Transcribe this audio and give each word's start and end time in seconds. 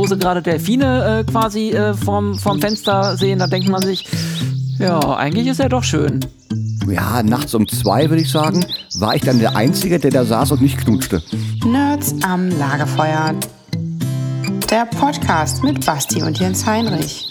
wo 0.00 0.06
sie 0.06 0.16
gerade 0.16 0.40
Delfine 0.40 1.18
äh, 1.20 1.30
quasi 1.30 1.72
äh, 1.72 1.92
vom, 1.92 2.38
vom 2.38 2.58
Fenster 2.58 3.18
sehen, 3.18 3.38
da 3.38 3.46
denkt 3.46 3.68
man 3.68 3.82
sich, 3.82 4.08
ja, 4.78 4.98
eigentlich 4.98 5.46
ist 5.46 5.60
er 5.60 5.68
doch 5.68 5.84
schön. 5.84 6.20
Ja, 6.90 7.22
nachts 7.22 7.54
um 7.54 7.68
zwei, 7.68 8.08
würde 8.08 8.22
ich 8.22 8.30
sagen, 8.30 8.64
war 8.98 9.14
ich 9.14 9.20
dann 9.20 9.40
der 9.40 9.56
Einzige, 9.56 9.98
der 9.98 10.10
da 10.10 10.24
saß 10.24 10.52
und 10.52 10.62
nicht 10.62 10.78
knutschte. 10.78 11.22
Nerds 11.66 12.14
am 12.22 12.48
Lagerfeuer. 12.48 13.34
Der 14.70 14.86
Podcast 14.86 15.62
mit 15.62 15.84
Basti 15.84 16.22
und 16.22 16.38
Jens 16.38 16.64
Heinrich. 16.64 17.30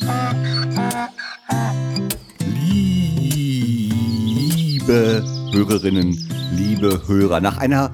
Liebe 4.27 5.23
Hörerinnen, 5.51 6.29
liebe 6.55 7.01
Hörer, 7.07 7.41
nach 7.41 7.57
einer 7.57 7.89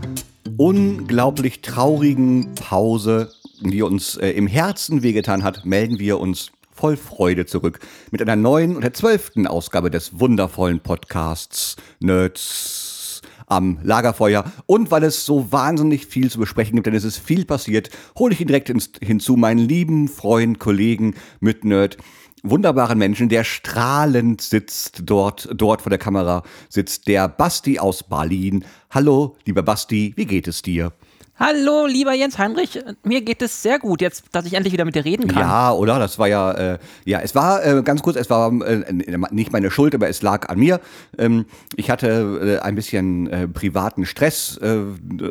unglaublich 0.57 1.62
traurigen 1.62 2.55
Pause, 2.55 3.30
die 3.62 3.82
uns 3.82 4.18
äh, 4.18 4.30
im 4.30 4.48
Herzen 4.48 5.04
wehgetan 5.04 5.44
hat, 5.44 5.66
melden 5.66 6.00
wir 6.00 6.20
uns 6.20 6.52
voll 6.72 6.98
Freude 6.98 7.46
zurück 7.46 7.80
mit 8.12 8.22
einer 8.22 8.36
neuen 8.36 8.76
und 8.76 8.84
der 8.84 8.94
zwölften 8.94 9.48
Ausgabe 9.48 9.90
des 9.90 10.20
wundervollen 10.20 10.82
Podcasts 10.82 11.77
Nerds 11.99 13.22
am 13.48 13.80
Lagerfeuer. 13.84 14.44
Und 14.66 14.91
weil 14.91 15.04
es 15.04 15.26
so 15.26 15.52
wahnsinnig 15.52 16.05
viel 16.08 16.30
zu 16.30 16.40
besprechen 16.40 16.76
gibt, 16.76 16.88
denn 16.88 16.96
es 16.96 17.04
ist 17.04 17.18
viel 17.18 17.46
passiert, 17.46 17.90
hole 18.18 18.34
ich 18.34 18.41
ihn 18.41 18.48
direkt 18.48 18.72
hinzu, 19.02 19.36
meinen 19.38 19.60
lieben 19.60 20.08
Freund, 20.08 20.60
Kollegen 20.60 21.16
mit 21.40 21.63
Nerd, 21.63 21.98
wunderbaren 22.44 22.98
Menschen, 22.98 23.30
der 23.30 23.44
strahlend 23.44 24.41
sitzt 24.41 25.04
dort, 25.05 25.49
dort 25.54 25.82
vor 25.82 25.90
der 25.90 25.99
Kamera 25.99 26.44
sitzt, 26.70 27.08
der 27.08 27.27
Basti 27.27 27.80
aus 27.80 28.04
Berlin. 28.04 28.66
Hallo, 28.91 29.38
lieber 29.46 29.63
Basti, 29.63 30.13
wie 30.16 30.26
geht 30.26 30.48
es 30.48 30.62
dir? 30.62 30.91
Hallo, 31.38 31.85
lieber 31.85 32.13
Jens 32.13 32.38
Heinrich, 32.38 32.80
mir 33.03 33.20
geht 33.20 33.41
es 33.41 33.62
sehr 33.62 33.77
gut, 33.77 33.99
jetzt, 33.99 34.23
dass 34.31 34.45
ich 34.45 34.53
endlich 34.53 34.71
wieder 34.71 34.85
mit 34.85 34.95
dir 34.95 35.03
reden 35.03 35.27
kann. 35.27 35.41
Ja, 35.41 35.73
oder? 35.73 35.99
Das 35.99 36.18
war 36.18 36.29
ja, 36.29 36.51
äh, 36.54 36.79
ja, 37.04 37.20
es 37.20 37.35
war 37.35 37.62
äh, 37.65 37.84
ganz 37.84 38.01
kurz, 38.01 38.15
es 38.15 38.29
war 38.29 38.54
äh, 38.62 38.85
nicht 39.32 39.51
meine 39.51 39.70
Schuld, 39.70 39.93
aber 39.93 40.07
es 40.07 40.21
lag 40.21 40.48
an 40.48 40.60
mir. 40.60 40.79
Ähm, 41.18 41.45
ich 41.76 41.90
hatte 41.90 42.60
äh, 42.62 42.65
ein 42.65 42.76
bisschen 42.76 43.27
äh, 43.27 43.49
privaten 43.49 44.05
Stress, 44.05 44.55
äh, 44.60 44.77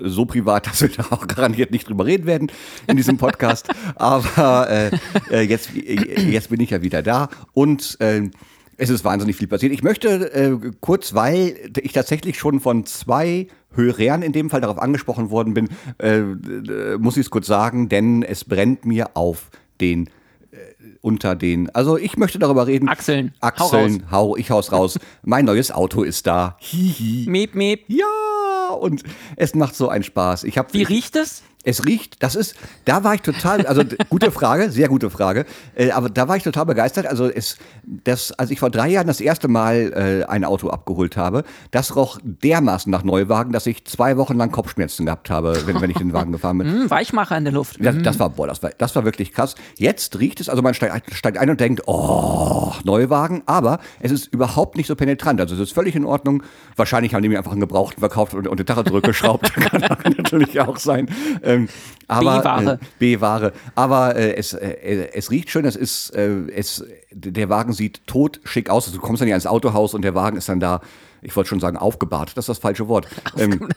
so 0.03 0.27
privat, 0.27 0.67
dass 0.67 0.83
wir 0.83 0.91
da 0.91 1.07
auch 1.09 1.27
garantiert 1.27 1.71
nicht 1.71 1.89
drüber 1.89 2.05
reden 2.05 2.27
werden 2.27 2.53
in 2.87 2.99
diesem 2.99 3.17
Podcast. 3.17 3.69
aber 3.95 4.69
äh, 4.69 4.91
äh, 5.31 5.41
jetzt, 5.41 5.75
äh, 5.75 6.21
jetzt 6.21 6.51
bin 6.51 6.61
ich 6.61 6.69
ja 6.69 6.83
wieder 6.83 7.03
da 7.03 7.31
und 7.55 7.99
äh, 8.01 8.29
es 8.77 8.91
ist 8.91 9.05
wahnsinnig 9.05 9.37
viel 9.37 9.49
passiert. 9.49 9.73
Ich 9.73 9.83
möchte 9.83 10.33
äh, 10.33 10.71
kurz, 10.81 11.15
weil 11.15 11.57
ich 11.81 11.93
tatsächlich 11.93 12.39
schon 12.39 12.61
von 12.61 12.87
zwei 12.87 13.49
Hörern 13.73 14.23
in 14.23 14.33
dem 14.33 14.51
Fall 14.51 14.61
darauf 14.61 14.79
angesprochen 14.79 15.31
worden 15.31 15.55
bin, 15.55 15.69
äh, 15.99 16.19
äh, 16.19 16.99
muss 16.99 17.17
ich 17.17 17.27
es 17.27 17.31
kurz 17.31 17.47
sagen, 17.47 17.89
denn 17.89 18.23
es 18.23 18.45
brennt 18.45 18.85
mir 18.85 19.17
auf 19.17 19.51
den 19.81 20.07
äh, 20.07 20.57
unter 21.01 21.35
den. 21.35 21.71
Also 21.71 21.99
ich 21.99 22.17
möchte 22.17 22.39
darüber 22.39 22.67
reden. 22.67 22.89
Achseln. 22.89 23.35
Achseln, 23.41 24.05
hau, 24.11 24.31
hau 24.31 24.37
ich 24.37 24.51
haus 24.51 24.73
raus. 24.73 24.99
mein 25.23 25.45
neues 25.45 25.71
Auto 25.71 26.03
ist 26.03 26.27
da. 26.27 26.57
Hihi. 26.61 27.29
Miep, 27.29 27.55
miep. 27.55 27.85
Ja, 27.89 28.75
und 28.81 29.03
es 29.37 29.55
macht 29.55 29.75
so 29.75 29.89
einen 29.89 30.05
Spaß. 30.05 30.45
Ich 30.45 30.59
hab, 30.59 30.73
Wie 30.73 30.83
riecht 30.83 31.17
es? 31.17 31.43
Es 31.65 31.85
riecht, 31.87 32.23
das 32.23 32.35
ist, 32.35 32.55
da 32.85 33.05
war 33.05 33.15
ich 33.15 33.23
total, 33.23 33.67
also 33.67 33.83
gute 34.11 34.31
Frage, 34.31 34.71
sehr 34.71 34.89
gute 34.89 35.11
Frage, 35.11 35.47
äh, 35.75 35.91
aber 35.91 36.11
da 36.11 36.29
war 36.29 36.37
ich 36.37 36.43
total 36.43 36.67
begeistert. 36.67 37.07
Also 37.07 37.29
es, 37.29 37.57
das, 37.83 38.33
als 38.33 38.51
ich 38.51 38.61
vor 38.61 38.71
drei 38.71 38.89
Jahren 38.89 39.07
das 39.07 39.21
erste 39.21 39.49
Mal 39.49 40.25
äh, 40.27 40.31
ein 40.31 40.45
Auto 40.45 40.69
abgeholt 40.69 41.17
habe, 41.17 41.45
das 41.71 41.97
roch 41.97 42.19
dermaßen 42.23 42.91
nach 42.91 43.03
Neuwagen, 43.03 43.53
dass 43.53 43.67
ich 43.67 43.85
zwei 43.87 44.17
Wochen 44.17 44.37
lang 44.37 44.51
Kopfschmerzen 44.51 45.07
gehabt 45.07 45.31
habe, 45.31 45.67
wenn, 45.67 45.81
wenn 45.81 45.91
ich 45.91 45.97
den 45.97 46.13
Wagen 46.13 46.33
gefahren 46.33 46.59
bin. 46.59 46.65
Hm, 46.75 46.91
Weichmacher 46.91 47.37
in 47.37 47.45
der 47.45 47.53
Luft. 47.53 47.77
Das, 47.79 47.95
das 48.03 48.19
war, 48.19 48.31
boah, 48.31 48.47
das 48.47 48.63
war, 48.63 48.71
das 48.77 48.97
war 48.97 49.05
wirklich 49.05 49.33
krass. 49.33 49.55
Jetzt 49.77 50.19
riecht 50.19 50.41
es, 50.41 50.49
also 50.49 50.63
man 50.63 50.75
steigt, 50.75 51.15
steigt 51.15 51.39
ein 51.39 51.51
und 51.51 51.61
denkt, 51.61 51.83
oh, 51.87 52.73
Neuwagen, 52.85 53.43
aber 53.47 53.79
es 54.01 54.11
ist 54.11 54.33
überhaupt 54.33 54.77
nicht 54.77 54.87
so 54.87 54.97
penetrant. 54.97 55.41
Also 55.41 55.55
es 55.55 55.61
ist 55.61 55.73
völlig 55.73 55.95
in 55.95 56.05
Ordnung. 56.05 56.43
Wahrscheinlich 56.77 57.15
haben 57.15 57.23
die 57.23 57.29
mir 57.29 57.39
einfach 57.39 57.53
einen 57.53 57.61
Gebrauchten 57.61 58.01
verkauft 58.01 58.35
und, 58.35 58.49
und 58.49 58.59
die 58.59 58.65
Tache 58.65 58.85
zurückgeschraubt. 58.85 59.53
Kann 59.55 60.15
natürlich 60.17 60.61
auch 60.61 60.79
sein. 60.79 61.09
Ähm, 61.55 61.69
aber, 62.07 62.39
B-Ware. 62.39 62.73
Äh, 62.73 62.79
B-Ware. 62.99 63.53
Aber 63.75 64.17
äh, 64.17 64.35
es, 64.35 64.53
äh, 64.53 65.09
es 65.13 65.31
riecht 65.31 65.51
schön, 65.51 65.65
es 65.65 65.77
ist, 65.77 66.11
äh, 66.11 66.47
es, 66.55 66.85
der 67.11 67.49
Wagen 67.49 67.73
sieht 67.73 68.07
tot 68.07 68.41
schick 68.45 68.71
aus. 68.71 68.87
Also 68.87 68.99
du 68.99 69.03
kommst 69.03 69.23
dann 69.23 69.29
ja 69.29 69.35
ins 69.35 69.47
Autohaus 69.47 69.95
und 69.95 70.03
der 70.03 70.15
Wagen 70.15 70.37
ist 70.37 70.49
dann 70.49 70.61
da, 70.61 70.81
ich 71.23 71.35
wollte 71.35 71.49
schon 71.49 71.61
sagen, 71.61 71.77
aufgebahrt. 71.77 72.37
Das 72.37 72.45
ist 72.45 72.49
das 72.49 72.59
falsche 72.59 72.89
Wort. 72.89 73.09
Ähm, 73.37 73.69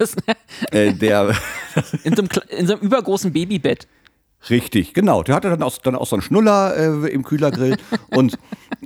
äh, 0.71 0.93
der, 0.93 1.35
in, 2.03 2.15
so 2.15 2.21
einem, 2.21 2.29
in 2.49 2.67
so 2.67 2.73
einem 2.73 2.81
übergroßen 2.83 3.31
Babybett. 3.33 3.87
Richtig, 4.49 4.93
genau. 4.93 5.23
Der 5.23 5.35
hatte 5.35 5.49
dann 5.49 5.63
auch, 5.63 5.77
dann 5.77 5.95
auch 5.95 6.07
so 6.07 6.15
einen 6.15 6.23
Schnuller 6.23 6.75
äh, 6.75 7.09
im 7.09 7.23
Kühlergrill 7.23 7.77
und 8.15 8.37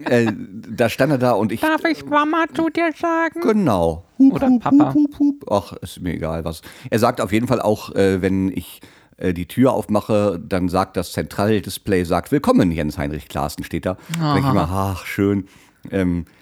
äh, 0.05 0.31
da 0.35 0.89
stand 0.89 1.11
er 1.11 1.17
da 1.17 1.31
und 1.31 1.51
ich. 1.51 1.61
Darf 1.61 1.83
ich 1.85 2.05
Mama 2.05 2.45
zu 2.53 2.69
dir 2.69 2.91
sagen? 2.99 3.41
Genau. 3.41 4.05
Hup, 4.17 4.33
Oder 4.33 4.47
hup, 4.47 4.61
Papa. 4.61 4.93
Hup, 4.93 4.95
hup, 4.95 5.19
hup. 5.19 5.51
Ach, 5.51 5.73
ist 5.81 6.01
mir 6.01 6.13
egal 6.13 6.45
was. 6.45 6.61
Er 6.89 6.99
sagt 6.99 7.21
auf 7.21 7.31
jeden 7.31 7.47
Fall 7.47 7.61
auch, 7.61 7.93
äh, 7.95 8.21
wenn 8.21 8.49
ich 8.49 8.81
äh, 9.17 9.33
die 9.33 9.47
Tür 9.47 9.73
aufmache, 9.73 10.39
dann 10.43 10.69
sagt 10.69 10.97
das 10.97 11.11
Zentraldisplay, 11.13 12.03
sagt 12.03 12.31
Willkommen, 12.31 12.71
Jens 12.71 12.97
Heinrich 12.97 13.27
Klaassen 13.27 13.63
steht 13.63 13.85
da. 13.85 13.97
Da 14.19 14.33
denke 14.33 14.49
ich 14.49 14.53
mir, 14.53 14.67
ach, 14.69 15.05
schön. 15.05 15.47
Ähm, 15.89 16.25
äh, 16.27 16.40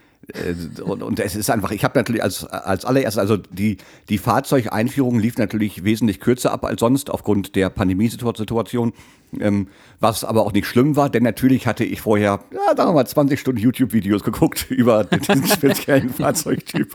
und, 0.83 1.03
und 1.03 1.19
es 1.19 1.35
ist 1.35 1.49
einfach, 1.49 1.71
ich 1.71 1.83
habe 1.83 1.97
natürlich 1.97 2.23
als, 2.23 2.45
als 2.45 2.85
allererstes, 2.85 3.19
also 3.19 3.37
die, 3.37 3.77
die 4.09 4.17
Fahrzeugeinführung 4.17 5.19
lief 5.19 5.37
natürlich 5.37 5.83
wesentlich 5.83 6.19
kürzer 6.19 6.51
ab 6.51 6.63
als 6.65 6.79
sonst 6.79 7.09
aufgrund 7.09 7.55
der 7.55 7.69
Pandemiesituation, 7.69 8.93
ähm, 9.39 9.67
was 9.99 10.23
aber 10.23 10.41
auch 10.41 10.53
nicht 10.53 10.65
schlimm 10.65 10.95
war, 10.95 11.09
denn 11.09 11.23
natürlich 11.23 11.67
hatte 11.67 11.83
ich 11.83 12.01
vorher, 12.01 12.39
ja, 12.51 12.75
sagen 12.75 12.89
wir 12.89 12.93
mal, 12.93 13.05
20 13.05 13.39
Stunden 13.39 13.61
YouTube-Videos 13.61 14.23
geguckt 14.23 14.65
über 14.69 15.03
diesen 15.03 15.47
speziellen 15.47 16.09
Fahrzeugtyp. 16.13 16.91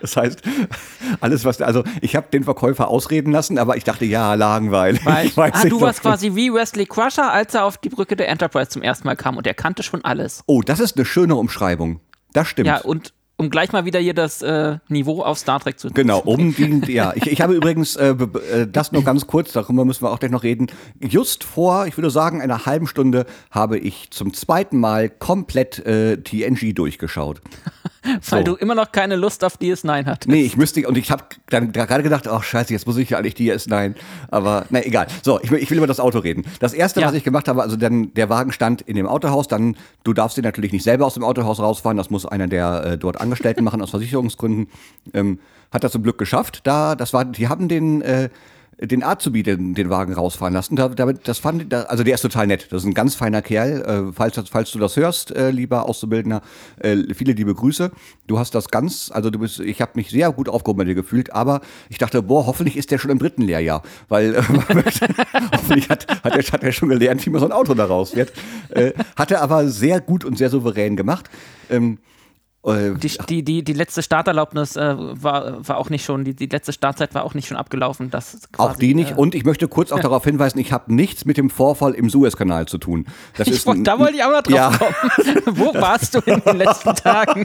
Das 0.00 0.16
heißt, 0.16 0.42
alles 1.20 1.44
was, 1.44 1.60
also 1.62 1.84
ich 2.00 2.16
habe 2.16 2.28
den 2.32 2.44
Verkäufer 2.44 2.88
ausreden 2.88 3.32
lassen, 3.32 3.58
aber 3.58 3.76
ich 3.76 3.84
dachte, 3.84 4.04
ja, 4.04 4.34
langweilig. 4.34 5.04
Weil, 5.04 5.30
ah, 5.36 5.64
du 5.64 5.80
warst 5.80 6.02
quasi 6.02 6.34
wie 6.34 6.52
Wesley 6.52 6.86
Crusher, 6.86 7.32
als 7.32 7.54
er 7.54 7.64
auf 7.64 7.78
die 7.78 7.88
Brücke 7.88 8.16
der 8.16 8.28
Enterprise 8.28 8.70
zum 8.70 8.82
ersten 8.82 9.06
Mal 9.06 9.16
kam 9.16 9.36
und 9.36 9.46
er 9.46 9.54
kannte 9.54 9.82
schon 9.82 10.04
alles. 10.04 10.42
Oh, 10.46 10.62
das 10.62 10.80
ist 10.80 10.96
eine 10.96 11.04
schöne 11.04 11.36
Umschreibung. 11.36 12.00
Das 12.34 12.48
stimmt. 12.48 12.66
Ja, 12.66 12.82
und 12.82 13.14
um 13.36 13.50
gleich 13.50 13.72
mal 13.72 13.84
wieder 13.84 13.98
hier 13.98 14.14
das 14.14 14.42
äh, 14.42 14.78
Niveau 14.88 15.22
auf 15.22 15.38
Star 15.38 15.58
Trek 15.58 15.78
zu 15.78 15.90
Genau, 15.90 16.20
um 16.20 16.54
die, 16.86 16.92
ja. 16.92 17.12
Ich, 17.16 17.26
ich 17.26 17.40
habe 17.40 17.54
übrigens, 17.54 17.96
äh, 17.96 18.10
äh, 18.10 18.66
das 18.70 18.92
nur 18.92 19.02
ganz 19.02 19.26
kurz, 19.26 19.52
darüber 19.52 19.84
müssen 19.84 20.02
wir 20.02 20.10
auch 20.10 20.20
gleich 20.20 20.30
noch 20.30 20.42
reden. 20.42 20.68
Just 21.00 21.42
vor, 21.42 21.86
ich 21.86 21.96
würde 21.96 22.10
sagen, 22.10 22.40
einer 22.42 22.66
halben 22.66 22.86
Stunde 22.86 23.26
habe 23.50 23.78
ich 23.78 24.10
zum 24.10 24.34
zweiten 24.34 24.78
Mal 24.78 25.08
komplett 25.08 25.80
äh, 25.80 26.18
TNG 26.18 26.74
durchgeschaut. 26.74 27.40
Weil 28.04 28.44
so. 28.46 28.52
du 28.52 28.54
immer 28.56 28.74
noch 28.74 28.92
keine 28.92 29.16
Lust 29.16 29.44
auf 29.44 29.56
DS9 29.56 30.06
hattest. 30.06 30.28
Nee, 30.28 30.42
ich 30.42 30.56
müsste, 30.56 30.86
und 30.86 30.98
ich 30.98 31.10
habe 31.10 31.24
dann 31.48 31.72
da 31.72 31.86
gerade 31.86 32.02
gedacht, 32.02 32.28
ach 32.28 32.42
scheiße, 32.42 32.72
jetzt 32.72 32.86
muss 32.86 32.96
ich 32.96 33.10
ja 33.10 33.18
eigentlich 33.18 33.34
DS9. 33.34 33.94
Aber 34.30 34.66
na 34.70 34.84
egal. 34.84 35.06
So, 35.22 35.40
ich 35.42 35.50
will, 35.50 35.58
ich 35.58 35.70
will 35.70 35.78
über 35.78 35.86
das 35.86 36.00
Auto 36.00 36.18
reden. 36.18 36.44
Das 36.60 36.72
erste, 36.74 37.00
Ja. 37.00 37.08
was 37.08 37.14
ich 37.14 37.24
gemacht 37.24 37.48
habe, 37.48 37.62
also 37.62 37.76
dann, 37.76 38.12
der 38.14 38.28
Wagen 38.28 38.52
stand 38.52 38.82
in 38.82 38.96
dem 38.96 39.06
Autohaus, 39.06 39.48
dann, 39.48 39.76
du 40.04 40.12
darfst 40.12 40.36
den 40.36 40.44
natürlich 40.44 40.72
nicht 40.72 40.84
selber 40.84 41.06
aus 41.06 41.14
dem 41.14 41.24
Autohaus 41.24 41.60
rausfahren, 41.60 41.96
das 41.96 42.10
muss 42.10 42.26
einer 42.26 42.46
der 42.46 42.84
äh, 42.84 42.98
dort 42.98 43.20
Angestellten 43.20 43.64
machen, 43.64 43.80
aus 43.82 43.90
Versicherungsgründen. 43.90 44.68
Ähm, 45.12 45.38
hat 45.72 45.82
das 45.82 45.92
zum 45.92 46.02
Glück 46.02 46.18
geschafft. 46.18 46.60
Da, 46.64 46.94
das 46.94 47.12
war, 47.12 47.24
die 47.24 47.48
haben 47.48 47.68
den, 47.68 48.00
äh, 48.02 48.28
den 48.80 49.02
Azubi 49.02 49.42
den, 49.42 49.74
den 49.74 49.90
Wagen 49.90 50.12
rausfahren 50.12 50.54
lassen. 50.54 50.76
Da, 50.76 50.88
damit, 50.88 51.28
das 51.28 51.38
fand, 51.38 51.72
da, 51.72 51.82
also 51.82 52.04
der 52.04 52.14
ist 52.14 52.22
total 52.22 52.46
nett. 52.46 52.68
Das 52.70 52.82
ist 52.82 52.88
ein 52.88 52.94
ganz 52.94 53.14
feiner 53.14 53.42
Kerl. 53.42 53.82
Äh, 53.82 54.12
falls, 54.12 54.40
falls 54.50 54.70
du 54.72 54.78
das 54.78 54.96
hörst, 54.96 55.34
äh, 55.34 55.50
lieber 55.50 55.88
Auszubildender, 55.88 56.42
äh, 56.80 56.96
viele 57.14 57.32
liebe 57.32 57.54
Grüße. 57.54 57.90
Du 58.26 58.38
hast 58.38 58.54
das 58.54 58.68
ganz, 58.68 59.10
also 59.12 59.30
du 59.30 59.38
bist, 59.38 59.60
ich 59.60 59.80
habe 59.80 59.92
mich 59.94 60.10
sehr 60.10 60.32
gut 60.32 60.48
aufgehoben 60.48 60.78
bei 60.78 60.84
dir 60.84 60.94
gefühlt, 60.94 61.32
aber 61.32 61.60
ich 61.88 61.98
dachte, 61.98 62.22
boah, 62.22 62.46
hoffentlich 62.46 62.76
ist 62.76 62.90
der 62.90 62.98
schon 62.98 63.10
im 63.10 63.18
dritten 63.18 63.42
Lehrjahr, 63.42 63.82
weil 64.08 64.34
äh, 64.34 64.42
hoffentlich 65.52 65.88
hat, 65.88 66.06
hat, 66.24 66.36
er, 66.36 66.42
hat 66.42 66.62
er 66.62 66.72
schon 66.72 66.88
gelernt, 66.88 67.24
wie 67.26 67.30
man 67.30 67.40
so 67.40 67.46
ein 67.46 67.52
Auto 67.52 67.74
da 67.74 67.84
raus 67.84 68.16
wird. 68.16 68.32
Äh, 68.70 68.92
hat 69.16 69.30
er 69.30 69.42
aber 69.42 69.68
sehr 69.68 70.00
gut 70.00 70.24
und 70.24 70.38
sehr 70.38 70.50
souverän 70.50 70.96
gemacht. 70.96 71.30
Ähm, 71.70 71.94
äh, 71.94 72.13
Die, 72.66 72.96
die, 73.28 73.42
die, 73.42 73.62
die 73.62 73.72
letzte 73.74 74.02
Starterlaubnis 74.02 74.74
äh, 74.76 74.94
war, 74.96 75.68
war 75.68 75.76
auch 75.76 75.90
nicht 75.90 76.02
schon, 76.04 76.24
die, 76.24 76.34
die 76.34 76.46
letzte 76.46 76.72
Startzeit 76.72 77.14
war 77.14 77.24
auch 77.24 77.34
nicht 77.34 77.46
schon 77.46 77.58
abgelaufen. 77.58 78.10
Das 78.10 78.38
Auch 78.56 78.68
quasi, 78.70 78.78
die 78.80 78.94
nicht. 78.94 79.10
Äh, 79.10 79.14
Und 79.16 79.34
ich 79.34 79.44
möchte 79.44 79.68
kurz 79.68 79.92
auch 79.92 80.00
darauf 80.00 80.24
hinweisen, 80.24 80.58
ich 80.58 80.72
habe 80.72 80.94
nichts 80.94 81.26
mit 81.26 81.36
dem 81.36 81.50
Vorfall 81.50 81.92
im 81.92 82.08
Suezkanal 82.08 82.66
zu 82.66 82.78
tun. 82.78 83.06
Das 83.36 83.48
ich 83.48 83.54
ist 83.56 83.68
ein- 83.68 83.84
da 83.84 83.98
wollte 83.98 84.14
ich 84.16 84.24
auch 84.24 84.32
noch 84.32 84.42
drauf 84.42 84.54
Ja. 84.54 84.70
kommen. 84.70 85.42
Wo 85.58 85.74
warst 85.74 86.14
du 86.14 86.20
in 86.20 86.40
den 86.40 86.56
letzten 86.56 86.94
Tagen? 86.96 87.44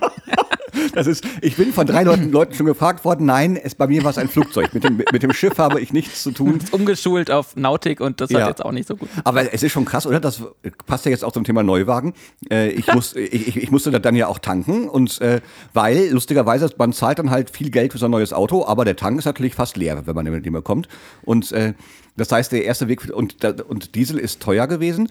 Das 0.94 1.08
ist, 1.08 1.24
ich 1.42 1.56
bin 1.56 1.74
von 1.74 1.86
drei 1.86 2.04
Leuten, 2.04 2.32
Leuten 2.32 2.54
schon 2.54 2.66
gefragt 2.66 3.06
worden, 3.06 3.26
nein, 3.26 3.58
es, 3.58 3.76
bei 3.76 3.88
mir 3.88 4.04
war 4.04 4.12
es 4.12 4.18
ein 4.18 4.30
Flugzeug. 4.30 4.74
Mit 4.74 4.84
dem, 4.84 4.98
mit 4.98 5.24
dem 5.24 5.34
Schiff 5.34 5.58
habe 5.58 5.80
ich 5.80 5.94
nichts 5.94 6.24
zu 6.24 6.32
tun. 6.32 6.60
Umgeschult 6.72 7.32
auf 7.32 7.56
Nautik 7.56 8.02
und 8.02 8.22
das 8.22 8.30
Ja. 8.30 8.42
hat 8.42 8.48
jetzt 8.50 8.66
auch 8.66 8.72
nicht 8.72 8.88
so 8.88 8.96
gut. 8.96 9.10
Aber 9.24 9.54
es 9.54 9.64
ist 9.64 9.72
schon 9.72 9.86
krass, 9.86 10.06
oder? 10.06 10.20
Das 10.20 10.42
passt 10.86 11.06
ja 11.06 11.12
jetzt 11.12 11.24
auch 11.24 11.32
zum 11.32 11.44
Thema 11.44 11.64
Neuwagen. 11.64 12.14
Äh, 12.50 12.70
ich, 12.70 12.88
muss, 12.94 13.16
ich, 13.16 13.58
ich, 13.58 13.72
musste 13.72 13.92
dann 14.00 14.16
ja 14.16 14.28
auch 14.28 14.40
tanken 14.40 14.90
und 14.90 15.20
äh, 15.22 15.42
weil, 15.74 16.10
lustigerweise, 16.12 16.70
man 16.78 16.94
zahlt 16.94 17.20
dann 17.20 17.32
halt 17.32 17.50
viel 17.50 17.70
Geld 17.70 17.92
für 17.92 17.98
so 17.98 18.06
ein 18.06 18.12
neues 18.12 18.34
Auto, 18.34 18.66
aber 18.66 18.86
der 18.86 18.96
Tank 18.96 19.20
ist 19.20 19.26
natürlich 19.26 19.56
fast 19.56 19.78
leer, 19.78 20.02
wenn 20.06 20.16
man 20.16 20.26
mit 20.26 20.46
dem 20.46 20.54
bekommt. 20.54 20.88
Und 21.24 21.52
äh, 21.52 21.74
das 22.18 22.32
heißt, 22.32 22.52
der 22.52 22.66
erste 22.66 22.88
Weg 22.88 23.10
und, 23.14 23.44
und 23.46 23.96
Diesel 23.96 24.20
ist 24.20 24.42
teuer 24.42 24.68
gewesen. 24.68 25.10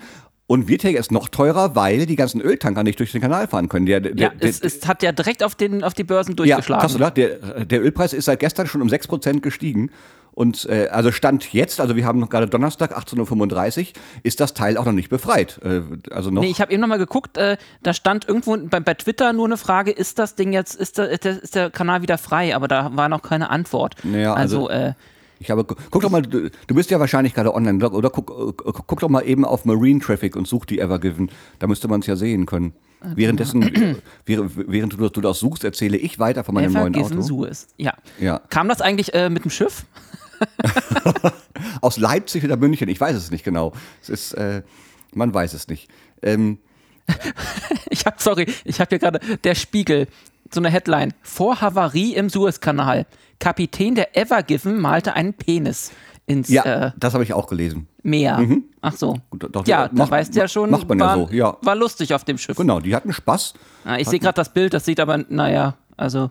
Und 0.49 0.67
Virtec 0.67 0.97
ist 0.97 1.13
noch 1.13 1.29
teurer, 1.29 1.77
weil 1.77 2.07
die 2.07 2.17
ganzen 2.17 2.41
Öltanker 2.41 2.83
nicht 2.83 2.99
durch 2.99 3.13
den 3.13 3.21
Kanal 3.21 3.47
fahren 3.49 3.69
können. 3.69 3.85
Der, 3.85 4.01
der, 4.01 4.17
Ja, 4.17 4.31
der, 4.31 4.49
es, 4.49 4.61
es 4.63 4.89
hat 4.89 5.03
ja 5.03 5.13
direkt 5.13 5.45
auf, 5.45 5.55
den, 5.55 5.85
auf 5.85 5.93
die 5.93 6.05
Börsen 6.05 6.31
ja, 6.33 6.37
durchgeschlagen. 6.37 6.81
krass, 6.81 6.97
oder? 6.97 7.11
Der, 7.11 7.65
der 7.67 7.83
Ölpreis 7.83 8.15
ist 8.15 8.25
seit 8.25 8.41
gestern 8.41 8.67
schon 8.67 8.81
um 8.81 8.89
6% 8.89 9.41
gestiegen. 9.41 9.91
Und 10.33 10.65
äh, 10.71 10.89
also 10.91 11.13
Stand 11.13 11.53
jetzt, 11.53 11.81
also 11.81 11.97
wir 11.97 12.07
haben 12.07 12.19
noch 12.19 12.31
gerade 12.31 12.47
Donnerstag, 12.47 12.97
18.35 12.97 13.79
Uhr, 13.81 13.87
ist 14.23 14.41
das 14.41 14.55
Teil 14.55 14.79
auch 14.79 14.87
noch 14.87 14.93
nicht 14.93 15.11
befreit. 15.11 15.61
Äh, 15.63 15.83
also 16.13 16.31
noch. 16.31 16.41
Nee, 16.41 16.49
ich 16.49 16.63
habe 16.63 16.73
eben 16.73 16.81
nochmal 16.81 16.99
geguckt, 16.99 17.37
äh, 17.37 17.59
da 17.83 17.93
stand 17.93 18.27
irgendwo 18.27 18.57
bei, 18.57 18.81
bei 18.81 18.95
Twitter 18.95 19.35
nur 19.35 19.45
eine 19.47 19.59
Frage, 19.59 19.91
ist 19.91 20.19
das 20.19 20.35
Ding 20.35 20.55
jetzt, 20.55 20.75
ist 20.77 20.97
der, 20.97 21.11
ist 21.11 21.25
der, 21.25 21.43
ist 21.43 21.57
der 21.57 21.69
Kanal 21.71 22.01
wieder 22.01 22.17
frei? 22.17 22.55
Aber 22.57 22.69
da 22.69 22.91
war 22.97 23.11
noch 23.11 23.21
keine 23.23 23.51
Antwort. 23.51 23.97
Naja, 24.03 24.33
also- 24.33 24.69
also, 24.69 24.87
äh, 24.91 24.93
Ich 25.41 25.51
habe, 25.51 25.65
guck 25.65 26.03
doch 26.03 26.11
mal, 26.11 26.23
du, 26.23 26.51
du 26.51 26.75
bist 26.75 26.91
ja 26.91 26.99
wahrscheinlich 27.01 27.35
gerade 27.35 27.55
online, 27.55 27.87
oder 27.91 28.11
guck, 28.11 28.31
äh, 28.31 28.73
guck 28.87 29.01
doch 29.01 29.09
mal 29.09 29.23
eben 29.23 29.45
auf 29.45 29.65
Marine 29.65 30.01
Traffic 30.01 30.37
und 30.37 30.47
such 30.47 30.65
die 30.67 30.81
Evergiven. 30.81 31.31
Da 31.59 31.67
müsste 31.67 31.89
man 31.89 32.01
es 32.01 32.07
ja 32.07 32.17
sehen 32.17 32.47
können. 32.47 32.73
Währenddessen, 33.01 33.63
äh, 33.63 33.95
während, 34.27 34.93
du, 34.95 35.09
du 35.09 35.21
das 35.21 35.39
suchst, 35.39 35.63
erzähle 35.63 35.97
ich 35.97 36.19
weiter 36.19 36.43
von 36.43 36.55
meinem 36.55 36.73
neuen 36.73 36.97
Auto. 36.97 37.21
Suez. 37.23 37.69
Ja. 37.77 37.95
Ja. 38.19 38.41
Kam 38.51 38.69
das 38.69 38.81
eigentlich 38.81 39.15
äh, 39.15 39.31
mit 39.31 39.45
dem 39.45 39.51
Schiff? 39.51 39.85
Aus 41.81 41.97
Leipzig 41.97 42.45
oder 42.45 42.57
München, 42.57 42.89
ich 42.89 43.01
weiß 43.01 43.17
es 43.17 43.31
nicht 43.31 43.45
genau. 43.45 43.73
Es 44.03 44.09
ist, 44.09 44.33
äh, 44.33 44.63
man 45.15 45.33
weiß 45.33 45.55
es 45.55 45.69
nicht. 45.69 45.89
Ähm, 46.23 46.59
Ich 47.91 48.07
habe, 48.07 48.17
sorry, 48.19 48.47
ich 48.65 48.81
habe 48.81 48.91
hier 48.91 48.99
gerade 48.99 49.21
der 49.45 49.55
Spiegel, 49.55 50.09
so 50.53 50.61
eine 50.61 50.71
Headline. 50.71 51.15
Vor 51.23 51.61
Havarie 51.61 52.15
im 52.15 52.29
Suezkanal. 52.29 53.07
Kapitän 53.39 53.95
der 53.95 54.17
Evergiven 54.17 54.81
malte 54.81 55.15
einen 55.15 55.35
Penis 55.35 55.93
ins 56.27 56.49
ja, 56.49 56.65
äh, 56.65 56.93
das 56.97 57.15
habe 57.15 57.25
ich 57.25 57.33
auch 57.33 57.47
gelesen. 57.47 57.89
Meer. 58.03 58.47
Ach 58.81 58.95
so. 58.97 59.17
Gut, 59.31 59.49
doch, 59.51 59.67
ja, 59.67 59.89
da 59.89 60.11
weißt 60.11 60.35
du 60.35 60.41
ja 60.41 60.49
schon, 60.49 60.71
macht 60.71 60.89
man 60.89 60.99
ja 60.99 61.05
war, 61.07 61.17
so, 61.17 61.29
ja. 61.31 61.57
war 61.63 61.75
lustig 61.75 62.13
auf 62.13 62.25
dem 62.25 62.37
Schiff. 62.37 62.57
Genau, 62.57 62.81
die 62.81 62.95
hatten 62.95 63.13
Spaß. 63.13 63.55
Ah, 63.85 63.97
ich 63.97 64.09
sehe 64.09 64.19
gerade 64.19 64.35
das 64.35 64.53
Bild, 64.53 64.75
das 64.75 64.85
sieht 64.85 65.01
aber, 65.01 65.19
naja, 65.29 65.77
also 65.97 66.31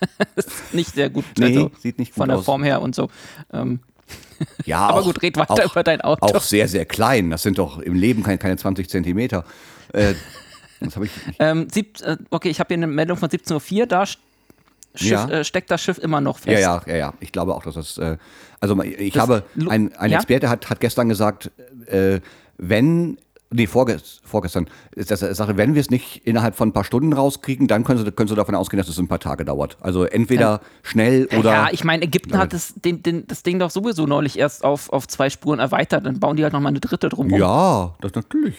nicht 0.72 0.94
sehr 0.94 1.10
gut. 1.10 1.24
Nee, 1.38 1.46
also, 1.46 1.70
sieht 1.78 1.98
nicht 1.98 2.12
gut 2.12 2.18
Von 2.18 2.28
der 2.28 2.38
aus. 2.38 2.44
Form 2.44 2.62
her 2.62 2.82
und 2.82 2.94
so. 2.94 3.08
Ähm, 3.52 3.80
Ja, 4.64 4.78
Aber 4.88 5.00
auch, 5.00 5.04
gut, 5.04 5.22
red 5.22 5.36
weiter 5.36 5.66
auch, 5.66 5.72
über 5.72 5.82
dein 5.82 6.00
Auto. 6.00 6.26
Auch 6.26 6.40
sehr, 6.40 6.68
sehr 6.68 6.84
klein. 6.86 7.30
Das 7.30 7.42
sind 7.42 7.58
doch 7.58 7.78
im 7.78 7.94
Leben 7.94 8.22
keine, 8.22 8.38
keine 8.38 8.56
20 8.56 8.88
Zentimeter. 8.88 9.44
Äh, 9.92 10.14
das 10.80 10.96
habe 10.96 11.06
ich. 11.06 11.12
ähm, 11.38 11.68
sieb, 11.70 12.00
äh, 12.02 12.16
okay, 12.30 12.48
ich 12.48 12.58
habe 12.60 12.68
hier 12.68 12.78
eine 12.78 12.86
Meldung 12.86 13.18
von 13.18 13.28
17.04 13.28 13.80
Uhr, 13.80 13.86
da 13.86 14.04
Schiff, 14.94 15.10
Ja. 15.10 15.28
äh, 15.28 15.44
steckt 15.44 15.70
das 15.70 15.80
Schiff 15.82 15.98
immer 15.98 16.20
noch 16.20 16.38
Ja, 16.40 16.52
fest. 16.52 16.62
ja, 16.62 16.82
ja, 16.86 16.96
ja. 16.96 17.14
Ich 17.20 17.32
glaube 17.32 17.54
auch, 17.54 17.62
dass 17.62 17.74
das. 17.74 17.98
Äh, 17.98 18.16
also 18.60 18.80
ich 18.82 19.12
Das- 19.14 19.22
habe 19.22 19.42
ein, 19.68 19.94
ein 19.96 20.10
Ja? 20.10 20.16
Experte 20.18 20.48
hat, 20.48 20.68
hat 20.68 20.80
gestern 20.80 21.08
gesagt, 21.08 21.50
äh, 21.86 22.20
wenn 22.58 23.18
nee, 23.52 23.66
vorgest, 23.66 24.20
vorgestern, 24.24 24.68
ist 24.94 25.10
das, 25.10 25.22
er 25.22 25.34
sagte, 25.34 25.56
wenn 25.56 25.74
wir 25.74 25.80
es 25.80 25.90
nicht 25.90 26.24
innerhalb 26.24 26.54
von 26.54 26.68
ein 26.68 26.72
paar 26.72 26.84
Stunden 26.84 27.12
rauskriegen, 27.12 27.66
dann 27.66 27.82
können 27.82 28.04
Sie, 28.04 28.12
können 28.12 28.28
Sie 28.28 28.36
davon 28.36 28.54
ausgehen, 28.54 28.78
dass 28.78 28.88
es 28.88 28.96
ein 28.98 29.08
paar 29.08 29.18
Tage 29.18 29.44
dauert. 29.44 29.76
Also 29.80 30.04
entweder 30.04 30.60
schnell 30.84 31.26
oder. 31.36 31.50
ja, 31.52 31.68
ich 31.72 31.82
meine, 31.82 32.04
Ägypten 32.04 32.38
hat 32.38 32.52
das, 32.52 32.74
den, 32.76 33.02
den, 33.02 33.26
das 33.26 33.42
Ding 33.42 33.58
doch 33.58 33.70
sowieso 33.70 34.06
neulich 34.06 34.38
erst 34.38 34.62
auf, 34.64 34.92
auf 34.92 35.08
zwei 35.08 35.30
Spuren 35.30 35.58
erweitert. 35.58 36.06
Dann 36.06 36.20
bauen 36.20 36.36
die 36.36 36.44
halt 36.44 36.52
nochmal 36.52 36.70
eine 36.70 36.78
dritte 36.80 37.08
drumherum. 37.08 37.40
ja, 37.40 37.94
das 38.00 38.14
natürlich. 38.14 38.54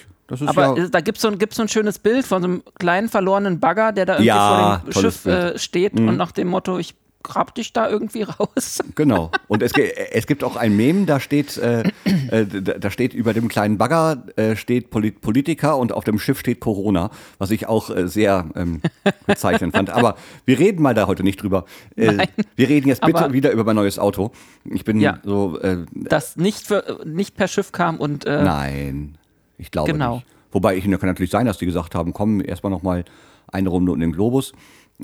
Aber 0.46 0.78
ja, 0.78 0.88
da 0.88 1.02
gibt 1.02 1.18
es 1.18 1.22
so, 1.22 1.28
ein- 1.28 1.38
gibt's 1.38 1.56
so 1.58 1.62
ein 1.64 1.68
schönes 1.68 2.00
Bild 2.00 2.26
von 2.26 2.42
so 2.42 2.48
einem 2.48 2.64
kleinen 2.80 3.10
verlorenen 3.10 3.60
Bagger, 3.60 3.92
der 3.92 4.06
da 4.06 4.14
irgendwie 4.14 4.28
Ja, 4.28 4.82
vor 4.84 4.92
dem 4.94 5.02
Schiff. 5.02 5.26
Mhm. 5.26 5.32
äh, 5.32 5.58
steht 5.60 5.94
und 6.00 6.18
nach 6.18 6.32
dem 6.32 6.48
Motto, 6.48 6.78
ich 6.80 6.96
grab 7.24 7.54
dich 7.54 7.72
da 7.72 7.88
irgendwie 7.88 8.24
raus. 8.40 8.80
Genau. 8.96 9.30
Und 9.48 9.62
es, 9.62 9.74
es 9.74 10.26
gibt 10.26 10.44
auch 10.44 10.56
ein 10.56 10.76
Meme, 10.76 11.06
da 11.06 11.20
steht, 11.20 11.56
äh, 11.58 11.84
äh, 12.32 12.46
da 12.64 12.90
steht 12.90 13.14
über 13.14 13.34
dem 13.34 13.48
kleinen 13.48 13.78
Bagger 13.78 14.24
äh, 14.38 14.56
steht 14.56 14.90
Polit 14.90 15.22
Politiker 15.22 15.78
und 15.78 15.92
auf 15.94 16.04
dem 16.04 16.18
Schiff 16.18 16.40
steht 16.40 16.60
Corona, 16.62 17.12
was 17.38 17.52
ich 17.52 17.68
auch 17.68 17.92
äh, 17.96 18.08
sehr 18.08 18.48
ähm, 18.56 18.82
bezeichnend 19.28 19.76
fand. 19.76 19.92
Aber 19.92 20.16
wir 20.46 20.58
reden 20.58 20.82
mal 20.82 20.96
da 20.96 21.06
heute 21.06 21.22
nicht 21.24 21.44
drüber. 21.44 21.66
Äh, 21.96 22.12
Nein. 22.14 22.28
wir 22.56 22.70
reden 22.70 22.88
jetzt 22.88 23.02
bitte 23.02 23.20
Aber- 23.20 23.34
wieder 23.34 23.52
über 23.52 23.66
mein 23.66 23.76
neues 23.76 24.00
Auto. 24.00 24.32
Ich 24.66 24.84
bin 24.84 25.00
Ja. 25.00 25.20
so, 25.24 25.60
äh, 25.60 25.86
Das 25.94 26.38
nicht, 26.38 26.66
für, 26.66 27.02
nicht 27.06 27.36
per 27.36 27.48
Schiff 27.48 27.72
kam 27.72 27.98
und 27.98 28.26
äh, 28.26 28.42
nein, 28.44 29.16
ich 29.62 29.72
glaube 29.72 29.92
Genau. 29.92 30.16
nicht. 30.16 30.26
Wobei 30.52 30.76
ich, 30.76 30.84
kann 30.84 31.00
natürlich 31.02 31.32
sein, 31.32 31.46
dass 31.46 31.60
die 31.60 31.66
gesagt 31.66 31.96
haben, 31.96 32.12
komm, 32.12 32.42
erstmal 32.44 32.72
noch 32.72 32.84
mal 32.84 33.06
eine 33.48 33.70
Runde 33.70 33.92
um 33.94 34.00
den 34.00 34.12
Globus. 34.12 34.52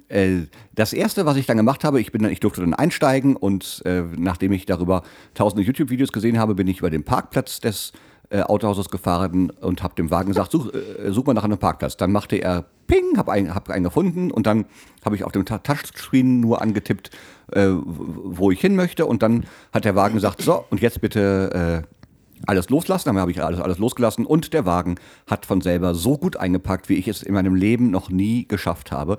Äh, 0.09 0.41
Das 0.75 0.93
erste, 0.93 1.25
was 1.25 1.37
ich 1.37 1.45
dann 1.45 1.57
gemacht 1.57 1.83
habe, 1.83 2.01
ich 2.01 2.11
bin 2.11 2.23
dann, 2.23 2.31
ich 2.31 2.39
durfte 2.39 2.61
dann 2.61 2.73
einsteigen 2.73 3.35
und 3.35 3.81
äh, 3.85 4.03
nachdem 4.17 4.51
ich 4.51 4.65
darüber 4.65 5.03
tausende 5.33 5.63
YouTube-Videos 5.63 6.11
gesehen 6.11 6.37
habe, 6.37 6.55
bin 6.55 6.67
ich 6.67 6.79
über 6.79 6.89
den 6.89 7.03
Parkplatz 7.03 7.59
des 7.61 7.93
äh, 8.29 8.41
Autohauses 8.41 8.89
gefahren 8.89 9.49
und 9.61 9.81
habe 9.83 9.95
dem 9.95 10.11
Wagen 10.11 10.29
gesagt, 10.29 10.51
such, 10.51 10.73
äh, 10.73 11.11
such 11.11 11.25
mal 11.25 11.33
nach 11.33 11.45
einem 11.45 11.57
Parkplatz. 11.57 11.95
Dann 11.97 12.11
machte 12.11 12.35
er 12.35 12.65
Ping, 12.87 13.17
habe 13.17 13.31
einen, 13.31 13.55
hab 13.55 13.69
einen 13.69 13.85
gefunden 13.85 14.31
und 14.31 14.45
dann 14.47 14.65
habe 15.05 15.15
ich 15.15 15.23
auf 15.23 15.31
dem 15.31 15.45
Ta 15.45 15.59
Touchscreen 15.59 16.41
nur 16.41 16.61
angetippt, 16.61 17.09
äh, 17.53 17.67
wo 17.69 18.51
ich 18.51 18.59
hin 18.59 18.75
möchte 18.75 19.05
und 19.05 19.23
dann 19.23 19.45
hat 19.71 19.85
der 19.85 19.95
Wagen 19.95 20.15
gesagt, 20.15 20.41
so 20.41 20.65
und 20.69 20.81
jetzt 20.81 20.99
bitte 21.01 21.85
alles 22.45 22.69
loslassen, 22.69 23.09
dann 23.09 23.17
habe 23.17 23.31
ich 23.31 23.43
alles, 23.43 23.59
alles 23.59 23.77
losgelassen 23.77 24.25
und 24.25 24.53
der 24.53 24.65
Wagen 24.65 24.95
hat 25.25 25.45
von 25.45 25.61
selber 25.61 25.95
so 25.95 26.17
gut 26.17 26.37
eingepackt, 26.37 26.89
wie 26.89 26.95
ich 26.95 27.07
es 27.07 27.23
in 27.23 27.33
meinem 27.33 27.55
Leben 27.55 27.89
noch 27.91 28.09
nie 28.09 28.47
geschafft 28.47 28.91
habe. 28.91 29.17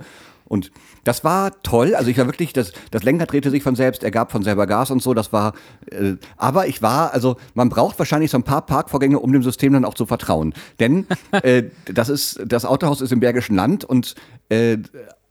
Und 0.49 0.71
das 1.05 1.25
war 1.25 1.63
toll. 1.63 1.95
Also 1.95 2.11
ich 2.11 2.17
war 2.17 2.27
wirklich, 2.27 2.55
das, 2.55 2.73
das 2.91 3.03
Lenkrad 3.03 3.31
drehte 3.31 3.51
sich 3.51 3.63
von 3.63 3.77
selbst, 3.77 4.03
er 4.03 4.11
gab 4.11 4.33
von 4.33 4.43
selber 4.43 4.67
Gas 4.67 4.91
und 4.91 5.03
so. 5.03 5.13
Das 5.13 5.33
war, 5.33 5.53
äh, 5.91 6.15
aber 6.39 6.67
ich 6.67 6.81
war, 6.81 7.13
also 7.13 7.37
man 7.55 7.69
braucht 7.69 7.99
wahrscheinlich 7.99 8.31
so 8.31 8.39
ein 8.39 8.45
paar 8.45 8.63
Parkvorgänge, 8.65 9.19
um 9.19 9.33
dem 9.33 9.43
System 9.43 9.75
dann 9.75 9.85
auch 9.85 9.95
zu 9.95 10.07
vertrauen. 10.07 10.55
Denn 10.81 11.07
äh, 11.43 11.65
das 11.85 12.09
ist, 12.09 12.41
das 12.47 12.65
Autohaus 12.65 13.03
ist 13.03 13.13
im 13.13 13.21
Bergischen 13.21 13.57
Land 13.57 13.85
und 13.85 14.15
äh, 14.49 14.79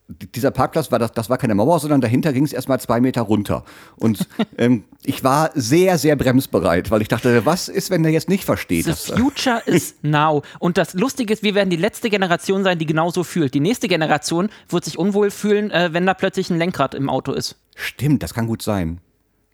dieser 0.08 0.52
Parkplatz 0.52 0.92
war 0.92 1.00
das, 1.00 1.12
das 1.12 1.30
war 1.30 1.38
keine 1.38 1.54
Mauer, 1.56 1.80
sondern 1.80 2.00
dahinter 2.02 2.32
ging 2.32 2.46
es 2.46 2.54
erstmal 2.54 2.80
zwei 2.80 3.02
Meter 3.02 3.22
runter. 3.22 3.66
Und 3.98 4.28
ähm, 4.58 4.86
ich 5.04 5.24
war 5.24 5.52
sehr, 5.54 5.98
sehr 5.98 6.16
bremsbereit, 6.16 6.92
weil 6.92 7.02
ich 7.02 7.08
dachte, 7.08 7.46
was 7.46 7.68
ist, 7.68 7.90
wenn 7.90 8.04
der 8.04 8.12
jetzt 8.12 8.30
nicht 8.30 8.46
versteht? 8.46 8.86
The 8.86 8.92
Das, 8.92 9.10
äh, 9.10 9.18
future 9.18 9.62
is 9.66 9.96
now. 10.02 10.44
Und 10.60 10.78
das 10.78 10.94
Lustige 10.94 11.34
ist, 11.34 11.44
wir 11.44 11.56
werden 11.56 11.70
die 11.70 11.76
letzte 11.76 12.10
Generation 12.10 12.64
sein, 12.64 12.80
die 12.80 12.86
genauso 12.86 13.24
fühlt. 13.24 13.54
Die 13.54 13.60
nächste 13.60 13.88
Generation 13.88 14.50
wird 14.70 14.86
sich 14.86 14.98
unwohl 14.98 15.30
fühlen, 15.30 15.72
äh, 15.72 15.90
wenn 15.92 16.06
da 16.06 16.14
plötzlich 16.14 16.50
ein 16.50 16.58
Lenkrad 16.58 16.96
im 16.96 17.10
Auto 17.10 17.34
ist. 17.34 17.58
stimmt, 17.76 18.24
das 18.24 18.34
kann 18.34 18.48
gut 18.48 18.62
sein. 18.62 19.00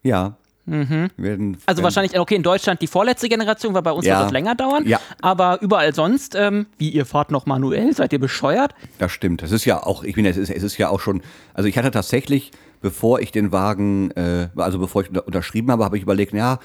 Ja. 0.03 0.37
Wir 0.65 1.09
Werden, 1.17 1.57
Also 1.65 1.83
wahrscheinlich, 1.83 2.17
okay, 2.17 2.35
in 2.35 2.43
Deutschland 2.43 2.81
die 2.81 2.87
vorletzte 2.87 3.27
Generation, 3.27 3.73
weil 3.73 3.81
bei 3.81 3.91
uns 3.91 4.05
Ja. 4.05 4.15
wird 4.15 4.25
das 4.27 4.31
länger 4.31 4.55
dauern. 4.55 4.87
Ja. 4.87 4.99
Aber 5.21 5.61
überall 5.61 5.93
sonst, 5.93 6.35
ähm, 6.35 6.67
wie 6.77 6.89
ihr 6.89 7.05
fahrt 7.05 7.31
noch 7.31 7.45
manuell, 7.45 7.93
seid 7.93 8.13
ihr 8.13 8.19
bescheuert? 8.19 8.73
Das 8.97 9.11
stimmt. 9.11 9.41
Das 9.41 9.51
ist 9.51 9.65
ja 9.65 9.83
auch, 9.83 10.03
ich 10.03 10.15
meine, 10.15 10.29
es 10.29 10.37
ist, 10.37 10.49
es 10.49 10.63
ist 10.63 10.77
ja 10.77 10.87
auch 10.89 11.01
schon, 11.01 11.21
also 11.53 11.67
ich 11.67 11.77
hatte 11.77 11.91
tatsächlich, 11.91 12.51
bevor 12.81 13.19
ich 13.19 13.31
den 13.31 13.51
Wagen, 13.51 14.11
äh, 14.11 14.47
also 14.55 14.79
bevor 14.79 15.01
ich 15.01 15.09
unter, 15.09 15.27
unterschrieben 15.27 15.69
habe, 15.71 15.83
habe 15.83 15.97
ich 15.97 16.03
überlegt, 16.03 16.33
ja, 16.33 16.59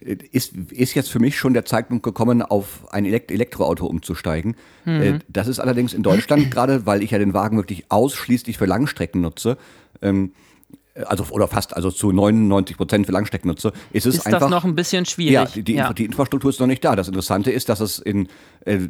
ist, 0.00 0.52
ist 0.70 0.94
jetzt 0.94 1.10
für 1.10 1.18
mich 1.18 1.36
schon 1.36 1.54
der 1.54 1.64
Zeitpunkt 1.64 2.04
gekommen, 2.04 2.40
auf 2.42 2.86
ein 2.92 3.04
Elekt 3.04 3.32
Elektroauto 3.32 3.84
umzusteigen. 3.86 4.56
Äh, 4.86 5.18
das 5.28 5.48
ist 5.48 5.58
allerdings 5.58 5.92
in 5.92 6.02
Deutschland 6.04 6.50
gerade, 6.52 6.86
weil 6.86 7.02
ich 7.02 7.10
ja 7.10 7.18
den 7.18 7.34
Wagen 7.34 7.56
wirklich 7.56 7.86
ausschließlich 7.90 8.58
für 8.58 8.66
Langstrecken 8.66 9.20
nutze, 9.20 9.58
ähm, 10.00 10.32
also 11.06 11.24
oder 11.30 11.48
fast, 11.48 11.74
also 11.76 11.90
zu 11.90 12.12
99 12.12 12.76
Prozent 12.76 13.06
für 13.06 13.12
Langstrecken 13.12 13.48
nutze, 13.48 13.72
ist 13.92 14.06
es 14.06 14.16
Ist 14.16 14.26
einfach 14.26 14.40
das 14.40 14.50
noch 14.50 14.64
ein 14.64 14.74
bisschen 14.74 15.04
ja, 15.04 15.10
schwierig? 15.10 15.52
die, 15.54 15.62
die, 15.62 15.74
Infra- 15.76 15.92
die 15.94 16.04
Infrastruktur 16.04 16.50
ist 16.50 16.60
noch 16.60 16.66
nicht 16.66 16.84
da. 16.84 16.96
Das 16.96 17.08
Interessante 17.08 17.50
ist, 17.50 17.68
dass 17.68 17.80
es 17.80 17.98
in, 17.98 18.28
äh, 18.64 18.88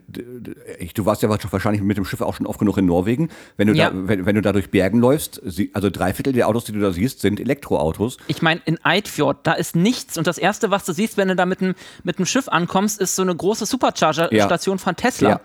du 0.94 1.04
warst 1.06 1.22
ja 1.22 1.28
wahrscheinlich 1.28 1.82
mit 1.82 1.96
dem 1.96 2.04
Schiff 2.04 2.20
auch 2.20 2.34
schon 2.34 2.46
oft 2.46 2.58
genug 2.58 2.76
in 2.78 2.86
Norwegen. 2.86 3.28
Wenn 3.56 3.68
du, 3.68 3.74
Ja. 3.74 3.90
da, 3.90 4.08
wenn, 4.08 4.26
wenn 4.26 4.34
du 4.34 4.42
da 4.42 4.52
durch 4.52 4.70
Bergen 4.70 5.00
läufst, 5.00 5.40
also 5.72 5.90
drei 5.90 6.12
Viertel 6.14 6.32
der 6.32 6.48
Autos, 6.48 6.64
die 6.64 6.72
du 6.72 6.80
da 6.80 6.92
siehst, 6.92 7.20
sind 7.20 7.40
Elektroautos. 7.40 8.16
Ich 8.26 8.42
meine, 8.42 8.60
in 8.64 8.78
Eidfjord, 8.84 9.38
da 9.46 9.52
ist 9.52 9.76
nichts. 9.76 10.16
Und 10.18 10.26
das 10.26 10.38
Erste, 10.38 10.70
was 10.70 10.84
du 10.84 10.92
siehst, 10.92 11.16
wenn 11.16 11.28
du 11.28 11.36
da 11.36 11.46
mit 11.46 11.60
dem, 11.60 11.74
mit 12.04 12.18
dem 12.18 12.26
Schiff 12.26 12.48
ankommst, 12.48 13.00
ist 13.00 13.16
so 13.16 13.22
eine 13.22 13.34
große 13.34 13.66
Supercharger-Station 13.66 14.78
von 14.78 14.96
Tesla. 14.96 15.28
Ja. 15.30 15.40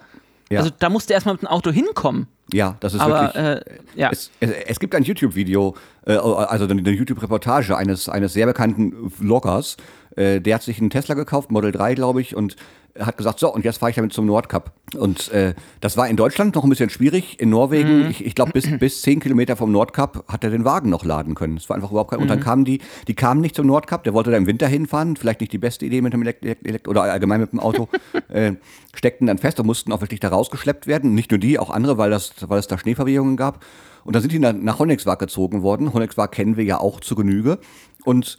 Ja. 0.53 0.59
Also 0.59 0.71
da 0.77 0.89
musst 0.89 1.09
du 1.09 1.13
erstmal 1.13 1.35
mit 1.35 1.41
dem 1.41 1.47
Auto 1.47 1.71
hinkommen. 1.71 2.27
Ja, 2.51 2.77
das 2.79 2.93
ist 2.93 2.99
Aber 2.99 3.33
wirklich. 3.33 3.43
äh, 3.43 3.61
ja, 3.95 4.09
Es, 4.11 4.31
es, 4.39 4.51
es 4.67 4.79
gibt 4.79 4.93
ein 4.95 5.03
YouTube-Video, 5.03 5.75
äh, 6.05 6.13
also 6.13 6.65
eine, 6.65 6.73
eine 6.79 6.91
YouTube-Reportage 6.91 7.75
eines, 7.75 8.09
eines 8.09 8.33
sehr 8.33 8.45
bekannten 8.45 9.09
Vloggers. 9.09 9.77
Äh, 10.15 10.41
der 10.41 10.55
hat 10.55 10.63
sich 10.63 10.79
einen 10.79 10.89
Tesla 10.89 11.15
gekauft, 11.15 11.51
Model 11.51 11.71
3, 11.71 11.95
glaube 11.95 12.21
ich, 12.21 12.35
und 12.35 12.55
hat 12.99 13.17
gesagt, 13.17 13.39
so, 13.39 13.51
und 13.51 13.65
jetzt 13.65 13.77
fahre 13.77 13.89
ich 13.89 13.95
damit 13.95 14.13
zum 14.13 14.27
Nordkap. 14.27 14.71
Und 14.95 15.31
äh, 15.31 15.55
das 15.81 15.97
war 15.97 16.07
in 16.07 16.15
Deutschland 16.15 16.53
noch 16.53 16.63
ein 16.63 16.69
bisschen 16.69 16.91
schwierig. 16.91 17.39
In 17.39 17.49
Norwegen, 17.49 18.09
ich, 18.09 18.23
ich 18.23 18.35
glaube, 18.35 18.51
bis, 18.51 18.67
bis 18.79 19.01
10 19.01 19.19
Kilometer 19.19 19.55
vom 19.55 19.71
Nordkap 19.71 20.23
hat 20.27 20.43
er 20.43 20.51
den 20.51 20.63
Wagen 20.63 20.89
noch 20.89 21.03
laden 21.03 21.33
können. 21.33 21.55
Das 21.55 21.67
war 21.69 21.75
einfach 21.75 21.89
überhaupt 21.89 22.11
kein. 22.11 22.19
Und 22.19 22.27
dann 22.27 22.39
kamen 22.39 22.65
die, 22.65 22.81
die 23.07 23.15
kamen 23.15 23.41
nicht 23.41 23.55
zum 23.55 23.65
Nordkap, 23.65 24.03
der 24.03 24.13
wollte 24.13 24.29
da 24.29 24.37
im 24.37 24.45
Winter 24.45 24.67
hinfahren, 24.67 25.15
vielleicht 25.15 25.41
nicht 25.41 25.51
die 25.51 25.57
beste 25.57 25.85
Idee 25.85 26.01
mit 26.01 26.13
dem 26.13 26.21
Elekt 26.21 26.45
Elekt 26.45 26.87
oder 26.87 27.03
allgemein 27.03 27.41
mit 27.41 27.51
dem 27.51 27.59
Auto, 27.59 27.89
äh, 28.29 28.53
steckten 28.93 29.25
dann 29.25 29.39
fest 29.39 29.59
und 29.59 29.65
mussten 29.65 29.91
auch 29.91 30.01
wirklich 30.01 30.19
da 30.19 30.29
rausgeschleppt 30.29 30.85
werden. 30.85 31.15
Nicht 31.15 31.31
nur 31.31 31.39
die, 31.39 31.57
auch 31.57 31.71
andere, 31.71 31.97
weil, 31.97 32.11
das, 32.11 32.33
weil 32.47 32.59
es 32.59 32.67
da 32.67 32.77
Schneeverwehungen 32.77 33.37
gab. 33.37 33.65
Und 34.03 34.15
dann 34.15 34.21
sind 34.21 34.31
die 34.31 34.39
nach, 34.39 34.53
nach 34.53 34.79
Honnegswag 34.79 35.17
gezogen 35.17 35.63
worden. 35.63 35.93
Honnegswag 35.93 36.31
kennen 36.31 36.57
wir 36.57 36.63
ja 36.63 36.79
auch 36.79 36.99
zu 36.99 37.15
Genüge. 37.15 37.59
Und 38.03 38.37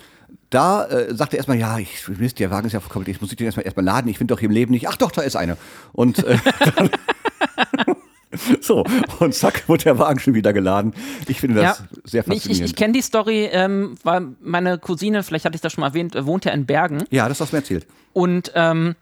da 0.51 0.85
äh, 0.87 1.15
sagte 1.15 1.37
er 1.37 1.39
erstmal, 1.39 1.59
ja, 1.59 1.79
ich 1.79 2.07
Mist, 2.09 2.39
der 2.39 2.51
Wagen 2.51 2.67
ist 2.67 2.73
ja 2.73 2.81
verkauft, 2.81 3.09
ich 3.09 3.21
muss 3.21 3.31
den 3.31 3.45
erstmal 3.45 3.65
erstmal 3.65 3.85
laden, 3.85 4.09
ich 4.09 4.19
finde 4.19 4.35
doch 4.35 4.41
hier 4.41 4.49
im 4.49 4.55
Leben 4.55 4.73
nicht. 4.73 4.89
Ach 4.89 4.97
doch, 4.97 5.11
da 5.11 5.23
ist 5.23 5.37
eine. 5.37 5.57
Und 5.93 6.23
äh, 6.25 6.39
dann, 6.77 6.91
so, 8.61 8.85
und 9.21 9.35
zack, 9.35 9.69
wurde 9.69 9.85
der 9.85 9.99
Wagen 9.99 10.19
schon 10.19 10.35
wieder 10.35 10.53
geladen. 10.53 10.95
Ich 11.29 11.41
finde 11.41 11.61
das 11.63 11.79
Ja. 11.79 11.87
sehr 12.05 12.25
Nee, 12.27 12.35
ich, 12.35 12.37
ich, 12.37 12.43
faszinierend. 12.43 12.69
ich 12.71 12.77
kenne 12.77 12.93
die 12.93 13.03
Story, 13.03 13.49
ähm, 13.53 13.97
weil 14.03 14.29
meine 14.41 14.79
Cousine, 14.79 15.23
vielleicht 15.23 15.45
hatte 15.45 15.55
ich 15.57 15.61
das 15.61 15.73
schon 15.73 15.83
mal 15.83 15.89
erwähnt, 15.89 16.15
äh, 16.15 16.27
wohnt 16.27 16.45
ja 16.45 16.53
in 16.53 16.67
Bergen. 16.67 17.05
ja, 17.11 17.29
das 17.29 17.41
hast 17.41 17.53
du 17.53 17.57
mir 17.57 17.61
erzählt. 17.63 17.87
Und 18.13 18.53
ähm, 18.55 18.95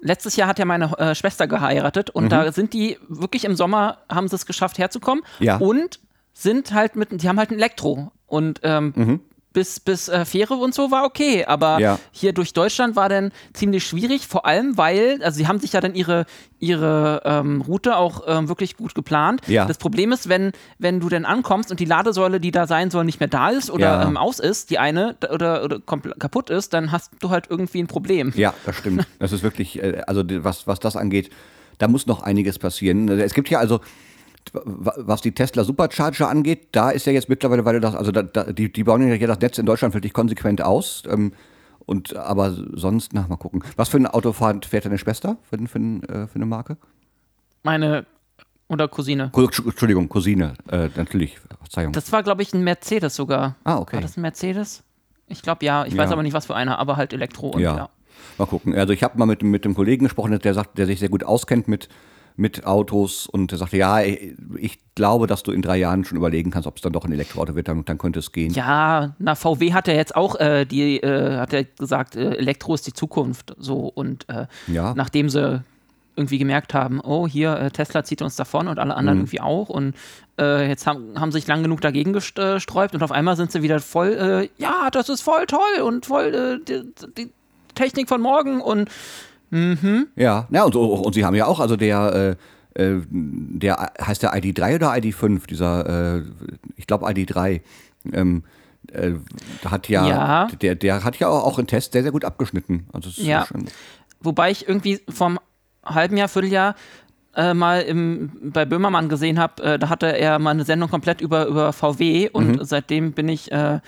letztes 0.00 0.36
Jahr 0.36 0.48
hat 0.48 0.58
ja 0.58 0.64
meine 0.64 0.96
äh, 0.98 1.14
Schwester 1.14 1.46
geheiratet 1.46 2.10
und 2.10 2.30
da 2.30 2.52
sind 2.52 2.72
die 2.72 2.98
wirklich 3.08 3.44
im 3.44 3.56
Sommer, 3.56 3.98
haben 4.08 4.28
sie 4.28 4.36
es 4.36 4.46
geschafft 4.46 4.78
herzukommen. 4.78 5.24
Mhm. 5.38 5.46
Ja. 5.46 5.56
Und 5.58 6.00
sind 6.34 6.72
halt 6.74 6.96
mit, 6.96 7.08
die 7.22 7.28
haben 7.28 7.38
halt 7.38 7.50
ein 7.50 7.54
Elektro. 7.58 8.10
Und 8.26 8.60
ähm, 8.64 9.20
bis, 9.54 9.80
bis 9.80 10.08
äh, 10.10 10.26
Fähre 10.26 10.54
und 10.54 10.74
so 10.74 10.90
war 10.90 11.04
okay. 11.04 11.46
Aber. 11.46 11.78
Ja. 11.78 11.98
hier 12.12 12.32
durch 12.34 12.52
Deutschland 12.52 12.94
war 12.96 13.08
dann 13.08 13.32
ziemlich 13.54 13.84
schwierig, 13.86 14.26
vor 14.26 14.44
allem 14.44 14.76
weil, 14.76 15.20
also 15.22 15.38
sie 15.38 15.48
haben 15.48 15.58
sich 15.60 15.72
ja 15.72 15.80
dann 15.80 15.94
ihre, 15.94 16.26
ihre 16.58 17.22
ähm, 17.24 17.60
Route 17.62 17.96
auch 17.96 18.22
ähm, 18.26 18.48
wirklich 18.48 18.76
gut 18.76 18.94
geplant. 18.94 19.40
Ja. 19.46 19.64
Das 19.66 19.78
Problem 19.78 20.12
ist, 20.12 20.28
wenn, 20.28 20.52
wenn 20.78 21.00
du 21.00 21.08
dann 21.08 21.24
ankommst 21.24 21.70
und 21.70 21.80
die 21.80 21.84
Ladesäule, 21.84 22.40
die 22.40 22.50
da 22.50 22.66
sein 22.66 22.90
soll, 22.90 23.04
nicht 23.04 23.20
mehr 23.20 23.28
da 23.28 23.48
ist 23.50 23.70
oder 23.70 23.84
Ja. 24.00 24.02
ähm, 24.06 24.16
aus 24.16 24.38
ist, 24.38 24.70
die 24.70 24.78
eine 24.78 25.16
oder, 25.30 25.64
oder 25.64 25.80
kaputt 25.80 26.50
ist, 26.50 26.74
dann 26.74 26.92
hast 26.92 27.12
du 27.20 27.30
halt 27.30 27.46
irgendwie 27.48 27.80
ein 27.80 27.86
Problem. 27.86 28.32
Ja, 28.36 28.52
das 28.66 28.76
stimmt. 28.76 29.06
Das 29.18 29.32
ist 29.32 29.42
wirklich, 29.42 29.82
äh, 29.82 30.02
also 30.06 30.22
was, 30.44 30.66
was 30.66 30.80
das 30.80 30.96
angeht, 30.96 31.30
da 31.78 31.88
muss 31.88 32.06
noch 32.06 32.22
einiges 32.22 32.58
passieren. 32.58 33.08
Es 33.08 33.34
gibt 33.34 33.48
ja 33.50 33.58
also, 33.58 33.80
was 34.52 35.20
die 35.22 35.32
Tesla 35.32 35.64
Supercharger 35.64 36.28
angeht, 36.28 36.68
da 36.72 36.90
ist 36.90 37.06
ja 37.06 37.12
jetzt 37.12 37.28
mittlerweile, 37.28 37.64
weil 37.64 37.80
das, 37.80 37.94
also 37.94 38.12
da, 38.12 38.22
da, 38.22 38.52
die, 38.52 38.72
die 38.72 38.84
bauen 38.84 39.06
ja 39.08 39.26
das 39.26 39.40
Netz 39.40 39.58
in 39.58 39.66
Deutschland 39.66 39.94
wirklich 39.94 40.12
konsequent 40.12 40.62
aus. 40.62 41.02
Ähm, 41.08 41.32
und 41.86 42.16
aber 42.16 42.50
sonst, 42.72 43.12
na, 43.12 43.26
mal 43.28 43.36
gucken. 43.36 43.62
Was 43.76 43.90
für 43.90 43.98
ein 43.98 44.06
Auto 44.06 44.32
fährt, 44.32 44.64
fährt 44.66 44.86
deine 44.86 44.96
Schwester 44.98 45.36
für, 45.42 45.58
für, 45.68 45.78
äh, 45.78 46.26
für 46.26 46.36
eine 46.36 46.46
Marke? 46.46 46.76
Meine 47.62 48.06
oder 48.68 48.88
Cousine. 48.88 49.28
Co- 49.32 49.44
Entschuldigung, 49.44 50.08
Cousine, 50.08 50.54
äh, 50.70 50.88
natürlich, 50.96 51.38
Verzeihung. 51.60 51.92
Das 51.92 52.10
war, 52.12 52.22
glaube 52.22 52.42
ich, 52.42 52.54
ein 52.54 52.64
Mercedes 52.64 53.14
sogar. 53.14 53.56
Ah, 53.64 53.76
okay. 53.78 53.96
War 53.96 54.00
das 54.02 54.16
ein 54.16 54.22
Mercedes? 54.22 54.82
Ich 55.28 55.42
glaube 55.42 55.64
ja. 55.66 55.84
Ich 55.84 55.92
Ja. 55.94 56.02
weiß 56.02 56.10
aber 56.12 56.22
nicht, 56.22 56.32
was 56.32 56.46
für 56.46 56.54
einer, 56.54 56.78
aber 56.78 56.96
halt 56.96 57.12
Elektro 57.12 57.48
und 57.50 57.60
ja. 57.60 57.76
ja. 57.76 57.88
Mal 58.38 58.46
gucken. 58.46 58.74
Also 58.74 58.92
ich 58.94 59.02
habe 59.02 59.18
mal 59.18 59.26
mit, 59.26 59.42
mit 59.42 59.64
dem 59.66 59.74
Kollegen 59.74 60.04
gesprochen, 60.04 60.38
der 60.38 60.54
sagt, 60.54 60.78
der 60.78 60.86
sich 60.86 61.00
sehr 61.00 61.08
gut 61.10 61.24
auskennt 61.24 61.68
mit, 61.68 61.88
mit 62.36 62.66
Autos 62.66 63.26
und 63.26 63.52
der 63.52 63.58
sagte, 63.58 63.76
ja, 63.76 64.00
ich, 64.02 64.34
ich 64.58 64.78
glaube, 64.96 65.26
dass 65.28 65.42
du 65.44 65.52
in 65.52 65.62
drei 65.62 65.76
Jahren 65.76 66.04
schon 66.04 66.18
überlegen 66.18 66.50
kannst, 66.50 66.66
ob 66.66 66.76
es 66.76 66.82
dann 66.82 66.92
doch 66.92 67.04
ein 67.04 67.12
Elektroauto 67.12 67.54
wird, 67.54 67.68
dann, 67.68 67.84
dann 67.84 67.96
könnte 67.98 68.18
es 68.18 68.32
gehen. 68.32 68.52
Ja, 68.52 69.14
na, 69.20 69.34
VW 69.36 69.72
hat 69.72 69.86
ja 69.86 69.94
jetzt 69.94 70.16
auch, 70.16 70.34
äh, 70.40 70.64
die, 70.64 70.96
äh, 71.00 71.36
hat 71.38 71.52
ja 71.52 71.62
gesagt, 71.62 72.16
äh, 72.16 72.30
Elektro 72.36 72.74
ist 72.74 72.86
die 72.88 72.92
Zukunft. 72.92 73.54
So, 73.58 73.86
und 73.86 74.28
äh, 74.28 74.46
Ja. 74.66 74.94
nachdem 74.96 75.28
sie 75.28 75.62
irgendwie 76.16 76.38
gemerkt 76.38 76.74
haben, 76.74 77.00
oh, 77.00 77.26
hier, 77.28 77.56
äh, 77.56 77.70
Tesla 77.70 78.04
zieht 78.04 78.22
uns 78.22 78.36
davon 78.36 78.66
und 78.68 78.78
alle 78.78 78.92
Mhm. 78.92 78.98
anderen 78.98 79.18
irgendwie 79.20 79.40
auch. 79.40 79.68
Und 79.68 79.94
äh, 80.38 80.68
jetzt 80.68 80.86
haben, 80.88 81.18
haben 81.20 81.30
sich 81.32 81.46
lang 81.46 81.62
genug 81.62 81.80
dagegen 81.80 82.14
gest- 82.16 82.34
gesträubt 82.54 82.94
und 82.94 83.02
auf 83.04 83.12
einmal 83.12 83.36
sind 83.36 83.52
sie 83.52 83.62
wieder 83.62 83.78
voll, 83.80 84.12
äh, 84.12 84.48
ja, 84.62 84.90
das 84.90 85.08
ist 85.08 85.22
voll 85.22 85.46
toll 85.46 85.82
und 85.84 86.06
voll 86.06 86.34
äh, 86.34 86.64
die, 86.64 86.82
die 87.16 87.30
Technik 87.76 88.08
von 88.08 88.20
morgen 88.20 88.60
und 88.60 88.88
Ja, 90.16 90.46
ja 90.50 90.64
und, 90.64 90.74
und 90.76 91.12
sie 91.14 91.24
haben 91.24 91.34
ja 91.34 91.46
auch, 91.46 91.60
also 91.60 91.76
der, 91.76 92.36
äh, 92.76 92.82
äh, 92.82 93.02
der 93.08 93.92
heißt 94.00 94.22
der 94.22 94.34
ID3 94.34 94.74
oder 94.76 94.92
ID5, 94.92 95.46
dieser, 95.46 96.16
äh, 96.16 96.22
ich 96.76 96.86
glaube 96.86 97.06
ID3, 97.06 97.60
ähm, 98.12 98.42
äh, 98.92 99.12
hat 99.64 99.88
ja, 99.88 100.06
Ja. 100.08 100.48
Der, 100.60 100.74
der 100.74 101.04
hat 101.04 101.16
ja 101.18 101.28
auch, 101.28 101.58
in 101.58 101.66
Tests 101.66 101.92
sehr, 101.92 102.02
sehr 102.02 102.12
gut 102.12 102.24
abgeschnitten. 102.24 102.86
Also 102.92 103.10
Ja. 103.22 103.46
Wobei 104.20 104.50
ich 104.50 104.66
irgendwie 104.68 105.00
vom 105.08 105.38
halben 105.84 106.16
Jahr, 106.16 106.28
Vierteljahr 106.28 106.74
äh, 107.36 107.54
mal 107.54 107.80
im, 107.82 108.30
bei 108.42 108.64
Böhmermann 108.64 109.08
gesehen 109.08 109.38
habe, 109.38 109.62
äh, 109.62 109.78
da 109.78 109.88
hatte 109.88 110.06
er 110.06 110.38
mal 110.38 110.50
eine 110.50 110.64
Sendung 110.64 110.88
komplett 110.90 111.20
über, 111.20 111.46
über 111.46 111.72
VW 111.72 112.28
und 112.30 112.56
Mhm. 112.56 112.64
seitdem 112.64 113.12
bin 113.12 113.28
ich 113.28 113.50
äh, 113.52 113.80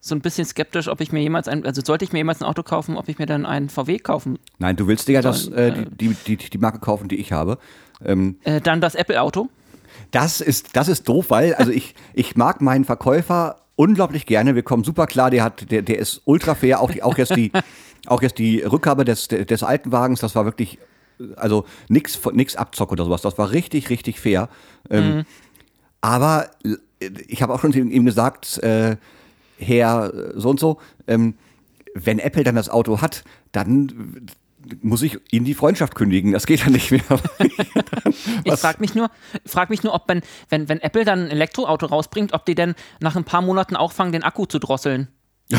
so 0.00 0.14
ein 0.14 0.20
bisschen 0.20 0.46
skeptisch, 0.46 0.88
ob 0.88 1.00
ich 1.00 1.12
mir 1.12 1.20
jemals 1.20 1.46
ein, 1.46 1.64
also 1.66 1.82
sollte 1.84 2.04
ich 2.04 2.12
mir 2.12 2.18
jemals 2.18 2.40
ein 2.40 2.46
Auto 2.46 2.62
kaufen, 2.62 2.96
ob 2.96 3.08
ich 3.08 3.18
mir 3.18 3.26
dann 3.26 3.44
einen 3.44 3.68
VW 3.68 3.98
kaufen. 3.98 4.38
nein, 4.58 4.76
du 4.76 4.86
willst 4.86 5.08
dir 5.08 5.12
ja 5.12 5.22
das, 5.22 5.44
Sollen, 5.44 5.56
äh, 5.58 5.86
die, 5.90 6.08
die, 6.26 6.36
die, 6.36 6.50
die 6.50 6.58
Marke 6.58 6.78
kaufen, 6.78 7.08
die 7.08 7.16
ich 7.16 7.32
habe. 7.32 7.58
Ähm, 8.04 8.36
Äh, 8.44 8.60
dann 8.60 8.80
das 8.80 8.94
Apple-Auto. 8.94 9.48
Das 10.10 10.40
ist, 10.40 10.74
das 10.76 10.88
ist 10.88 11.08
doof, 11.08 11.26
weil, 11.28 11.54
also 11.54 11.70
ich, 11.70 11.94
ich 12.14 12.34
mag 12.34 12.60
meinen 12.62 12.84
Verkäufer 12.84 13.56
unglaublich 13.76 14.26
gerne. 14.26 14.54
Wir 14.54 14.62
kommen 14.62 14.84
super 14.84 15.06
klar. 15.06 15.30
Der 15.30 15.44
hat, 15.44 15.70
der, 15.70 15.82
der 15.82 15.98
ist 15.98 16.22
ultra 16.24 16.54
fair. 16.54 16.80
Auch, 16.80 16.90
die, 16.90 17.02
auch 17.02 17.18
jetzt 17.18 17.36
die, 17.36 17.52
auch 18.06 18.22
jetzt 18.22 18.38
die 18.38 18.60
Rückgabe 18.60 19.04
des, 19.04 19.28
des 19.28 19.62
alten 19.62 19.92
Wagens, 19.92 20.20
das 20.20 20.34
war 20.34 20.44
wirklich, 20.46 20.78
also 21.36 21.66
nix, 21.88 22.18
nix 22.32 22.56
Abzock 22.56 22.92
oder 22.92 23.04
sowas. 23.04 23.22
Das 23.22 23.36
war 23.36 23.50
richtig, 23.50 23.90
richtig 23.90 24.18
fair. 24.18 24.48
Ähm, 24.88 25.24
aber 26.00 26.50
äh, 26.64 27.10
ich 27.28 27.42
habe 27.42 27.52
auch 27.52 27.60
schon 27.60 27.72
ihm 27.72 28.04
gesagt, 28.04 28.58
äh, 28.62 28.96
Herr 29.60 30.12
so 30.34 30.50
und 30.50 30.60
so, 30.60 30.78
ähm, 31.06 31.34
wenn 31.94 32.18
Apple 32.18 32.44
dann 32.44 32.54
das 32.54 32.68
Auto 32.68 33.00
hat, 33.00 33.24
dann 33.52 34.26
muss 34.82 35.02
ich 35.02 35.18
Ihnen 35.30 35.44
die 35.44 35.54
Freundschaft 35.54 35.94
kündigen. 35.94 36.32
Das 36.32 36.46
geht 36.46 36.60
ja 36.60 36.70
nicht 36.70 36.90
mehr. 36.90 37.02
Ich 38.44 38.54
frage 38.54 38.80
mich 38.80 38.94
nur, 38.94 39.10
frag 39.46 39.70
mich 39.70 39.82
nur, 39.82 39.94
ob 39.94 40.08
wenn, 40.08 40.22
wenn, 40.48 40.68
wenn 40.68 40.80
Apple 40.80 41.04
dann 41.04 41.24
ein 41.24 41.30
Elektroauto 41.30 41.86
rausbringt, 41.86 42.32
ob 42.32 42.44
die 42.44 42.54
denn 42.54 42.74
nach 43.00 43.16
ein 43.16 43.24
paar 43.24 43.42
Monaten 43.42 43.76
auch 43.76 43.92
fangen, 43.92 44.12
den 44.12 44.22
Akku 44.22 44.46
zu 44.46 44.58
drosseln. 44.58 45.08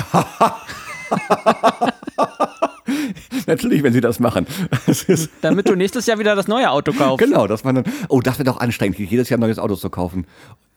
Natürlich, 3.48 3.84
wenn 3.84 3.94
Sie 3.94 4.02
das 4.02 4.20
machen. 4.20 4.46
Das 4.86 5.06
Damit 5.42 5.68
du 5.68 5.76
nächstes 5.76 6.06
Jahr 6.06 6.20
wieder 6.20 6.36
das 6.36 6.48
neue 6.48 6.70
Auto 6.70 6.94
kaufst. 6.94 7.26
Genau, 7.26 7.48
dass 7.48 7.64
man 7.64 7.76
dann, 7.76 7.86
oh, 8.10 8.22
das 8.22 8.38
wird 8.38 8.48
doch 8.48 8.60
anstrengend, 8.60 9.00
jedes 9.00 9.30
Jahr 9.30 9.38
ein 9.38 9.42
neues 9.42 9.60
Auto 9.60 9.76
zu 9.76 9.90
kaufen. 9.90 10.28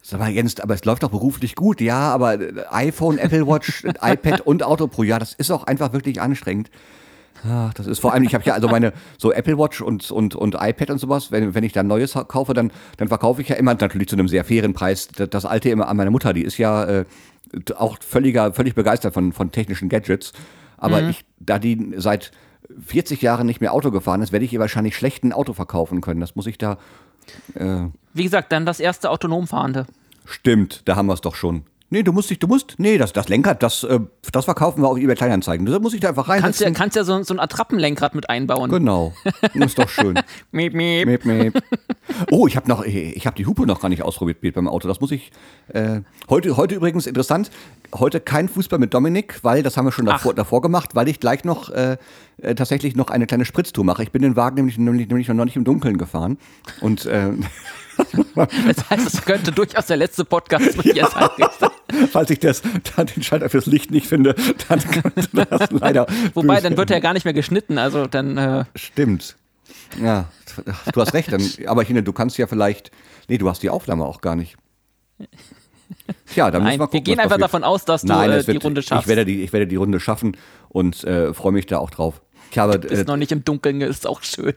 Sag 0.07 0.19
mal, 0.19 0.29
Jens, 0.29 0.59
aber 0.59 0.75
es 0.75 0.85
läuft 0.85 1.01
doch 1.01 1.09
beruflich 1.09 1.55
gut, 1.55 1.81
ja, 1.81 1.97
aber 1.97 2.39
äh, 2.39 2.63
iPhone, 2.69 3.17
Apple 3.17 3.47
Watch, 3.47 3.83
iPad 4.01 4.41
und 4.41 4.61
Auto 4.61 4.85
pro 4.85 5.01
Jahr, 5.01 5.17
das 5.17 5.33
ist 5.33 5.49
auch 5.49 5.63
einfach 5.63 5.93
wirklich 5.93 6.21
anstrengend. 6.21 6.69
Ach, 7.43 7.73
das 7.73 7.87
ist 7.87 7.97
vor 7.97 8.13
allem, 8.13 8.23
ich 8.23 8.35
habe 8.35 8.43
ja 8.43 8.53
also 8.53 8.67
meine 8.67 8.93
so 9.17 9.31
Apple 9.31 9.57
Watch 9.57 9.81
und, 9.81 10.11
und, 10.11 10.35
und 10.35 10.57
iPad 10.59 10.91
und 10.91 10.99
sowas, 10.99 11.31
wenn, 11.31 11.55
wenn 11.55 11.63
ich 11.63 11.73
dann 11.73 11.87
Neues 11.87 12.13
kaufe, 12.27 12.53
dann, 12.53 12.71
dann 12.97 13.07
verkaufe 13.07 13.41
ich 13.41 13.49
ja 13.49 13.55
immer 13.55 13.73
natürlich 13.73 14.07
zu 14.07 14.15
einem 14.15 14.27
sehr 14.27 14.45
fairen 14.45 14.73
Preis 14.73 15.07
das, 15.07 15.43
alte 15.43 15.69
immer 15.69 15.87
an 15.87 15.97
meine 15.97 16.11
Mutter, 16.11 16.33
die 16.33 16.43
ist 16.43 16.59
ja 16.59 16.85
äh, 16.85 17.05
auch 17.75 17.97
völliger, 17.99 18.53
völlig 18.53 18.75
begeistert 18.75 19.15
von, 19.15 19.33
von 19.33 19.51
technischen 19.51 19.89
Gadgets. 19.89 20.33
Aber 20.77 21.01
ich, 21.09 21.25
da 21.39 21.57
die 21.57 21.95
seit 21.97 22.31
40 22.85 23.21
Jahren 23.21 23.47
nicht 23.47 23.61
mehr 23.61 23.73
Auto 23.73 23.91
gefahren 23.91 24.21
ist, 24.21 24.31
werde 24.31 24.45
ich 24.45 24.53
ihr 24.53 24.59
wahrscheinlich 24.59 24.95
schlecht 24.95 25.23
ein 25.23 25.33
Auto 25.33 25.53
verkaufen 25.53 26.01
können. 26.01 26.19
Das 26.19 26.35
muss 26.35 26.47
ich 26.47 26.57
da. 26.57 26.77
Äh, 27.55 27.87
Wie 28.13 28.23
gesagt, 28.23 28.51
dann 28.51 28.65
das 28.65 28.79
erste 28.79 29.09
autonom 29.09 29.47
fahrende. 29.47 29.85
stimmt, 30.25 30.81
da 30.85 30.95
haben 30.95 31.07
wir 31.07 31.13
es 31.13 31.21
doch 31.21 31.35
schon. 31.35 31.63
Nee, 31.95 32.03
du 32.03 32.11
musst 32.11 32.29
dich, 32.29 32.39
du 32.39 32.47
musst, 32.47 32.75
nee, 32.77 32.97
das, 32.97 33.13
das 33.13 33.29
Lenkrad, 33.29 33.63
das, 33.63 33.85
äh, 33.85 34.01
das 34.33 34.43
verkaufen 34.43 34.81
wir 34.81 34.89
auf 34.89 34.97
eBay 34.97 35.15
Kleinanzeigen. 35.15 35.65
Da 35.65 35.79
muss 35.79 35.93
ich 35.93 36.01
da 36.01 36.09
einfach 36.09 36.27
Kannst 36.27 36.59
ja, 36.59 36.69
kannst 36.71 36.97
ja 36.97 37.05
so, 37.05 37.23
so 37.23 37.33
ein 37.33 37.39
Attrappenlenkrad 37.39 38.15
mit 38.15 38.29
einbauen. 38.29 38.69
Genau, 38.69 39.13
ist 39.53 39.79
doch 39.79 39.87
schön. 39.87 40.19
Miep, 40.51 40.73
miep. 40.73 41.07
Miep, 41.07 41.23
miep. 41.23 41.63
Oh, 42.31 42.47
ich 42.47 42.57
habe 42.57 42.67
noch, 42.67 42.83
ich 42.83 43.25
habe 43.25 43.37
die 43.37 43.45
Hupe 43.45 43.65
noch 43.65 43.79
gar 43.79 43.87
nicht 43.87 44.01
ausprobiert 44.01 44.55
beim 44.55 44.67
Auto. 44.67 44.89
Das 44.89 44.99
muss 44.99 45.11
ich. 45.11 45.31
Äh, 45.69 46.01
heute, 46.29 46.57
heute 46.57 46.75
übrigens 46.75 47.07
interessant. 47.07 47.49
Heute 47.93 48.19
kein 48.19 48.49
Fußball 48.49 48.77
mit 48.77 48.93
Dominik, 48.93 49.39
weil 49.43 49.63
das 49.63 49.77
haben 49.77 49.85
wir 49.85 49.93
schon 49.93 50.05
davor, 50.05 50.33
davor 50.33 50.61
gemacht, 50.61 50.95
weil 50.95 51.07
ich 51.07 51.21
gleich 51.21 51.45
noch 51.45 51.69
äh, 51.69 51.95
äh, 52.41 52.55
tatsächlich 52.55 52.97
noch 52.97 53.09
eine 53.09 53.25
kleine 53.25 53.45
Spritztour 53.45 53.85
mache. 53.85 54.03
Ich 54.03 54.11
bin 54.11 54.21
den 54.21 54.35
Wagen 54.35 54.55
nämlich, 54.55 54.77
nämlich, 54.77 55.07
nämlich 55.07 55.29
noch 55.29 55.45
nicht 55.45 55.55
im 55.55 55.63
Dunkeln 55.63 55.97
gefahren 55.97 56.39
und 56.81 57.05
äh, 57.05 57.31
Das 58.35 58.89
heißt, 58.89 59.13
es 59.13 59.21
könnte 59.23 59.51
durchaus 59.53 59.85
der 59.85 59.95
letzte 59.95 60.25
Podcast 60.25 60.75
mit 60.75 60.93
dir 60.93 61.07
sein. 61.07 61.29
falls 62.11 62.29
ich 62.29 62.39
das, 62.39 62.61
dann 62.95 63.07
den 63.07 63.23
Schalter 63.23 63.49
fürs 63.49 63.65
Licht 63.65 63.91
nicht 63.91 64.07
finde, 64.07 64.35
dann 64.67 64.79
könnte 64.79 65.45
das 65.45 65.71
leider. 65.71 66.05
Wobei, 66.33 66.59
dann 66.59 66.75
wird 66.75 66.91
er 66.91 66.97
ja 66.97 67.01
gar 67.01 67.13
nicht 67.13 67.23
mehr 67.23 67.33
geschnitten. 67.33 67.77
Also 67.77 68.07
dann, 68.07 68.37
äh, 68.37 68.65
Stimmt. 68.75 69.37
Ja, 70.01 70.25
du 70.93 71.01
hast 71.01 71.13
recht. 71.13 71.31
Dann, 71.31 71.41
aber 71.65 71.83
ich 71.83 71.87
finde, 71.87 72.03
du 72.03 72.11
kannst 72.11 72.37
ja 72.37 72.47
vielleicht 72.47 72.91
Nee, 73.27 73.37
du 73.37 73.49
hast 73.49 73.63
die 73.63 73.69
Aufnahme 73.69 74.05
auch 74.05 74.21
gar 74.21 74.35
nicht. 74.35 74.55
Tja, 76.27 76.51
dann 76.51 76.63
müssen 76.63 76.71
Nein, 76.71 76.79
wir 76.79 76.85
gucken. 76.85 76.93
wir 76.93 77.01
gehen 77.01 77.19
einfach 77.19 77.37
davon 77.37 77.63
aus, 77.63 77.85
dass 77.85 78.01
du 78.01 78.07
Nein, 78.07 78.31
äh, 78.31 78.37
es 78.37 78.47
wird, 78.47 78.61
die 78.61 78.65
Runde 78.65 78.81
schaffst. 78.81 79.03
Ich 79.03 79.07
werde 79.07 79.25
die, 79.25 79.43
ich 79.43 79.53
werde 79.53 79.67
die 79.67 79.75
Runde 79.75 79.99
schaffen 79.99 80.37
und 80.69 81.03
äh, 81.03 81.33
freue 81.33 81.51
mich 81.51 81.65
da 81.65 81.79
auch 81.79 81.89
drauf. 81.89 82.21
Ich 82.55 82.59
habe, 82.59 82.79
bist 82.79 83.01
äh, 83.01 83.03
noch 83.03 83.17
nicht 83.17 83.33
im 83.33 83.43
Dunkeln, 83.43 83.81
ist 83.81 84.07
auch 84.07 84.23
schön. 84.23 84.53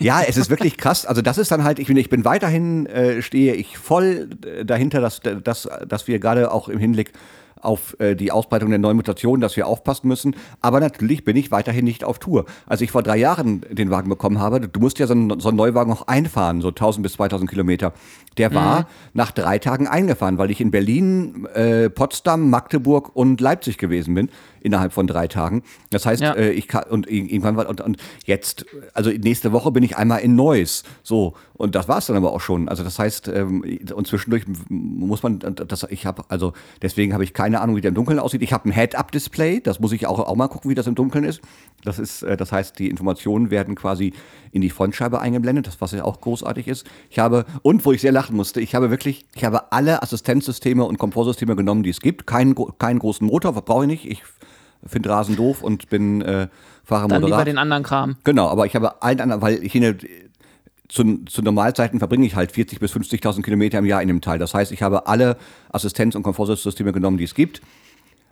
ja, 0.00 0.20
es 0.26 0.36
ist 0.36 0.50
wirklich 0.50 0.76
krass. 0.76 1.06
Also 1.06 1.22
das 1.22 1.38
ist 1.38 1.52
dann 1.52 1.62
halt, 1.62 1.78
ich 1.78 1.86
bin, 1.86 1.96
ich 1.96 2.10
bin 2.10 2.24
weiterhin, 2.24 2.86
äh, 2.86 3.22
stehe 3.22 3.54
ich 3.54 3.78
voll 3.78 4.30
äh, 4.44 4.64
dahinter, 4.64 5.00
dass, 5.00 5.20
dass, 5.20 5.68
dass 5.86 6.08
wir 6.08 6.18
gerade 6.18 6.50
auch 6.50 6.68
im 6.68 6.80
Hinblick 6.80 7.12
auf 7.60 7.96
äh, 8.00 8.16
die 8.16 8.32
Ausbreitung 8.32 8.70
der 8.70 8.80
neuen 8.80 8.96
Mutationen, 8.96 9.40
dass 9.40 9.56
wir 9.56 9.68
aufpassen 9.68 10.08
müssen. 10.08 10.34
Aber 10.60 10.80
natürlich 10.80 11.24
bin 11.24 11.36
ich 11.36 11.52
weiterhin 11.52 11.84
nicht 11.84 12.02
auf 12.02 12.18
Tour. 12.18 12.46
Als 12.66 12.80
ich 12.80 12.90
vor 12.90 13.04
drei 13.04 13.16
Jahren 13.16 13.60
den 13.70 13.90
Wagen 13.90 14.08
bekommen 14.08 14.40
habe, 14.40 14.60
du 14.60 14.80
musst 14.80 14.98
ja 14.98 15.06
so 15.06 15.14
einen, 15.14 15.38
so 15.38 15.48
einen 15.48 15.56
Neuwagen 15.56 15.92
auch 15.92 16.08
einfahren, 16.08 16.60
so 16.62 16.68
1000 16.68 17.04
bis 17.04 17.12
2000 17.12 17.48
Kilometer. 17.48 17.92
Der 18.38 18.52
war 18.52 18.88
nach 19.14 19.30
drei 19.30 19.58
Tagen 19.58 19.86
eingefahren, 19.86 20.36
weil 20.36 20.50
ich 20.50 20.60
in 20.60 20.72
Berlin, 20.72 21.46
äh, 21.54 21.88
Potsdam, 21.90 22.50
Magdeburg 22.50 23.14
und 23.14 23.40
Leipzig 23.40 23.78
gewesen 23.78 24.14
bin 24.14 24.30
innerhalb 24.60 24.92
von 24.92 25.06
drei 25.06 25.28
Tagen. 25.28 25.62
Das 25.90 26.06
heißt, 26.06 26.22
Ja. 26.22 26.32
äh, 26.34 26.50
ich 26.50 26.68
kann 26.68 26.84
und 26.84 27.06
ir- 27.08 27.30
irgendwann 27.30 27.56
und, 27.66 27.80
und 27.80 27.96
jetzt, 28.24 28.66
also 28.94 29.10
nächste 29.10 29.52
Woche 29.52 29.70
bin 29.70 29.82
ich 29.82 29.96
einmal 29.96 30.20
in 30.20 30.34
Neuss. 30.36 30.84
So 31.02 31.34
und 31.54 31.74
das 31.74 31.88
war 31.88 31.98
es 31.98 32.06
dann 32.06 32.16
aber 32.16 32.32
auch 32.32 32.40
schon. 32.40 32.68
Also 32.68 32.82
das 32.84 32.98
heißt, 32.98 33.28
ähm, 33.28 33.64
und 33.94 34.06
zwischendurch 34.06 34.44
muss 34.68 35.22
man, 35.22 35.38
das, 35.40 35.86
ich 35.90 36.04
habe 36.06 36.24
also 36.28 36.52
deswegen 36.82 37.12
habe 37.14 37.24
ich 37.24 37.32
keine 37.32 37.60
Ahnung, 37.60 37.76
wie 37.76 37.80
der 37.80 37.88
im 37.90 37.94
Dunkeln 37.94 38.18
aussieht. 38.18 38.42
Ich 38.42 38.52
habe 38.52 38.68
ein 38.68 38.72
Head-Up-Display, 38.72 39.60
das 39.60 39.80
muss 39.80 39.92
ich 39.92 40.06
auch, 40.06 40.18
auch 40.18 40.36
mal 40.36 40.48
gucken, 40.48 40.70
wie 40.70 40.74
das 40.74 40.86
im 40.86 40.94
Dunkeln 40.94 41.24
ist. 41.24 41.40
Das 41.84 41.98
ist, 41.98 42.22
äh, 42.22 42.36
das 42.36 42.52
heißt, 42.52 42.78
die 42.78 42.88
Informationen 42.88 43.50
werden 43.50 43.74
quasi 43.74 44.12
in 44.56 44.62
die 44.62 44.70
Frontscheibe 44.70 45.20
eingeblendet, 45.20 45.66
das 45.66 45.80
was 45.80 45.92
ja 45.92 46.04
auch 46.04 46.20
großartig 46.20 46.66
ist. 46.66 46.86
Ich 47.10 47.18
habe 47.18 47.44
und 47.62 47.84
wo 47.84 47.92
ich 47.92 48.00
sehr 48.00 48.12
lachen 48.12 48.34
musste, 48.34 48.60
ich 48.60 48.74
habe 48.74 48.90
wirklich, 48.90 49.26
ich 49.34 49.44
habe 49.44 49.70
alle 49.70 50.02
Assistenzsysteme 50.02 50.84
und 50.84 50.98
Komfortsysteme 50.98 51.54
genommen, 51.54 51.82
die 51.82 51.90
es 51.90 52.00
gibt. 52.00 52.26
Keinen, 52.26 52.54
keinen 52.78 52.98
großen 52.98 53.26
Motor, 53.26 53.52
brauche 53.52 53.84
ich 53.84 53.88
nicht. 53.88 54.10
Ich 54.10 54.22
finde 54.84 55.10
Rasen 55.10 55.36
doof 55.36 55.62
und 55.62 55.88
bin 55.88 56.22
äh, 56.22 56.48
fahre 56.84 57.08
Dann 57.08 57.22
lieber 57.22 57.44
den 57.44 57.58
anderen 57.58 57.82
Kram. 57.82 58.16
Genau, 58.24 58.48
aber 58.48 58.66
ich 58.66 58.74
habe 58.74 59.02
allen 59.02 59.20
anderen, 59.20 59.42
weil 59.42 59.62
ich 59.62 59.74
in 59.74 59.82
der, 59.82 59.96
zu, 60.88 61.24
zu 61.24 61.42
Normalzeiten 61.42 61.98
verbringe 61.98 62.26
ich 62.26 62.34
halt 62.34 62.52
40.000 62.52 62.78
bis 62.78 62.92
50.000 62.92 63.42
Kilometer 63.42 63.78
im 63.78 63.84
Jahr 63.84 64.02
in 64.02 64.08
dem 64.08 64.20
Teil. 64.20 64.38
Das 64.38 64.54
heißt, 64.54 64.72
ich 64.72 64.82
habe 64.82 65.06
alle 65.06 65.36
Assistenz- 65.70 66.14
und 66.14 66.22
Komfortsysteme 66.22 66.92
genommen, 66.92 67.18
die 67.18 67.24
es 67.24 67.34
gibt. 67.34 67.60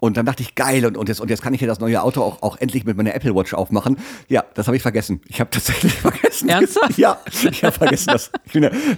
Und 0.04 0.18
dann 0.18 0.26
dachte 0.26 0.42
ich, 0.42 0.54
geil, 0.54 0.84
und, 0.84 0.98
und, 0.98 1.08
jetzt, 1.08 1.18
und 1.22 1.30
jetzt 1.30 1.40
kann 1.42 1.54
ich 1.54 1.62
ja 1.62 1.66
das 1.66 1.80
neue 1.80 2.02
Auto 2.02 2.20
auch, 2.20 2.42
auch 2.42 2.58
endlich 2.58 2.84
mit 2.84 2.94
meiner 2.98 3.14
Apple 3.14 3.34
Watch 3.34 3.54
aufmachen. 3.54 3.96
Ja, 4.28 4.44
das 4.52 4.66
habe 4.66 4.76
ich 4.76 4.82
vergessen. 4.82 5.22
Ich 5.28 5.40
habe 5.40 5.48
tatsächlich 5.48 5.94
vergessen. 5.98 6.50
Ernsthaft? 6.50 6.98
Ja, 6.98 7.16
ich 7.50 7.64
habe 7.64 7.72
vergessen. 7.72 8.10
Das, 8.12 8.30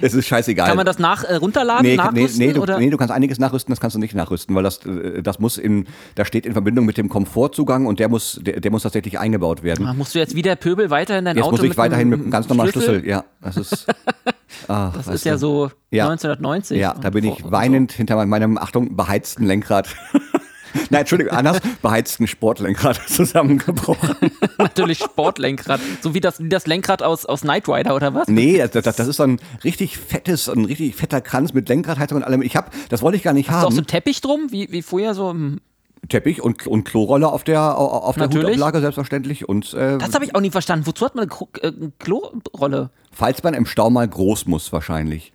das 0.01 0.15
ist 0.15 0.27
scheißegal. 0.27 0.67
Kann 0.67 0.77
man 0.77 0.85
das 0.85 0.99
nach, 0.99 1.23
äh, 1.23 1.37
runterladen, 1.37 1.85
Nee, 1.85 1.91
nee, 1.91 1.97
nachrüsten? 1.97 2.45
nee, 2.45 2.53
du, 2.53 2.63
oder? 2.63 2.79
nee, 2.81 2.91
du 2.91 2.97
kannst 2.97 3.15
einiges 3.15 3.39
nachrüsten, 3.39 3.71
das 3.71 3.79
kannst 3.81 3.95
du 3.95 4.01
nicht 4.01 4.17
nachrüsten, 4.17 4.53
weil 4.57 4.65
das, 4.65 4.85
äh, 4.85 5.23
das 5.23 5.39
muss 5.39 5.59
in, 5.59 5.87
da 6.17 6.25
steht 6.25 6.45
in 6.45 6.55
Verbindung 6.55 6.85
mit 6.87 6.99
dem 6.99 7.09
Komfortzugang 7.09 7.87
und 7.87 8.01
der 8.01 8.09
muss, 8.09 8.41
der, 8.43 8.59
der 8.59 8.71
muss 8.73 8.83
tatsächlich 8.83 9.21
eingebaut 9.21 9.63
werden. 9.63 9.87
Ah, 9.87 9.95
Musst 9.95 10.17
du 10.17 10.19
jetzt 10.19 10.35
wieder 10.35 10.57
Pöbel 10.57 10.91
weiterhin 10.91 11.25
dein 11.25 11.37
Jetzt 11.37 11.45
Auto 11.47 11.57
muss 11.59 11.65
ich 11.65 11.77
weiterhin 11.79 12.09
mit 12.09 12.21
einem 12.21 12.31
ganz 12.33 12.49
normalen 12.49 12.73
Schlüssel. 12.73 13.07
Ja, 13.07 13.25
das 13.41 13.57
ist. 13.57 13.87
Ah, 14.69 14.91
Das 14.95 15.09
ist 15.09 15.25
ja 15.25 15.33
du. 15.35 15.39
so 15.39 15.71
Ja. 15.91 16.05
1990. 16.09 16.79
Ja, 16.79 16.95
da 16.95 17.11
bin 17.11 17.25
ich 17.25 17.41
So. 17.43 17.51
weinend 17.51 17.93
hinter 17.93 18.25
meinem, 18.25 18.57
Achtung, 18.59 18.97
beheizten 18.97 19.45
Lenkrad. 19.45 19.89
Nein, 20.91 21.01
Entschuldigung, 21.01 21.33
anders, 21.33 21.61
beheizten 21.83 22.27
Sportlenkrad 22.27 23.01
zusammengebrochen. 23.09 24.31
Natürlich 24.59 24.99
Sportlenkrad. 24.99 25.81
So 26.01 26.15
wie 26.15 26.21
das, 26.21 26.43
wie 26.43 26.49
das 26.49 26.67
Lenkrad 26.67 27.03
aus, 27.03 27.27
aus 27.27 27.43
Knight 27.43 27.69
Rider 27.69 27.95
oder 27.95 28.15
was? 28.15 28.29
Nee, 28.29 28.59
das, 28.59 28.71
das, 28.85 28.97
das 28.97 29.09
ist 29.09 29.17
so 29.17 29.23
ein 29.25 29.41
richtig 29.65 29.99
fettes, 29.99 30.49
ein 30.49 30.65
richtig 30.65 30.95
fetter 30.97 31.21
Kranz 31.21 31.53
mit 31.53 31.69
Lenkradheizung 31.69 32.17
und 32.19 32.25
allem. 32.25 32.43
Ich 32.43 32.57
hab, 32.57 32.73
das 32.89 33.03
wollte 33.03 33.17
ich 33.17 33.23
gar 33.23 33.33
nicht 33.33 33.49
Ist 33.49 33.55
auch 33.55 33.63
haben. 33.63 33.75
so 33.75 33.81
ein 33.81 33.87
Teppich 33.87 34.21
drum, 34.21 34.49
wie, 34.51 34.71
wie 34.71 34.83
vorher 34.83 35.15
so. 35.15 35.31
hm. 35.31 35.61
Teppich 36.09 36.41
und, 36.41 36.67
und 36.67 36.85
Klorolle 36.85 37.29
auf 37.29 37.43
der, 37.43 37.77
auf 37.79 38.17
der. 38.17 38.29
Hutablage 38.29 38.81
selbstverständlich. 38.81 39.49
Und 39.49 39.75
äh, 39.75 39.99
Das 39.99 40.15
habe 40.15 40.25
ich 40.25 40.35
auch 40.35 40.41
nie 40.41 40.51
verstanden. 40.51 40.87
Wozu 40.87 41.05
hat 41.05 41.15
man 41.15 41.29
eine 41.29 41.63
äh, 41.63 41.67
eine 41.69 41.93
Klorolle? 41.99 42.91
falls 43.11 43.43
man 43.43 43.55
im 43.55 43.67
Stau 43.67 43.91
mal 43.91 44.07
groß 44.07 44.47
muss, 44.47 44.73
wahrscheinlich. 44.73 45.33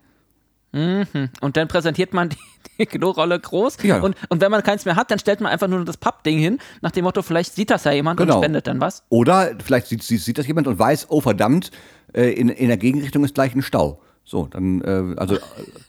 Und 0.74 1.58
dann 1.58 1.68
präsentiert 1.68 2.14
man 2.14 2.30
die, 2.30 2.38
die 2.80 2.86
Klorolle 2.86 3.40
groß. 3.40 3.78
Ja. 3.84 4.00
Und, 4.02 4.16
und 4.30 4.42
wenn 4.42 4.52
man 4.52 4.64
keins 4.64 4.86
mehr 4.86 4.96
hat, 4.96 5.12
dann 5.12 5.20
stellt 5.20 5.42
man 5.42 5.52
einfach 5.52 5.68
nur 5.68 5.84
das 5.86 5.98
Pappding 5.98 6.40
hin, 6.40 6.60
nach 6.82 6.92
dem 6.92 7.04
Motto, 7.04 7.22
vielleicht 7.22 7.54
sieht 7.54 7.70
das 7.70 7.84
ja 7.84 7.92
jemand 7.92 8.18
Genau. 8.20 8.36
und 8.38 8.44
spendet 8.44 8.68
dann 8.68 8.80
was. 8.80 9.04
Oder 9.10 9.52
vielleicht 9.64 9.88
sieht, 9.88 10.04
sieht, 10.04 10.38
das 10.38 10.48
jemand 10.48 10.68
und 10.68 10.80
weiß, 10.80 11.08
oh 11.10 11.22
verdammt, 11.22 11.72
äh, 12.14 12.32
in, 12.32 12.50
in 12.50 12.68
der 12.68 12.78
Gegenrichtung 12.78 13.24
ist 13.26 13.36
gleich 13.36 13.54
ein 13.56 13.62
Stau. 13.62 14.02
So, 14.24 14.46
dann, 14.48 14.82
äh, 14.82 15.16
also 15.18 15.38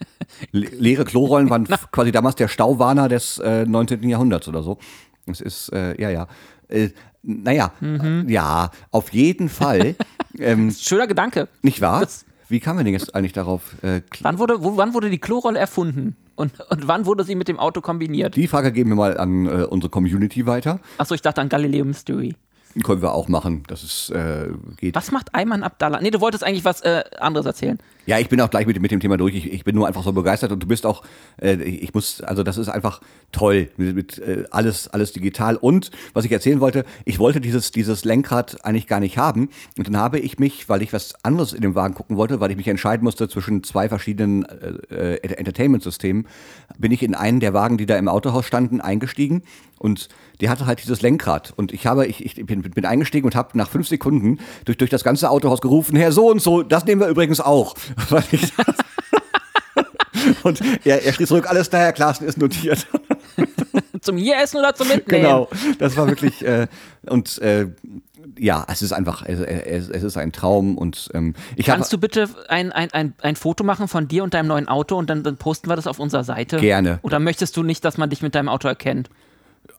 le 0.51 0.67
leere 0.67 1.05
Klorollen 1.05 1.49
waren 1.49 1.65
quasi 1.91 2.11
damals 2.11 2.35
der 2.35 2.47
Stauwarner 2.47 3.07
des 3.07 3.37
äh, 3.39 3.65
19. 3.65 4.03
Jahrhunderts 4.09 4.47
oder 4.47 4.63
so. 4.63 4.79
Es 5.27 5.39
ist, 5.39 5.69
äh, 5.71 5.99
ja, 6.01 6.09
ja. 6.09 6.27
Äh, 6.67 6.89
naja, 7.21 7.71
Mhm. 7.79 8.25
ja, 8.27 8.69
auf 8.91 9.13
jeden 9.13 9.47
Fall. 9.47 9.95
ähm, 10.39 10.71
Schöner 10.71 11.07
Gedanke. 11.07 11.47
nicht 11.61 11.79
wahr? 11.79 12.01
Das- 12.01 12.25
Wie 12.53 12.59
kam 12.59 12.75
man 12.75 12.85
denn 12.85 12.93
jetzt 12.93 13.15
eigentlich 13.15 13.33
darauf? 13.33 13.81
Äh, 13.81 14.01
Wann 14.21 14.37
wurde, 14.37 14.63
wo, 14.63 14.77
wann 14.77 14.93
wurde 14.93 15.09
die 15.09 15.17
Klorolle 15.17 15.57
erfunden? 15.57 16.15
Und, 16.35 16.59
und 16.69 16.87
wann 16.87 17.07
wurde 17.07 17.23
sie 17.23 17.33
mit 17.33 17.47
dem 17.47 17.57
Auto 17.57 17.81
kombiniert? 17.81 18.35
die 18.35 18.47
Frage 18.47 18.71
geben 18.71 18.91
wir 18.91 18.95
mal 18.95 19.17
an 19.17 19.47
äh, 19.47 19.63
unsere 19.63 19.89
Community 19.89 20.45
weiter. 20.45 20.79
Achso, 20.99 21.15
ich 21.15 21.23
dachte 21.23 21.41
an 21.41 21.49
Galileo 21.49 21.83
Mystery. 21.83 22.35
Können 22.81 23.01
wir 23.01 23.13
auch 23.13 23.27
machen. 23.27 23.63
Das 23.67 23.83
ist, 23.83 24.09
äh, 24.09 24.47
geht. 24.77 24.95
Was 24.95 25.11
macht 25.11 25.35
Ayman 25.35 25.61
Abdallah? 25.61 26.01
Nee, 26.01 26.09
du 26.09 26.21
wolltest 26.21 26.43
eigentlich 26.43 26.65
was 26.65 26.81
äh, 26.81 27.03
anderes 27.19 27.45
erzählen. 27.45 27.77
Ja, 28.05 28.19
ich 28.19 28.27
bin 28.27 28.41
auch 28.41 28.49
gleich 28.49 28.65
mit, 28.67 28.81
mit 28.81 28.91
dem 28.91 28.99
Thema 28.99 29.15
durch. 29.15 29.33
Ich, 29.33 29.51
ich 29.51 29.63
bin 29.63 29.75
nur 29.75 29.87
einfach 29.87 30.03
so 30.03 30.11
begeistert 30.11 30.51
und 30.51 30.61
du 30.61 30.67
bist 30.67 30.85
auch, 30.85 31.03
äh, 31.41 31.55
ich 31.55 31.93
muss, 31.93 32.19
also 32.21 32.43
das 32.43 32.57
ist 32.57 32.67
einfach 32.67 32.99
toll 33.31 33.69
mit, 33.77 33.95
mit 33.95 34.17
äh, 34.19 34.43
alles, 34.51 34.89
alles 34.89 35.13
digital. 35.13 35.55
Und 35.55 35.91
was 36.13 36.25
ich 36.25 36.31
erzählen 36.31 36.59
wollte, 36.59 36.83
ich 37.05 37.19
wollte 37.19 37.39
dieses, 37.39 37.71
dieses 37.71 38.03
Lenkrad 38.03 38.65
eigentlich 38.65 38.87
gar 38.87 38.99
nicht 38.99 39.17
haben. 39.17 39.49
Und 39.77 39.87
dann 39.87 39.95
habe 39.95 40.19
ich 40.19 40.37
mich, 40.37 40.67
weil 40.67 40.81
ich 40.81 40.91
was 40.91 41.13
anderes 41.23 41.53
in 41.53 41.61
dem 41.61 41.75
Wagen 41.75 41.93
gucken 41.93 42.17
wollte, 42.17 42.41
weil 42.41 42.51
ich 42.51 42.57
mich 42.57 42.67
entscheiden 42.67 43.05
musste 43.05 43.29
zwischen 43.29 43.63
zwei 43.63 43.87
verschiedenen 43.87 44.43
äh, 44.89 45.15
äh, 45.15 45.35
Entertainment-Systemen, 45.37 46.27
bin 46.77 46.91
ich 46.91 47.03
in 47.03 47.15
einen 47.15 47.39
der 47.39 47.53
Wagen, 47.53 47.77
die 47.77 47.85
da 47.85 47.97
im 47.97 48.09
Autohaus 48.09 48.45
standen, 48.45 48.81
eingestiegen. 48.81 49.43
Und 49.79 50.09
die 50.41 50.49
hatte 50.49 50.65
halt 50.65 50.81
dieses 50.81 51.01
Lenkrad. 51.01 51.53
Und 51.55 51.73
ich 51.73 51.85
habe, 51.87 52.05
ich, 52.05 52.25
ich 52.25 52.45
bin, 52.45 52.62
bin 52.71 52.85
eingestiegen 52.85 53.25
und 53.25 53.35
habe 53.35 53.57
nach 53.57 53.69
fünf 53.69 53.87
Sekunden 53.87 54.39
durch, 54.65 54.77
durch 54.77 54.89
das 54.89 55.03
ganze 55.03 55.29
Autohaus 55.29 55.61
gerufen, 55.61 55.95
Herr 55.95 56.11
so 56.11 56.29
und 56.29 56.41
so, 56.41 56.63
das 56.63 56.85
nehmen 56.85 57.01
wir 57.01 57.07
übrigens 57.07 57.41
auch. 57.41 57.75
Und 60.43 60.61
er, 60.85 61.03
er 61.03 61.13
schrie 61.13 61.25
zurück, 61.25 61.49
alles 61.49 61.69
klar, 61.69 61.83
Herr 61.83 61.93
Klaassen 61.93 62.27
ist 62.27 62.37
notiert. 62.37 62.87
Zum 64.01 64.17
hier 64.17 64.37
essen 64.37 64.57
oder 64.57 64.75
zum 64.75 64.89
Mitnehmen? 64.89 65.23
genau, 65.23 65.49
das 65.79 65.95
war 65.95 66.09
wirklich, 66.09 66.45
äh, 66.45 66.67
und 67.05 67.37
äh, 67.41 67.67
ja, 68.37 68.65
es 68.69 68.81
ist 68.81 68.91
einfach, 68.91 69.23
es, 69.25 69.39
es, 69.39 69.87
es 69.87 70.03
ist 70.03 70.17
ein 70.17 70.33
Traum 70.33 70.77
und 70.77 71.09
ähm, 71.13 71.35
ich 71.55 71.67
Kannst 71.67 71.93
du 71.93 71.97
bitte 71.97 72.27
ein, 72.49 72.73
ein, 72.73 72.91
ein, 72.91 73.13
ein 73.21 73.37
Foto 73.37 73.63
machen 73.63 73.87
von 73.87 74.09
dir 74.09 74.25
und 74.25 74.33
deinem 74.33 74.47
neuen 74.47 74.67
Auto 74.67 74.97
und 74.97 75.09
dann, 75.09 75.23
dann 75.23 75.37
posten 75.37 75.69
wir 75.69 75.77
das 75.77 75.87
auf 75.87 75.99
unserer 75.99 76.25
Seite? 76.25 76.57
Gerne. 76.57 76.99
Oder 77.01 77.19
möchtest 77.19 77.55
du 77.55 77.63
nicht, 77.63 77.85
dass 77.85 77.97
man 77.97 78.09
dich 78.09 78.21
mit 78.21 78.35
deinem 78.35 78.49
Auto 78.49 78.67
erkennt? 78.67 79.09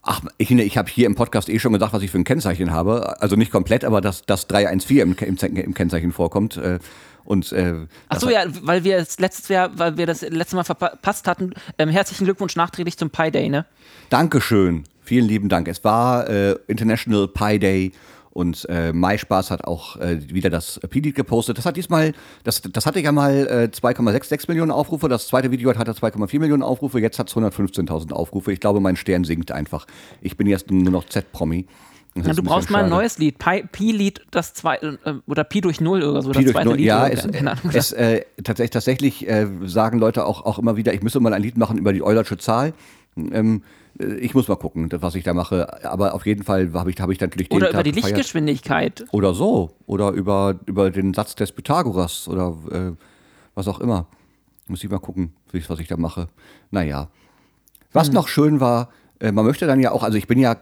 Ach, 0.02 0.20
ich, 0.38 0.50
ich 0.50 0.76
habe 0.76 0.90
hier 0.90 1.06
im 1.06 1.14
Podcast 1.14 1.48
eh 1.48 1.58
schon 1.58 1.72
gesagt, 1.72 1.92
was 1.92 2.02
ich 2.02 2.10
für 2.10 2.18
ein 2.18 2.24
Kennzeichen 2.24 2.72
habe. 2.72 3.20
Also 3.22 3.36
nicht 3.36 3.50
komplett, 3.50 3.84
aber 3.84 4.00
dass 4.00 4.22
das 4.22 4.46
314 4.48 4.98
im, 5.00 5.16
im, 5.18 5.56
im 5.56 5.74
Kennzeichen 5.74 6.12
vorkommt. 6.12 6.56
Äh, 6.56 6.78
und 7.24 7.52
äh, 7.52 7.86
Ach 8.08 8.20
so, 8.20 8.28
ja, 8.28 8.44
weil 8.62 8.84
wir 8.84 8.98
es 8.98 9.18
letztes 9.18 9.48
Jahr, 9.48 9.70
weil 9.78 9.96
wir 9.96 10.06
das 10.06 10.20
letzte 10.22 10.56
Mal 10.56 10.64
verpasst 10.64 11.26
hatten. 11.26 11.54
Ähm, 11.78 11.88
herzlichen 11.88 12.24
Glückwunsch 12.24 12.54
nachträglich 12.54 12.98
zum 12.98 13.10
Pi 13.10 13.30
Day, 13.30 13.48
ne? 13.48 13.64
Dankeschön. 14.10 14.84
Vielen 15.02 15.26
lieben 15.26 15.48
Dank. 15.48 15.68
Es 15.68 15.84
war 15.84 16.28
äh, 16.28 16.56
International 16.66 17.28
Pi 17.28 17.58
Day 17.58 17.92
und 18.34 18.66
äh, 18.68 18.92
MySpaß 18.92 19.50
hat 19.50 19.64
auch 19.64 19.96
äh, 19.96 20.18
wieder 20.28 20.50
das 20.50 20.78
P-Lied 20.90 21.14
gepostet. 21.14 21.56
Das 21.56 21.64
hat 21.64 21.76
diesmal, 21.78 22.12
das, 22.42 22.60
das 22.60 22.84
hatte 22.84 23.00
ja 23.00 23.12
mal 23.12 23.70
äh, 23.72 23.74
2,66 23.74 24.44
Millionen 24.48 24.70
Aufrufe. 24.72 25.08
Das 25.08 25.28
zweite 25.28 25.50
Video 25.50 25.70
hat- 25.70 25.78
hatte 25.78 25.92
2,4 25.92 26.38
Millionen 26.40 26.62
Aufrufe. 26.62 27.00
Jetzt 27.00 27.18
hat 27.18 27.28
es 27.30 27.36
115.000 27.36 28.12
Aufrufe. 28.12 28.52
Ich 28.52 28.60
glaube, 28.60 28.80
mein 28.80 28.96
Stern 28.96 29.24
sinkt 29.24 29.52
einfach. 29.52 29.86
Ich 30.20 30.36
bin 30.36 30.46
jetzt 30.46 30.70
nur 30.70 30.92
noch 30.92 31.04
Z-Promi. 31.06 31.66
Ja, 32.16 32.32
du 32.32 32.44
brauchst 32.44 32.70
mal 32.70 32.84
ein 32.84 32.90
neues 32.90 33.18
Lied. 33.18 33.38
Pi- 33.38 33.64
Pi-Lied, 33.72 34.20
das 34.30 34.54
zweite, 34.54 34.98
äh, 35.04 35.14
oder 35.26 35.42
Pi 35.42 35.60
durch 35.60 35.80
Null 35.80 36.02
oder 36.04 36.22
so, 36.22 36.30
Pi 36.30 36.44
das 36.44 36.52
zweite 36.52 36.68
Null. 36.68 36.76
Lied. 36.76 36.86
Ja, 36.86 37.08
es, 37.08 37.26
es 37.72 37.90
äh, 37.92 38.22
tatsächlich, 38.44 38.70
tatsächlich 38.70 39.28
äh, 39.28 39.48
sagen 39.64 39.98
Leute 39.98 40.24
auch, 40.24 40.44
auch 40.44 40.60
immer 40.60 40.76
wieder, 40.76 40.94
ich 40.94 41.02
müsse 41.02 41.18
mal 41.18 41.32
ein 41.32 41.42
Lied 41.42 41.56
machen 41.58 41.76
über 41.76 41.92
die 41.92 42.02
Eulersche 42.04 42.38
Zahl. 42.38 42.72
Ähm, 43.16 43.62
äh, 43.98 44.14
ich 44.16 44.35
muss 44.35 44.48
mal 44.48 44.57
gucken, 44.57 44.88
was 44.92 45.14
ich 45.14 45.24
da 45.24 45.35
mache. 45.35 45.85
Aber 45.85 46.14
auf 46.14 46.27
jeden 46.27 46.42
Fall 46.42 46.72
habe 46.74 46.90
ich, 46.90 47.00
hab 47.00 47.11
ich 47.11 47.18
dann 47.18 47.29
natürlich 47.31 47.48
den 47.48 47.57
oder 47.57 47.66
Tag 47.66 47.74
über 47.74 47.83
die 47.83 47.92
gefeiert. 47.92 48.16
Lichtgeschwindigkeit. 48.16 49.05
Oder 49.12 49.35
so. 49.35 49.70
Oder 49.87 50.11
über, 50.11 50.59
über 50.66 50.90
den 50.90 51.14
Satz 51.14 51.35
des 51.35 51.53
Pythagoras 51.53 52.29
oder 52.29 52.57
äh, 52.70 52.92
was 53.55 53.68
auch 53.68 53.81
immer. 53.81 54.07
Muss 54.66 54.83
ich 54.83 54.90
mal 54.90 54.98
gucken, 54.98 55.33
was 55.68 55.79
ich 55.79 55.88
da 55.88 55.96
mache. 55.96 56.29
Naja. 56.70 57.09
Was 57.92 58.09
Hm. 58.09 58.14
noch 58.14 58.29
schön 58.29 58.61
war, 58.61 58.88
äh, 59.20 59.31
man 59.31 59.44
möchte 59.44 59.66
dann 59.66 59.79
ja 59.81 59.92
auch, 59.92 60.03
also 60.03 60.18
ich 60.18 60.27
bin 60.27 60.38
ja 60.38 60.57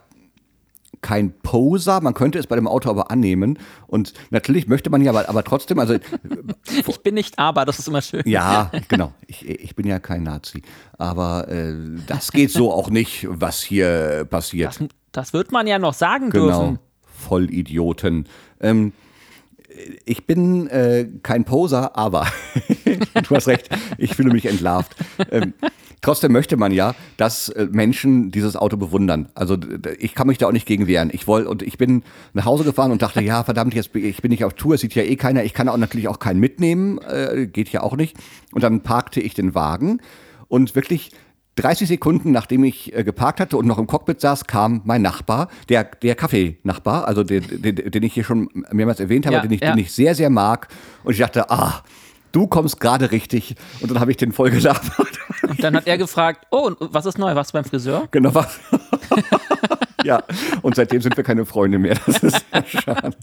kein 1.03 1.33
Poser, 1.41 2.01
man 2.01 2.15
könnte 2.15 2.39
es 2.39 2.47
bei 2.47 2.55
dem 2.55 2.67
Auto 2.67 2.89
aber 2.89 3.11
annehmen. 3.11 3.59
Und 3.85 4.13
natürlich 4.31 4.67
möchte 4.67 4.89
man 4.89 5.01
ja 5.01 5.11
aber, 5.11 5.29
aber 5.29 5.43
trotzdem, 5.43 5.77
also 5.77 5.97
Ich 6.87 6.99
bin 7.01 7.13
nicht 7.13 7.37
aber, 7.37 7.65
das 7.65 7.77
ist 7.77 7.87
immer 7.87 8.01
schön. 8.01 8.23
ja, 8.25 8.71
genau, 8.87 9.13
ich, 9.27 9.47
ich 9.47 9.75
bin 9.75 9.85
ja 9.85 9.99
kein 9.99 10.23
Nazi. 10.23 10.63
Aber 10.97 11.47
äh, 11.49 11.75
das 12.07 12.31
geht 12.31 12.49
so 12.49 12.71
auch 12.73 12.89
nicht, 12.89 13.27
was 13.29 13.61
hier 13.61 14.25
passiert. 14.27 14.79
Das, 14.79 14.87
das 15.11 15.33
wird 15.33 15.51
man 15.51 15.67
ja 15.67 15.77
noch 15.77 15.93
sagen 15.93 16.31
Genau. 16.31 16.45
dürfen. 16.47 16.79
Vollidioten. 17.03 18.27
Ähm, 18.59 18.93
ich 20.05 20.25
bin 20.27 20.67
äh, 20.67 21.07
kein 21.23 21.45
Poser, 21.45 21.95
aber 21.97 22.27
du 23.27 23.35
hast 23.35 23.47
recht, 23.47 23.69
ich 23.97 24.15
fühle 24.15 24.31
mich 24.31 24.45
entlarvt. 24.45 24.95
Ähm, 25.31 25.53
trotzdem 26.03 26.31
möchte 26.31 26.57
man 26.57 26.71
ja, 26.71 26.93
dass 27.17 27.49
äh, 27.49 27.67
Menschen 27.71 28.29
dieses 28.29 28.55
Auto 28.55 28.77
bewundern. 28.77 29.29
Also 29.33 29.57
ich 29.97 30.13
kann 30.13 30.27
mich 30.27 30.37
da 30.37 30.47
auch 30.47 30.51
nicht 30.51 30.67
gegen 30.67 30.85
wehren. 30.85 31.09
Ich 31.11 31.25
wollte 31.25 31.49
und 31.49 31.63
ich 31.63 31.79
bin 31.79 32.03
nach 32.33 32.45
Hause 32.45 32.63
gefahren 32.63 32.91
und 32.91 33.01
dachte, 33.01 33.21
ja 33.21 33.43
verdammt, 33.43 33.73
jetzt 33.73 33.93
bin 33.93 34.05
ich 34.05 34.21
bin 34.21 34.29
nicht 34.29 34.45
auf 34.45 34.53
Tour, 34.53 34.75
es 34.75 34.81
sieht 34.81 34.93
ja 34.93 35.01
eh 35.01 35.15
keiner. 35.15 35.43
Ich 35.43 35.55
kann 35.55 35.67
auch 35.67 35.77
natürlich 35.77 36.07
auch 36.07 36.19
keinen 36.19 36.39
mitnehmen, 36.39 36.99
äh, 36.99 37.47
geht 37.47 37.69
ja 37.69 37.81
auch 37.81 37.95
nicht. 37.95 38.15
Und 38.51 38.63
dann 38.63 38.81
parkte 38.81 39.19
ich 39.19 39.33
den 39.33 39.55
Wagen 39.55 39.99
und 40.47 40.75
wirklich 40.75 41.11
30 41.55 41.87
Sekunden 41.87 42.31
nachdem 42.31 42.63
ich 42.63 42.95
äh, 42.95 43.03
geparkt 43.03 43.39
hatte 43.39 43.57
und 43.57 43.67
noch 43.67 43.77
im 43.77 43.87
Cockpit 43.87 44.19
saß, 44.19 44.47
kam 44.47 44.81
mein 44.85 45.01
Nachbar, 45.01 45.49
der, 45.69 45.83
der 45.83 46.15
Kaffeenachbar, 46.15 47.07
also 47.07 47.23
den, 47.23 47.43
den, 47.61 47.75
den 47.75 48.03
ich 48.03 48.13
hier 48.13 48.23
schon 48.23 48.49
mehrmals 48.71 48.99
erwähnt 48.99 49.25
habe, 49.25 49.35
Ja, 49.35 49.41
den, 49.41 49.51
ich, 49.51 49.61
ja. 49.61 49.71
den 49.73 49.79
ich 49.79 49.91
sehr, 49.91 50.15
sehr 50.15 50.29
mag. 50.29 50.67
Und 51.03 51.13
ich 51.13 51.19
dachte, 51.19 51.49
ah, 51.51 51.83
du 52.33 52.47
kommst 52.47 52.81
gerade 52.81 53.11
richtig. 53.11 53.55
Und 53.79 53.89
dann 53.89 54.01
habe 54.01 54.11
ich 54.11 54.17
den 54.17 54.33
voll 54.33 54.51
gelabert. 54.51 55.19
Und 55.47 55.63
dann 55.63 55.77
hat 55.77 55.87
er 55.87 55.97
gefragt, 55.97 56.45
oh, 56.51 56.71
was 56.79 57.05
ist 57.05 57.17
neu? 57.17 57.33
Warst 57.33 57.51
du 57.51 57.53
beim 57.53 57.63
Friseur? 57.65 58.09
genau 58.11 58.35
was. 58.35 58.59
ja, 60.03 60.21
und 60.61 60.75
seitdem 60.75 61.01
sind 61.01 61.15
wir 61.15 61.23
keine 61.23 61.45
Freunde 61.45 61.79
mehr. 61.79 61.97
Das 62.05 62.21
ist 62.21 62.45
sehr 62.51 62.65
schade. 62.65 63.15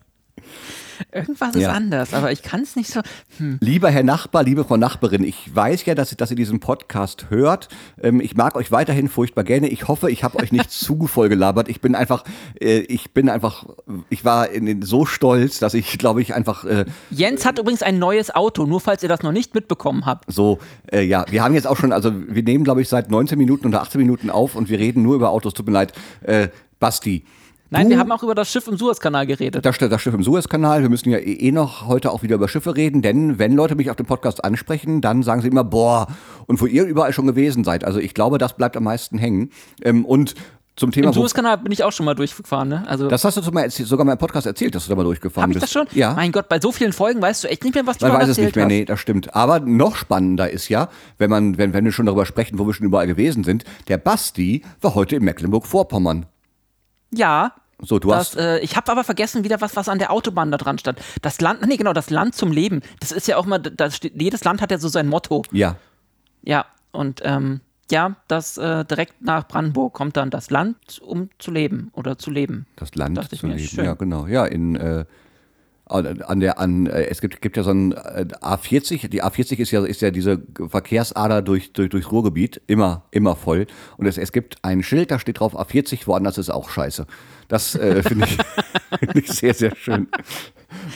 Irgendwas 1.13 1.55
ist 1.55 1.63
Ja. 1.63 1.73
anders, 1.73 2.15
aber 2.15 2.33
ich 2.33 2.43
kann 2.43 2.61
es 2.63 2.77
nicht 2.77 2.91
so. 2.91 3.01
Hm. 3.39 3.59
Lieber 3.61 3.91
Herr 3.91 4.03
Nachbar, 4.03 4.43
liebe 4.43 4.65
Frau 4.65 4.77
Nachbarin, 4.77 5.25
ich 5.25 5.55
weiß 5.55 5.85
ja, 5.87 5.95
dass, 5.95 6.17
dass 6.17 6.31
ihr 6.31 6.37
diesen 6.37 6.61
Podcast 6.61 7.27
hört. 7.31 7.69
Ähm, 8.03 8.21
ich 8.21 8.37
mag 8.37 8.57
euch 8.57 8.71
weiterhin 8.73 9.09
furchtbar 9.09 9.45
gerne. 9.45 9.69
Ich 9.69 9.89
hoffe, 9.89 10.11
ich 10.11 10.25
habe 10.25 10.39
euch 10.39 10.53
nicht 10.53 10.71
zu 10.71 11.07
voll 11.07 11.29
gelabert. 11.29 11.69
Ich 11.69 11.81
bin 11.81 11.95
einfach, 11.95 12.25
äh, 12.61 12.79
ich 12.81 13.13
bin 13.13 13.29
einfach, 13.29 13.67
ich 14.09 14.25
war 14.25 14.49
in, 14.51 14.67
in, 14.67 14.83
so 14.83 15.07
stolz, 15.07 15.59
dass 15.59 15.75
ich, 15.75 15.99
glaube 15.99 16.23
ich, 16.23 16.35
einfach 16.35 16.65
äh, 16.65 16.85
Jens 17.11 17.45
hat 17.45 17.59
übrigens 17.59 17.83
ein 17.83 17.99
neues 17.99 18.35
Auto, 18.35 18.67
nur 18.67 18.81
falls 18.81 19.03
ihr 19.03 19.09
das 19.09 19.23
noch 19.23 19.33
nicht 19.33 19.55
mitbekommen 19.55 20.07
habt. 20.07 20.31
so, 20.33 20.59
äh, 20.93 21.03
ja, 21.03 21.25
wir 21.31 21.43
haben 21.43 21.55
jetzt 21.55 21.67
auch 21.67 21.77
schon, 21.77 21.93
also 21.93 22.13
wir 22.15 22.43
nehmen, 22.43 22.65
glaube 22.65 22.83
ich, 22.83 22.89
seit 22.89 23.11
19 23.11 23.39
Minuten 23.39 23.67
oder 23.69 23.83
18 23.83 24.01
Minuten 24.01 24.31
auf 24.31 24.55
und 24.55 24.69
wir 24.69 24.79
reden 24.79 25.03
nur 25.03 25.15
über 25.15 25.31
Autos. 25.31 25.55
Tut 25.55 25.67
mir 25.67 25.73
leid. 25.73 25.93
Äh, 26.23 26.49
Basti. 26.79 27.25
Nein, 27.71 27.85
du- 27.87 27.91
wir 27.91 27.99
haben 27.99 28.11
auch 28.13 28.23
über 28.23 28.35
das 28.35 28.51
Schiff 28.51 28.67
im 28.67 28.77
Suezkanal 28.77 29.27
geredet. 29.27 29.65
Das, 29.65 29.79
das 29.79 30.03
Schiff 30.03 30.13
im 30.15 30.23
Suezkanal. 30.23 30.83
Wir 30.83 30.89
müssen 30.89 31.09
ja 31.11 31.19
eh 31.19 31.33
eh 31.35 31.53
noch 31.53 31.87
heute 31.87 32.11
auch 32.11 32.23
wieder 32.23 32.35
über 32.35 32.49
Schiffe 32.49 32.75
reden, 32.77 33.01
denn 33.03 33.39
wenn 33.39 33.55
Leute 33.55 33.75
mich 33.77 33.91
auf 33.91 33.97
dem 33.97 34.07
Podcast 34.07 34.45
ansprechen, 34.45 35.01
dann 35.01 35.23
sagen 35.23 35.41
sie 35.43 35.49
immer, 35.49 35.65
boah, 35.65 36.09
und 36.47 36.61
wo 36.61 36.67
ihr 36.67 36.85
überall 36.85 37.13
schon 37.13 37.27
gewesen 37.27 37.63
seid. 37.65 37.85
Also 37.85 37.99
ich 38.01 38.13
glaube, 38.15 38.39
das 38.39 38.57
bleibt 38.57 38.77
am 38.77 38.85
meisten 38.85 39.19
hängen. 39.19 39.51
Ähm, 39.83 40.05
und 40.05 40.35
zum 40.77 40.93
Thema, 40.93 41.09
Im 41.09 41.13
Suezkanal 41.13 41.59
bin 41.59 41.73
ich 41.73 41.85
auch 41.85 41.93
schon 41.93 42.07
mal 42.07 42.15
durchgefahren, 42.15 42.69
ne? 42.69 42.85
Also 42.87 43.07
das 43.09 43.23
hast 43.25 43.37
du 43.37 43.43
sogar 43.43 43.61
mal 43.61 43.65
erzählt- 43.67 43.87
sogar 43.89 44.07
mal 44.07 44.13
im 44.13 44.19
Podcast 44.19 44.47
erzählt, 44.47 44.75
dass 44.75 44.85
du 44.85 44.89
da 44.91 44.97
mal 44.97 45.03
durchgefahren 45.05 45.51
ich 45.51 45.55
bist. 45.55 45.65
das 45.65 45.73
schon? 45.73 45.87
Ja. 45.93 46.15
Mein 46.15 46.33
Gott, 46.33 46.49
bei 46.49 46.59
so 46.59 46.73
vielen 46.73 46.93
Folgen 46.95 47.21
weißt 47.21 47.45
du 47.45 47.49
echt 47.49 47.65
nicht 47.65 47.75
mehr, 47.75 47.87
was 47.87 47.99
du 47.99 48.07
Man 48.07 48.17
weiß 48.17 48.29
es 48.31 48.39
nicht 48.39 48.57
mehr, 48.57 48.65
hast. 48.65 48.69
nee, 48.71 48.85
das 48.87 48.99
stimmt. 48.99 49.35
Aber 49.35 49.61
noch 49.61 49.95
spannender 49.97 50.49
ist 50.51 50.69
ja, 50.71 50.89
wenn 51.19 51.29
man, 51.29 51.59
wenn, 51.59 51.75
wenn 51.75 51.85
wir 51.85 51.93
schon 51.93 52.07
darüber 52.07 52.25
sprechen, 52.25 52.59
wo 52.59 52.67
wir 52.67 52.73
schon 52.73 52.87
überall 52.87 53.07
gewesen 53.07 53.45
sind, 53.45 53.65
der 53.89 53.99
Basti 53.99 54.63
war 54.81 54.95
heute 54.95 55.17
in 55.17 55.25
Mecklenburg-Vorpommern. 55.25 56.25
Ja. 57.13 57.53
So, 57.83 57.99
du 57.99 58.09
Das, 58.11 58.31
hast. 58.31 58.37
äh, 58.37 58.59
ich 58.61 58.77
habe 58.77 58.91
aber 58.93 59.05
vergessen 59.05 59.43
wieder 59.45 59.61
was, 59.61 59.75
was 59.77 59.89
an 59.89 59.99
der 59.99 60.11
Autobahn 60.13 60.51
da 60.51 60.59
dran 60.59 60.79
stand. 60.79 61.01
Das 61.23 61.41
Land, 61.41 61.67
nee, 61.67 61.77
genau, 61.77 61.93
das 61.93 62.11
Land 62.11 62.35
zum 62.35 62.53
Leben. 62.53 62.83
Das 63.01 63.11
ist 63.13 63.27
ja 63.29 63.37
auch 63.37 63.47
mal, 63.47 63.59
das 63.59 63.97
steht, 63.97 64.21
jedes 64.21 64.45
Land 64.45 64.61
hat 64.61 64.71
ja 64.71 64.79
so 64.79 64.89
sein 64.89 65.09
Motto. 65.09 65.43
Ja, 65.53 65.77
Ja, 66.43 66.67
und 66.93 67.21
ähm, 67.25 67.61
ja, 67.91 68.17
das 68.29 68.57
äh, 68.59 68.85
direkt 68.85 69.23
nach 69.23 69.49
Brandenburg 69.49 69.95
kommt 69.95 70.17
dann 70.17 70.31
das 70.31 70.51
Land, 70.51 71.01
um 71.05 71.31
zu 71.39 71.51
leben 71.51 71.91
oder 71.95 72.19
zu 72.19 72.31
leben. 72.31 72.67
das 72.77 72.95
Land 72.95 73.17
Dachte 73.19 73.35
ich 73.35 73.41
zu 73.41 73.47
mir, 73.47 73.55
leben. 73.57 73.69
schön. 73.69 73.85
Ja, 73.85 73.95
genau. 73.95 74.27
Ja, 74.27 74.45
in 74.47 74.77
äh, 74.77 75.05
an 75.87 76.39
der 76.39 76.61
an 76.61 76.87
äh, 76.87 77.07
es 77.07 77.21
gibt 77.21 77.43
gibt 77.43 77.57
ja 77.57 77.65
so 77.65 77.71
ein 77.73 77.91
äh, 77.93 78.25
A40, 78.43 79.09
die 79.09 79.25
A40 79.25 79.59
ist 79.59 79.73
ja 79.73 79.85
ist 79.85 80.01
ja 80.03 80.13
diese 80.13 80.41
Verkehrsader 80.69 81.43
durch 81.43 81.73
durch 81.73 81.89
durchs 81.91 82.13
Ruhrgebiet 82.13 82.61
immer 82.69 83.03
immer 83.11 83.35
voll 83.35 83.67
und 83.97 84.07
es, 84.07 84.17
es 84.17 84.31
gibt 84.31 84.59
ein 84.63 84.85
Schild, 84.85 85.11
da 85.11 85.19
steht 85.19 85.41
drauf 85.41 85.59
A40, 85.59 86.07
woanders 86.07 86.39
ist 86.39 86.51
auch 86.51 86.71
scheiße. 86.71 87.07
Das 87.51 87.75
äh, 87.75 88.03
finde 88.09 88.27
ich, 88.27 88.39
find 89.01 89.17
ich 89.17 89.29
sehr 89.31 89.53
sehr 89.55 89.75
schön, 89.77 90.09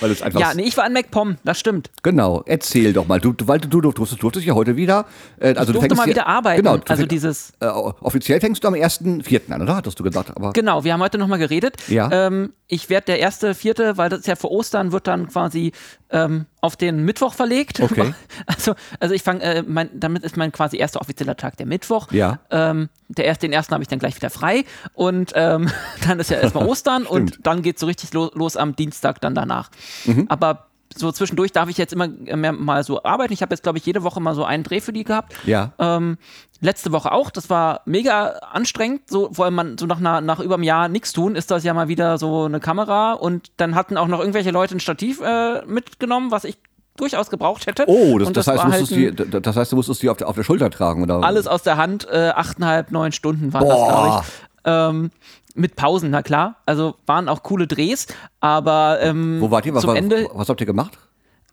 weil 0.01 0.11
es 0.13 0.23
einfach 0.23 0.41
Ja, 0.41 0.55
nee, 0.55 0.63
ich 0.63 0.77
war 0.77 0.87
in 0.87 0.93
MacPom, 0.93 1.37
das 1.45 1.59
stimmt. 1.61 1.91
Genau, 2.03 2.43
erzähl 2.47 2.93
doch 2.93 3.07
mal. 3.07 3.21
Du, 3.21 3.33
du, 3.33 3.45
du, 3.45 3.59
du 3.69 3.81
durftest, 3.91 4.23
durftest 4.23 4.47
ja 4.47 4.55
heute 4.55 4.77
wieder. 4.77 5.05
Äh, 5.39 5.55
also 5.55 5.73
du 5.73 5.81
durfte 5.81 5.81
fängst 5.89 5.97
mal 5.97 6.05
ja- 6.05 6.11
wieder 6.15 6.27
arbeiten. 6.29 6.63
Genau, 6.63 6.77
du 6.77 6.85
Also 6.89 7.05
dieses- 7.07 7.53
Äh, 7.61 7.67
offiziell 7.67 8.41
fängst 8.41 8.63
du 8.65 8.69
am 8.69 8.75
1.4. 8.75 9.53
an, 9.53 9.63
oder? 9.63 9.77
Hattest 9.77 9.99
du 9.99 10.05
gesagt. 10.05 10.31
Aber 10.37 10.53
Genau, 10.53 10.85
wir 10.85 10.93
haben 10.93 11.01
heute 11.03 11.19
nochmal 11.19 11.39
geredet. 11.41 11.77
Ja. 11.89 12.09
Ähm, 12.11 12.53
ich 12.69 12.89
werde 12.89 13.07
der 13.07 13.19
erste, 13.19 13.55
vierte, 13.55 13.97
weil 13.99 14.09
das 14.09 14.21
ist 14.21 14.27
ja 14.27 14.37
vor 14.37 14.51
Ostern, 14.53 14.93
wird 14.93 15.07
dann 15.09 15.29
quasi 15.29 15.73
ähm, 16.11 16.47
auf 16.65 16.77
den 16.77 17.05
Mittwoch 17.05 17.35
verlegt. 17.35 17.81
Okay. 17.81 18.15
Also, 18.47 18.75
also 19.01 19.15
ich 19.15 19.23
fange, 19.23 19.43
äh, 19.43 19.63
mein, 19.67 19.89
damit 19.93 20.23
ist 20.25 20.37
mein 20.37 20.51
quasi 20.51 20.77
erster 20.77 21.01
offizieller 21.01 21.37
Tag 21.37 21.57
der 21.57 21.67
Mittwoch. 21.67 22.11
Ja. 22.11 22.41
Ähm, 22.51 22.89
der 23.09 23.27
erste, 23.27 23.47
den 23.47 23.53
ersten 23.53 23.75
habe 23.75 23.83
ich 23.83 23.89
dann 23.89 23.99
gleich 23.99 24.17
wieder 24.17 24.31
frei. 24.31 24.65
Und 24.95 25.33
ähm, 25.35 25.71
dann 26.07 26.21
ist 26.21 26.31
ja 26.31 26.39
erstmal 26.39 26.67
Ostern 26.69 27.05
und 27.05 27.47
dann 27.47 27.63
geht 27.63 27.79
so 27.79 27.87
richtig 27.87 28.13
lo 28.13 28.31
los 28.35 28.57
am 28.57 28.77
Dienstag 28.77 29.21
dann 29.21 29.35
danach. 29.35 29.71
Mhm. 30.05 30.27
Aber 30.29 30.67
so 30.97 31.13
zwischendurch 31.13 31.53
darf 31.53 31.69
ich 31.69 31.79
jetzt 31.79 31.93
immer 31.93 32.09
mehr 32.09 32.53
mal 32.53 32.85
so 32.85 33.03
arbeiten. 33.03 33.33
Ich 33.33 33.43
habe 33.43 33.53
jetzt, 33.53 33.63
glaube 33.63 33.79
ich, 33.79 33.87
jede 33.87 34.03
Woche 34.03 34.21
mal 34.21 34.35
so 34.35 34.45
einen 34.45 34.63
Dreh 34.63 34.81
für 34.81 34.93
die 34.93 35.05
gehabt. 35.05 35.35
Ja. 35.45 35.73
Ähm, 35.79 36.19
letzte 36.61 36.93
Woche 36.93 37.13
auch. 37.13 37.31
Das 37.31 37.51
war 37.51 37.83
mega 37.85 38.29
anstrengend. 38.53 39.09
So, 39.09 39.33
vor 39.33 39.45
allem 39.45 39.55
man 39.55 39.79
so 39.79 39.87
nach, 39.87 39.99
einer, 39.99 40.21
nach 40.21 40.41
über 40.41 40.55
einem 40.55 40.65
Jahr 40.65 40.89
nichts 40.89 41.13
tun, 41.13 41.37
ist 41.37 41.51
das 41.51 41.65
ja 41.65 41.75
mal 41.75 41.89
wieder 41.89 42.19
so 42.19 42.45
eine 42.45 42.61
Kamera. 42.61 43.13
Und 43.13 43.51
dann 43.57 43.75
hatten 43.75 43.97
auch 43.97 44.09
noch 44.09 44.21
irgendwelche 44.21 44.51
Leute 44.51 44.77
ein 44.77 44.81
Stativ 44.81 45.21
äh, 45.21 45.65
mitgenommen, 45.67 46.31
was 46.31 46.45
ich 46.45 46.59
durchaus 46.97 47.31
gebraucht 47.31 47.67
hätte. 47.67 47.85
Oh, 47.89 48.19
das, 48.19 48.29
Und 48.29 48.37
das, 48.37 48.47
heißt, 48.47 48.65
halt 48.65 48.91
die, 48.91 49.13
das 49.13 49.57
heißt, 49.57 49.73
du 49.73 49.77
musstest 49.77 50.03
die 50.03 50.09
auf 50.09 50.17
der, 50.17 50.29
auf 50.29 50.37
der 50.37 50.45
Schulter 50.45 50.71
tragen, 50.71 51.03
oder? 51.03 51.23
alles 51.23 51.47
aus 51.47 51.63
der 51.63 51.77
Hand, 51.77 52.07
äh, 52.11 52.31
achteinhalb, 52.35 52.93
neun 52.93 53.13
Stunden 53.13 53.53
waren 53.53 53.67
das, 53.67 53.77
Boah. 53.77 53.89
glaube 53.89 54.23
ich. 54.23 54.54
Ähm, 54.65 55.11
mit 55.55 55.77
Pausen, 55.77 56.11
na 56.11 56.23
klar. 56.23 56.57
Also 56.67 56.97
waren 57.07 57.29
auch 57.29 57.43
coole 57.43 57.67
Drehs, 57.67 58.07
aber 58.41 58.99
ähm, 59.03 59.41
Wo 59.41 59.51
wart 59.51 59.67
ihr? 59.67 59.75
Was, 59.75 59.83
zum 59.83 59.91
war- 59.91 59.97
Ende, 59.97 60.29
was 60.33 60.49
habt 60.49 60.61
ihr 60.61 60.67
gemacht? 60.67 60.99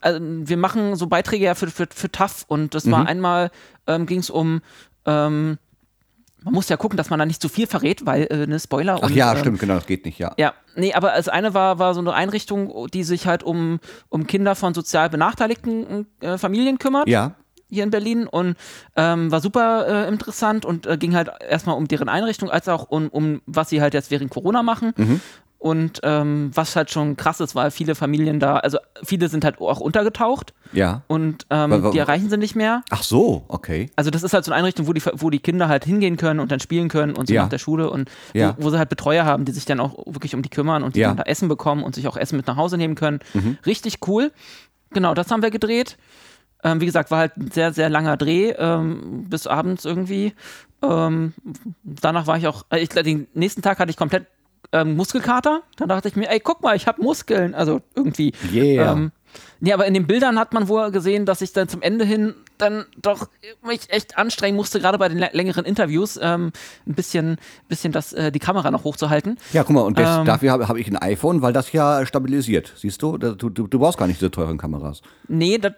also, 0.03 0.19
wir 0.21 0.57
machen 0.57 0.95
so 0.95 1.05
Beiträge 1.07 1.45
ja 1.45 1.53
für, 1.55 1.67
für, 1.67 1.87
für 1.93 2.11
TAF 2.11 2.43
und 2.47 2.73
das 2.73 2.85
Mhm. 2.85 2.91
war 2.91 3.05
einmal, 3.05 3.51
ähm, 3.85 4.07
ging 4.07 4.17
es 4.19 4.31
um, 4.31 4.61
ähm, 5.05 5.59
man 6.43 6.55
muss 6.55 6.69
ja 6.69 6.77
gucken, 6.77 6.97
dass 6.97 7.11
man 7.11 7.19
da 7.19 7.25
nicht 7.27 7.39
zu 7.39 7.49
viel 7.49 7.67
verrät, 7.67 8.03
weil, 8.07 8.23
äh, 8.31 8.47
ne, 8.47 8.59
Spoiler. 8.59 8.95
Ach 8.99 9.03
und, 9.03 9.13
ja, 9.13 9.31
ähm, 9.33 9.37
stimmt, 9.37 9.59
genau, 9.59 9.75
das 9.75 9.85
geht 9.85 10.05
nicht, 10.05 10.17
ja. 10.17 10.33
Ja, 10.37 10.53
nee, 10.75 10.91
aber 10.95 11.11
das 11.15 11.27
eine 11.29 11.53
war, 11.53 11.77
war 11.77 11.93
so 11.93 11.99
eine 11.99 12.13
Einrichtung, 12.13 12.87
die 12.91 13.03
sich 13.03 13.27
halt 13.27 13.43
um, 13.43 13.79
um 14.09 14.25
Kinder 14.25 14.55
von 14.55 14.73
sozial 14.73 15.07
benachteiligten 15.11 16.07
äh, 16.21 16.39
Familien 16.39 16.79
kümmert 16.79 17.07
Ja, 17.07 17.35
hier 17.71 17.83
in 17.83 17.89
Berlin 17.89 18.27
und 18.27 18.55
ähm, 18.95 19.31
war 19.31 19.41
super 19.41 19.87
äh, 20.05 20.07
interessant 20.07 20.65
und 20.65 20.85
äh, 20.85 20.97
ging 20.97 21.15
halt 21.15 21.29
erstmal 21.49 21.77
um 21.77 21.87
deren 21.87 22.09
Einrichtung, 22.09 22.49
als 22.51 22.67
auch 22.67 22.89
um, 22.89 23.07
um 23.09 23.41
was 23.45 23.69
sie 23.69 23.81
halt 23.81 23.93
jetzt 23.93 24.11
während 24.11 24.29
Corona 24.29 24.61
machen. 24.63 24.93
Mhm. 24.97 25.21
Und 25.57 25.99
ähm, 26.01 26.49
was 26.55 26.75
halt 26.75 26.89
schon 26.89 27.17
krass 27.17 27.39
ist, 27.39 27.53
weil 27.53 27.69
viele 27.69 27.93
Familien 27.93 28.39
da, 28.39 28.55
also 28.57 28.79
viele 29.03 29.29
sind 29.29 29.45
halt 29.45 29.61
auch 29.61 29.79
untergetaucht 29.79 30.55
ja. 30.73 31.03
und 31.05 31.45
ähm, 31.51 31.69
Wa- 31.69 31.83
wa- 31.83 31.91
die 31.91 31.99
erreichen 31.99 32.31
sie 32.31 32.37
nicht 32.37 32.55
mehr. 32.55 32.81
Ach 32.89 33.03
so, 33.03 33.43
okay. 33.47 33.91
Also 33.95 34.09
das 34.09 34.23
ist 34.23 34.33
halt 34.33 34.43
so 34.43 34.51
eine 34.51 34.57
Einrichtung, 34.57 34.87
wo 34.87 34.93
die, 34.93 35.03
wo 35.17 35.29
die 35.29 35.37
Kinder 35.37 35.67
halt 35.69 35.85
hingehen 35.85 36.17
können 36.17 36.39
und 36.39 36.51
dann 36.51 36.59
spielen 36.59 36.89
können 36.89 37.15
und 37.15 37.27
so 37.27 37.35
Ja. 37.35 37.43
nach 37.43 37.49
der 37.49 37.59
Schule 37.59 37.91
und 37.91 38.09
Ja. 38.33 38.55
wo, 38.57 38.63
wo 38.63 38.69
sie 38.71 38.79
halt 38.79 38.89
Betreuer 38.89 39.23
haben, 39.23 39.45
die 39.45 39.51
sich 39.51 39.65
dann 39.65 39.79
auch 39.79 40.03
wirklich 40.07 40.33
um 40.33 40.41
die 40.41 40.49
kümmern 40.49 40.81
und 40.81 40.95
die 40.95 41.01
Ja. 41.01 41.09
dann 41.09 41.17
da 41.17 41.23
Essen 41.23 41.47
bekommen 41.47 41.83
und 41.83 41.93
sich 41.93 42.07
auch 42.07 42.17
Essen 42.17 42.37
mit 42.37 42.47
nach 42.47 42.55
Hause 42.57 42.77
nehmen 42.79 42.95
können. 42.95 43.19
Mhm. 43.35 43.59
Richtig 43.63 43.99
cool. 44.07 44.31
Genau, 44.93 45.13
das 45.13 45.29
haben 45.29 45.43
wir 45.43 45.51
gedreht. 45.51 45.95
Ähm, 46.63 46.81
wie 46.81 46.85
gesagt, 46.85 47.11
war 47.11 47.19
halt 47.19 47.37
ein 47.37 47.51
sehr, 47.51 47.73
sehr 47.73 47.89
langer 47.89 48.17
Dreh, 48.17 48.51
ähm, 48.57 49.25
bis 49.29 49.47
abends 49.47 49.85
irgendwie. 49.85 50.33
Ähm, 50.83 51.33
danach 51.83 52.27
war 52.27 52.37
ich 52.37 52.47
auch, 52.47 52.65
äh, 52.71 52.79
ich, 52.79 52.89
den 52.89 53.27
nächsten 53.33 53.61
Tag 53.61 53.79
hatte 53.79 53.89
ich 53.91 53.97
komplett 53.97 54.25
ähm, 54.71 54.95
Muskelkater. 54.95 55.61
Dann 55.77 55.89
dachte 55.89 56.07
ich 56.07 56.15
mir, 56.15 56.29
ey, 56.29 56.39
guck 56.39 56.61
mal, 56.61 56.75
ich 56.75 56.87
habe 56.87 57.01
Muskeln. 57.01 57.53
Also 57.55 57.81
irgendwie. 57.95 58.33
Yeah. 58.53 58.93
Ähm, 58.93 59.11
nee, 59.59 59.73
aber 59.73 59.85
in 59.85 59.93
den 59.93 60.07
Bildern 60.07 60.39
hat 60.39 60.53
man 60.53 60.67
wohl 60.69 60.91
gesehen, 60.91 61.25
dass 61.25 61.41
ich 61.41 61.51
dann 61.53 61.67
zum 61.67 61.81
Ende 61.81 62.05
hin 62.05 62.35
dann 62.57 62.85
doch 63.01 63.27
mich 63.67 63.89
echt 63.91 64.17
anstrengen 64.17 64.55
musste, 64.55 64.79
gerade 64.79 64.97
bei 64.99 65.09
den 65.09 65.17
lä- 65.19 65.35
längeren 65.35 65.65
Interviews, 65.65 66.19
ähm, 66.21 66.51
ein 66.87 66.93
bisschen, 66.93 67.37
bisschen 67.67 67.91
das, 67.91 68.13
äh, 68.13 68.31
die 68.31 68.37
Kamera 68.39 68.69
noch 68.71 68.83
hochzuhalten. 68.83 69.37
Ja, 69.51 69.63
guck 69.63 69.73
mal, 69.75 69.81
und 69.81 69.99
Ähm. 69.99 70.25
dafür 70.25 70.51
habe 70.51 70.67
hab 70.67 70.77
ich 70.77 70.87
ein 70.87 70.97
iPhone, 70.97 71.41
weil 71.41 71.53
das 71.53 71.71
ja 71.73 72.05
stabilisiert. 72.05 72.71
Siehst 72.77 73.01
du? 73.01 73.17
Du, 73.17 73.33
du? 73.35 73.49
du 73.67 73.79
brauchst 73.79 73.97
gar 73.97 74.05
nicht 74.07 74.21
diese 74.21 74.31
teuren 74.31 74.57
Kameras. 74.59 75.01
Nee, 75.27 75.57
das, 75.57 75.73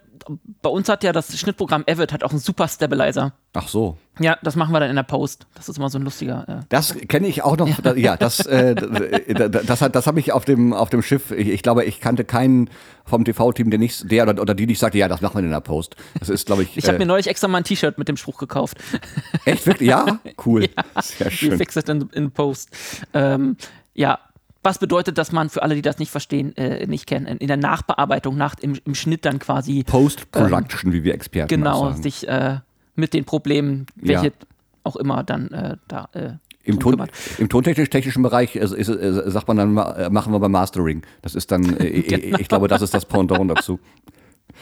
bei 0.61 0.69
uns 0.69 0.89
hat 0.89 1.03
ja 1.03 1.11
das 1.11 1.37
Schnittprogramm 1.37 1.83
Avid 1.87 2.11
hat 2.11 2.23
auch 2.23 2.31
einen 2.31 2.39
super 2.39 2.67
Stabilizer. 2.67 3.33
Ach 3.53 3.67
so. 3.67 3.97
Ja, 4.19 4.37
das 4.43 4.55
machen 4.55 4.73
wir 4.73 4.79
dann 4.79 4.89
in 4.89 4.95
der 4.95 5.03
Post. 5.03 5.47
Das 5.55 5.69
ist 5.69 5.77
immer 5.77 5.89
so 5.89 5.97
ein 5.97 6.03
lustiger. 6.03 6.45
Äh. 6.47 6.65
Das 6.69 6.95
kenne 7.07 7.27
ich 7.27 7.43
auch 7.43 7.57
noch. 7.57 7.67
Ja, 7.83 7.93
ja 7.95 8.17
das, 8.17 8.45
äh, 8.45 8.75
das, 8.75 9.65
das, 9.65 9.91
das 9.91 10.07
habe 10.07 10.19
ich 10.19 10.31
auf 10.31 10.45
dem, 10.45 10.73
auf 10.73 10.89
dem 10.89 11.01
Schiff. 11.01 11.31
Ich, 11.31 11.47
ich, 11.47 11.63
glaube, 11.63 11.83
ich 11.85 11.99
kannte 11.99 12.23
keinen 12.23 12.69
vom 13.05 13.25
TV-Team, 13.25 13.69
der 13.69 13.79
nicht, 13.79 14.09
der 14.11 14.27
oder, 14.27 14.41
oder 14.41 14.53
die 14.53 14.67
nicht 14.67 14.79
sagte, 14.79 14.97
ja, 14.97 15.07
das 15.07 15.21
machen 15.21 15.35
wir 15.35 15.43
in 15.43 15.51
der 15.51 15.61
Post. 15.61 15.95
Das 16.19 16.29
ist, 16.29 16.45
glaube 16.45 16.63
ich. 16.63 16.77
Ich 16.77 16.85
habe 16.85 16.95
äh, 16.95 16.99
mir 16.99 17.05
neulich 17.05 17.27
extra 17.27 17.47
mal 17.47 17.59
ein 17.59 17.63
T-Shirt 17.63 17.97
mit 17.97 18.07
dem 18.07 18.17
Spruch 18.17 18.37
gekauft. 18.37 18.77
Echt 19.45 19.65
wirklich? 19.65 19.89
Ja, 19.89 20.19
cool. 20.45 20.63
ja, 20.63 21.01
Sehr 21.01 21.31
schön. 21.31 21.51
You 21.51 21.57
fix 21.57 21.75
it 21.75 21.89
in, 21.89 22.09
in 22.13 22.31
Post. 22.31 22.69
Ähm, 23.13 23.57
ja, 23.93 24.19
was 24.63 24.79
bedeutet, 24.79 25.17
dass 25.17 25.31
man 25.31 25.49
für 25.49 25.61
alle, 25.61 25.75
die 25.75 25.81
das 25.81 25.99
nicht 25.99 26.11
verstehen, 26.11 26.55
äh, 26.57 26.87
nicht 26.87 27.05
kennen, 27.05 27.25
in 27.37 27.47
der 27.47 27.57
Nachbearbeitung, 27.57 28.37
nach, 28.37 28.55
im, 28.61 28.77
im 28.85 28.95
Schnitt 28.95 29.25
dann 29.25 29.39
quasi. 29.39 29.83
Post-Production, 29.83 30.91
ähm, 30.91 30.97
wie 30.97 31.03
wir 31.03 31.13
Experten 31.13 31.49
Genau, 31.49 31.91
sich 31.91 32.27
äh, 32.27 32.59
mit 32.95 33.13
den 33.13 33.25
Problemen, 33.25 33.85
welche 33.95 34.27
ja. 34.27 34.33
auch 34.83 34.95
immer 34.95 35.23
dann 35.23 35.49
äh, 35.51 35.77
da. 35.87 36.09
Äh, 36.13 36.33
Im, 36.63 36.79
Ton, 36.79 37.07
Im 37.37 37.49
tontechnisch-technischen 37.49 38.23
Bereich 38.23 38.55
ist, 38.55 38.71
ist, 38.71 38.87
ist, 38.87 39.31
sagt 39.33 39.47
man 39.47 39.57
dann, 39.57 39.77
äh, 39.77 40.09
machen 40.09 40.31
wir 40.31 40.39
beim 40.39 40.51
Mastering. 40.51 41.03
Das 41.21 41.35
ist 41.35 41.51
dann, 41.51 41.77
äh, 41.77 42.01
genau. 42.07 42.37
ich 42.37 42.47
glaube, 42.47 42.67
das 42.67 42.81
ist 42.81 42.93
das 42.93 43.05
Pendant 43.05 43.51
dazu. 43.51 43.79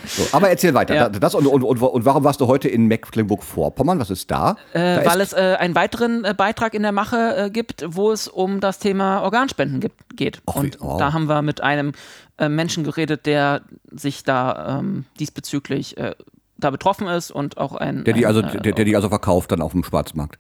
So, 0.06 0.26
aber 0.32 0.50
erzähl 0.50 0.74
weiter. 0.74 0.96
Ja. 0.96 1.10
Das 1.10 1.36
und, 1.36 1.46
und, 1.46 1.64
und, 1.64 2.06
warum 2.06 2.24
warst 2.24 2.42
du 2.42 2.48
heute 2.48 2.68
in 2.68 2.88
Mecklenburg-Vorpommern? 2.88 4.00
Was 4.00 4.10
ist 4.10 4.32
da? 4.32 4.56
Äh, 4.74 5.04
da 5.04 5.06
weil 5.06 5.22
es 5.22 5.34
äh, 5.34 5.58
einen 5.60 5.76
weiteren 5.76 6.24
äh, 6.24 6.34
Beitrag 6.36 6.74
in 6.74 6.82
der 6.82 6.92
Mache 6.92 7.36
äh, 7.36 7.50
gibt, 7.50 7.84
wo 7.88 8.12
es 8.12 8.28
um 8.28 8.60
das 8.62 8.80
Thema 8.80 9.22
Organspenden 9.22 9.80
gibt, 9.80 10.18
geht. 10.18 10.42
Och, 10.48 10.56
und 10.56 10.78
oh. 10.82 10.98
da 10.98 11.14
haben 11.14 11.26
wir 11.26 11.42
mit 11.42 11.62
einem 11.62 11.92
äh, 12.38 12.50
Menschen 12.50 12.84
geredet, 12.84 13.26
der 13.26 13.62
sich 13.92 14.24
da 14.24 14.80
ähm, 14.80 15.06
diesbezüglich 15.20 15.98
äh, 15.98 16.16
da 16.58 16.72
betroffen 16.72 17.08
ist 17.08 17.32
und 17.32 17.58
auch 17.58 17.76
ein. 17.76 18.04
Der 18.04 18.14
die, 18.14 18.26
ein, 18.26 18.36
also, 18.36 18.42
der, 18.42 18.74
der 18.74 18.86
die 18.86 18.96
also 18.96 19.10
verkauft 19.10 19.52
dann 19.52 19.62
auf 19.62 19.74
dem 19.74 19.84
Schwarzmarkt. 19.84 20.40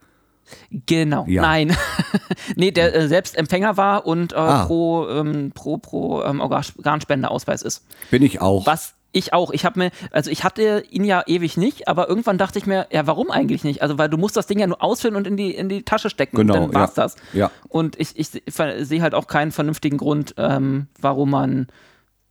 Genau, 0.69 1.25
ja. 1.27 1.43
nein. 1.43 1.75
nee, 2.55 2.71
der 2.71 2.93
äh, 2.95 3.07
selbst 3.07 3.37
Empfänger 3.37 3.77
war 3.77 4.05
und 4.05 4.33
äh, 4.33 4.35
ah. 4.35 4.65
pro, 4.65 5.07
ähm, 5.07 5.51
pro, 5.53 5.77
pro 5.77 6.23
ähm, 6.23 6.41
Organspendeausweis 6.41 7.61
ist. 7.61 7.85
Bin 8.09 8.23
ich 8.23 8.41
auch. 8.41 8.65
Was 8.65 8.95
ich 9.11 9.33
auch. 9.33 9.51
Ich 9.51 9.65
habe 9.65 9.79
mir, 9.79 9.91
also 10.11 10.31
ich 10.31 10.43
hatte 10.43 10.83
ihn 10.89 11.03
ja 11.03 11.23
ewig 11.25 11.57
nicht, 11.57 11.87
aber 11.87 12.07
irgendwann 12.07 12.37
dachte 12.37 12.59
ich 12.59 12.65
mir, 12.65 12.87
ja, 12.91 13.07
warum 13.07 13.31
eigentlich 13.31 13.63
nicht? 13.63 13.81
Also, 13.81 13.97
weil 13.97 14.09
du 14.09 14.17
musst 14.17 14.37
das 14.37 14.47
Ding 14.47 14.59
ja 14.59 14.67
nur 14.67 14.81
ausfüllen 14.81 15.15
und 15.15 15.27
in 15.27 15.37
die, 15.37 15.53
in 15.53 15.69
die 15.69 15.83
Tasche 15.83 16.09
stecken. 16.09 16.37
Genau, 16.37 16.53
dann 16.53 16.73
war's 16.73 16.95
ja. 16.95 17.03
das. 17.03 17.15
Ja. 17.33 17.51
Und 17.67 17.99
ich, 17.99 18.17
ich 18.17 18.29
sehe 18.29 19.01
halt 19.01 19.13
auch 19.13 19.27
keinen 19.27 19.51
vernünftigen 19.51 19.97
Grund, 19.97 20.35
ähm, 20.37 20.87
warum 20.99 21.31
man 21.31 21.67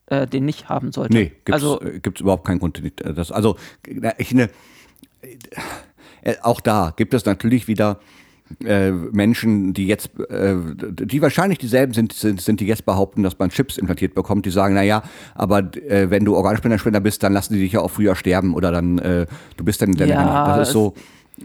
äh, 0.06 0.26
den 0.26 0.44
nicht 0.44 0.68
haben 0.68 0.92
sollte. 0.92 1.14
Nee, 1.14 1.32
gibt's, 1.44 1.52
also, 1.52 1.80
äh, 1.80 2.00
gibt's 2.00 2.20
überhaupt 2.20 2.46
keinen 2.46 2.58
Grund. 2.58 2.82
Das, 2.96 3.30
also, 3.32 3.56
ich 4.18 4.32
ne, 4.32 4.50
äh, 6.22 6.36
auch 6.42 6.60
da 6.60 6.92
gibt 6.96 7.14
es 7.14 7.24
natürlich 7.24 7.68
wieder 7.68 8.00
äh, 8.64 8.90
Menschen, 8.90 9.72
die 9.72 9.86
jetzt, 9.86 10.10
äh, 10.28 10.56
die 10.76 11.22
wahrscheinlich 11.22 11.58
dieselben 11.58 11.92
sind, 11.94 12.12
sind, 12.12 12.40
sind, 12.40 12.60
die 12.60 12.66
jetzt 12.66 12.84
behaupten, 12.84 13.22
dass 13.22 13.38
man 13.38 13.50
Chips 13.50 13.78
implantiert 13.78 14.14
bekommt, 14.14 14.46
die 14.46 14.50
sagen, 14.50 14.74
naja, 14.74 15.02
aber 15.34 15.74
äh, 15.76 16.10
wenn 16.10 16.24
du 16.24 16.36
Organspenderspender 16.36 17.00
bist, 17.00 17.22
dann 17.22 17.32
lassen 17.32 17.54
die 17.54 17.60
dich 17.60 17.72
ja 17.72 17.80
auch 17.80 17.90
früher 17.90 18.14
sterben 18.16 18.54
oder 18.54 18.72
dann, 18.72 18.98
äh, 18.98 19.26
du 19.56 19.64
bist 19.64 19.82
dann, 19.82 19.92
dann 19.92 20.08
ja, 20.08 20.56
das 20.56 20.68
ist 20.68 20.72
so, 20.72 20.94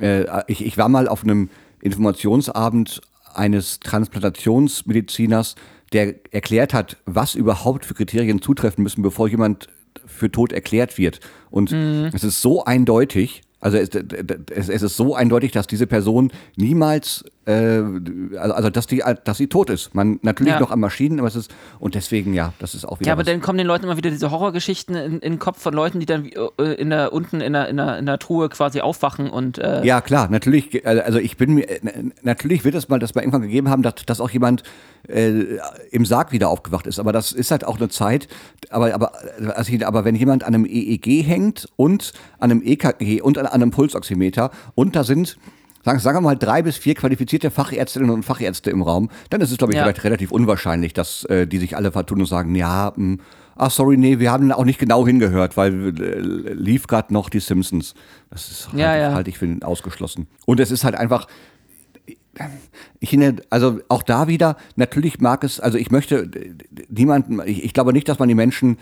äh, 0.01 0.25
ich, 0.47 0.65
ich 0.65 0.77
war 0.77 0.89
mal 0.89 1.07
auf 1.07 1.23
einem 1.23 1.49
Informationsabend 1.81 3.01
eines 3.33 3.79
Transplantationsmediziners, 3.79 5.55
der 5.93 6.15
erklärt 6.31 6.73
hat, 6.73 6.97
was 7.05 7.35
überhaupt 7.35 7.85
für 7.85 7.93
Kriterien 7.93 8.41
zutreffen 8.41 8.83
müssen, 8.83 9.01
bevor 9.01 9.27
jemand 9.27 9.67
für 10.05 10.31
tot 10.31 10.51
erklärt 10.51 10.97
wird. 10.97 11.19
Und 11.49 11.71
mhm. 11.71 12.09
es 12.13 12.23
ist 12.23 12.41
so 12.41 12.65
eindeutig, 12.65 13.43
also 13.65 13.79
es, 13.79 14.69
es, 14.69 14.83
ist 14.83 14.95
so 14.95 15.15
eindeutig, 15.15 15.51
dass 15.51 15.65
diese 15.65 15.87
Person 15.87 16.31
niemals, 16.55 17.25
äh, 17.45 17.81
also, 18.37 18.69
dass 18.69 18.87
die, 18.87 19.03
dass 19.23 19.37
sie 19.37 19.47
tot 19.47 19.69
ist. 19.69 19.93
Man 19.93 20.19
natürlich 20.23 20.53
ja. 20.53 20.59
noch 20.59 20.71
an 20.71 20.79
Maschinen, 20.79 21.19
aber 21.19 21.27
es 21.27 21.35
ist 21.35 21.53
und 21.79 21.95
deswegen 21.95 22.33
ja, 22.33 22.53
das 22.59 22.73
ist 22.73 22.85
auch 22.85 22.99
wieder. 22.99 23.07
Ja, 23.07 23.13
aber 23.13 23.21
was. 23.21 23.27
dann 23.27 23.41
kommen 23.41 23.57
den 23.57 23.67
Leuten 23.67 23.85
immer 23.85 23.97
wieder 23.97 24.09
diese 24.09 24.31
Horrorgeschichten 24.31 24.95
in, 24.95 25.13
in, 25.13 25.19
den 25.19 25.39
Kopf 25.39 25.61
von 25.61 25.73
Leuten, 25.73 25.99
die 25.99 26.05
dann 26.05 26.25
äh, 26.25 26.73
in 26.73 26.89
der 26.89 27.13
unten 27.13 27.41
in 27.41 27.53
der, 27.53 27.67
in 27.67 27.77
der, 27.77 27.97
in 27.99 28.05
der 28.05 28.19
Truhe 28.19 28.49
quasi 28.49 28.81
aufwachen 28.81 29.29
und. 29.29 29.57
Äh 29.59 29.85
ja 29.85 30.01
klar, 30.01 30.29
natürlich. 30.29 30.85
Also 30.87 31.19
ich 31.19 31.37
bin 31.37 31.53
mir 31.53 31.67
natürlich 32.23 32.63
wird 32.63 32.75
es 32.75 32.89
mal, 32.89 32.99
dass 32.99 33.15
mal 33.15 33.21
irgendwann 33.21 33.43
gegeben 33.43 33.69
haben, 33.69 33.83
dass, 33.83 33.95
dass 34.05 34.19
auch 34.19 34.29
jemand 34.29 34.63
äh, 35.07 35.59
im 35.91 36.05
Sarg 36.05 36.31
wieder 36.31 36.49
aufgewacht 36.49 36.87
ist. 36.87 36.99
Aber 36.99 37.13
das 37.13 37.31
ist 37.31 37.51
halt 37.51 37.63
auch 37.63 37.77
eine 37.77 37.89
Zeit. 37.89 38.27
Aber, 38.69 38.93
aber, 38.93 39.11
also, 39.55 39.73
aber 39.85 40.05
wenn 40.05 40.15
jemand 40.15 40.43
an 40.43 40.55
einem 40.55 40.65
EEG 40.65 41.23
hängt 41.23 41.69
und 41.75 42.13
an 42.39 42.51
einem 42.51 42.61
EKG 42.63 43.21
und 43.21 43.37
an, 43.37 43.45
einem 43.45 43.71
Pulsoximeter 43.71 44.51
und 44.73 44.95
da 44.95 45.03
sind 45.03 45.37
sagen, 45.85 45.99
sagen 45.99 46.17
wir 46.17 46.21
mal 46.21 46.35
drei 46.35 46.61
bis 46.61 46.77
vier 46.77 46.95
qualifizierte 46.95 47.51
Fachärztinnen 47.51 48.09
und 48.09 48.23
Fachärzte 48.23 48.71
im 48.71 48.81
Raum, 48.81 49.09
dann 49.29 49.39
ist 49.41 49.51
es, 49.51 49.57
glaube 49.57 49.73
ich, 49.73 49.77
ja. 49.77 49.83
vielleicht 49.83 50.03
relativ 50.03 50.31
unwahrscheinlich, 50.31 50.93
dass 50.93 51.23
äh, 51.25 51.47
die 51.47 51.59
sich 51.59 51.77
alle 51.77 51.91
vertun 51.91 52.19
und 52.19 52.25
sagen, 52.25 52.55
ja, 52.55 52.91
mh, 52.95 52.95
hm, 52.95 53.19
ach 53.55 53.71
sorry, 53.71 53.95
nee, 53.95 54.19
wir 54.19 54.31
haben 54.31 54.51
auch 54.51 54.65
nicht 54.65 54.79
genau 54.79 55.05
hingehört, 55.05 55.55
weil 55.55 55.97
äh, 55.99 56.19
lief 56.53 56.87
gerade 56.87 57.13
noch 57.13 57.29
die 57.29 57.39
Simpsons. 57.39 57.93
Das 58.29 58.49
ist 58.49 58.67
halt, 58.69 58.79
ja, 58.79 58.97
ja. 58.97 59.13
halte 59.13 59.29
ich 59.29 59.37
für 59.37 59.57
ausgeschlossen. 59.61 60.27
Und 60.45 60.59
es 60.59 60.71
ist 60.71 60.83
halt 60.83 60.95
einfach, 60.95 61.27
ich 62.99 63.09
finde, 63.11 63.43
also 63.49 63.79
auch 63.87 64.03
da 64.03 64.27
wieder, 64.27 64.57
natürlich 64.75 65.19
mag 65.19 65.43
es, 65.43 65.59
also 65.59 65.77
ich 65.77 65.91
möchte 65.91 66.29
niemanden, 66.89 67.39
ich, 67.45 67.63
ich 67.63 67.73
glaube 67.73 67.93
nicht, 67.93 68.09
dass 68.09 68.19
man 68.19 68.27
die 68.27 68.35
Menschen, 68.35 68.77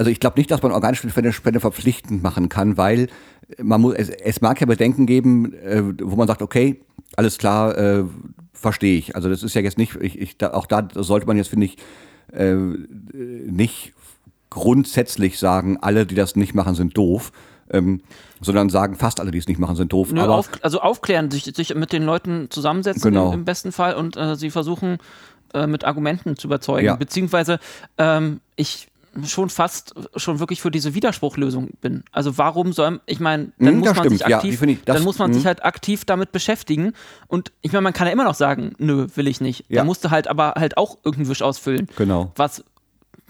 also 0.00 0.10
ich 0.10 0.18
glaube 0.18 0.40
nicht, 0.40 0.50
dass 0.50 0.62
man 0.62 0.72
organische 0.72 1.10
Spende 1.32 1.60
verpflichtend 1.60 2.22
machen 2.22 2.48
kann, 2.48 2.78
weil 2.78 3.08
man 3.58 3.82
muss, 3.82 3.94
es, 3.96 4.08
es 4.08 4.40
mag 4.40 4.58
ja 4.58 4.66
Bedenken 4.66 5.04
geben, 5.04 5.52
äh, 5.52 5.82
wo 6.00 6.16
man 6.16 6.26
sagt, 6.26 6.40
okay, 6.40 6.80
alles 7.16 7.36
klar, 7.36 7.76
äh, 7.76 8.04
verstehe 8.54 8.96
ich. 8.96 9.14
Also 9.14 9.28
das 9.28 9.42
ist 9.42 9.52
ja 9.52 9.60
jetzt 9.60 9.76
nicht, 9.76 9.96
ich, 9.96 10.18
ich, 10.18 10.38
da, 10.38 10.54
auch 10.54 10.64
da 10.64 10.88
sollte 10.94 11.26
man 11.26 11.36
jetzt, 11.36 11.48
finde 11.48 11.66
ich, 11.66 11.76
äh, 12.32 12.54
nicht 12.54 13.92
grundsätzlich 14.48 15.38
sagen, 15.38 15.76
alle, 15.82 16.06
die 16.06 16.14
das 16.14 16.34
nicht 16.34 16.54
machen, 16.54 16.74
sind 16.74 16.96
doof 16.96 17.30
ähm, 17.70 18.00
sondern 18.40 18.70
sagen, 18.70 18.96
fast 18.96 19.20
alle, 19.20 19.30
die 19.30 19.38
es 19.38 19.48
nicht 19.48 19.60
machen, 19.60 19.76
sind 19.76 19.92
doof. 19.92 20.12
Nö, 20.12 20.22
auf, 20.22 20.48
also 20.62 20.80
aufklären, 20.80 21.30
sich, 21.30 21.44
sich 21.44 21.74
mit 21.74 21.92
den 21.92 22.04
Leuten 22.04 22.48
zusammensetzen 22.50 23.12
genau. 23.12 23.28
im, 23.28 23.40
im, 23.40 23.44
besten 23.44 23.70
Fall 23.70 23.94
und 23.94 24.16
äh, 24.16 24.34
sie 24.34 24.50
versuchen 24.50 24.98
äh, 25.54 25.66
mit 25.66 25.84
Argumenten 25.84 26.36
zu 26.36 26.48
überzeugen. 26.48 26.86
Ja. 26.86 26.96
Beziehungsweise 26.96 27.60
ähm, 27.98 28.40
ich 28.56 28.89
schon 29.26 29.50
fast 29.50 29.94
schon 30.16 30.38
wirklich 30.38 30.60
für 30.60 30.70
diese 30.70 30.94
Widerspruchlösung 30.94 31.70
bin. 31.80 32.04
Also 32.12 32.38
warum 32.38 32.72
soll 32.72 33.00
ich 33.06 33.20
meine, 33.20 33.52
dann, 33.58 33.78
muss 33.78 33.94
man 33.94 34.08
sich 34.08 34.24
aktiv, 34.26 34.60
ja, 34.60 34.68
ich, 34.68 34.84
das, 34.84 34.96
dann 34.96 35.04
muss 35.04 35.18
man 35.18 35.32
sich 35.32 35.42
hm. 35.42 35.48
halt 35.48 35.64
aktiv 35.64 36.04
damit 36.04 36.32
beschäftigen 36.32 36.92
und 37.26 37.52
ich 37.60 37.72
meine, 37.72 37.82
man 37.82 37.92
kann 37.92 38.06
ja 38.06 38.12
immer 38.12 38.24
noch 38.24 38.34
sagen, 38.34 38.74
nö, 38.78 39.08
will 39.14 39.26
ich 39.26 39.40
nicht. 39.40 39.64
Ja. 39.68 39.80
Da 39.80 39.84
musst 39.84 40.04
du 40.04 40.10
halt 40.10 40.28
aber 40.28 40.54
halt 40.56 40.76
auch 40.76 40.98
irgendeinen 41.04 41.28
Wisch 41.28 41.42
ausfüllen. 41.42 41.88
Genau. 41.96 42.32
Was 42.36 42.64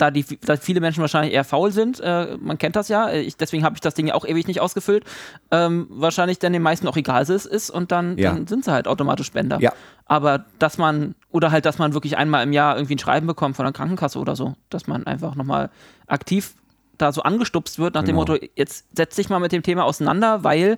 da, 0.00 0.10
die, 0.10 0.24
da 0.40 0.56
viele 0.56 0.80
Menschen 0.80 1.00
wahrscheinlich 1.00 1.34
eher 1.34 1.44
faul 1.44 1.70
sind, 1.72 2.00
äh, 2.00 2.36
man 2.40 2.58
kennt 2.58 2.76
das 2.76 2.88
ja, 2.88 3.12
ich, 3.12 3.36
deswegen 3.36 3.64
habe 3.64 3.74
ich 3.74 3.80
das 3.80 3.94
Ding 3.94 4.06
ja 4.06 4.14
auch 4.14 4.24
ewig 4.24 4.46
nicht 4.46 4.60
ausgefüllt, 4.60 5.04
ähm, 5.50 5.86
wahrscheinlich 5.90 6.38
dann 6.38 6.52
den 6.52 6.62
meisten 6.62 6.88
auch 6.88 6.96
egal 6.96 7.22
ist, 7.22 7.46
ist 7.46 7.70
und 7.70 7.92
dann, 7.92 8.16
ja. 8.16 8.32
dann 8.32 8.46
sind 8.46 8.64
sie 8.64 8.72
halt 8.72 8.88
automatisch 8.88 9.26
Spender. 9.26 9.60
Ja. 9.60 9.72
Aber 10.06 10.44
dass 10.58 10.78
man, 10.78 11.14
oder 11.30 11.50
halt, 11.50 11.66
dass 11.66 11.78
man 11.78 11.94
wirklich 11.94 12.16
einmal 12.16 12.42
im 12.42 12.52
Jahr 12.52 12.76
irgendwie 12.76 12.94
ein 12.94 12.98
Schreiben 12.98 13.26
bekommt 13.26 13.56
von 13.56 13.64
der 13.64 13.72
Krankenkasse 13.72 14.18
oder 14.18 14.36
so, 14.36 14.54
dass 14.70 14.86
man 14.86 15.06
einfach 15.06 15.34
nochmal 15.34 15.70
aktiv 16.06 16.54
da 16.98 17.12
so 17.12 17.22
angestupst 17.22 17.78
wird 17.78 17.94
nach 17.94 18.02
genau. 18.04 18.24
dem 18.24 18.34
Motto, 18.34 18.46
jetzt 18.56 18.86
setz 18.94 19.16
dich 19.16 19.28
mal 19.28 19.38
mit 19.38 19.52
dem 19.52 19.62
Thema 19.62 19.84
auseinander, 19.84 20.44
weil 20.44 20.76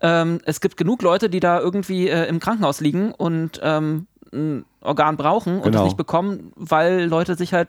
ähm, 0.00 0.40
es 0.44 0.60
gibt 0.60 0.76
genug 0.76 1.02
Leute, 1.02 1.30
die 1.30 1.40
da 1.40 1.60
irgendwie 1.60 2.08
äh, 2.08 2.26
im 2.26 2.40
Krankenhaus 2.40 2.80
liegen 2.80 3.12
und 3.12 3.60
ähm, 3.62 4.06
ein 4.32 4.64
Organ 4.80 5.16
brauchen 5.16 5.56
und 5.56 5.64
genau. 5.64 5.78
das 5.78 5.84
nicht 5.84 5.96
bekommen, 5.96 6.52
weil 6.56 7.04
Leute 7.04 7.36
sich 7.36 7.52
halt 7.52 7.68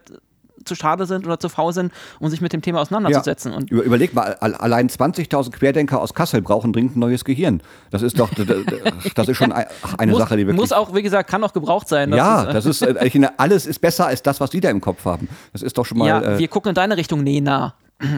zu 0.65 0.75
schade 0.75 1.05
sind 1.05 1.25
oder 1.25 1.39
zu 1.39 1.49
faul 1.49 1.73
sind, 1.73 1.91
um 2.19 2.29
sich 2.29 2.41
mit 2.41 2.53
dem 2.53 2.61
Thema 2.61 2.81
auseinanderzusetzen. 2.81 3.51
Ja. 3.51 3.57
Und 3.57 3.71
Überleg 3.71 4.13
mal, 4.13 4.35
allein 4.35 4.89
20.000 4.89 5.51
Querdenker 5.51 6.01
aus 6.01 6.13
Kassel 6.13 6.41
brauchen 6.41 6.73
dringend 6.73 6.95
ein 6.95 6.99
neues 6.99 7.25
Gehirn. 7.25 7.61
Das 7.91 8.01
ist 8.01 8.19
doch, 8.19 8.29
das 9.15 9.27
ist 9.27 9.37
schon 9.37 9.51
eine 9.51 10.11
muss, 10.11 10.19
Sache, 10.19 10.37
die 10.37 10.45
wirklich. 10.45 10.59
Muss 10.59 10.71
auch, 10.71 10.93
wie 10.93 11.01
gesagt, 11.03 11.29
kann 11.29 11.43
auch 11.43 11.53
gebraucht 11.53 11.87
sein. 11.87 12.11
Das 12.11 12.17
ja, 12.17 12.41
ist, 12.43 12.49
äh, 12.49 12.53
das 12.53 12.65
ist, 12.65 12.81
äh, 12.81 13.05
ich 13.05 13.11
finde, 13.11 13.39
alles 13.39 13.65
ist 13.65 13.79
besser 13.79 14.07
als 14.07 14.23
das, 14.23 14.39
was 14.39 14.49
die 14.49 14.59
da 14.59 14.69
im 14.69 14.81
Kopf 14.81 15.05
haben. 15.05 15.27
Das 15.51 15.61
ist 15.61 15.77
doch 15.77 15.85
schon 15.85 15.97
mal. 15.97 16.07
Ja, 16.07 16.21
äh, 16.21 16.39
wir 16.39 16.47
gucken 16.47 16.69
in 16.69 16.75
deine 16.75 16.97
Richtung, 16.97 17.23
Nena. 17.23 17.75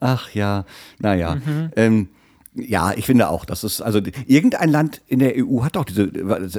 Ach 0.00 0.30
ja, 0.30 0.64
naja. 0.98 1.36
Mhm. 1.36 1.70
Ähm, 1.76 2.08
ja, 2.54 2.92
ich 2.94 3.06
finde 3.06 3.30
auch, 3.30 3.44
dass 3.44 3.62
es, 3.62 3.80
also 3.80 4.00
irgendein 4.26 4.68
Land 4.68 5.00
in 5.06 5.20
der 5.20 5.34
EU 5.36 5.62
hat 5.62 5.76
doch 5.76 5.84
diese, 5.84 6.10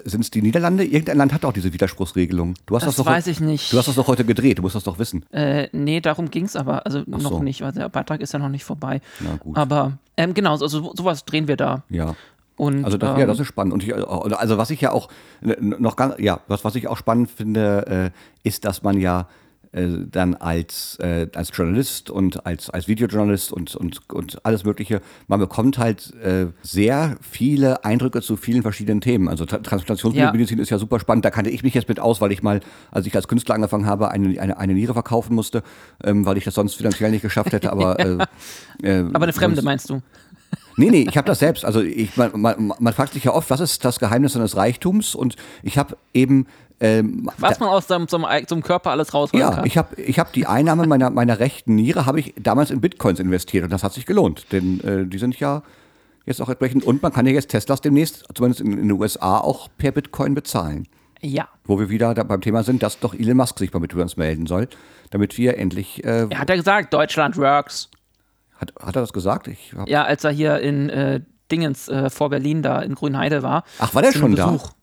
sind 0.06 0.21
es 0.21 0.32
die 0.32 0.41
Niederlande? 0.41 0.84
Irgendein 0.84 1.17
Land 1.17 1.34
hat 1.34 1.45
auch 1.45 1.53
diese 1.53 1.71
Widerspruchsregelung. 1.71 2.56
Du 2.65 2.75
hast 2.75 2.88
das, 2.88 2.95
das 2.95 3.06
doch, 3.06 3.12
weiß 3.12 3.27
ich 3.27 3.39
nicht. 3.39 3.71
Du 3.71 3.77
hast 3.77 3.88
das 3.88 3.95
doch 3.95 4.08
heute 4.08 4.25
gedreht, 4.25 4.58
du 4.58 4.63
musst 4.63 4.75
das 4.75 4.84
doch 4.84 4.97
wissen. 4.97 5.23
Äh, 5.32 5.67
nee, 5.71 6.01
darum 6.01 6.32
ging 6.32 6.45
es 6.45 6.56
aber, 6.56 6.86
also 6.86 7.01
Ach 7.01 7.06
noch 7.21 7.32
so. 7.32 7.43
nicht, 7.43 7.62
weil 7.62 7.73
der 7.73 7.89
Beitrag 7.89 8.21
ist 8.21 8.34
ja 8.34 8.39
noch 8.39 8.49
nicht 8.49 8.63
vorbei. 8.63 9.01
Na 9.19 9.36
gut. 9.36 9.56
Aber 9.56 9.99
ähm, 10.17 10.34
genau, 10.34 10.53
also 10.53 10.67
sowas 10.67 11.25
drehen 11.25 11.47
wir 11.47 11.58
da. 11.58 11.84
Ja. 11.89 12.15
Und, 12.56 12.86
also 12.86 12.97
das, 12.97 13.12
ähm, 13.12 13.19
ja, 13.19 13.25
das 13.25 13.39
ist 13.39 13.47
spannend. 13.47 13.73
Und 13.73 13.84
ich, 13.84 13.93
also 13.95 14.58
was 14.58 14.69
ich 14.69 14.82
ja 14.82 14.91
auch 14.91 15.10
noch 15.41 15.95
ganz, 15.95 16.15
ja, 16.19 16.39
was, 16.47 16.63
was 16.63 16.75
ich 16.75 16.88
auch 16.88 16.97
spannend 16.97 17.29
finde, 17.29 18.12
äh, 18.43 18.47
ist, 18.47 18.65
dass 18.65 18.84
man 18.84 18.99
ja 18.99 19.27
äh, 19.73 20.05
dann 20.09 20.36
als, 20.36 20.97
äh, 21.01 21.27
als 21.33 21.49
Journalist 21.53 22.09
und 22.09 22.45
als, 22.45 22.69
als 22.69 22.88
Videojournalist 22.88 23.51
und, 23.51 23.75
und, 23.75 24.09
und 24.13 24.45
alles 24.45 24.63
Mögliche. 24.63 25.01
Man 25.27 25.39
bekommt 25.39 25.77
halt 25.79 26.13
äh, 26.23 26.47
sehr 26.62 27.17
viele 27.21 27.83
Eindrücke 27.83 28.21
zu 28.21 28.38
vielen 28.38 28.62
verschiedenen 28.62 29.01
Themen. 29.01 29.27
Also 29.27 29.45
Tra 29.45 29.57
Transplantationsmedizin 29.57 30.57
ja. 30.57 30.62
ist 30.62 30.69
ja 30.69 30.77
super 30.77 30.99
spannend. 30.99 31.25
Da 31.25 31.31
kannte 31.31 31.49
ich 31.49 31.63
mich 31.63 31.73
jetzt 31.73 31.89
mit 31.89 31.99
aus, 31.99 32.21
weil 32.21 32.31
ich 32.31 32.43
mal, 32.43 32.62
als 32.91 33.07
ich 33.07 33.15
als 33.15 33.27
Künstler 33.27 33.55
angefangen 33.55 33.86
habe, 33.86 34.12
eine, 34.12 34.39
eine, 34.39 34.57
eine 34.57 34.73
Niere 34.73 34.93
verkaufen 34.93 35.33
musste, 35.36 35.63
ähm, 36.03 36.25
weil 36.25 36.38
ich 36.38 36.43
das 36.43 36.53
sonst 36.53 36.75
finanziell 36.75 37.12
nicht 37.12 37.23
geschafft 37.23 37.51
hätte. 37.51 37.71
Aber, 37.71 37.99
äh, 37.99 38.17
äh, 38.83 38.99
aber 39.12 39.23
eine 39.23 39.33
Fremde 39.33 39.55
sonst, 39.55 39.65
meinst 39.65 39.89
du? 39.89 40.01
Nee, 40.77 40.89
nee, 40.89 41.05
ich 41.07 41.17
habe 41.17 41.27
das 41.27 41.39
selbst. 41.39 41.65
Also 41.65 41.81
ich, 41.81 42.15
man, 42.17 42.31
man, 42.39 42.73
man 42.79 42.93
fragt 42.93 43.13
sich 43.13 43.23
ja 43.23 43.33
oft, 43.33 43.49
was 43.49 43.59
ist 43.59 43.86
das 43.86 43.99
Geheimnis 43.99 44.33
seines 44.33 44.55
Reichtums? 44.55 45.15
Und 45.15 45.36
ich 45.62 45.77
habe 45.77 45.97
eben 46.13 46.47
ähm, 46.84 47.30
Was 47.38 47.60
man 47.60 47.69
aus 47.69 47.88
seinem, 47.88 48.10
zum, 48.10 48.26
zum 48.46 48.62
Körper 48.62 48.91
alles 48.91 49.13
rausholen 49.13 49.46
ja, 49.46 49.56
kann. 49.56 49.65
ich 49.65 49.78
habe 49.78 50.02
ich 50.02 50.19
hab 50.19 50.34
die 50.34 50.46
Einnahme 50.46 50.86
meiner, 50.86 51.10
meiner 51.10 51.39
rechten 51.39 51.76
Niere 51.76 52.06
habe 52.06 52.19
ich 52.19 52.34
damals 52.38 52.72
in 52.72 52.82
Bitcoins 52.82 53.22
investiert 53.22 53.63
und 53.63 53.72
das 53.72 53.84
hat 53.84 53.93
sich 53.93 54.06
gelohnt, 54.06 54.52
denn 54.52 54.82
äh, 54.82 55.06
die 55.08 55.17
sind 55.17 55.39
ja 55.39 55.63
jetzt 56.26 56.41
auch 56.41 56.50
entsprechend 56.50 56.84
und 56.84 57.02
man 57.02 57.13
kann 57.13 57.26
ja 57.26 57.32
jetzt 57.32 57.50
Teslas 57.50 57.80
demnächst, 57.80 58.26
zumindest 58.36 58.60
in, 58.60 58.74
in 58.74 58.89
den 58.89 58.91
USA, 58.91 59.38
auch 59.38 59.69
per 59.78 59.91
Bitcoin 59.91 60.36
bezahlen. 60.36 60.88
Ja. 61.22 61.48
Wo 61.63 61.80
wir 61.80 61.89
wieder 61.89 62.13
beim 62.15 62.41
Thema 62.41 62.63
sind, 62.63 62.84
dass 62.84 63.00
doch 63.00 63.13
Elon 63.13 63.38
Musk 63.38 63.58
sich 63.58 63.72
mal 63.72 63.80
mit 63.80 63.93
uns 63.93 64.17
melden 64.17 64.46
soll, 64.46 64.67
damit 65.12 65.38
wir 65.38 65.58
endlich. 65.58 66.04
Äh, 66.04 66.28
er 66.30 66.39
hat 66.39 66.50
ja 66.50 66.58
gesagt, 66.58 66.93
Deutschland 66.93 67.38
works. 67.38 67.89
Hat, 68.58 68.74
hat 68.78 68.98
er 68.98 69.02
das 69.02 69.13
gesagt? 69.13 69.50
ja, 69.86 70.04
als 70.04 70.26
er 70.26 70.32
hier 70.32 70.60
in 70.60 70.89
äh, 70.89 71.22
Dingens 71.50 71.88
äh, 71.88 72.10
vor 72.10 72.30
Berlin 72.30 72.62
da 72.62 72.82
in 72.82 72.96
Grünheide 72.96 73.41
war. 73.41 73.63
Ach, 73.80 73.96
war 73.96 74.02
der 74.02 74.12
schon 74.12 74.36
Besuch. 74.36 74.67
da? 74.67 74.74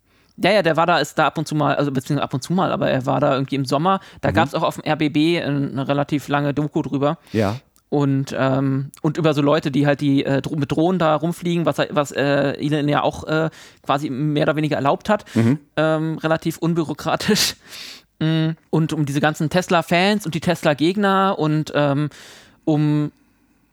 Ja, 0.43 0.53
ja, 0.53 0.63
der 0.63 0.77
war 0.77 0.87
da, 0.87 0.99
ist 0.99 1.19
da 1.19 1.27
ab 1.27 1.39
und 1.39 1.47
zu 1.47 1.55
mal, 1.55 1.75
also 1.75 1.93
beziehungsweise 1.93 2.25
ab 2.25 2.35
und 2.35 2.43
zu 2.43 2.53
mal, 2.53 2.73
aber 2.73 2.91
er 2.91 3.05
war 3.05 3.21
da 3.21 3.35
irgendwie 3.35 3.57
im 3.57 3.67
Sommer. 3.67 4.01
Da 4.23 4.31
mhm. 4.31 4.35
gab 4.35 4.49
es 4.49 4.55
auch 4.55 4.63
auf 4.63 4.81
dem 4.81 4.91
RBB 4.91 5.43
eine 5.43 5.87
relativ 5.87 6.29
lange 6.29 6.55
Doku 6.55 6.83
drüber. 6.83 7.19
Ja. 7.33 7.57
Und, 7.91 8.35
ähm, 8.39 8.93
und 9.03 9.19
über 9.19 9.35
so 9.35 9.43
Leute, 9.43 9.73
die 9.73 9.87
halt 9.87 10.01
die 10.01 10.25
äh, 10.25 10.41
mit 10.57 10.71
Drohnen 10.71 11.01
da 11.01 11.17
rumfliegen, 11.17 11.67
was, 11.67 11.79
was 11.91 12.13
äh, 12.13 12.53
ihnen 12.61 12.89
ja 12.89 13.03
auch 13.03 13.25
äh, 13.25 13.51
quasi 13.83 14.09
mehr 14.09 14.45
oder 14.45 14.57
weniger 14.57 14.77
erlaubt 14.77 15.09
hat. 15.09 15.25
Mhm. 15.35 15.59
Ähm, 15.77 16.19
relativ 16.19 16.59
unbürokratisch. 16.59 17.57
Mm, 18.23 18.51
und 18.69 18.93
um 18.93 19.07
diese 19.07 19.21
ganzen 19.21 19.49
Tesla-Fans 19.49 20.27
und 20.27 20.35
die 20.35 20.41
Tesla-Gegner 20.41 21.39
und 21.39 21.73
ähm, 21.75 22.11
um 22.67 23.13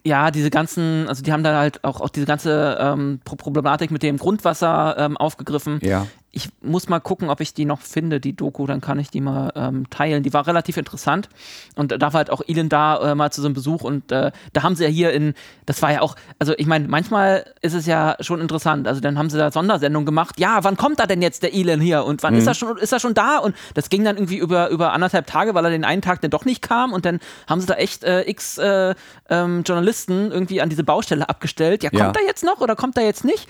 ja, 0.06 0.32
diese 0.32 0.50
ganzen, 0.50 1.06
also 1.10 1.22
die 1.22 1.34
haben 1.34 1.44
da 1.44 1.60
halt 1.60 1.84
auch, 1.84 2.00
auch 2.00 2.08
diese 2.08 2.26
ganze 2.26 2.78
ähm, 2.80 3.20
Problematik 3.26 3.92
mit 3.92 4.04
dem 4.04 4.16
Grundwasser 4.16 4.96
ähm, 4.98 5.18
aufgegriffen. 5.18 5.80
Ja 5.84 6.08
ich 6.32 6.50
muss 6.62 6.90
mal 6.90 7.00
gucken, 7.00 7.30
ob 7.30 7.40
ich 7.40 7.54
die 7.54 7.66
noch 7.66 7.82
finde, 7.82 8.20
die 8.20 8.36
Doku, 8.36 8.68
dann 8.68 8.82
kann 8.82 9.00
ich 9.00 9.10
die 9.10 9.22
mal 9.22 9.52
ähm, 9.56 9.90
teilen. 9.90 10.24
Die 10.24 10.34
war 10.34 10.46
relativ 10.46 10.78
interessant. 10.78 11.30
Und 11.76 11.92
da 11.92 12.14
war 12.14 12.14
halt 12.14 12.30
auch 12.30 12.42
Elon 12.46 12.70
da 12.70 13.12
äh, 13.12 13.16
mal 13.16 13.32
zu 13.32 13.42
so 13.42 13.48
einem 13.48 13.56
Besuch. 13.56 13.84
Und 13.84 14.12
äh, 14.12 14.32
da 14.54 14.64
haben 14.64 14.76
sie 14.76 14.84
ja 14.84 14.90
hier 14.90 15.14
in, 15.14 15.34
das 15.66 15.82
war 15.82 15.92
ja 15.92 16.02
auch, 16.02 16.16
also 16.38 16.54
ich 16.58 16.68
meine, 16.68 16.88
manchmal 16.88 17.46
ist 17.62 17.74
es 17.74 17.86
ja 17.86 18.18
schon 18.20 18.42
interessant, 18.42 18.88
also 18.88 19.02
dann 19.02 19.18
haben 19.18 19.30
sie 19.30 19.38
da 19.38 19.52
Sondersendungen 19.52 20.06
gemacht, 20.06 20.40
ja, 20.40 20.64
wann 20.64 20.78
kommt 20.78 21.00
da 21.00 21.06
denn 21.06 21.22
jetzt 21.22 21.44
der 21.44 21.56
Elon 21.56 21.80
hier? 21.80 22.04
Und 22.04 22.22
wann 22.24 22.34
mhm. 22.34 22.40
ist 22.40 22.48
er 22.48 22.54
schon, 22.54 22.78
ist 22.78 22.92
er 22.92 23.00
schon 23.00 23.14
da? 23.14 23.38
Und 23.40 23.56
das 23.74 23.90
ging 23.90 24.04
dann 24.04 24.18
irgendwie 24.18 24.38
über, 24.38 24.70
über 24.70 24.94
anderthalb 24.94 25.28
Tage, 25.28 25.56
weil 25.56 25.66
er 25.66 25.72
den 25.72 25.86
einen 25.86 26.02
Tag 26.02 26.22
dann 26.22 26.32
doch 26.32 26.46
nicht 26.46 26.62
kam. 26.62 26.94
Und 26.94 27.06
dann 27.06 27.20
haben 27.48 27.62
sie 27.62 27.68
da 27.68 27.76
echt 27.76 28.04
äh, 28.04 28.30
x 28.30 28.58
äh, 28.58 28.94
ähm, 29.30 29.64
Journalisten 29.66 30.32
irgendwie 30.32 30.62
an 30.62 30.70
diese 30.70 30.84
Baustelle 30.84 31.30
abgestellt, 31.30 31.84
ja, 31.84 31.90
kommt 31.90 32.16
ja. 32.16 32.22
er 32.22 32.28
jetzt 32.28 32.44
noch 32.44 32.60
oder 32.60 32.76
kommt 32.76 32.98
er 32.98 33.06
jetzt 33.06 33.26
nicht? 33.26 33.48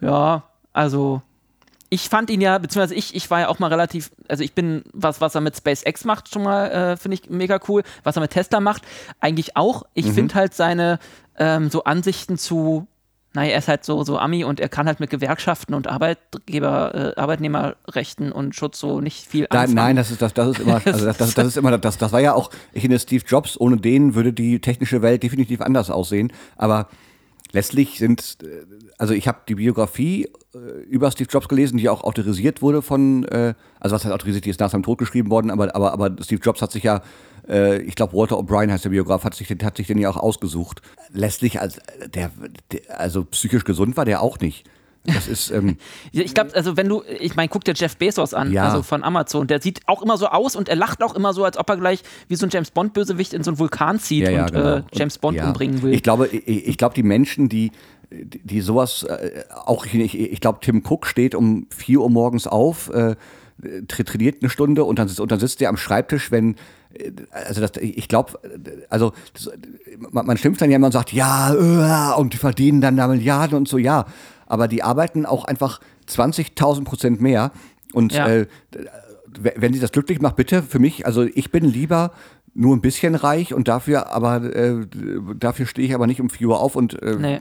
Ja, 0.00 0.44
also 0.72 1.22
ich 1.94 2.08
fand 2.08 2.28
ihn 2.28 2.40
ja, 2.40 2.58
beziehungsweise 2.58 2.96
ich, 2.96 3.14
ich 3.14 3.30
war 3.30 3.40
ja 3.40 3.48
auch 3.48 3.60
mal 3.60 3.68
relativ, 3.68 4.10
also 4.28 4.42
ich 4.42 4.52
bin, 4.52 4.82
was, 4.92 5.20
was 5.20 5.36
er 5.36 5.40
mit 5.40 5.56
SpaceX 5.56 6.04
macht, 6.04 6.28
schon 6.28 6.42
mal, 6.42 6.66
äh, 6.66 6.96
finde 6.96 7.14
ich 7.14 7.30
mega 7.30 7.60
cool. 7.68 7.84
Was 8.02 8.16
er 8.16 8.20
mit 8.20 8.32
Tesla 8.32 8.58
macht, 8.58 8.82
eigentlich 9.20 9.56
auch. 9.56 9.84
Ich 9.94 10.06
mhm. 10.06 10.14
finde 10.14 10.34
halt 10.34 10.54
seine 10.54 10.98
ähm, 11.38 11.70
so 11.70 11.84
Ansichten 11.84 12.36
zu, 12.36 12.88
naja, 13.32 13.52
er 13.52 13.58
ist 13.58 13.68
halt 13.68 13.84
so, 13.84 14.02
so 14.02 14.18
Ami 14.18 14.42
und 14.42 14.58
er 14.58 14.68
kann 14.68 14.88
halt 14.88 14.98
mit 14.98 15.10
Gewerkschaften 15.10 15.72
und 15.72 15.86
Arbeitgeber, 15.86 17.14
äh, 17.16 17.20
Arbeitnehmerrechten 17.20 18.32
und 18.32 18.56
Schutz 18.56 18.80
so 18.80 19.00
nicht 19.00 19.28
viel 19.28 19.46
anfangen. 19.48 19.74
Nein, 19.74 19.84
nein, 19.86 19.96
das 19.96 20.10
ist, 20.10 20.20
das, 20.20 20.34
das 20.34 20.48
ist 20.48 20.58
immer, 20.58 20.82
also 20.84 21.04
das, 21.04 21.16
das, 21.16 21.34
das 21.34 21.46
ist 21.46 21.56
immer, 21.56 21.78
das, 21.78 21.96
das 21.96 22.10
war 22.10 22.20
ja 22.20 22.34
auch, 22.34 22.50
ich 22.72 22.82
finde 22.82 22.98
Steve 22.98 23.24
Jobs, 23.24 23.56
ohne 23.60 23.76
den 23.76 24.16
würde 24.16 24.32
die 24.32 24.60
technische 24.60 25.00
Welt 25.00 25.22
definitiv 25.22 25.60
anders 25.60 25.90
aussehen. 25.90 26.32
Aber 26.56 26.88
letztlich 27.54 27.98
sind, 27.98 28.38
äh, 28.42 28.66
also 28.98 29.14
ich 29.14 29.26
habe 29.26 29.38
die 29.48 29.54
Biografie 29.54 30.28
äh, 30.54 30.58
über 30.88 31.10
Steve 31.10 31.30
Jobs 31.30 31.48
gelesen, 31.48 31.78
die 31.78 31.88
auch 31.88 32.04
autorisiert 32.04 32.60
wurde 32.60 32.82
von, 32.82 33.24
äh, 33.24 33.54
also 33.80 33.94
was 33.94 34.04
heißt 34.04 34.12
autorisiert, 34.12 34.44
die 34.44 34.50
ist 34.50 34.60
nach 34.60 34.70
seinem 34.70 34.82
Tod 34.82 34.98
geschrieben 34.98 35.30
worden, 35.30 35.50
aber, 35.50 35.74
aber, 35.74 35.92
aber 35.92 36.10
Steve 36.22 36.42
Jobs 36.42 36.60
hat 36.60 36.72
sich 36.72 36.82
ja, 36.82 37.00
ich 37.46 37.94
glaube 37.94 38.14
Walter 38.14 38.36
O'Brien 38.36 38.72
heißt 38.72 38.86
der 38.86 38.90
Biograf, 38.90 39.24
hat 39.24 39.34
sich, 39.34 39.50
hat 39.50 39.76
sich 39.76 39.86
den 39.86 39.98
ja 39.98 40.08
auch 40.08 40.16
ausgesucht. 40.16 40.80
Letztlich, 41.12 41.60
als 41.60 41.78
der, 42.14 42.30
der 42.72 42.98
also 42.98 43.26
psychisch 43.26 43.64
gesund 43.64 43.98
war 43.98 44.06
der 44.06 44.22
auch 44.22 44.38
nicht. 44.38 44.66
Das 45.04 45.28
ist. 45.28 45.50
Ähm, 45.50 45.76
ich 46.12 46.34
glaube, 46.34 46.54
also 46.54 46.76
wenn 46.76 46.88
du, 46.88 47.02
ich 47.20 47.36
meine, 47.36 47.48
guck 47.48 47.64
dir 47.64 47.74
Jeff 47.74 47.96
Bezos 47.96 48.32
an, 48.32 48.52
ja. 48.52 48.64
also 48.64 48.82
von 48.82 49.04
Amazon. 49.04 49.46
Der 49.46 49.60
sieht 49.60 49.80
auch 49.86 50.02
immer 50.02 50.16
so 50.16 50.28
aus 50.28 50.56
und 50.56 50.68
er 50.68 50.76
lacht 50.76 51.02
auch 51.02 51.14
immer 51.14 51.34
so, 51.34 51.44
als 51.44 51.58
ob 51.58 51.68
er 51.68 51.76
gleich 51.76 52.02
wie 52.28 52.36
so 52.36 52.46
ein 52.46 52.50
James 52.50 52.70
Bond 52.70 52.94
Bösewicht 52.94 53.34
in 53.34 53.42
so 53.42 53.50
einen 53.50 53.58
Vulkan 53.58 53.98
zieht 53.98 54.24
ja, 54.24 54.30
ja, 54.30 54.42
und 54.44 54.52
genau. 54.52 54.76
äh, 54.76 54.82
James 54.92 55.18
Bond 55.18 55.40
umbringen 55.40 55.82
will. 55.82 55.92
Ich 55.92 56.02
glaube, 56.02 56.28
ich, 56.28 56.68
ich 56.68 56.78
glaube, 56.78 56.94
die 56.94 57.02
Menschen, 57.02 57.48
die 57.48 57.70
die 58.10 58.60
sowas, 58.60 59.02
äh, 59.02 59.44
auch 59.64 59.86
ich, 59.86 60.18
ich 60.18 60.40
glaube, 60.40 60.60
Tim 60.60 60.82
Cook 60.86 61.06
steht 61.06 61.34
um 61.34 61.66
4 61.70 62.00
Uhr 62.00 62.10
morgens 62.10 62.46
auf, 62.46 62.90
äh, 62.90 63.16
trainiert 63.88 64.42
eine 64.42 64.50
Stunde 64.50 64.84
und 64.84 64.98
dann, 64.98 65.08
und 65.08 65.32
dann 65.32 65.40
sitzt 65.40 65.60
er 65.62 65.68
am 65.68 65.76
Schreibtisch, 65.76 66.30
wenn 66.30 66.56
äh, 66.94 67.12
also 67.30 67.60
das, 67.60 67.72
ich 67.80 68.08
glaube, 68.08 68.38
also 68.88 69.12
das, 69.32 69.50
man, 70.10 70.26
man 70.26 70.36
schimpft 70.36 70.60
dann 70.60 70.70
ja 70.70 70.76
immer 70.76 70.86
und 70.86 70.92
sagt, 70.92 71.12
ja, 71.12 72.14
und 72.14 72.32
die 72.32 72.38
verdienen 72.38 72.80
dann 72.80 72.96
da 72.96 73.08
Milliarden 73.08 73.58
und 73.58 73.68
so, 73.68 73.78
ja 73.78 74.06
aber 74.46 74.68
die 74.68 74.82
arbeiten 74.82 75.26
auch 75.26 75.44
einfach 75.44 75.80
20.000 76.08 76.84
Prozent 76.84 77.20
mehr. 77.20 77.52
Und 77.92 78.12
ja. 78.12 78.28
äh, 78.28 78.46
wenn 79.36 79.72
sie 79.72 79.80
das 79.80 79.92
glücklich 79.92 80.20
macht, 80.20 80.36
bitte 80.36 80.62
für 80.62 80.78
mich, 80.78 81.06
also 81.06 81.22
ich 81.22 81.50
bin 81.50 81.64
lieber 81.64 82.12
nur 82.54 82.76
ein 82.76 82.80
bisschen 82.80 83.14
reich 83.14 83.52
und 83.52 83.68
dafür, 83.68 84.12
aber 84.12 84.42
äh, 84.54 84.86
dafür 85.36 85.66
stehe 85.66 85.86
ich 85.86 85.94
aber 85.94 86.06
nicht 86.06 86.20
um 86.20 86.30
4 86.30 86.48
Uhr 86.48 86.60
auf 86.60 86.76
und 86.76 87.00
äh, 87.02 87.16
nee. 87.16 87.40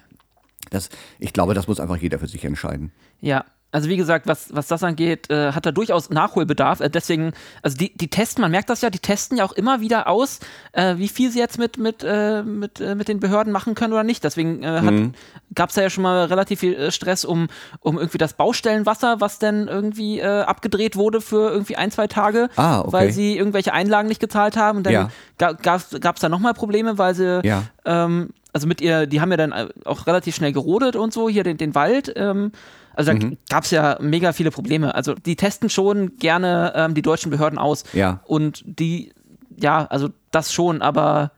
das, 0.72 0.89
ich 1.20 1.34
glaube, 1.34 1.54
das 1.54 1.68
muss 1.68 1.80
einfach 1.80 1.98
jeder 1.98 2.20
für 2.20 2.28
sich 2.28 2.44
entscheiden. 2.46 2.92
Ja, 3.22 3.46
also 3.74 3.90
wie 3.90 3.98
gesagt, 3.98 4.28
was, 4.28 4.54
was 4.56 4.68
das 4.68 4.84
angeht, 4.84 5.32
äh, 5.32 5.52
hat 5.52 5.66
er 5.66 5.72
durchaus 5.72 6.12
Nachholbedarf. 6.12 6.80
Äh, 6.80 6.90
deswegen, 6.92 7.34
also 7.64 7.76
die, 7.76 7.92
die 7.98 8.08
testen, 8.08 8.44
man 8.44 8.52
merkt 8.52 8.70
das 8.70 8.82
ja, 8.82 8.92
die 8.92 9.00
testen 9.00 9.36
ja 9.38 9.44
auch 9.44 9.52
immer 9.52 9.82
wieder 9.82 10.08
aus, 10.08 10.40
äh, 10.74 10.98
wie 10.98 11.08
viel 11.08 11.32
sie 11.32 11.40
jetzt 11.40 11.58
mit, 11.58 11.80
mit, 11.80 12.04
äh, 12.04 12.44
mit, 12.44 12.80
äh, 12.80 12.94
mit 12.94 13.08
den 13.08 13.20
Behörden 13.20 13.52
machen 13.52 13.74
können 13.74 13.92
oder 13.92 14.04
nicht. 14.04 14.24
Deswegen 14.24 14.62
äh, 14.62 14.80
mhm. 14.80 15.14
gab 15.56 15.72
es 15.72 15.76
ja 15.76 15.90
schon 15.90 16.04
mal 16.04 16.26
relativ 16.26 16.60
viel 16.60 16.92
Stress 16.92 17.26
um, 17.26 17.48
um 17.80 17.98
irgendwie 17.98 18.20
das 18.20 18.34
Baustellenwasser, 18.34 19.20
was 19.20 19.40
dann 19.40 19.68
irgendwie 19.68 20.22
abgedreht 20.24 20.96
wurde 20.96 21.22
für 21.22 21.50
irgendwie 21.50 21.76
ein, 21.76 21.90
zwei 21.90 22.08
Tage, 22.08 22.50
ah, 22.56 22.82
okay. 22.82 22.92
weil 22.92 23.12
sie 23.12 23.38
irgendwelche 23.38 23.74
Einlagen 23.74 24.08
nicht 24.08 24.20
gezahlt 24.20 24.56
haben. 24.56 24.80
Und 24.80 24.86
dann 24.86 24.94
ja. 24.94 25.54
gab 25.54 25.78
es 25.78 26.22
da 26.22 26.30
nochmal 26.30 26.54
Probleme, 26.54 26.98
weil 26.98 27.16
sie 27.16 27.42
ja. 27.44 27.64
ähm, 27.86 28.30
also 28.54 28.68
mit 28.68 28.82
ihr, 28.82 29.08
die 29.08 29.20
haben 29.20 29.32
ja 29.32 29.38
dann 29.38 29.72
auch 29.84 30.06
relativ 30.06 30.36
schnell 30.36 30.54
gerodet 30.54 30.96
und 30.96 31.12
so, 31.12 31.28
hier 31.28 31.44
den, 31.44 31.58
den 31.58 31.74
Wald. 31.74 32.14
Ähm, 32.16 32.52
also 32.94 33.14
da 33.14 33.26
mhm. 33.26 33.38
gab 33.50 33.64
es 33.64 33.72
ja 33.72 33.98
mega 34.00 34.34
viele 34.34 34.52
Probleme. 34.52 34.96
Also 34.96 35.14
die 35.14 35.36
testen 35.36 35.70
schon 35.70 36.18
gerne 36.18 36.74
ähm, 36.76 36.94
die 36.94 37.02
deutschen 37.02 37.32
Behörden 37.32 37.58
aus. 37.58 37.84
Ja. 37.94 38.22
Und 38.26 38.64
die, 38.66 39.14
ja, 39.56 39.86
also 39.86 40.10
das 40.32 40.54
schon, 40.54 40.82
aber 40.82 41.32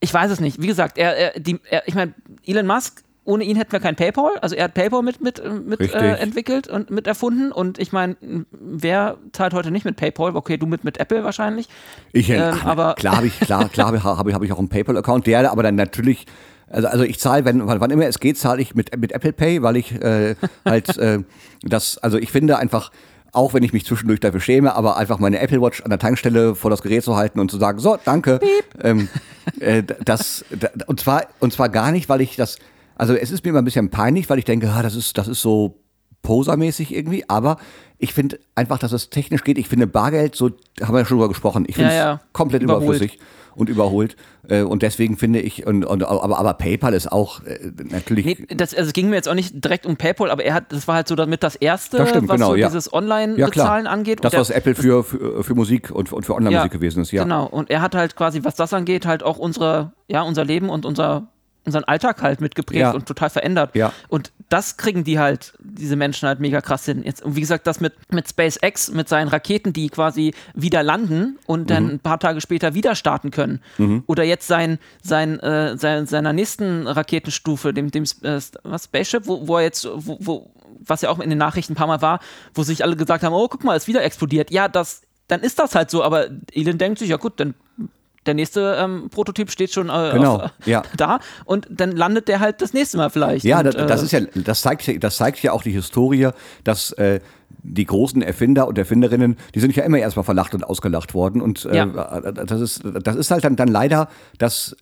ich 0.00 0.12
weiß 0.12 0.30
es 0.30 0.40
nicht. 0.40 0.60
Wie 0.60 0.66
gesagt, 0.66 0.98
er, 0.98 1.16
er, 1.16 1.40
die, 1.40 1.60
er 1.68 1.86
ich 1.86 1.94
meine, 1.94 2.14
Elon 2.46 2.66
Musk, 2.66 3.02
ohne 3.24 3.44
ihn 3.44 3.56
hätten 3.56 3.72
wir 3.72 3.80
kein 3.80 3.96
PayPal. 3.96 4.32
Also 4.40 4.56
er 4.56 4.64
hat 4.64 4.74
PayPal 4.74 5.02
mit, 5.02 5.20
mit, 5.20 5.42
mit 5.66 5.80
äh, 5.94 6.14
entwickelt 6.16 6.68
und 6.68 6.90
mit 6.90 7.06
erfunden. 7.06 7.52
Und 7.52 7.78
ich 7.78 7.92
meine, 7.92 8.16
wer 8.50 9.18
zahlt 9.32 9.52
heute 9.52 9.70
nicht 9.70 9.84
mit 9.84 9.96
PayPal? 9.96 10.34
Okay, 10.34 10.56
du 10.56 10.66
mit, 10.66 10.84
mit 10.84 10.98
Apple 10.98 11.22
wahrscheinlich. 11.22 11.68
Ich, 12.12 12.30
äh, 12.30 12.36
ähm, 12.36 12.60
aber 12.64 12.94
klar 12.94 13.18
habe 13.18 13.26
ich, 13.26 13.38
klar, 13.38 13.68
klar 13.68 13.88
habe 13.88 13.98
ich, 13.98 14.04
hab 14.04 14.26
ich, 14.26 14.34
hab 14.34 14.42
ich 14.42 14.52
auch 14.52 14.58
einen 14.58 14.70
PayPal-Account, 14.70 15.26
der 15.26 15.50
aber 15.50 15.62
dann 15.62 15.74
natürlich 15.74 16.26
also, 16.70 16.88
also 16.88 17.04
ich 17.04 17.18
zahle, 17.18 17.44
wenn, 17.44 17.66
wann 17.66 17.90
immer 17.90 18.06
es 18.06 18.20
geht, 18.20 18.38
zahle 18.38 18.62
ich 18.62 18.74
mit, 18.74 18.96
mit 18.96 19.12
Apple 19.12 19.32
Pay, 19.32 19.62
weil 19.62 19.76
ich 19.76 19.92
äh, 19.92 20.36
halt 20.64 20.96
äh, 20.98 21.18
das, 21.62 21.98
also 21.98 22.16
ich 22.16 22.30
finde 22.30 22.58
einfach, 22.58 22.90
auch 23.32 23.54
wenn 23.54 23.62
ich 23.62 23.72
mich 23.72 23.84
zwischendurch 23.84 24.20
dafür 24.20 24.40
schäme, 24.40 24.74
aber 24.74 24.96
einfach 24.96 25.18
meine 25.18 25.40
Apple 25.40 25.60
Watch 25.60 25.82
an 25.82 25.90
der 25.90 25.98
Tankstelle 25.98 26.54
vor 26.54 26.70
das 26.70 26.82
Gerät 26.82 27.04
zu 27.04 27.16
halten 27.16 27.40
und 27.40 27.50
zu 27.50 27.58
sagen, 27.58 27.78
so, 27.78 27.98
danke. 28.04 28.40
Ähm, 28.82 29.08
äh, 29.60 29.82
das, 30.04 30.44
und 30.86 31.00
zwar, 31.00 31.26
und 31.40 31.52
zwar 31.52 31.68
gar 31.68 31.92
nicht, 31.92 32.08
weil 32.08 32.20
ich 32.20 32.36
das, 32.36 32.58
also 32.96 33.14
es 33.14 33.30
ist 33.30 33.44
mir 33.44 33.50
immer 33.50 33.60
ein 33.60 33.64
bisschen 33.64 33.90
peinlich, 33.90 34.30
weil 34.30 34.38
ich 34.38 34.44
denke, 34.44 34.70
ah, 34.70 34.82
das 34.82 34.94
ist, 34.94 35.18
das 35.18 35.28
ist 35.28 35.42
so 35.42 35.76
posermäßig 36.22 36.94
irgendwie, 36.94 37.28
aber 37.28 37.56
ich 37.98 38.14
finde 38.14 38.38
einfach, 38.54 38.78
dass 38.78 38.92
es 38.92 39.10
technisch 39.10 39.44
geht. 39.44 39.58
Ich 39.58 39.68
finde 39.68 39.86
Bargeld, 39.86 40.34
so 40.34 40.50
haben 40.82 40.94
wir 40.94 41.00
ja 41.00 41.04
schon 41.04 41.18
drüber 41.18 41.28
gesprochen, 41.28 41.64
ich 41.66 41.76
finde 41.76 41.90
es 41.90 41.96
ja, 41.96 42.04
ja. 42.04 42.20
komplett 42.32 42.62
Überholt. 42.62 42.84
überflüssig. 42.84 43.18
Und 43.54 43.68
überholt. 43.68 44.16
Äh, 44.48 44.62
und 44.62 44.82
deswegen 44.82 45.16
finde 45.16 45.40
ich, 45.40 45.66
und, 45.66 45.84
und, 45.84 46.02
aber, 46.04 46.38
aber 46.38 46.54
PayPal 46.54 46.94
ist 46.94 47.10
auch 47.10 47.42
äh, 47.44 47.70
natürlich. 47.90 48.24
Nee, 48.26 48.46
das, 48.56 48.74
also 48.74 48.88
es 48.88 48.92
ging 48.92 49.10
mir 49.10 49.16
jetzt 49.16 49.28
auch 49.28 49.34
nicht 49.34 49.64
direkt 49.64 49.86
um 49.86 49.96
PayPal, 49.96 50.30
aber 50.30 50.44
er 50.44 50.54
hat, 50.54 50.72
das 50.72 50.88
war 50.88 50.96
halt 50.96 51.08
so 51.08 51.14
damit 51.14 51.42
das 51.42 51.56
erste, 51.56 51.98
Das 51.98 52.08
stimmt, 52.10 52.28
was 52.28 52.36
genau, 52.36 52.50
so 52.50 52.56
ja. 52.56 52.68
dieses 52.68 52.86
ja, 52.86 52.92
Online-Bezahlen 52.92 53.84
klar. 53.84 53.92
angeht. 53.92 54.24
Das, 54.24 54.32
Und 54.32 54.40
was 54.40 54.48
der- 54.48 54.56
Apple 54.56 54.74
für, 54.74 55.04
für, 55.04 55.44
für 55.44 55.54
Musik 55.54 55.90
und, 55.90 56.12
und 56.12 56.24
für 56.24 56.34
Online-Musik 56.34 56.72
gewesen 56.72 57.02
ist, 57.02 57.12
ja. 57.12 57.22
Genau. 57.22 57.46
Und 57.46 57.70
er 57.70 57.82
hat 57.82 57.94
halt 57.94 58.16
quasi, 58.16 58.44
was 58.44 58.54
das 58.54 58.72
angeht, 58.72 59.06
halt 59.06 59.22
auch 59.22 59.38
unsere, 59.38 59.92
ja, 60.08 60.22
unser 60.22 60.44
Leben 60.44 60.68
und 60.70 60.86
unser, 60.86 61.28
unseren 61.66 61.84
Alltag 61.84 62.22
halt 62.22 62.40
mitgeprägt 62.40 62.80
Ja. 62.80 62.90
und 62.92 63.06
total 63.06 63.30
verändert. 63.30 63.74
Ja. 63.74 63.92
Und 64.08 64.32
das 64.48 64.76
kriegen 64.78 65.04
die 65.04 65.18
halt, 65.18 65.52
diese 65.60 65.94
Menschen 65.94 66.26
halt 66.26 66.40
mega 66.40 66.60
krass 66.60 66.84
hin. 66.84 67.02
Jetzt, 67.04 67.22
und 67.22 67.36
wie 67.36 67.40
gesagt, 67.40 67.66
das 67.66 67.80
mit, 67.80 67.92
mit 68.10 68.28
SpaceX, 68.28 68.90
mit 68.90 69.08
seinen 69.08 69.28
Raketen, 69.28 69.72
die 69.72 69.88
quasi 69.90 70.34
wieder 70.54 70.82
landen 70.82 71.38
und 71.46 71.62
Mhm. 71.62 71.66
dann 71.66 71.88
ein 71.90 72.00
paar 72.00 72.18
Tage 72.18 72.40
später 72.40 72.74
wieder 72.74 72.94
starten 72.94 73.30
können. 73.30 73.60
Oder 74.06 74.24
jetzt 74.24 74.46
sein, 74.46 74.78
sein, 75.02 75.38
äh, 75.40 75.76
sein, 75.76 76.06
seiner 76.06 76.32
nächsten 76.32 76.86
Raketenstufe, 76.86 77.72
dem, 77.72 77.90
dem 77.90 78.04
äh, 78.22 78.40
was, 78.64 78.84
Spaceship, 78.84 79.26
wo, 79.26 79.46
wo 79.46 79.58
er 79.58 79.64
jetzt, 79.64 79.86
wo, 79.92 80.16
wo, 80.20 80.50
was 80.80 81.02
ja 81.02 81.10
auch 81.10 81.18
in 81.20 81.28
den 81.30 81.38
Nachrichten 81.38 81.74
ein 81.74 81.76
paar 81.76 81.86
Mal 81.86 82.00
war, 82.02 82.20
wo 82.54 82.62
sich 82.62 82.82
alle 82.82 82.96
gesagt 82.96 83.22
haben, 83.22 83.34
oh, 83.34 83.48
guck 83.48 83.64
mal, 83.64 83.76
ist 83.76 83.86
wieder 83.86 84.02
explodiert. 84.02 84.50
Ja, 84.50 84.66
das, 84.68 85.02
dann 85.28 85.40
ist 85.40 85.58
das 85.58 85.74
halt 85.74 85.90
so, 85.90 86.02
aber 86.02 86.28
Elon 86.52 86.78
denkt 86.78 86.98
sich, 86.98 87.10
ja 87.10 87.16
gut, 87.18 87.38
dann 87.38 87.54
der 88.26 88.34
nächste 88.34 88.76
ähm, 88.78 89.08
Prototyp 89.10 89.50
steht 89.50 89.72
schon 89.72 89.88
äh, 89.88 90.10
Genau, 90.12 90.36
auf, 90.40 90.50
ja. 90.66 90.82
da 90.96 91.20
und 91.46 91.66
dann 91.70 91.92
landet 91.92 92.28
der 92.28 92.40
halt 92.40 92.60
das 92.60 92.72
nächste 92.74 92.96
Mal 92.98 93.08
vielleicht. 93.10 93.44
Ja, 93.44 93.58
und, 93.60 93.66
das, 93.66 93.74
das 93.76 94.02
äh, 94.02 94.04
ist 94.04 94.12
ja, 94.12 94.20
das 94.44 94.60
zeigt, 94.62 94.86
ja- 94.86 94.98
das 94.98 95.16
zeigt 95.16 95.42
ja 95.42 95.52
auch 95.52 95.62
die 95.62 95.70
Historie, 95.72 96.28
dass 96.64 96.92
äh, 96.92 97.20
die 97.62 97.84
großen 97.84 98.22
Erfinder 98.22 98.68
und 98.68 98.78
Erfinderinnen, 98.78 99.36
die 99.54 99.60
sind 99.60 99.74
ja 99.76 99.84
immer 99.84 99.98
erstmal 99.98 100.24
verlacht 100.24 100.54
und 100.54 100.64
ausgelacht 100.64 101.12
worden. 101.14 101.42
Und 101.42 101.64
äh, 101.66 101.86
das 102.46 102.60
ist, 102.60 102.82
das 103.02 103.16
ist 103.16 103.30
halt 103.30 103.44
dann, 103.44 103.56
dann 103.56 103.68
leider 103.68 104.08
das, 104.38 104.74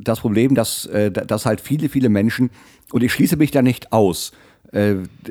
das 0.00 0.20
Problem, 0.20 0.54
dass, 0.54 0.88
dass 1.10 1.46
halt 1.46 1.60
viele, 1.60 1.88
viele 1.88 2.08
Menschen, 2.08 2.50
und 2.92 3.02
ich 3.02 3.12
schließe 3.12 3.36
mich 3.36 3.50
da 3.50 3.62
nicht 3.62 3.92
aus. 3.92 4.30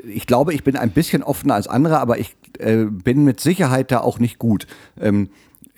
Ich 0.03 0.27
glaube, 0.27 0.53
ich 0.53 0.65
bin 0.65 0.75
ein 0.75 0.91
bisschen 0.91 1.23
offener 1.23 1.55
als 1.55 1.67
andere, 1.69 1.99
aber 1.99 2.17
ich 2.17 2.35
bin 2.57 3.23
mit 3.23 3.39
Sicherheit 3.39 3.89
da 3.91 4.01
auch 4.01 4.19
nicht 4.19 4.39
gut. 4.39 4.67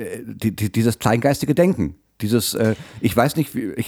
Äh, 0.01 0.23
die, 0.25 0.55
die, 0.55 0.71
dieses 0.71 0.99
kleingeistige 0.99 1.55
Denken. 1.55 1.95
Dieses, 2.21 2.53
äh, 2.53 2.75
ich 2.99 3.17
weiß 3.17 3.35
nicht, 3.35 3.55
ich, 3.55 3.87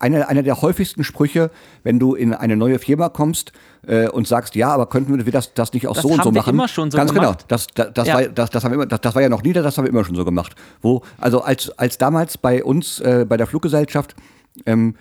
einer, 0.00 0.28
einer 0.28 0.42
der 0.42 0.62
häufigsten 0.62 1.04
Sprüche, 1.04 1.50
wenn 1.82 1.98
du 1.98 2.14
in 2.14 2.32
eine 2.32 2.56
neue 2.56 2.78
Firma 2.78 3.10
kommst 3.10 3.52
äh, 3.86 4.08
und 4.08 4.26
sagst, 4.26 4.54
ja, 4.54 4.68
aber 4.72 4.86
könnten 4.88 5.22
wir 5.26 5.32
das, 5.32 5.52
das 5.52 5.74
nicht 5.74 5.86
auch 5.86 5.92
Das 5.92 6.02
so 6.02 6.08
und 6.08 6.14
so 6.16 6.20
haben 6.24 6.34
wir 6.34 6.40
machen? 6.40 6.54
immer 6.54 6.66
schon 6.68 6.90
so 6.90 6.96
Ganz 6.96 7.12
gemacht. 7.12 7.40
genau. 7.40 7.44
Das, 7.48 7.66
das, 7.74 7.92
das, 7.92 8.08
Ja. 8.08 8.14
war, 8.14 8.22
das, 8.28 8.48
das, 8.48 8.64
haben 8.64 8.70
wir 8.70 8.76
immer, 8.76 8.86
das, 8.86 9.02
das 9.02 9.14
war 9.14 9.20
ja 9.20 9.28
noch 9.28 9.42
nie, 9.42 9.52
das 9.52 9.76
haben 9.76 9.84
wir 9.84 9.90
immer 9.90 10.02
schon 10.02 10.14
so 10.16 10.24
gemacht. 10.24 10.54
Wo, 10.80 11.02
also 11.18 11.42
als, 11.42 11.70
als 11.78 11.98
damals 11.98 12.38
bei 12.38 12.64
uns, 12.64 13.00
äh, 13.00 13.26
bei 13.28 13.36
der 13.36 13.46
Fluggesellschaft, 13.46 14.16
ähm, 14.64 14.94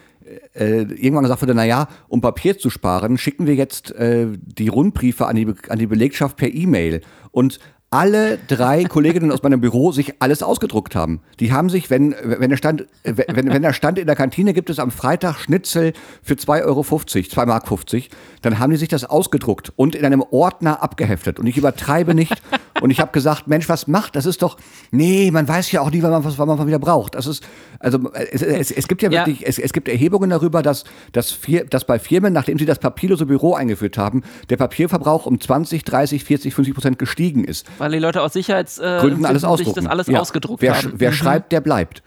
äh, 0.53 0.81
irgendwann 0.81 1.23
gesagt 1.23 1.41
wurde, 1.41 1.55
naja, 1.55 1.87
um 2.09 2.19
Papier 2.19 2.57
zu 2.57 2.69
sparen, 2.69 3.17
schicken 3.17 3.47
wir 3.47 3.55
jetzt 3.55 3.91
äh, 3.91 4.27
die 4.41 4.67
Rundbriefe 4.67 5.25
an 5.25 5.37
die, 5.37 5.45
Be- 5.45 5.55
an 5.69 5.79
die 5.79 5.87
Belegschaft 5.87 6.35
per 6.35 6.53
E-Mail. 6.53 6.99
Und 7.31 7.59
alle 7.93 8.39
drei 8.47 8.85
Kolleginnen 8.85 9.31
aus 9.31 9.43
meinem 9.43 9.61
Büro 9.61 9.91
sich 9.91 10.15
alles 10.19 10.41
ausgedruckt 10.41 10.95
haben. 10.95 11.21
Die 11.39 11.53
haben 11.53 11.69
sich, 11.69 11.91
wenn, 11.91 12.15
wenn 12.23 12.49
der 12.49 12.57
stand, 12.57 12.87
wenn, 13.03 13.53
wenn 13.53 13.61
der 13.61 13.71
stand 13.73 13.99
in 13.99 14.07
der 14.07 14.15
Kantine 14.15 14.53
gibt 14.53 14.71
es 14.71 14.79
am 14.79 14.89
Freitag 14.89 15.37
Schnitzel 15.37 15.93
für 16.23 16.33
2,50 16.33 16.65
Euro, 16.65 16.83
2 16.83 17.45
Mark 17.45 17.67
50, 17.67 18.09
dann 18.41 18.57
haben 18.57 18.71
die 18.71 18.77
sich 18.77 18.89
das 18.89 19.05
ausgedruckt 19.05 19.71
und 19.75 19.93
in 19.93 20.05
einem 20.05 20.23
Ordner 20.31 20.81
abgeheftet. 20.81 21.39
Und 21.39 21.45
ich 21.45 21.55
übertreibe 21.55 22.15
nicht. 22.15 22.41
Und 22.81 22.89
ich 22.89 22.99
habe 22.99 23.11
gesagt, 23.11 23.47
Mensch, 23.47 23.69
was 23.69 23.87
macht? 23.87 24.15
Das 24.15 24.25
ist 24.25 24.41
doch, 24.41 24.57
nee, 24.89 25.29
man 25.29 25.47
weiß 25.47 25.71
ja 25.71 25.81
auch 25.81 25.91
nie, 25.91 26.01
wann 26.01 26.09
man 26.09 26.25
was, 26.25 26.39
wann 26.39 26.47
man 26.47 26.65
wieder 26.65 26.79
braucht. 26.79 27.13
Das 27.13 27.27
ist, 27.27 27.43
also 27.79 27.99
es, 28.13 28.41
es, 28.41 28.71
es 28.71 28.87
gibt 28.87 29.03
ja 29.03 29.11
Ja. 29.11 29.19
wirklich, 29.27 29.47
es, 29.47 29.59
es 29.59 29.71
gibt 29.71 29.87
Erhebungen 29.87 30.31
darüber, 30.31 30.63
dass, 30.63 30.83
dass, 31.11 31.31
Fir 31.31 31.65
dass 31.65 31.85
bei 31.85 31.99
Firmen, 31.99 32.33
nachdem 32.33 32.57
sie 32.57 32.65
das 32.65 32.79
papierlose 32.79 33.27
Büro 33.27 33.53
eingeführt 33.53 33.99
haben, 33.99 34.23
der 34.49 34.57
Papierverbrauch 34.57 35.27
um 35.27 35.39
20, 35.39 35.83
30, 35.83 36.23
40, 36.23 36.53
50 36.55 36.73
Prozent 36.73 36.99
gestiegen 36.99 37.43
ist. 37.43 37.67
Weil 37.83 37.91
die 37.91 37.99
Leute 37.99 38.21
aus 38.21 38.33
Sicherheitsgründen 38.33 38.99
Gründen 39.01 39.25
alles 39.25 39.41
sich 39.57 39.73
das 39.73 39.85
alles 39.85 40.07
Ja. 40.07 40.19
ausgedruckt 40.21 40.61
wer, 40.61 40.77
haben. 40.77 40.93
Wer 40.95 41.09
Mhm. 41.11 41.15
schreibt, 41.15 41.51
der 41.51 41.59
bleibt. 41.61 42.01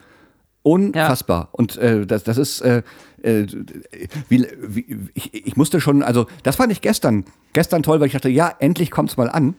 Unfassbar. 0.63 1.49
Und 1.53 1.77
äh, 1.77 2.05
das, 2.05 2.23
das 2.23 2.37
ist, 2.37 2.61
äh, 2.61 2.81
äh, 3.21 3.45
wie, 4.27 4.45
wie, 4.61 5.09
ich, 5.13 5.47
ich 5.47 5.55
musste 5.55 5.79
schon, 5.79 6.03
also 6.03 6.25
das 6.43 6.55
fand 6.57 6.71
ich 6.71 6.81
gestern, 6.81 7.25
gestern 7.53 7.83
toll, 7.83 7.99
weil 7.99 8.07
ich 8.07 8.13
dachte, 8.13 8.27
ja, 8.29 8.53
endlich 8.59 8.91
kommt's 8.91 9.15
mal 9.17 9.29
an. 9.29 9.55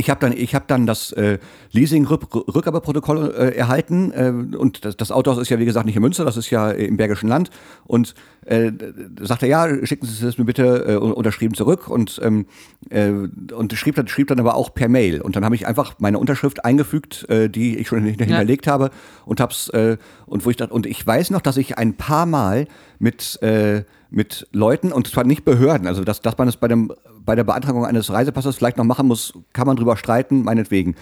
Ich 0.00 0.10
habe 0.10 0.18
dann, 0.20 0.32
ich 0.32 0.54
hab 0.54 0.66
dann 0.66 0.86
das 0.86 1.12
äh, 1.12 1.38
Leasing-Rückgabeprotokoll 1.72 3.34
äh, 3.36 3.56
erhalten 3.56 4.10
äh, 4.12 4.56
und 4.56 4.84
das, 4.84 4.96
das 4.96 5.12
Autohaus 5.12 5.38
ist 5.38 5.50
ja 5.50 5.58
wie 5.58 5.64
gesagt 5.64 5.86
nicht 5.86 5.96
in 5.96 6.02
Münster, 6.02 6.24
das 6.24 6.36
ist 6.36 6.50
ja 6.50 6.70
im 6.70 6.96
Bergischen 6.96 7.28
Land. 7.28 7.50
Und 7.84 8.14
äh, 8.46 8.72
sagte 9.20 9.46
er, 9.46 9.68
ja, 9.68 9.86
schicken 9.86 10.06
Sie 10.06 10.26
es 10.26 10.38
mir 10.38 10.44
bitte 10.44 10.84
äh, 10.88 10.96
unterschrieben 10.96 11.54
zurück. 11.54 11.88
Und, 11.88 12.20
ähm, 12.24 12.46
äh, 12.88 13.10
und 13.10 13.72
schrieb, 13.74 13.94
dann, 13.96 14.08
schrieb 14.08 14.28
dann 14.28 14.40
aber 14.40 14.54
auch 14.54 14.72
per 14.72 14.88
Mail. 14.88 15.20
Und 15.20 15.36
dann 15.36 15.44
habe 15.44 15.54
ich 15.54 15.66
einfach 15.66 15.96
meine 15.98 16.18
Unterschrift 16.18 16.64
eingefügt, 16.64 17.28
äh, 17.28 17.48
die 17.48 17.76
ich 17.76 17.88
schon 17.88 18.02
hin- 18.02 18.18
hinterlegt 18.18 18.66
habe 18.66 18.90
und 19.26 19.40
hab's 19.40 19.68
äh, 19.68 19.98
und 20.26 20.44
wo 20.46 20.50
ich 20.50 20.56
dachte, 20.56 20.72
und 20.72 20.86
ich 20.86 21.06
weiß 21.06 21.30
noch, 21.30 21.42
dass 21.42 21.56
ich 21.56 21.76
ein 21.78 21.94
paar 21.94 22.26
Mal 22.26 22.66
mit 22.98 23.40
äh, 23.42 23.84
mit 24.12 24.48
Leuten 24.52 24.90
und 24.90 25.06
zwar 25.06 25.22
nicht 25.22 25.44
Behörden, 25.44 25.86
also 25.86 26.02
dass, 26.02 26.20
dass 26.20 26.36
man 26.36 26.48
es 26.48 26.56
bei 26.56 26.66
dem 26.66 26.92
bei 27.30 27.36
der 27.36 27.44
Beantragung 27.44 27.86
eines 27.86 28.10
Reisepasses 28.12 28.56
vielleicht 28.56 28.76
noch 28.76 28.84
machen 28.84 29.06
muss, 29.06 29.32
kann 29.52 29.64
man 29.64 29.76
drüber 29.76 29.96
streiten, 29.96 30.42
meinetwegen. 30.42 30.96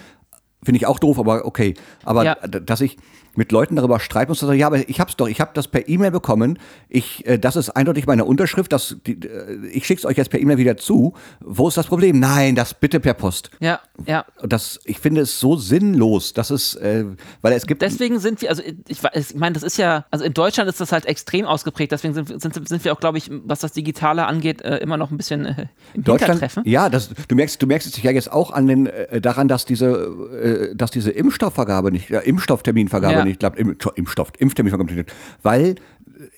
Finde 0.61 0.77
ich 0.77 0.85
auch 0.85 0.99
doof, 0.99 1.17
aber 1.17 1.43
okay. 1.43 1.73
Aber 2.03 2.23
Ja. 2.23 2.35
dass 2.35 2.81
ich 2.81 2.97
mit 3.39 3.53
Leuten 3.53 3.77
darüber 3.77 4.01
streiten 4.01 4.29
muss, 4.29 4.41
dass 4.41 4.53
ja, 4.53 4.67
aber 4.67 4.87
ich 4.89 4.99
hab's 4.99 5.15
doch, 5.15 5.27
ich 5.29 5.39
habe 5.39 5.51
das 5.53 5.69
per 5.69 5.87
E-Mail 5.87 6.11
bekommen. 6.11 6.59
Ich, 6.89 7.25
äh, 7.25 7.39
das 7.39 7.55
ist 7.55 7.69
eindeutig 7.69 8.05
meine 8.05 8.25
Unterschrift. 8.25 8.73
Das, 8.73 8.97
die, 9.07 9.13
äh, 9.13 9.65
ich 9.71 9.85
schick's 9.87 10.05
euch 10.05 10.17
jetzt 10.17 10.29
per 10.29 10.41
E-Mail 10.41 10.57
wieder 10.57 10.75
zu. 10.75 11.13
Wo 11.39 11.69
ist 11.69 11.77
das 11.77 11.87
Problem? 11.87 12.19
Nein, 12.19 12.55
das 12.55 12.73
bitte 12.73 12.99
per 12.99 13.13
Post. 13.13 13.49
Ja, 13.61 13.79
ja. 14.05 14.25
Das, 14.43 14.81
ich 14.83 14.99
finde 14.99 15.21
es 15.21 15.39
so 15.39 15.55
sinnlos, 15.55 16.33
dass 16.33 16.49
es, 16.49 16.75
äh, 16.75 17.05
weil 17.41 17.53
es 17.53 17.65
gibt. 17.65 17.81
Deswegen 17.81 18.19
sind 18.19 18.41
wir, 18.41 18.49
also 18.49 18.61
ich, 18.61 18.99
ich 19.13 19.35
meine, 19.35 19.53
das 19.53 19.63
ist 19.63 19.77
ja, 19.77 20.05
also 20.11 20.25
in 20.25 20.33
Deutschland 20.33 20.69
ist 20.69 20.81
das 20.81 20.91
halt 20.91 21.05
extrem 21.05 21.45
ausgeprägt, 21.45 21.93
deswegen 21.93 22.13
sind, 22.13 22.41
sind, 22.41 22.67
sind 22.67 22.83
wir 22.83 22.91
auch, 22.91 22.99
glaube 22.99 23.19
ich, 23.19 23.31
was 23.45 23.59
das 23.61 23.71
Digitale 23.71 24.25
angeht, 24.25 24.61
äh, 24.63 24.79
immer 24.79 24.97
noch 24.97 25.11
ein 25.11 25.17
bisschen 25.17 25.45
äh, 25.45 25.67
im 25.93 26.03
Deutschland, 26.03 26.41
ja, 26.65 26.89
das, 26.89 27.09
du 27.29 27.35
merkst, 27.35 27.61
du 27.61 27.67
merkst 27.67 27.87
es 27.87 28.03
ja 28.03 28.11
jetzt 28.11 28.33
auch 28.33 28.51
an 28.51 28.67
den, 28.67 28.87
äh, 28.87 29.21
daran, 29.21 29.47
dass 29.47 29.63
diese, 29.63 29.87
äh, 29.91 30.75
dass 30.75 30.91
diese 30.91 31.11
Impfstoffvergabe 31.11 31.89
nicht, 31.89 32.11
äh, 32.11 32.19
Impfstoffterminvergabe 32.19 33.13
Ja. 33.13 33.23
nicht 33.25 33.28
klappt, 33.37 33.59
Im, 33.59 33.75
Impfstoff, 33.95 34.31
Impfterminvergabe 34.39 34.91
nicht, 34.91 35.07
klappt. 35.07 35.19
weil 35.43 35.75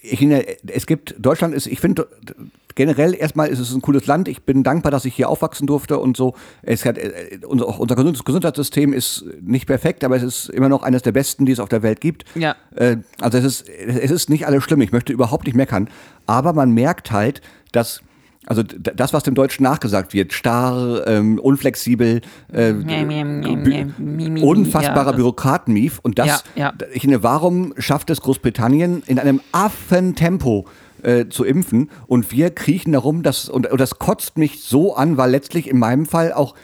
ich 0.01 0.19
finde, 0.19 0.45
es 0.67 0.85
gibt, 0.85 1.15
Deutschland 1.17 1.55
ist, 1.55 1.65
ich 1.65 1.79
finde, 1.79 2.07
generell 2.75 3.15
erstmal 3.15 3.47
ist 3.49 3.59
es 3.59 3.73
ein 3.73 3.81
cooles 3.81 4.05
Land. 4.05 4.27
Ich 4.27 4.43
bin 4.43 4.63
dankbar, 4.63 4.91
dass 4.91 5.05
ich 5.05 5.15
hier 5.15 5.27
aufwachsen 5.27 5.65
durfte 5.65 5.97
und 5.97 6.15
so. 6.15 6.35
Es 6.61 6.85
hat, 6.85 6.97
äh, 6.97 7.39
unser, 7.47 7.79
unser 7.79 7.95
Gesund- 7.95 8.23
Gesundheitssystem 8.23 8.93
ist 8.93 9.25
nicht 9.41 9.65
perfekt, 9.65 10.03
aber 10.03 10.15
es 10.15 10.23
ist 10.23 10.49
immer 10.49 10.69
noch 10.69 10.83
eines 10.83 11.01
der 11.01 11.11
besten, 11.13 11.45
die 11.45 11.51
es 11.51 11.59
auf 11.59 11.69
der 11.69 11.81
Welt 11.81 11.99
gibt. 11.99 12.25
Ja. 12.35 12.55
Äh, 12.75 12.97
also 13.19 13.37
es 13.39 13.43
ist, 13.43 13.69
es 13.69 14.11
ist 14.11 14.29
nicht 14.29 14.45
alles 14.45 14.63
schlimm, 14.63 14.81
ich 14.81 14.91
möchte 14.91 15.13
überhaupt 15.13 15.45
nicht 15.45 15.55
meckern, 15.55 15.89
aber 16.27 16.53
man 16.53 16.71
merkt 16.71 17.11
halt, 17.11 17.41
dass 17.71 18.01
also 18.47 18.63
das, 18.63 19.13
was 19.13 19.23
dem 19.23 19.35
Deutschen 19.35 19.63
nachgesagt 19.63 20.13
wird, 20.13 20.33
starr, 20.33 21.05
ähm, 21.05 21.39
unflexibel, 21.39 22.21
äh, 22.51 22.73
unfassbarer 24.43 25.11
ja, 25.11 25.15
Bürokratenmief 25.15 25.99
und 26.01 26.17
das, 26.17 26.43
Ja, 26.55 26.73
ja. 26.79 26.87
ich 26.91 27.01
finde, 27.01 27.21
warum 27.21 27.73
schafft 27.77 28.09
es 28.09 28.21
Großbritannien 28.21 29.03
in 29.05 29.19
einem 29.19 29.41
Affentempo 29.51 30.65
äh, 31.03 31.27
zu 31.27 31.43
impfen? 31.45 31.91
Und 32.07 32.31
wir 32.31 32.49
kriechen 32.49 32.93
darum, 32.93 33.21
das, 33.21 33.47
und, 33.47 33.71
und 33.71 33.79
das 33.79 33.99
kotzt 33.99 34.39
mich 34.39 34.63
so 34.63 34.95
an, 34.95 35.17
weil 35.17 35.29
letztlich 35.29 35.69
in 35.69 35.77
meinem 35.77 36.07
Fall 36.07 36.33
auch, 36.33 36.55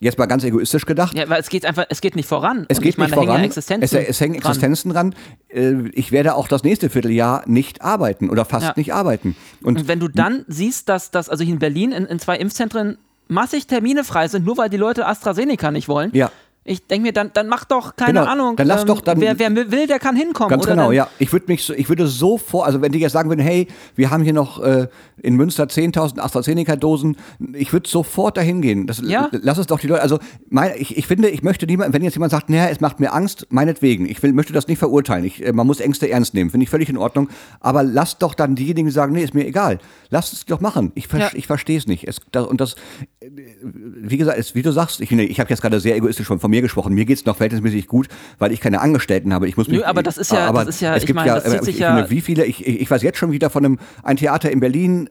jetzt 0.00 0.18
mal 0.18 0.26
ganz 0.26 0.42
egoistisch 0.44 0.86
gedacht, 0.86 1.16
Ja, 1.16 1.28
weil 1.28 1.40
es 1.40 1.48
geht 1.48 1.64
einfach, 1.64 1.84
es 1.88 2.00
geht 2.00 2.16
nicht 2.16 2.26
voran. 2.28 2.66
es 2.68 2.78
Und 2.78 2.82
geht 2.82 2.94
ich 2.94 2.98
meine, 2.98 3.10
nicht 3.10 3.16
da 3.16 3.20
hängen 3.20 3.28
voran. 3.28 3.40
Ja 3.40 3.46
Existenzen 3.46 3.98
es, 3.98 4.08
es 4.08 4.20
hängen 4.20 4.40
dran. 4.40 4.50
Existenzen 4.50 4.92
dran. 4.92 5.14
Äh, 5.48 5.88
Ich 5.92 6.10
werde 6.12 6.34
auch 6.34 6.48
das 6.48 6.64
nächste 6.64 6.90
Vierteljahr 6.90 7.42
nicht 7.46 7.82
arbeiten 7.82 8.30
oder 8.30 8.44
fast 8.44 8.66
Ja. 8.66 8.72
nicht 8.76 8.92
arbeiten. 8.94 9.36
Und 9.62 9.78
Und 9.78 9.88
wenn 9.88 10.00
du 10.00 10.08
dann 10.08 10.44
siehst, 10.48 10.88
dass, 10.88 11.10
dass 11.10 11.28
also 11.28 11.44
hier 11.44 11.52
in 11.52 11.58
Berlin 11.60 11.92
in, 11.92 12.06
in 12.06 12.18
zwei 12.18 12.36
Impfzentren 12.36 12.98
massig 13.28 13.66
Termine 13.66 14.02
frei 14.04 14.26
sind, 14.26 14.44
nur 14.44 14.56
weil 14.56 14.70
die 14.70 14.76
Leute 14.76 15.06
AstraZeneca 15.06 15.70
nicht 15.70 15.88
wollen. 15.88 16.10
Ja. 16.14 16.32
Ich 16.62 16.86
denke 16.86 17.06
mir, 17.06 17.12
dann, 17.12 17.30
dann 17.32 17.48
mach 17.48 17.64
doch, 17.64 17.96
keine 17.96 18.20
Genau, 18.20 18.30
Ahnung. 18.30 18.50
ähm, 18.50 18.56
dann 18.56 18.66
lass 18.66 18.84
doch 18.84 19.00
dann- 19.00 19.18
wer, 19.20 19.38
wer 19.38 19.54
will, 19.72 19.86
der 19.86 19.98
kann 19.98 20.14
hinkommen. 20.14 20.50
Ganz 20.50 20.66
genau, 20.66 20.88
dann, 20.88 20.94
ja. 20.94 21.08
Ich 21.18 21.32
würde 21.32 21.46
mich, 21.48 21.64
so, 21.64 21.72
ich 21.72 21.88
würde 21.88 22.06
so 22.06 22.36
vor, 22.36 22.66
also 22.66 22.82
wenn 22.82 22.92
die 22.92 22.98
jetzt 22.98 23.12
sagen 23.12 23.30
würden, 23.30 23.40
hey, 23.40 23.66
wir 23.96 24.10
haben 24.10 24.22
hier 24.22 24.34
noch 24.34 24.62
äh, 24.62 24.86
in 25.22 25.36
Münster 25.36 25.64
10.000 25.64 26.18
AstraZeneca-Dosen, 26.20 27.16
ich 27.54 27.72
würde 27.72 27.88
sofort 27.88 28.36
dahin 28.36 28.60
gehen. 28.60 28.86
Das, 28.86 29.00
Ja. 29.04 29.30
Lass 29.32 29.56
es 29.56 29.68
doch 29.68 29.80
die 29.80 29.86
Leute, 29.86 30.02
also 30.02 30.18
mein, 30.50 30.72
ich, 30.76 30.98
ich 30.98 31.06
finde, 31.06 31.30
ich 31.30 31.42
möchte 31.42 31.64
niemand, 31.66 31.94
wenn 31.94 32.02
jetzt 32.04 32.14
jemand 32.14 32.30
sagt, 32.30 32.50
naja, 32.50 32.68
es 32.68 32.80
macht 32.80 33.00
mir 33.00 33.14
Angst, 33.14 33.46
meinetwegen, 33.48 34.04
ich 34.06 34.22
will, 34.22 34.34
möchte 34.34 34.52
das 34.52 34.68
nicht 34.68 34.78
verurteilen. 34.78 35.24
Ich, 35.24 35.44
äh, 35.44 35.52
man 35.52 35.66
muss 35.66 35.80
Ängste 35.80 36.10
ernst 36.10 36.34
nehmen, 36.34 36.50
finde 36.50 36.64
ich 36.64 36.70
völlig 36.70 36.90
in 36.90 36.98
Ordnung. 36.98 37.30
Aber 37.60 37.82
lasst 37.82 38.22
doch 38.22 38.34
dann 38.34 38.54
diejenigen, 38.54 38.86
die 38.88 38.92
sagen, 38.92 39.14
nee, 39.14 39.22
ist 39.24 39.32
mir 39.34 39.46
egal. 39.46 39.78
Lasst 40.10 40.34
es 40.34 40.44
doch 40.44 40.60
machen. 40.60 40.92
Ich, 40.94 41.08
ver 41.08 41.20
Ja. 41.20 41.30
ich 41.32 41.46
verstehe 41.46 41.78
es 41.78 41.86
nicht. 41.86 42.06
Es, 42.06 42.20
da, 42.32 42.42
und 42.42 42.60
das, 42.60 42.74
äh, 43.20 43.30
wie 43.62 44.18
gesagt, 44.18 44.38
es, 44.38 44.54
wie 44.54 44.62
du 44.62 44.72
sagst, 44.72 45.00
ich, 45.00 45.10
ich 45.10 45.40
habe 45.40 45.48
jetzt 45.48 45.62
gerade 45.62 45.80
sehr 45.80 45.96
egoistisch 45.96 46.26
von, 46.26 46.38
von 46.50 46.56
mir 46.56 46.62
gesprochen. 46.62 46.94
Mir 46.94 47.04
geht's 47.04 47.24
noch 47.24 47.36
verhältnismäßig 47.36 47.86
gut, 47.86 48.08
weil 48.38 48.50
ich 48.52 48.60
keine 48.60 48.80
Angestellten 48.80 49.32
habe. 49.32 49.48
Ich 49.48 49.56
muss 49.56 49.68
mich, 49.68 49.78
Nö, 49.78 49.84
aber 49.84 50.02
das 50.02 50.18
ist 50.18 50.32
ja, 50.32 50.46
aber 50.46 50.64
das 50.64 50.74
ist 50.76 50.80
ja, 50.80 50.94
es 50.96 51.02
ich 51.02 51.06
gibt 51.06 51.16
meine, 51.16 51.28
ja, 51.28 51.34
das 51.36 51.44
zieht 51.44 51.60
äh, 51.60 51.64
sich 51.64 51.74
ich 51.76 51.80
ja. 51.80 51.94
finde, 51.96 52.10
wie 52.10 52.20
viele, 52.20 52.44
ich, 52.44 52.66
ich, 52.66 52.80
ich 52.80 52.90
weiß 52.90 53.02
jetzt 53.02 53.18
schon 53.18 53.30
wieder 53.32 53.50
von 53.50 53.64
einem, 53.64 53.78
ein 54.02 54.16
Theater 54.16 54.50
in 54.50 54.58
Berlin, 54.60 55.08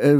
äh, 0.00 0.14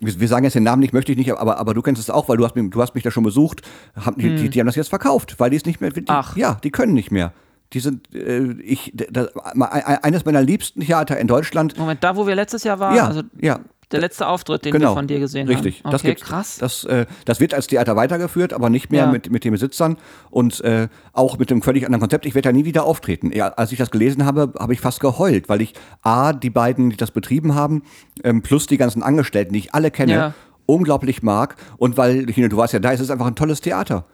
wir 0.00 0.28
sagen 0.28 0.44
jetzt 0.44 0.54
den 0.54 0.64
Namen 0.64 0.80
nicht, 0.80 0.92
möchte 0.92 1.12
ich 1.12 1.18
nicht, 1.18 1.32
aber, 1.32 1.58
aber 1.58 1.72
du 1.74 1.80
kennst 1.82 2.00
es 2.02 2.10
auch, 2.10 2.28
weil 2.28 2.36
du 2.36 2.44
hast, 2.44 2.56
mich- 2.56 2.70
du 2.70 2.82
hast 2.82 2.94
mich 2.94 3.04
da 3.04 3.10
schon 3.10 3.22
besucht. 3.24 3.62
Haben, 3.94 4.20
die, 4.20 4.34
die, 4.34 4.48
die 4.50 4.60
haben 4.60 4.66
das 4.66 4.74
jetzt 4.76 4.88
verkauft, 4.88 5.36
weil 5.38 5.50
die 5.50 5.56
es 5.56 5.64
nicht 5.64 5.80
mehr. 5.80 5.90
Die, 5.90 6.00
Hm. 6.00 6.06
Ach. 6.08 6.36
Ja, 6.36 6.58
die 6.62 6.70
können 6.70 6.92
nicht 6.94 7.10
mehr. 7.12 7.32
Die 7.72 7.80
sind, 7.80 8.12
äh, 8.14 8.52
ich, 8.62 8.92
das, 8.94 9.28
eines 9.36 10.24
meiner 10.24 10.42
liebsten 10.42 10.80
Theater 10.80 11.18
in 11.18 11.26
Deutschland. 11.28 11.76
Moment, 11.78 12.02
da 12.04 12.16
wo 12.16 12.26
wir 12.26 12.34
letztes 12.34 12.64
Jahr 12.64 12.78
waren, 12.80 12.96
Ja, 12.96 13.06
also 13.06 13.22
ja. 13.40 13.60
Der 13.92 14.00
letzte 14.00 14.26
Auftritt, 14.26 14.64
den 14.64 14.72
Genau. 14.72 14.90
wir 14.90 14.94
von 14.96 15.06
dir 15.06 15.20
gesehen 15.20 15.46
Richtig. 15.46 15.84
haben. 15.84 15.92
Das 15.92 16.00
Okay, 16.00 16.08
gibt's. 16.14 16.24
krass. 16.24 16.56
Das, 16.58 16.84
äh, 16.84 17.06
das 17.24 17.38
wird 17.38 17.54
als 17.54 17.68
Theater 17.68 17.94
weitergeführt, 17.94 18.52
aber 18.52 18.68
nicht 18.68 18.90
mehr 18.90 19.04
Ja. 19.04 19.10
mit, 19.12 19.30
mit 19.30 19.44
den 19.44 19.52
Besitzern 19.52 19.96
und 20.30 20.60
äh, 20.62 20.88
auch 21.12 21.38
mit 21.38 21.50
einem 21.52 21.62
völlig 21.62 21.84
anderen 21.86 22.00
Konzept. 22.00 22.26
Ich 22.26 22.34
werde 22.34 22.48
da 22.48 22.52
nie 22.52 22.64
wieder 22.64 22.84
auftreten. 22.84 23.30
Ja, 23.32 23.48
als 23.50 23.70
ich 23.70 23.78
das 23.78 23.90
gelesen 23.92 24.24
habe, 24.24 24.52
habe 24.58 24.72
ich 24.72 24.80
fast 24.80 24.98
geheult, 25.00 25.48
weil 25.48 25.60
ich 25.60 25.74
A, 26.02 26.32
die 26.32 26.50
beiden, 26.50 26.90
die 26.90 26.96
das 26.96 27.12
betrieben 27.12 27.54
haben, 27.54 27.82
ähm, 28.24 28.42
plus 28.42 28.66
die 28.66 28.76
ganzen 28.76 29.02
Angestellten, 29.04 29.52
die 29.52 29.60
ich 29.60 29.74
alle 29.74 29.90
kenne, 29.92 30.12
Ja. 30.12 30.34
unglaublich 30.66 31.22
mag 31.22 31.54
und 31.76 31.96
weil, 31.96 32.26
du 32.26 32.56
warst 32.56 32.72
ja 32.72 32.80
da, 32.80 32.92
es 32.92 33.00
ist 33.00 33.10
einfach 33.10 33.26
ein 33.26 33.36
tolles 33.36 33.60
Theater. 33.60 34.04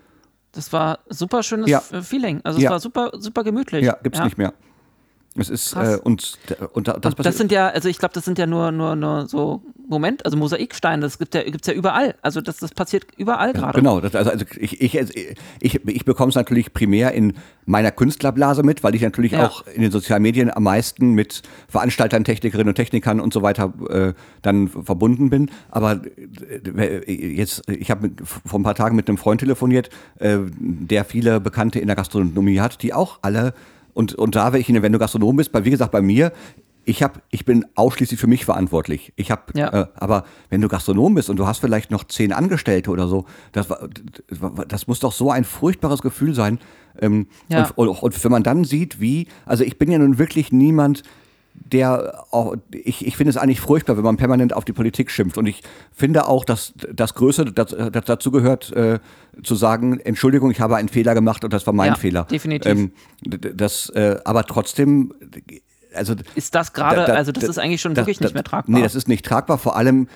Das 0.52 0.70
war 0.74 0.98
super 1.08 1.42
schönes 1.42 1.70
Feeling. 2.02 2.42
Also 2.44 2.58
es 2.60 2.68
war 2.68 2.78
super, 2.78 3.10
super 3.18 3.42
gemütlich. 3.42 3.86
Ja, 3.86 3.96
gibt's 4.02 4.20
nicht 4.22 4.36
mehr. 4.36 4.52
Es 5.34 5.48
ist, 5.48 5.74
äh, 5.74 5.96
und, 6.02 6.36
und 6.74 6.88
da- 6.88 6.92
das, 6.94 7.00
Das 7.02 7.14
passiert- 7.14 7.34
sind 7.36 7.52
ja, 7.52 7.68
also 7.68 7.88
ich 7.88 7.96
glaube, 7.98 8.12
das 8.12 8.24
sind 8.26 8.38
ja 8.38 8.46
nur, 8.46 8.70
nur, 8.70 8.96
nur 8.96 9.26
so, 9.26 9.62
Moment, 9.88 10.24
also 10.26 10.36
Mosaiksteine, 10.36 11.00
das 11.02 11.18
gibt 11.18 11.34
ja, 11.34 11.42
gibt's 11.42 11.66
ja 11.66 11.72
überall. 11.74 12.14
Also 12.20 12.40
das, 12.42 12.58
das 12.58 12.72
passiert 12.72 13.06
überall 13.16 13.52
gerade. 13.54 13.78
Genau, 13.78 14.00
das, 14.00 14.14
also, 14.14 14.30
also 14.30 14.44
ich, 14.58 14.80
ich, 14.82 14.94
ich, 15.60 15.86
ich 15.88 16.04
bekomme 16.04 16.28
es 16.30 16.34
natürlich 16.34 16.72
primär 16.74 17.12
in 17.12 17.34
meiner 17.64 17.90
Künstlerblase 17.92 18.62
mit, 18.62 18.82
weil 18.84 18.94
ich 18.94 19.00
natürlich 19.02 19.32
Ja. 19.32 19.46
auch 19.46 19.66
in 19.68 19.80
den 19.82 19.90
sozialen 19.90 20.22
Medien 20.22 20.50
am 20.54 20.64
meisten 20.64 21.12
mit 21.12 21.42
Veranstaltern, 21.68 22.24
Technikerinnen 22.24 22.68
und 22.68 22.74
Technikern 22.74 23.18
und 23.20 23.32
so 23.32 23.40
weiter 23.42 23.72
äh, 23.88 24.12
dann 24.42 24.68
verbunden 24.68 25.30
bin. 25.30 25.50
Aber 25.70 26.00
äh, 26.76 27.12
jetzt, 27.34 27.68
ich 27.70 27.90
habe 27.90 28.10
vor 28.44 28.60
ein 28.60 28.62
paar 28.64 28.74
Tagen 28.74 28.96
mit 28.96 29.08
einem 29.08 29.18
Freund 29.18 29.40
telefoniert, 29.40 29.88
äh, 30.18 30.38
der 30.58 31.04
viele 31.04 31.40
Bekannte 31.40 31.78
in 31.78 31.86
der 31.86 31.96
Gastronomie 31.96 32.60
hat, 32.60 32.82
die 32.82 32.92
auch 32.92 33.18
alle 33.22 33.54
und, 33.94 34.14
und 34.14 34.34
da, 34.34 34.52
wenn, 34.52 34.60
ich, 34.60 34.68
wenn 34.72 34.92
du 34.92 34.98
Gastronom 34.98 35.36
bist, 35.36 35.52
bei, 35.52 35.64
wie 35.64 35.70
gesagt, 35.70 35.92
bei 35.92 36.02
mir, 36.02 36.32
ich, 36.84 37.02
hab, 37.02 37.22
ich 37.30 37.44
bin 37.44 37.64
ausschließlich 37.76 38.18
für 38.18 38.26
mich 38.26 38.44
verantwortlich. 38.44 39.12
Ich 39.16 39.30
habe, 39.30 39.42
Ja. 39.54 39.68
äh, 39.82 39.86
aber 39.94 40.24
wenn 40.50 40.60
du 40.60 40.68
Gastronom 40.68 41.14
bist 41.14 41.30
und 41.30 41.36
du 41.36 41.46
hast 41.46 41.58
vielleicht 41.58 41.90
noch 41.92 42.04
zehn 42.04 42.32
Angestellte 42.32 42.90
oder 42.90 43.06
so, 43.06 43.24
das, 43.52 43.68
das 44.68 44.86
muss 44.88 44.98
doch 44.98 45.12
so 45.12 45.30
ein 45.30 45.44
furchtbares 45.44 46.02
Gefühl 46.02 46.34
sein. 46.34 46.58
Ähm, 47.00 47.28
Ja. 47.48 47.70
und, 47.76 47.88
und, 47.88 48.02
und 48.02 48.24
wenn 48.24 48.32
man 48.32 48.42
dann 48.42 48.64
sieht, 48.64 49.00
wie, 49.00 49.28
also 49.46 49.62
ich 49.64 49.78
bin 49.78 49.90
ja 49.90 49.98
nun 49.98 50.18
wirklich 50.18 50.50
niemand, 50.52 51.02
der 51.54 52.24
auch, 52.30 52.54
ich, 52.70 53.06
ich 53.06 53.16
finde 53.16 53.30
es 53.30 53.36
eigentlich 53.36 53.60
furchtbar, 53.60 53.96
wenn 53.96 54.04
man 54.04 54.16
permanent 54.16 54.52
auf 54.52 54.64
die 54.64 54.72
Politik 54.72 55.10
schimpft. 55.10 55.38
Und 55.38 55.46
ich 55.46 55.62
finde 55.92 56.26
auch, 56.26 56.44
dass 56.44 56.72
das 56.92 57.14
Größte 57.14 57.46
das, 57.52 57.68
das 57.92 58.04
dazu 58.04 58.30
gehört, 58.30 58.72
äh, 58.72 58.98
zu 59.42 59.54
sagen, 59.54 59.98
Entschuldigung, 60.00 60.50
ich 60.50 60.60
habe 60.60 60.76
einen 60.76 60.88
Fehler 60.88 61.14
gemacht 61.14 61.44
und 61.44 61.52
das 61.52 61.66
war 61.66 61.72
mein 61.74 61.90
Ja, 61.90 61.94
Fehler. 61.96 62.24
definitiv. 62.24 62.70
Ähm, 62.72 62.92
das, 63.22 63.88
äh, 63.90 64.16
aber 64.24 64.44
trotzdem, 64.44 65.12
also 65.94 66.14
Ist 66.34 66.54
das 66.54 66.72
gerade, 66.72 66.96
da- 66.96 67.06
da- 67.06 67.14
also 67.14 67.32
das 67.32 67.44
da- 67.44 67.50
ist 67.50 67.58
eigentlich 67.58 67.80
schon 67.80 67.96
wirklich 67.96 68.20
nicht 68.20 68.34
mehr 68.34 68.44
tragbar. 68.44 68.74
Nee, 68.76 68.82
das 68.82 68.94
ist 68.94 69.08
nicht 69.08 69.24
tragbar. 69.24 69.58
Vor 69.58 69.76
allem 69.76 70.08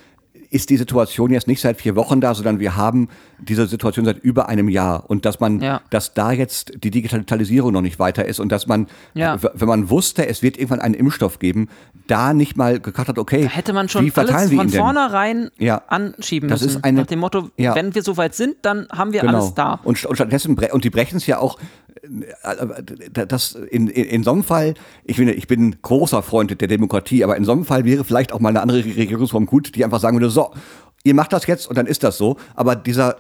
ist 0.51 0.70
die 0.70 0.76
Situation 0.76 1.30
jetzt 1.30 1.47
nicht 1.49 1.61
seit 1.61 1.80
vier 1.80 1.97
Wochen 1.97 2.20
da, 2.20 2.34
sondern 2.34 2.59
wir 2.61 2.76
haben 2.76 3.09
diese 3.38 3.66
Situation 3.66 4.05
seit 4.05 4.18
über 4.18 4.49
einem 4.49 4.68
Jahr. 4.68 5.09
Und 5.09 5.24
dass 5.24 5.40
man, 5.40 5.61
Ja. 5.61 5.80
dass 5.90 6.14
da 6.14 6.32
jetzt 6.32 6.72
die 6.82 6.90
Digitalisierung 6.90 7.72
noch 7.72 7.80
nicht 7.82 7.99
weiter 7.99 8.24
ist 8.24 8.40
und 8.40 8.51
dass 8.53 8.66
man, 8.66 8.86
Ja. 9.14 9.36
wenn 9.55 9.68
man 9.68 9.90
wusste, 9.90 10.26
es 10.26 10.42
wird 10.42 10.57
irgendwann 10.57 10.80
einen 10.80 10.94
Impfstoff 10.94 11.38
geben, 11.38 11.68
da 12.07 12.32
nicht 12.34 12.57
mal 12.57 12.78
gedacht 12.80 13.09
hat, 13.09 13.18
okay, 13.18 13.42
da 13.44 13.49
hätte 13.49 13.72
man 13.72 13.88
schon 13.88 14.05
wie 14.05 14.11
verteilen 14.11 14.36
alles 14.36 14.51
wir 14.51 14.59
von 14.59 14.68
vornherein 14.70 15.51
Ja. 15.59 15.82
anschieben 15.88 16.49
Das 16.49 16.62
müssen. 16.62 16.78
ist 16.78 16.84
eine- 16.84 17.01
Nach 17.01 17.07
dem 17.07 17.18
Motto, 17.18 17.51
wenn 17.57 17.94
wir 17.94 18.03
soweit 18.03 18.34
sind, 18.34 18.57
dann 18.62 18.86
haben 18.92 19.12
wir 19.12 19.28
alles 19.28 19.55
da. 19.55 19.80
Und, 19.84 20.05
und 20.05 20.14
stattdessen 20.16 20.57
und 20.57 20.84
die 20.84 20.90
brechen 20.90 21.16
es 21.16 21.26
ja 21.26 21.38
auch. 21.38 21.59
Äh, 22.42 23.26
Das 23.26 23.52
in, 23.54 23.88
in, 23.88 24.04
in 24.04 24.22
so 24.24 24.32
einem 24.32 24.44
Fall, 24.44 24.74
ich 25.04 25.16
finde, 25.16 25.32
ich 25.34 25.46
bin 25.46 25.76
großer 25.82 26.22
Freund 26.22 26.61
der 26.61 26.68
Demokratie, 26.68 27.24
aber 27.24 27.36
in 27.36 27.44
so 27.44 27.52
einem 27.52 27.64
Fall 27.64 27.84
wäre 27.84 28.04
vielleicht 28.04 28.32
auch 28.32 28.40
mal 28.40 28.50
eine 28.50 28.61
andere 28.62 28.84
Regierungsform 28.84 29.46
gut, 29.46 29.74
die 29.74 29.84
einfach 29.84 30.00
sagen 30.00 30.16
würde: 30.16 30.30
So, 30.30 30.52
ihr 31.04 31.14
macht 31.14 31.32
das 31.32 31.46
jetzt 31.46 31.68
und 31.68 31.76
dann 31.76 31.86
ist 31.86 32.02
das 32.02 32.18
so. 32.18 32.36
Aber 32.54 32.76
dieser 32.76 33.16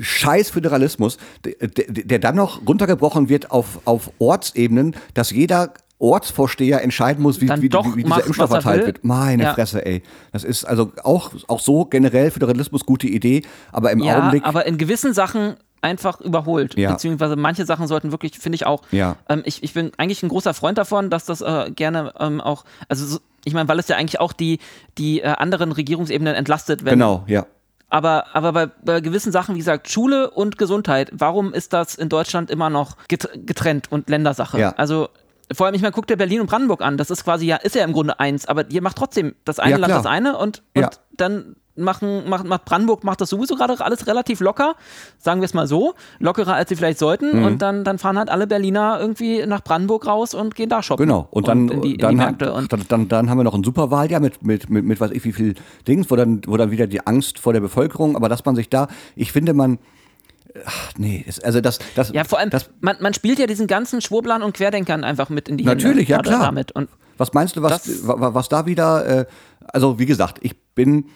Scheiß 0.00 0.50
Föderalismus, 0.50 1.18
der, 1.44 1.54
der, 1.68 2.18
dann 2.20 2.36
noch 2.36 2.66
runtergebrochen 2.66 3.28
wird 3.28 3.50
auf, 3.50 3.80
auf 3.84 4.10
Ortsebenen, 4.18 4.94
dass 5.14 5.30
jeder 5.32 5.72
Ortsvorsteher 5.98 6.82
entscheiden 6.82 7.22
muss, 7.22 7.40
wie, 7.40 7.48
wie, 7.48 7.62
wie, 7.62 7.96
wie 7.96 8.02
dieser 8.04 8.24
Impfstoff 8.26 8.50
er 8.50 8.60
verteilt 8.60 8.86
wird. 8.86 9.04
Meine 9.04 9.44
Ja. 9.44 9.54
Fresse, 9.54 9.84
ey. 9.86 10.02
Das 10.32 10.42
ist 10.44 10.64
also 10.64 10.92
auch, 11.04 11.30
auch 11.48 11.60
so 11.60 11.84
generell 11.84 12.30
Föderalismus 12.30 12.84
gute 12.86 13.06
Idee, 13.06 13.42
aber 13.70 13.92
im 13.92 14.00
Ja, 14.00 14.18
Augenblick. 14.18 14.44
aber 14.44 14.66
in 14.66 14.78
gewissen 14.78 15.14
Sachen 15.14 15.54
einfach 15.82 16.20
überholt. 16.20 16.78
Ja. 16.78 16.92
Beziehungsweise 16.92 17.36
manche 17.36 17.66
Sachen 17.66 17.86
sollten 17.86 18.10
wirklich, 18.12 18.38
finde 18.38 18.56
ich 18.56 18.66
auch. 18.66 18.82
Ja. 18.90 19.16
Ähm, 19.28 19.42
ich, 19.44 19.62
ich 19.62 19.74
bin 19.74 19.92
eigentlich 19.98 20.22
ein 20.22 20.28
großer 20.28 20.54
Freund 20.54 20.78
davon, 20.78 21.10
dass 21.10 21.24
das 21.26 21.40
äh, 21.40 21.70
gerne 21.70 22.12
ähm, 22.18 22.40
auch, 22.40 22.64
also 22.88 23.04
so, 23.04 23.18
ich 23.44 23.54
meine, 23.54 23.68
weil 23.68 23.78
es 23.78 23.88
ja 23.88 23.96
eigentlich 23.96 24.20
auch 24.20 24.32
die, 24.32 24.58
die 24.98 25.20
äh, 25.20 25.26
anderen 25.26 25.72
Regierungsebenen 25.72 26.34
entlastet, 26.34 26.84
wenn, 26.84 26.94
genau, 26.94 27.24
ja. 27.26 27.46
Aber, 27.90 28.34
aber 28.34 28.52
bei, 28.52 28.66
bei 28.82 29.00
gewissen 29.02 29.32
Sachen, 29.32 29.54
wie 29.54 29.58
gesagt, 29.58 29.90
Schule 29.90 30.30
und 30.30 30.56
Gesundheit, 30.56 31.10
warum 31.12 31.52
ist 31.52 31.74
das 31.74 31.94
in 31.94 32.08
Deutschland 32.08 32.50
immer 32.50 32.70
noch 32.70 32.96
get- 33.08 33.28
getrennt 33.44 33.92
und 33.92 34.08
Ländersache? 34.08 34.58
Ja. 34.58 34.70
Also 34.78 35.08
vor 35.52 35.66
allem, 35.66 35.74
ich 35.74 35.82
meine, 35.82 35.92
guck 35.92 36.06
dir 36.06 36.16
Berlin 36.16 36.40
und 36.40 36.46
Brandenburg 36.46 36.80
an. 36.80 36.96
Das 36.96 37.10
ist 37.10 37.24
quasi 37.24 37.44
ja, 37.44 37.56
ist 37.56 37.74
ja 37.74 37.84
im 37.84 37.92
Grunde 37.92 38.18
eins, 38.18 38.46
aber 38.46 38.70
ihr 38.70 38.80
macht 38.80 38.96
trotzdem 38.96 39.34
das 39.44 39.58
eine 39.58 39.72
Ja, 39.72 39.76
Land 39.76 39.92
das 39.92 40.06
eine 40.06 40.38
und, 40.38 40.62
und 40.74 40.80
Ja. 40.82 40.90
dann 41.18 41.56
machen, 41.76 42.28
macht, 42.28 42.44
macht 42.44 42.64
Brandenburg 42.64 43.04
macht 43.04 43.20
das 43.20 43.30
sowieso 43.30 43.56
gerade 43.56 43.80
alles 43.80 44.06
relativ 44.06 44.40
locker, 44.40 44.74
sagen 45.18 45.40
wir 45.40 45.46
es 45.46 45.54
mal 45.54 45.66
so, 45.66 45.94
lockerer 46.18 46.54
als 46.54 46.68
sie 46.68 46.76
vielleicht 46.76 46.98
sollten. 46.98 47.38
Mhm. 47.38 47.44
Und 47.44 47.62
dann, 47.62 47.84
dann 47.84 47.98
fahren 47.98 48.18
halt 48.18 48.28
alle 48.28 48.46
Berliner 48.46 48.98
irgendwie 49.00 49.46
nach 49.46 49.62
Brandenburg 49.62 50.06
raus 50.06 50.34
und 50.34 50.54
gehen 50.54 50.68
da 50.68 50.82
shoppen. 50.82 51.06
Genau. 51.06 51.28
Und 51.30 51.48
dann, 51.48 51.68
in 51.68 51.80
die, 51.80 51.94
in 51.94 52.18
dann. 52.18 52.34
Und 52.34 52.72
dann, 52.72 52.84
dann, 52.88 53.08
dann 53.08 53.30
haben 53.30 53.38
wir 53.38 53.44
noch 53.44 53.54
ein 53.54 53.64
Superwahljahr 53.64 54.20
mit, 54.20 54.44
mit, 54.44 54.68
mit, 54.70 54.84
mit 54.84 55.00
weiß 55.00 55.10
ich 55.12 55.24
wie 55.24 55.32
viel 55.32 55.54
Dings, 55.88 56.10
wo 56.10 56.16
dann, 56.16 56.42
wo 56.46 56.56
dann 56.56 56.70
wieder 56.70 56.86
die 56.86 57.06
Angst 57.06 57.38
vor 57.38 57.52
der 57.52 57.60
Bevölkerung, 57.60 58.16
aber 58.16 58.28
dass 58.28 58.44
man 58.44 58.54
sich 58.54 58.68
da, 58.68 58.88
ich 59.16 59.32
finde 59.32 59.54
man, 59.54 59.78
ach 60.66 60.92
nee, 60.98 61.24
also 61.42 61.60
das, 61.60 61.78
das, 61.94 62.12
ja, 62.12 62.24
vor 62.24 62.38
allem, 62.38 62.50
das, 62.50 62.70
man, 62.80 62.96
man 63.00 63.14
spielt 63.14 63.38
ja 63.38 63.46
diesen 63.46 63.66
ganzen 63.66 64.00
Schwurblern 64.00 64.42
und 64.42 64.54
Querdenkern 64.54 65.04
einfach 65.04 65.30
mit 65.30 65.48
in 65.48 65.56
die 65.56 65.64
Natürlich, 65.64 66.08
Hände. 66.08 66.28
ja, 66.28 66.36
klar. 66.36 66.46
Damit. 66.46 66.72
Und 66.72 66.88
was 67.16 67.32
meinst 67.32 67.56
du, 67.56 67.62
was, 67.62 68.02
was 68.04 68.48
da 68.48 68.66
wieder, 68.66 69.20
äh, 69.20 69.26
also 69.72 69.98
wie 69.98 70.06
gesagt, 70.06 70.38
ich 70.42 70.56
bin, 70.74 71.06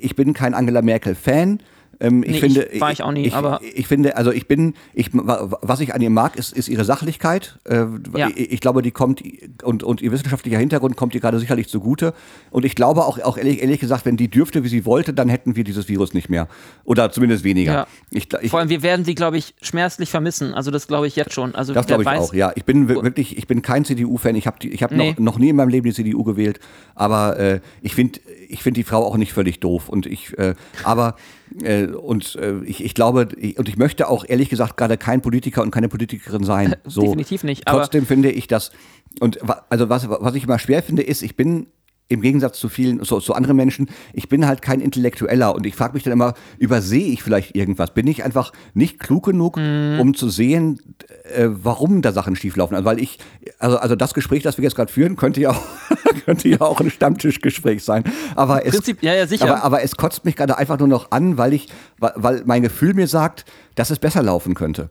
ich 0.00 0.16
bin 0.16 0.32
kein 0.32 0.54
Angela 0.54 0.82
Merkel 0.82 1.14
Fan. 1.14 1.58
Ähm, 2.00 2.22
ich 2.22 2.30
Nee, 2.30 2.38
finde, 2.38 2.62
ich- 2.64 2.80
war 2.80 2.92
ich 2.92 3.02
auch 3.02 3.10
nie, 3.10 3.26
ich, 3.26 3.34
aber- 3.34 3.60
ich 3.74 3.86
finde, 3.88 4.16
also 4.16 4.30
ich 4.30 4.46
bin, 4.46 4.74
ich, 4.94 5.10
wa- 5.12 5.58
was 5.62 5.80
ich 5.80 5.94
an 5.94 6.00
ihr 6.00 6.10
mag, 6.10 6.36
ist, 6.36 6.52
ist 6.56 6.68
ihre 6.68 6.84
Sachlichkeit. 6.84 7.58
Äh, 7.64 7.84
Ja. 8.16 8.28
ich, 8.28 8.52
ich 8.52 8.60
glaube, 8.60 8.82
die 8.82 8.90
kommt 8.92 9.22
und, 9.64 9.82
und 9.82 10.00
ihr 10.00 10.12
wissenschaftlicher 10.12 10.58
Hintergrund 10.58 10.96
kommt 10.96 11.14
ihr 11.14 11.20
gerade 11.20 11.38
sicherlich 11.40 11.68
zugute. 11.68 12.14
Und 12.50 12.64
ich 12.64 12.74
glaube 12.76 13.04
auch, 13.04 13.18
auch 13.20 13.36
ehrlich, 13.36 13.60
ehrlich 13.62 13.80
gesagt, 13.80 14.06
wenn 14.06 14.16
die 14.16 14.28
dürfte, 14.28 14.62
wie 14.62 14.68
sie 14.68 14.84
wollte, 14.84 15.12
dann 15.12 15.28
hätten 15.28 15.56
wir 15.56 15.64
dieses 15.64 15.88
Virus 15.88 16.14
nicht 16.14 16.28
mehr 16.28 16.46
oder 16.84 17.10
zumindest 17.10 17.42
weniger. 17.44 17.72
Ja. 17.72 17.86
Ich, 18.10 18.28
ich, 18.42 18.50
Vor 18.50 18.60
allem, 18.60 18.68
wir 18.68 18.82
werden 18.82 19.04
sie, 19.04 19.14
glaube 19.16 19.36
ich, 19.38 19.54
schmerzlich 19.60 20.10
vermissen. 20.10 20.54
Also 20.54 20.70
das 20.70 20.86
glaube 20.86 21.06
ich 21.08 21.16
jetzt 21.16 21.32
schon. 21.32 21.54
Also 21.54 21.74
das 21.74 21.86
glaube 21.86 22.02
ich 22.02 22.06
weiß, 22.06 22.20
auch, 22.30 22.32
ja. 22.34 22.52
Ich 22.54 22.64
bin 22.64 22.88
wir- 22.88 23.02
wirklich, 23.02 23.36
ich 23.36 23.46
bin 23.48 23.60
kein 23.62 23.84
CDU-Fan. 23.84 24.36
Ich 24.36 24.46
habe 24.46 24.56
ich 24.66 24.82
hab 24.84 24.92
Nee. 24.92 25.10
noch, 25.12 25.18
noch 25.18 25.38
nie 25.38 25.48
in 25.48 25.56
meinem 25.56 25.68
Leben 25.70 25.88
die 25.88 25.94
CDU 25.94 26.22
gewählt. 26.24 26.60
Aber 26.94 27.38
äh, 27.38 27.60
ich 27.82 27.94
finde 27.94 28.20
ich 28.48 28.62
find 28.62 28.76
die 28.76 28.84
Frau 28.84 29.04
auch 29.04 29.16
nicht 29.16 29.32
völlig 29.32 29.60
doof. 29.60 29.88
Und 29.88 30.06
ich, 30.06 30.36
äh, 30.38 30.54
aber 30.84 31.16
äh, 31.62 31.86
und 31.86 32.36
äh, 32.36 32.58
ich, 32.64 32.84
ich 32.84 32.94
glaube, 32.94 33.28
ich, 33.36 33.58
und 33.58 33.68
ich 33.68 33.76
möchte 33.76 34.08
auch 34.08 34.24
ehrlich 34.26 34.48
gesagt 34.48 34.76
gerade 34.76 34.96
kein 34.96 35.20
Politiker 35.22 35.62
und 35.62 35.70
keine 35.70 35.88
Politikerin 35.88 36.44
sein. 36.44 36.76
So. 36.84 37.02
Definitiv 37.02 37.44
nicht, 37.44 37.66
aber- 37.68 37.80
Trotzdem 37.80 38.06
finde 38.06 38.30
ich 38.30 38.46
das, 38.46 38.70
und 39.20 39.38
also 39.68 39.88
was, 39.88 40.08
was 40.08 40.34
ich 40.34 40.44
immer 40.44 40.58
schwer 40.58 40.82
finde, 40.82 41.02
ist, 41.02 41.22
ich 41.22 41.36
bin 41.36 41.66
im 42.10 42.22
Gegensatz 42.22 42.58
zu 42.58 42.68
vielen, 42.70 43.04
so, 43.04 43.20
zu 43.20 43.34
anderen 43.34 43.56
Menschen, 43.56 43.88
ich 44.14 44.28
bin 44.30 44.46
halt 44.46 44.62
kein 44.62 44.80
Intellektueller 44.80 45.54
und 45.54 45.66
ich 45.66 45.74
frage 45.74 45.92
mich 45.94 46.02
dann 46.04 46.12
immer, 46.14 46.32
übersehe 46.58 47.06
ich 47.12 47.22
vielleicht 47.22 47.54
irgendwas? 47.54 47.92
Bin 47.92 48.06
ich 48.06 48.24
einfach 48.24 48.52
nicht 48.72 48.98
klug 48.98 49.26
genug, 49.26 49.56
Mhm. 49.58 49.98
um 50.00 50.14
zu 50.14 50.30
sehen, 50.30 50.80
äh, 51.34 51.48
warum 51.48 52.00
da 52.00 52.12
Sachen 52.12 52.34
schieflaufen? 52.34 52.74
Also 52.76 52.86
weil 52.86 52.98
ich, 52.98 53.18
also, 53.58 53.76
also 53.76 53.94
das 53.94 54.14
Gespräch, 54.14 54.42
das 54.42 54.56
wir 54.56 54.64
jetzt 54.64 54.74
gerade 54.74 54.90
führen, 54.90 55.16
könnte 55.16 55.40
ja 55.42 55.50
auch, 55.50 55.62
könnte 56.24 56.48
ja 56.48 56.60
auch 56.62 56.80
ein 56.80 56.90
Stammtischgespräch 56.90 57.84
sein. 57.84 58.04
Aber 58.36 58.64
es, 58.64 58.74
Prinzip- 58.74 59.02
ja, 59.02 59.14
ja, 59.14 59.26
sicher. 59.26 59.44
Aber, 59.44 59.62
aber 59.64 59.82
es 59.82 59.96
kotzt 59.96 60.24
mich 60.24 60.34
gerade 60.36 60.56
einfach 60.56 60.78
nur 60.78 60.88
noch 60.88 61.10
an, 61.10 61.36
weil 61.36 61.52
ich, 61.52 61.68
weil- 61.98 62.12
weil 62.16 62.42
mein 62.46 62.62
Gefühl 62.62 62.94
mir 62.94 63.06
sagt, 63.06 63.44
dass 63.74 63.90
es 63.90 63.98
besser 63.98 64.22
laufen 64.22 64.54
könnte. 64.54 64.88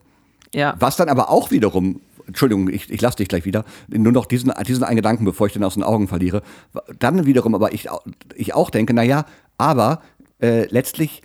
ja. 0.53 0.75
Was 0.79 0.95
dann 0.97 1.09
aber 1.09 1.29
auch 1.31 1.49
wiederum, 1.51 1.99
Entschuldigung, 2.27 2.69
ich, 2.69 2.91
ich 2.91 3.01
lasse 3.01 3.17
dich 3.17 3.27
gleich 3.27 3.45
wieder, 3.45 3.65
nur 3.87 4.11
noch 4.11 4.25
diesen, 4.25 4.53
diesen 4.67 4.83
einen 4.83 4.97
Gedanken, 4.97 5.25
bevor 5.25 5.47
ich 5.47 5.53
den 5.53 5.63
aus 5.63 5.75
den 5.75 5.83
Augen 5.83 6.07
verliere. 6.07 6.43
Dann 6.99 7.25
wiederum, 7.25 7.55
aber 7.55 7.73
ich, 7.73 7.87
ich 8.35 8.53
auch 8.53 8.69
denke, 8.69 8.93
naja, 8.93 9.25
aber 9.57 10.01
äh, 10.39 10.65
letztlich 10.67 11.21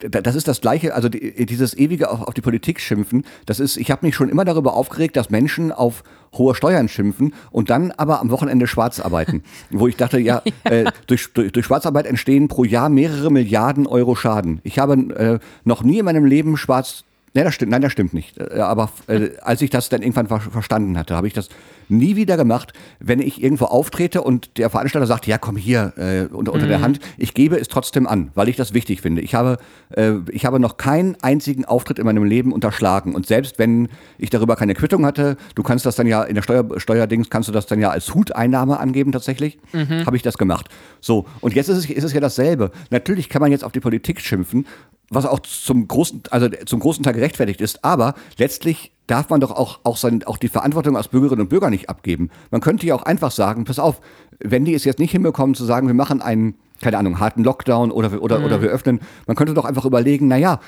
das 0.00 0.34
ist 0.34 0.48
das 0.48 0.60
Gleiche, 0.60 0.94
also 0.94 1.08
die, 1.08 1.46
dieses 1.46 1.76
ewige 1.76 2.10
auf, 2.10 2.34
die 2.34 2.40
Politik 2.40 2.80
schimpfen, 2.80 3.24
das 3.46 3.60
ist, 3.60 3.76
ich 3.76 3.90
habe 3.90 4.06
mich 4.06 4.14
schon 4.14 4.28
immer 4.28 4.44
darüber 4.44 4.74
aufgeregt, 4.74 5.16
dass 5.16 5.30
Menschen 5.30 5.72
auf 5.72 6.04
hohe 6.32 6.54
Steuern 6.54 6.88
schimpfen 6.88 7.34
und 7.50 7.70
dann 7.70 7.90
aber 7.92 8.20
am 8.20 8.30
Wochenende 8.30 8.66
schwarz 8.66 9.00
arbeiten. 9.00 9.42
wo 9.70 9.88
ich 9.88 9.96
dachte, 9.96 10.18
ja, 10.18 10.42
äh, 10.64 10.90
durch, 11.06 11.32
durch, 11.32 11.52
durch, 11.52 11.66
Schwarzarbeit 11.66 12.06
entstehen 12.06 12.48
pro 12.48 12.64
Jahr 12.64 12.88
mehrere 12.88 13.30
Milliarden 13.30 13.86
Euro 13.86 14.14
Schaden. 14.14 14.60
Ich 14.62 14.78
habe 14.78 14.94
äh, 15.14 15.38
noch 15.64 15.82
nie 15.82 15.98
in 15.98 16.04
meinem 16.04 16.24
Leben 16.24 16.56
schwarz 16.56 17.04
Nein, 17.34 17.44
das 17.44 17.54
stimmt, 17.54 17.70
nein, 17.70 17.82
das 17.82 17.92
stimmt 17.92 18.14
nicht. 18.14 18.38
Äh, 18.38 18.60
aber 18.60 18.90
äh, 19.06 19.30
als 19.42 19.62
ich 19.62 19.70
das 19.70 19.88
dann 19.88 20.02
irgendwann 20.02 20.26
ver 20.26 20.40
verstanden 20.40 20.96
hatte, 20.98 21.14
habe 21.14 21.26
ich 21.26 21.32
das 21.32 21.48
nie 21.88 22.16
wieder 22.16 22.36
gemacht, 22.36 22.72
wenn 23.00 23.20
ich 23.20 23.42
irgendwo 23.42 23.66
auftrete 23.66 24.22
und 24.22 24.58
der 24.58 24.70
Veranstalter 24.70 25.06
sagt, 25.06 25.26
ja, 25.26 25.38
komm 25.38 25.56
hier 25.56 25.92
äh, 25.96 26.32
unter, 26.34 26.52
unter 26.52 26.66
mhm. 26.66 26.70
der 26.70 26.80
Hand, 26.80 27.00
ich 27.16 27.34
gebe 27.34 27.58
es 27.58 27.68
trotzdem 27.68 28.06
an, 28.06 28.30
weil 28.34 28.48
ich 28.48 28.56
das 28.56 28.74
wichtig 28.74 29.00
finde. 29.00 29.22
Ich 29.22 29.34
habe, 29.34 29.58
äh, 29.90 30.14
ich 30.30 30.44
habe 30.44 30.60
noch 30.60 30.76
keinen 30.76 31.16
einzigen 31.22 31.64
Auftritt 31.64 31.98
in 31.98 32.04
meinem 32.04 32.24
Leben 32.24 32.52
unterschlagen 32.52 33.14
und 33.14 33.26
selbst 33.26 33.58
wenn 33.58 33.88
ich 34.18 34.30
darüber 34.30 34.56
keine 34.56 34.74
Quittung 34.74 35.04
hatte, 35.06 35.36
du 35.54 35.62
kannst 35.62 35.86
das 35.86 35.96
dann 35.96 36.06
ja 36.06 36.22
in 36.22 36.34
der 36.34 36.42
Steuer, 36.42 36.64
Steuerdings, 36.78 37.30
kannst 37.30 37.48
du 37.48 37.52
das 37.52 37.66
dann 37.66 37.80
ja 37.80 37.90
als 37.90 38.14
Huteinnahme 38.14 38.78
angeben 38.78 39.12
tatsächlich, 39.12 39.58
mhm. 39.72 40.06
habe 40.06 40.16
ich 40.16 40.22
das 40.22 40.38
gemacht. 40.38 40.68
So, 41.00 41.26
und 41.40 41.54
jetzt 41.54 41.68
ist 41.68 41.78
es, 41.78 41.90
ist 41.90 42.04
es 42.04 42.12
ja 42.12 42.20
dasselbe. 42.20 42.70
Natürlich 42.90 43.28
kann 43.28 43.40
man 43.40 43.50
jetzt 43.50 43.64
auf 43.64 43.72
die 43.72 43.80
Politik 43.80 44.20
schimpfen 44.20 44.66
was 45.10 45.26
auch 45.26 45.40
zum 45.40 45.88
großen, 45.88 46.22
also 46.30 46.48
zum 46.66 46.80
großen 46.80 47.02
Teil 47.02 47.14
gerechtfertigt 47.14 47.60
ist. 47.60 47.84
Aber 47.84 48.14
letztlich 48.36 48.92
darf 49.06 49.30
man 49.30 49.40
doch 49.40 49.52
auch, 49.52 49.80
auch, 49.84 49.96
sein, 49.96 50.22
auch 50.24 50.36
die 50.36 50.48
Verantwortung 50.48 50.96
als 50.96 51.08
Bürgerinnen 51.08 51.42
und 51.42 51.48
Bürger 51.48 51.70
nicht 51.70 51.88
abgeben. 51.88 52.30
Man 52.50 52.60
könnte 52.60 52.86
ja 52.86 52.94
auch 52.94 53.02
einfach 53.02 53.30
sagen, 53.30 53.64
pass 53.64 53.78
auf, 53.78 54.00
wenn 54.38 54.64
die 54.64 54.74
es 54.74 54.84
jetzt 54.84 54.98
nicht 54.98 55.12
hinbekommen 55.12 55.54
zu 55.54 55.64
sagen, 55.64 55.86
wir 55.86 55.94
machen 55.94 56.20
einen, 56.20 56.54
keine 56.80 56.98
Ahnung, 56.98 57.18
harten 57.18 57.42
Lockdown 57.42 57.90
oder, 57.90 58.22
oder, 58.22 58.38
mhm. 58.38 58.44
oder 58.44 58.62
wir 58.62 58.68
öffnen, 58.68 59.00
man 59.26 59.34
könnte 59.34 59.54
doch 59.54 59.64
einfach 59.64 59.84
überlegen, 59.84 60.28
naja, 60.28 60.60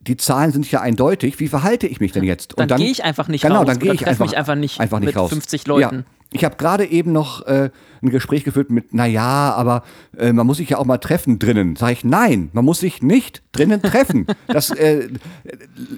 die 0.00 0.16
Zahlen 0.16 0.52
sind 0.52 0.70
ja 0.70 0.80
eindeutig, 0.80 1.38
wie 1.38 1.48
verhalte 1.48 1.86
ich 1.86 2.00
mich 2.00 2.12
denn 2.12 2.24
jetzt? 2.24 2.54
Und 2.54 2.60
dann, 2.60 2.68
dann 2.68 2.78
gehe 2.78 2.90
ich 2.90 3.04
einfach 3.04 3.28
nicht 3.28 3.42
genau, 3.42 3.58
raus. 3.58 3.66
Dann 3.66 3.78
gehe 3.78 3.92
ich 3.92 4.06
einfach, 4.06 4.26
mich 4.26 4.36
einfach 4.36 4.54
nicht, 4.54 4.80
einfach 4.80 4.98
nicht 5.00 5.06
mit 5.08 5.16
raus. 5.16 5.30
50 5.30 5.66
Leuten. 5.66 5.96
Ja. 5.96 6.04
Ich 6.30 6.44
habe 6.44 6.56
gerade 6.56 6.84
eben 6.84 7.12
noch 7.12 7.46
äh, 7.46 7.70
ein 8.02 8.10
Gespräch 8.10 8.44
geführt 8.44 8.70
mit, 8.70 8.92
naja, 8.92 9.54
aber 9.54 9.82
äh, 10.16 10.32
man 10.34 10.46
muss 10.46 10.58
sich 10.58 10.68
ja 10.68 10.78
auch 10.78 10.84
mal 10.84 10.98
treffen 10.98 11.38
drinnen. 11.38 11.74
Sag 11.74 11.92
ich, 11.92 12.04
nein, 12.04 12.50
man 12.52 12.66
muss 12.66 12.80
sich 12.80 13.02
nicht 13.02 13.42
drinnen 13.52 13.80
treffen. 13.80 14.26
das, 14.46 14.70
äh, 14.70 15.08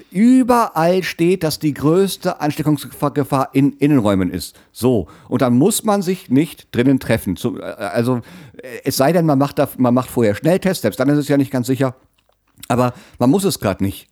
überall 0.09 1.03
steht, 1.03 1.43
dass 1.43 1.59
die 1.59 1.73
größte 1.73 2.39
Ansteckungsgefahr 2.39 3.49
in 3.51 3.73
Innenräumen 3.73 4.31
ist. 4.31 4.57
So. 4.71 5.07
Und 5.27 5.41
dann 5.41 5.57
muss 5.57 5.83
man 5.83 6.01
sich 6.01 6.29
nicht 6.29 6.73
drinnen 6.73 7.01
treffen. 7.01 7.35
So, 7.35 7.59
äh, 7.59 7.63
also, 7.63 8.21
äh, 8.57 8.79
es 8.85 8.95
sei 8.95 9.11
denn, 9.11 9.25
man 9.25 9.37
macht, 9.37 9.59
da, 9.59 9.67
man 9.77 9.93
macht 9.93 10.09
vorher 10.09 10.35
Schnelltests, 10.35 10.81
selbst 10.81 10.99
dann 10.99 11.09
ist 11.09 11.17
es 11.17 11.27
ja 11.27 11.35
nicht 11.35 11.51
ganz 11.51 11.67
sicher. 11.67 11.95
Aber 12.69 12.93
man 13.19 13.29
muss 13.29 13.43
es 13.43 13.59
gerade 13.59 13.83
nicht. 13.83 14.10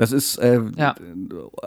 Das 0.00 0.12
ist 0.12 0.38
äh, 0.38 0.58
ja. 0.78 0.94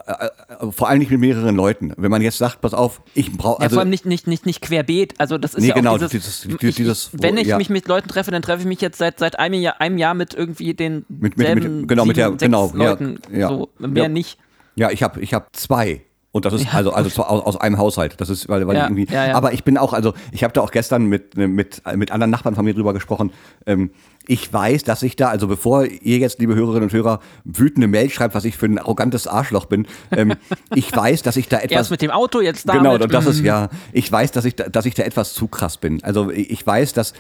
äh, 0.08 0.26
äh, 0.66 0.72
vor 0.72 0.90
allem 0.90 0.98
nicht 0.98 1.12
mit 1.12 1.20
mehreren 1.20 1.56
Leuten. 1.56 1.94
Wenn 1.98 2.10
man 2.10 2.24
jetzt 2.24 2.40
sagt, 2.40 2.62
pass 2.62 2.74
auf, 2.74 3.00
ich 3.14 3.32
brauche. 3.32 3.62
Also, 3.62 3.76
ja, 3.76 3.76
vor 3.76 3.80
allem 3.82 3.92
nicht, 3.92 4.08
nicht, 4.08 4.26
nicht, 4.26 4.48
nicht 4.48 4.60
querbeet. 4.60 5.14
Also 5.20 5.38
das 5.38 5.54
ist 5.54 5.62
nee, 5.62 5.68
ja 5.68 5.74
auch 5.74 5.78
genau, 5.78 5.98
dieses, 6.00 6.42
dieses, 6.42 6.46
ich, 6.46 6.76
dieses 6.76 7.12
Wenn 7.14 7.38
ich 7.38 7.50
ja. 7.50 7.60
mich 7.60 7.70
mit 7.70 7.88
Leuten 7.88 8.08
treffe, 8.08 8.32
dann 8.32 8.42
treffe 8.42 8.62
ich 8.62 8.66
mich 8.66 8.82
jetzt 8.82 8.98
seit, 8.98 9.20
seit 9.20 9.38
einem, 9.38 9.62
Jahr, 9.62 9.80
einem 9.80 10.00
Jahr 10.00 10.16
mit 10.16 10.34
irgendwie 10.34 10.74
den 10.74 11.06
mit, 11.10 11.38
mit, 11.38 11.48
mit 11.54 11.88
genau, 11.88 12.06
sieben, 12.06 12.08
mit 12.08 12.18
der, 12.18 12.32
genau, 12.32 12.72
Leuten. 12.74 13.20
Ja, 13.32 13.50
so, 13.50 13.70
mehr 13.78 14.10
nicht. 14.10 14.40
Ja, 14.74 14.90
ich 14.90 15.04
habe 15.04 15.22
ich 15.22 15.36
hab 15.36 15.56
zwei 15.56 16.02
und 16.34 16.46
das 16.46 16.54
ist 16.56 16.66
ja, 16.66 16.72
also, 16.72 16.92
also 16.94 17.24
aus, 17.24 17.46
aus, 17.46 17.58
einem 17.62 17.78
Haushalt. 17.78 18.16
Das 18.18 18.28
ist, 18.28 18.50
weil, 18.50 18.66
weil 18.66 18.76
ja, 18.76 18.86
irgendwie. 18.86 19.06
Ja, 19.06 19.36
aber 19.36 19.54
ich 19.54 19.64
bin 19.64 19.78
auch, 19.78 19.94
also 19.94 20.16
ich 20.32 20.44
habe 20.44 20.52
da 20.52 20.62
auch 20.62 20.72
gestern 20.72 21.06
mit, 21.06 21.38
mit, 21.38 21.84
mit 21.96 22.12
anderen 22.12 22.32
Nachbarn 22.32 22.56
von 22.56 22.66
mir 22.66 22.74
drüber 22.74 22.92
gesprochen. 22.92 23.32
Ähm, 23.68 23.92
ich 24.26 24.52
weiß, 24.52 24.84
dass 24.84 25.04
ich 25.04 25.16
da, 25.16 25.30
also 25.30 25.48
bevor 25.48 25.86
ihr 25.86 26.18
jetzt, 26.18 26.40
liebe 26.40 26.56
Hörerinnen 26.56 26.86
und 26.86 26.92
Hörer, 26.92 27.20
wütende 27.44 27.88
Mail 27.88 28.10
schreibt, 28.10 28.34
was 28.34 28.46
ich 28.46 28.58
für 28.58 28.66
ein 28.66 28.80
arrogantes 28.80 29.28
Arschloch 29.28 29.66
bin, 29.66 29.86
ähm, 30.10 30.34
ich 30.74 30.92
weiß, 30.96 31.22
dass 31.22 31.38
ich 31.38 31.50
da 31.50 31.58
etwas. 31.58 31.72
Erst 31.72 31.92
mit 31.92 32.02
dem 32.02 32.10
Auto, 32.10 32.42
jetzt 32.42 32.68
da. 32.68 32.74
Genau, 32.74 32.96
und 32.96 33.14
das 33.14 33.28
ist 33.28 33.42
ja, 33.42 33.70
ich 33.92 34.12
weiß, 34.12 34.32
dass 34.32 34.46
ich 34.46 34.56
da, 34.56 34.68
dass 34.70 34.88
ich 34.88 34.96
da 34.96 35.04
etwas 35.04 35.36
zu 35.36 35.48
krass 35.48 35.78
bin. 35.78 36.04
Also 36.04 36.32
ich 36.32 36.66
weiß, 36.66 36.94
dass 36.94 37.14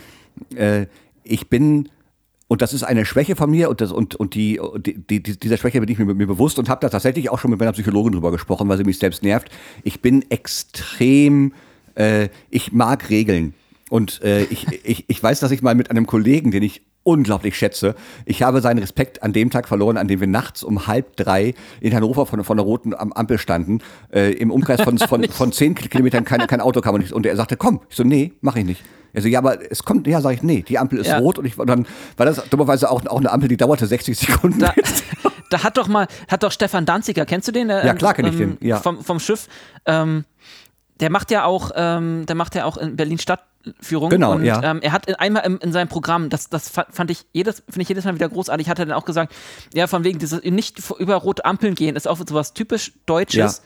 äh, 0.55 0.87
ich 1.23 1.49
bin 1.49 1.87
und 2.47 2.61
das 2.61 2.73
ist 2.73 2.83
eine 2.83 3.05
Schwäche 3.05 3.35
von 3.35 3.49
mir 3.49 3.69
und, 3.69 3.81
das, 3.81 3.91
und, 3.91 4.15
und 4.15 4.35
die, 4.35 4.59
die, 4.77 5.01
die, 5.21 5.39
dieser 5.39 5.57
Schwäche 5.57 5.79
bin 5.79 5.89
ich 5.89 5.97
mir, 5.97 6.13
mir 6.13 6.27
bewusst 6.27 6.59
und 6.59 6.69
habe 6.69 6.81
da 6.81 6.89
tatsächlich 6.89 7.29
auch 7.29 7.39
schon 7.39 7.51
mit 7.51 7.59
meiner 7.59 7.71
Psychologin 7.71 8.13
drüber 8.13 8.31
gesprochen, 8.31 8.67
weil 8.69 8.77
sie 8.77 8.83
mich 8.83 8.99
selbst 8.99 9.23
nervt. 9.23 9.49
Ich 9.83 10.01
bin 10.01 10.29
extrem, 10.29 11.53
äh, 11.95 12.29
ich 12.49 12.71
mag 12.71 13.09
Regeln. 13.09 13.53
Und 13.89 14.21
äh, 14.23 14.43
ich, 14.45 14.67
ich, 14.83 15.05
ich 15.07 15.23
weiß, 15.23 15.39
dass 15.39 15.51
ich 15.51 15.61
mal 15.61 15.75
mit 15.75 15.89
einem 15.91 16.07
Kollegen, 16.07 16.51
den 16.51 16.63
ich 16.63 16.81
unglaublich 17.03 17.57
schätze. 17.57 17.95
Ich 18.25 18.43
habe 18.43 18.61
seinen 18.61 18.79
Respekt 18.79 19.23
an 19.23 19.33
dem 19.33 19.49
Tag 19.49 19.67
verloren, 19.67 19.97
an 19.97 20.07
dem 20.07 20.19
wir 20.19 20.27
nachts 20.27 20.63
um 20.63 20.87
halb 20.87 21.15
drei 21.15 21.53
in 21.81 21.93
Hannover 21.93 22.25
von, 22.25 22.43
von 22.43 22.57
der 22.57 22.65
roten 22.65 22.93
Ampel 22.93 23.37
standen, 23.37 23.79
äh, 24.13 24.31
im 24.33 24.51
Umkreis 24.51 24.81
von, 24.81 24.97
von, 24.97 25.23
von 25.29 25.51
zehn 25.51 25.75
Kilometern 25.75 26.25
kein, 26.25 26.45
kein 26.47 26.61
Auto 26.61 26.81
kam 26.81 26.95
und, 26.95 27.03
ich, 27.03 27.13
und 27.13 27.25
er 27.25 27.35
sagte, 27.35 27.57
komm. 27.57 27.81
Ich 27.89 27.95
so, 27.95 28.03
nee, 28.03 28.33
mach 28.41 28.55
ich 28.55 28.65
nicht. 28.65 28.83
Er 29.13 29.21
so, 29.21 29.27
ja, 29.27 29.39
aber 29.39 29.59
es 29.71 29.83
kommt, 29.83 30.07
ja, 30.07 30.21
sag 30.21 30.33
ich, 30.33 30.43
nee, 30.43 30.63
die 30.67 30.79
Ampel 30.79 30.99
ist 30.99 31.07
ja. 31.07 31.19
rot 31.19 31.37
und 31.37 31.45
ich 31.45 31.57
und 31.57 31.67
dann 31.67 31.85
war 32.17 32.25
das 32.25 32.49
dummerweise 32.49 32.89
auch, 32.89 33.05
auch 33.05 33.19
eine 33.19 33.31
Ampel, 33.31 33.47
die 33.47 33.57
dauerte 33.57 33.85
60 33.85 34.17
Sekunden. 34.17 34.59
Da, 34.59 34.73
da 35.51 35.63
hat 35.63 35.77
doch 35.77 35.87
mal, 35.87 36.07
hat 36.27 36.41
doch 36.41 36.51
Stefan 36.51 36.85
Danziger, 36.85 37.25
kennst 37.25 37.47
du 37.47 37.51
den? 37.51 37.67
Der, 37.67 37.85
ja, 37.85 37.93
klar 37.93 38.15
kenne 38.15 38.29
ich 38.29 38.39
ähm, 38.39 38.57
den, 38.59 38.67
ja. 38.67 38.79
Vom, 38.79 39.03
vom 39.03 39.19
Schiff, 39.19 39.47
ähm, 39.85 40.25
der 40.99 41.11
macht 41.11 41.29
ja 41.29 41.45
auch, 41.45 41.71
ähm, 41.75 42.25
der 42.25 42.35
macht 42.35 42.55
ja 42.55 42.65
auch 42.65 42.77
in 42.77 42.95
Berlin 42.95 43.19
Stadtführung. 43.63 44.09
Genau, 44.09 44.33
und, 44.33 44.45
ja. 44.45 44.61
Ähm, 44.63 44.79
er 44.81 44.91
hat 44.91 45.05
in, 45.07 45.15
einmal 45.15 45.45
in, 45.45 45.57
in, 45.57 45.71
seinem 45.71 45.87
Programm, 45.87 46.29
das, 46.29 46.49
das 46.49 46.69
fand 46.69 47.11
ich 47.11 47.25
jedes, 47.31 47.63
finde 47.69 47.81
ich 47.81 47.89
jedes 47.89 48.05
Mal 48.05 48.15
wieder 48.15 48.29
großartig, 48.29 48.69
hat 48.69 48.79
er 48.79 48.85
dann 48.85 48.95
auch 48.95 49.05
gesagt, 49.05 49.33
ja, 49.73 49.87
von 49.87 50.03
wegen 50.03 50.19
dieses 50.19 50.43
nicht 50.43 50.81
über 50.99 51.15
rote 51.15 51.45
Ampeln 51.45 51.75
gehen, 51.75 51.95
ist 51.95 52.07
auch 52.07 52.17
sowas 52.17 52.53
typisch 52.53 52.93
Deutsches. 53.05 53.57
Ja. 53.57 53.63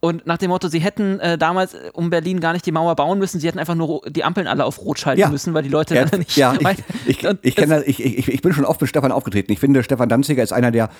Und 0.00 0.26
nach 0.26 0.38
dem 0.38 0.50
Motto, 0.50 0.66
sie 0.66 0.80
hätten 0.80 1.20
äh, 1.20 1.38
damals 1.38 1.76
um 1.92 2.10
Berlin 2.10 2.40
gar 2.40 2.52
nicht 2.54 2.66
die 2.66 2.72
Mauer 2.72 2.96
bauen 2.96 3.20
müssen, 3.20 3.38
sie 3.38 3.46
hätten 3.46 3.60
einfach 3.60 3.76
nur 3.76 4.02
die 4.08 4.24
Ampeln 4.24 4.48
alle 4.48 4.64
auf 4.64 4.80
Rot 4.80 4.98
schalten 4.98 5.20
ja. 5.20 5.28
müssen, 5.28 5.54
weil 5.54 5.62
die 5.62 5.68
Leute 5.68 5.94
ja, 5.94 6.04
dann 6.04 6.18
nicht. 6.18 6.36
Ja, 6.36 6.54
ich, 6.54 6.66
ich, 7.22 7.24
ich, 7.42 7.58
ich, 7.58 8.00
ich, 8.00 8.28
ich 8.28 8.42
bin 8.42 8.52
schon 8.52 8.64
oft 8.64 8.80
mit 8.80 8.90
Stefan 8.90 9.12
aufgetreten. 9.12 9.52
Ich 9.52 9.60
finde, 9.60 9.84
Stefan 9.84 10.08
Danziger 10.08 10.42
ist 10.42 10.52
einer 10.52 10.72
der, 10.72 10.90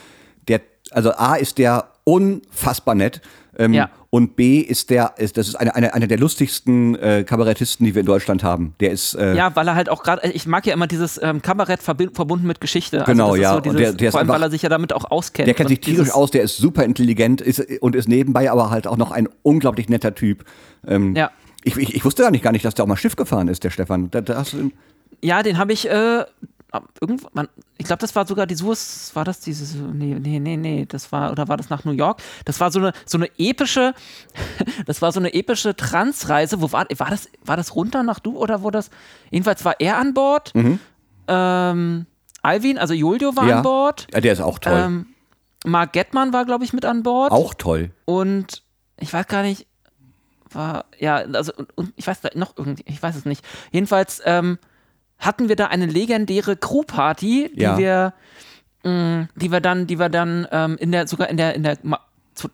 der, 0.49 0.61
also 0.91 1.13
A 1.13 1.37
ist 1.37 1.59
der 1.59 1.89
unfassbar 2.05 2.95
nett. 2.95 3.21
Ähm, 3.59 3.75
ja. 3.75 3.91
Und 4.09 4.37
B 4.37 4.61
ist 4.61 4.91
der, 4.91 5.15
ist, 5.17 5.37
das 5.37 5.49
ist 5.49 5.55
eine, 5.57 5.75
eine, 5.75 5.95
eine 5.95 6.09
der 6.09 6.19
lustigsten 6.19 6.97
äh, 6.97 7.25
Kabarettisten, 7.25 7.85
die 7.87 7.95
wir 7.95 8.01
in 8.01 8.07
Deutschland 8.07 8.43
haben. 8.43 8.75
Der 8.81 8.91
ist. 8.91 9.15
Äh, 9.15 9.35
ja, 9.35 9.55
weil 9.57 9.69
er 9.69 9.75
halt 9.75 9.89
auch 9.89 10.03
gerade, 10.03 10.31
ich 10.33 10.47
mag 10.47 10.67
ja 10.67 10.75
immer 10.75 10.87
dieses 10.87 11.21
ähm, 11.23 11.43
Kabarett 11.43 11.83
verbunden 11.83 12.47
mit 12.47 12.61
Geschichte. 12.61 13.01
Also 13.01 13.13
genau, 13.13 13.35
ja. 13.35 13.55
So 13.55 13.61
dieses, 13.61 13.79
der, 13.79 13.93
der 13.93 14.11
vor 14.11 14.21
allem, 14.21 14.29
einfach, 14.29 14.41
weil 14.41 14.49
er 14.49 14.51
sich 14.51 14.63
ja 14.63 14.69
damit 14.69 14.93
auch 14.93 15.11
auskennt. 15.11 15.47
Der 15.47 15.55
kennt 15.55 15.69
sich 15.69 15.81
tierisch 15.81 16.11
aus, 16.11 16.31
der 16.31 16.43
ist 16.43 16.57
super 16.57 16.85
intelligent 16.85 17.41
ist, 17.41 17.61
und 17.81 17.95
ist 17.95 18.09
nebenbei 18.09 18.51
aber 18.51 18.71
halt 18.71 18.87
auch 18.87 18.97
noch 18.97 19.13
ein 19.13 19.29
unglaublich 19.43 19.89
netter 19.89 20.15
Typ. 20.15 20.45
Ähm, 20.87 21.15
ja. 21.15 21.31
Ich, 21.65 21.77
ich, 21.77 21.95
ich, 21.95 22.05
wusste 22.05 22.23
gar 22.23 22.31
nicht, 22.31 22.43
gar 22.43 22.53
nicht, 22.53 22.65
dass 22.65 22.75
der 22.75 22.85
auch 22.85 22.89
mal 22.89 22.97
Schiff 22.97 23.17
gefahren 23.17 23.49
ist, 23.49 23.65
der 23.65 23.71
Stefan. 23.71 24.11
Da, 24.11 24.21
da 24.21 24.45
ja, 25.23 25.43
den 25.43 25.57
habe 25.59 25.73
ich 25.73 25.89
äh, 25.89 26.25
irgendwann, 27.01 27.49
ich 27.79 27.87
glaube, 27.87 28.01
das 28.01 28.15
war 28.15 28.27
sogar 28.27 28.47
die 28.47 28.55
Suez, 28.55 29.11
war 29.15 29.25
das 29.25 29.41
dieses, 29.41 29.75
nee, 29.75 30.15
nee, 30.15 30.39
nee, 30.39 30.57
nee, 30.57 30.87
das 30.87 31.13
war, 31.13 31.31
oder 31.31 31.49
war 31.49 31.57
das 31.57 31.71
nach 31.71 31.85
New 31.85 31.93
York? 31.93 32.23
Das 32.45 32.61
war 32.61 32.71
so 32.71 32.79
eine, 32.79 32.93
so 33.05 33.19
eine 33.19 33.29
epische, 33.39 33.95
das 34.87 35.03
war 35.03 35.13
so 35.13 35.21
eine 35.21 35.35
epische 35.35 35.77
Transreise, 35.77 36.61
wo 36.63 36.73
war, 36.73 36.87
war 36.97 37.11
das, 37.11 37.29
war 37.45 37.57
das 37.57 37.75
runter 37.75 38.03
nach 38.03 38.21
Du 38.21 38.39
oder 38.39 38.63
wo 38.63 38.71
das, 38.71 38.91
jedenfalls 39.31 39.65
war 39.65 39.75
er 39.81 39.99
an 39.99 40.15
Bord, 40.15 40.55
mhm. 40.55 40.79
ähm, 41.29 42.07
Alvin, 42.43 42.79
also 42.79 42.95
Julio 42.95 43.37
war 43.37 43.47
ja. 43.47 43.57
an 43.59 43.63
Bord. 43.63 44.07
Ja, 44.13 44.21
der 44.21 44.33
ist 44.33 44.41
auch 44.41 44.59
toll. 44.59 44.73
Ähm, 44.75 45.07
Mark 45.65 45.93
Gettmann 45.93 46.33
war, 46.33 46.45
glaube 46.45 46.65
ich, 46.65 46.73
mit 46.73 46.85
an 46.85 47.03
Bord. 47.05 47.31
Auch 47.31 47.55
toll. 47.55 47.91
Und 48.05 48.63
ich 48.99 49.13
weiß 49.13 49.29
gar 49.29 49.43
nicht, 49.43 49.67
war, 50.51 50.87
ja, 50.99 51.17
also, 51.17 51.53
und 51.77 51.93
ich 51.97 52.07
weiß 52.07 52.21
noch 52.35 52.57
irgendwie, 52.57 52.83
ich 52.87 53.03
weiß 53.03 53.17
es 53.17 53.25
nicht. 53.25 53.45
Jedenfalls, 53.71 54.21
ähm, 54.25 54.59
hatten 55.23 55.49
wir 55.49 55.57
da 55.57 55.67
eine 55.69 55.87
legendäre 55.87 56.57
Crewparty, 56.57 57.53
die 57.55 57.61
ja. 57.61 57.79
wir, 57.79 58.13
mh, 58.85 58.91
mm, 58.93 59.29
die 59.37 59.53
wir 59.53 59.61
dann, 59.61 59.87
die 59.87 59.99
wir 59.99 60.09
dann 60.09 60.47
ähm, 60.51 60.77
in 60.79 60.93
der, 60.93 61.07
sogar 61.07 61.29
in 61.29 61.37
der, 61.37 61.55
in 61.55 61.63
der, 61.63 61.79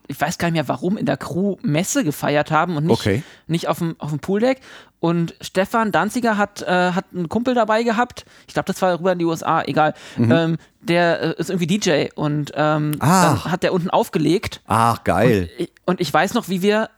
ich 0.07 0.21
weiß 0.21 0.37
gar 0.37 0.47
nicht 0.47 0.55
mehr 0.55 0.67
warum, 0.67 0.97
in 0.97 1.05
der 1.05 1.17
Crew-Messe 1.17 2.03
gefeiert 2.03 2.51
haben 2.51 2.77
und 2.77 2.85
nicht, 2.85 2.99
okay. 2.99 3.23
nicht 3.47 3.67
auf 3.67 3.79
dem, 3.79 3.95
auf 3.99 4.09
dem 4.09 4.19
Pooldeck. 4.19 4.61
Und 4.99 5.33
Stefan 5.41 5.91
Danziger 5.91 6.37
hat, 6.37 6.61
äh, 6.61 6.91
hat 6.91 7.05
einen 7.13 7.29
Kumpel 7.29 7.55
dabei 7.55 7.83
gehabt. 7.83 8.25
Ich 8.47 8.53
glaube, 8.53 8.67
das 8.67 8.81
war 8.81 8.99
rüber 8.99 9.13
in 9.13 9.19
die 9.19 9.25
USA, 9.25 9.63
egal. 9.63 9.93
Mhm. 10.17 10.31
Ähm, 10.31 10.57
der 10.81 11.21
äh, 11.21 11.33
ist 11.37 11.49
irgendwie 11.49 11.67
DJ 11.67 12.07
und 12.15 12.51
ähm, 12.55 12.99
dann 12.99 13.45
hat 13.45 13.63
der 13.63 13.73
unten 13.73 13.89
aufgelegt. 13.89 14.61
Ach, 14.67 15.03
geil. 15.03 15.49
Und, 15.57 15.69
und 15.85 16.01
ich 16.01 16.13
weiß 16.13 16.33
noch, 16.33 16.49
wie 16.49 16.61
wir 16.61 16.89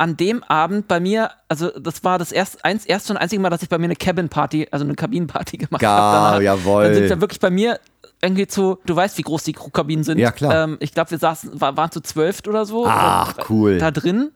an 0.00 0.16
dem 0.16 0.42
Abend 0.44 0.88
bei 0.88 0.98
mir, 0.98 1.30
also 1.46 1.68
das 1.78 2.02
war 2.04 2.18
das 2.18 2.32
erst, 2.32 2.64
eins, 2.64 2.86
erste 2.86 3.12
und 3.12 3.18
einzige 3.18 3.42
Mal, 3.42 3.50
dass 3.50 3.62
ich 3.62 3.68
bei 3.68 3.76
mir 3.76 3.84
eine 3.84 3.96
Cabin 3.96 4.30
Party, 4.30 4.66
also 4.70 4.82
eine 4.82 4.94
Kabinenparty 4.94 5.56
gemacht 5.58 5.84
habe. 5.84 6.42
Ja, 6.42 6.54
jawohl. 6.56 6.84
Dann 6.84 6.94
sind 6.94 7.08
wir 7.10 7.20
wirklich 7.20 7.38
bei 7.38 7.50
mir 7.50 7.78
irgendwie 8.22 8.46
zu, 8.46 8.78
du 8.86 8.96
weißt, 8.96 9.18
wie 9.18 9.22
groß 9.22 9.44
die 9.44 9.52
Crewkabinen 9.52 10.02
sind. 10.02 10.16
Ja, 10.16 10.32
klar. 10.32 10.64
Ähm, 10.64 10.78
ich 10.80 10.94
glaube, 10.94 11.10
wir 11.10 11.18
saßen, 11.18 11.60
war, 11.60 11.76
waren 11.76 11.90
zu 11.90 12.00
zwölf 12.00 12.40
oder 12.48 12.64
so. 12.64 12.86
Ach, 12.88 13.34
oder, 13.34 13.44
cool. 13.50 13.78
Da 13.78 13.90
drin 13.90 14.30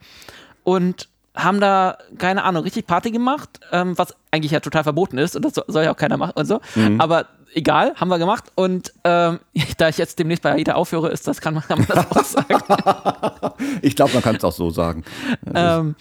und 0.65 1.09
haben 1.35 1.61
da, 1.61 1.97
keine 2.19 2.45
Ahnung, 2.45 2.63
richtig 2.63 2.87
Party 2.87 3.11
gemacht, 3.11 3.59
ähm, 3.73 3.97
was 3.97 4.15
eigentlich 4.31 4.53
ja 4.53 4.61
total 4.61 4.85
verboten 4.85 5.17
ist 5.17 5.35
und 5.35 5.47
das 5.47 5.55
soll 5.67 5.85
ja 5.85 5.93
auch 5.93 5.97
keiner 5.97 6.19
machen 6.19 6.35
und 6.37 6.45
so. 6.45 6.61
Mhm. 6.75 7.01
Aber 7.01 7.25
egal, 7.55 7.95
haben 7.97 8.09
wir 8.09 8.19
gemacht. 8.19 8.45
Und 8.55 8.93
ähm, 9.05 9.41
da 9.79 9.89
ich 9.89 9.99
jetzt 9.99 10.19
demnächst 10.19 10.43
bei 10.43 10.53
AIDA 10.53 10.75
aufhöre, 10.75 11.09
ist 11.11 11.27
das, 11.27 11.41
kann 11.41 11.55
man, 11.55 11.63
kann 11.63 11.79
man 11.79 11.87
das 11.89 12.11
auch 12.11 12.25
sagen. 12.25 13.55
Ich 13.83 13.97
glaube, 13.97 14.13
man 14.15 14.23
kann 14.23 14.37
es 14.37 14.45
auch 14.45 14.53
so 14.53 14.71
sagen. 14.71 15.05
ähm, 15.55 15.95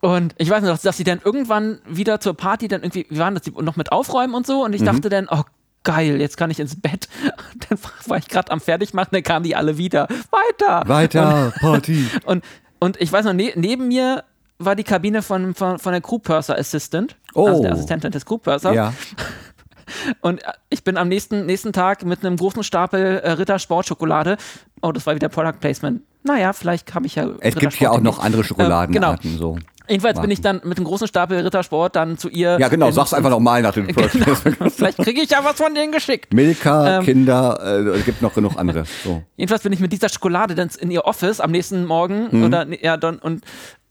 und 0.00 0.34
ich 0.38 0.48
weiß 0.48 0.62
noch, 0.62 0.78
dass 0.78 0.96
sie 0.96 1.04
dann 1.04 1.20
irgendwann 1.24 1.78
wieder 1.86 2.20
zur 2.20 2.34
Party 2.34 2.68
dann 2.68 2.82
irgendwie, 2.82 3.06
wie 3.10 3.18
waren 3.18 3.34
das, 3.34 3.42
die 3.42 3.50
noch 3.50 3.76
mit 3.76 3.92
aufräumen 3.92 4.34
und 4.34 4.46
so. 4.46 4.64
Und 4.64 4.72
ich 4.74 4.82
dachte 4.82 5.08
dann, 5.08 5.28
oh 5.30 5.42
geil, 5.82 6.20
jetzt 6.20 6.36
kann 6.36 6.50
ich 6.50 6.60
ins 6.60 6.80
Bett. 6.80 7.08
Und 7.52 7.66
dann 7.70 7.78
war 8.06 8.16
ich 8.18 8.28
gerade 8.28 8.50
am 8.52 8.60
Fertigmachen, 8.60 9.10
dann 9.12 9.22
kamen 9.22 9.44
die 9.44 9.56
alle 9.56 9.78
wieder. 9.78 10.06
Weiter! 10.30 10.82
Weiter, 10.88 11.52
Party. 11.60 12.06
Und, 12.24 12.44
und 12.78 13.00
ich 13.00 13.10
weiß 13.12 13.24
noch, 13.24 13.32
ne, 13.32 13.52
neben 13.56 13.88
mir 13.88 14.24
war 14.58 14.74
die 14.76 14.84
Kabine 14.84 15.22
von, 15.22 15.54
von, 15.54 15.78
von 15.78 15.92
der 15.92 16.00
Crew 16.00 16.18
Purser 16.18 16.56
Assistant, 16.58 17.16
also 17.34 17.58
Oh. 17.58 17.62
der 17.62 17.72
Assistentin 17.72 18.10
des 18.10 18.24
Crew 18.24 18.38
Purser. 18.38 18.72
Ja. 18.72 18.94
Und 20.20 20.40
ich 20.70 20.84
bin 20.84 20.96
am 20.96 21.08
nächsten, 21.08 21.46
nächsten 21.46 21.72
Tag 21.72 22.04
mit 22.04 22.24
einem 22.24 22.36
großen 22.36 22.62
Stapel 22.62 23.18
äh, 23.18 23.30
Ritter 23.32 23.58
Sportschokolade. 23.58 24.36
Oh, 24.82 24.92
das 24.92 25.06
war 25.06 25.14
wieder 25.14 25.28
Product 25.28 25.58
Placement. 25.60 26.02
Naja, 26.22 26.52
vielleicht 26.52 26.92
habe 26.94 27.06
ich 27.06 27.14
ja. 27.14 27.26
Es 27.40 27.54
Ritter 27.56 27.60
gibt 27.60 27.80
ja 27.80 27.90
auch 27.90 28.00
noch 28.00 28.18
andere 28.18 28.42
Schokoladenarten. 28.44 29.30
genau. 29.32 29.38
so. 29.38 29.58
Jedenfalls 29.88 30.20
bin 30.20 30.32
ich 30.32 30.40
dann 30.40 30.60
mit 30.64 30.78
einem 30.78 30.84
großen 30.84 31.06
Stapel 31.06 31.38
Rittersport 31.38 31.94
dann 31.94 32.18
zu 32.18 32.28
ihr. 32.28 32.58
Ja, 32.58 32.66
genau, 32.66 32.90
sag's 32.90 33.14
einfach 33.14 33.30
nochmal 33.30 33.62
nach 33.62 33.72
dem 33.72 33.86
Genau. 33.86 34.10
Vielleicht 34.68 34.98
kriege 34.98 35.20
ich 35.20 35.30
ja 35.30 35.44
was 35.44 35.58
von 35.58 35.76
denen 35.76 35.92
geschickt. 35.92 36.34
Milka, 36.34 36.98
Ähm. 36.98 37.04
Kinder, 37.04 37.60
äh, 37.62 37.96
es 37.96 38.04
gibt 38.04 38.20
noch 38.20 38.34
genug 38.34 38.56
andere. 38.58 38.82
So. 39.04 39.22
Jedenfalls 39.36 39.62
bin 39.62 39.72
ich 39.72 39.78
mit 39.78 39.92
dieser 39.92 40.08
Schokolade 40.08 40.56
dann 40.56 40.70
in 40.80 40.90
ihr 40.90 41.04
Office 41.04 41.38
am 41.38 41.52
nächsten 41.52 41.84
Morgen 41.84 42.26
Mhm. 42.32 42.44
oder 42.44 42.66
ja 42.82 42.96
dann 42.96 43.20
und 43.20 43.44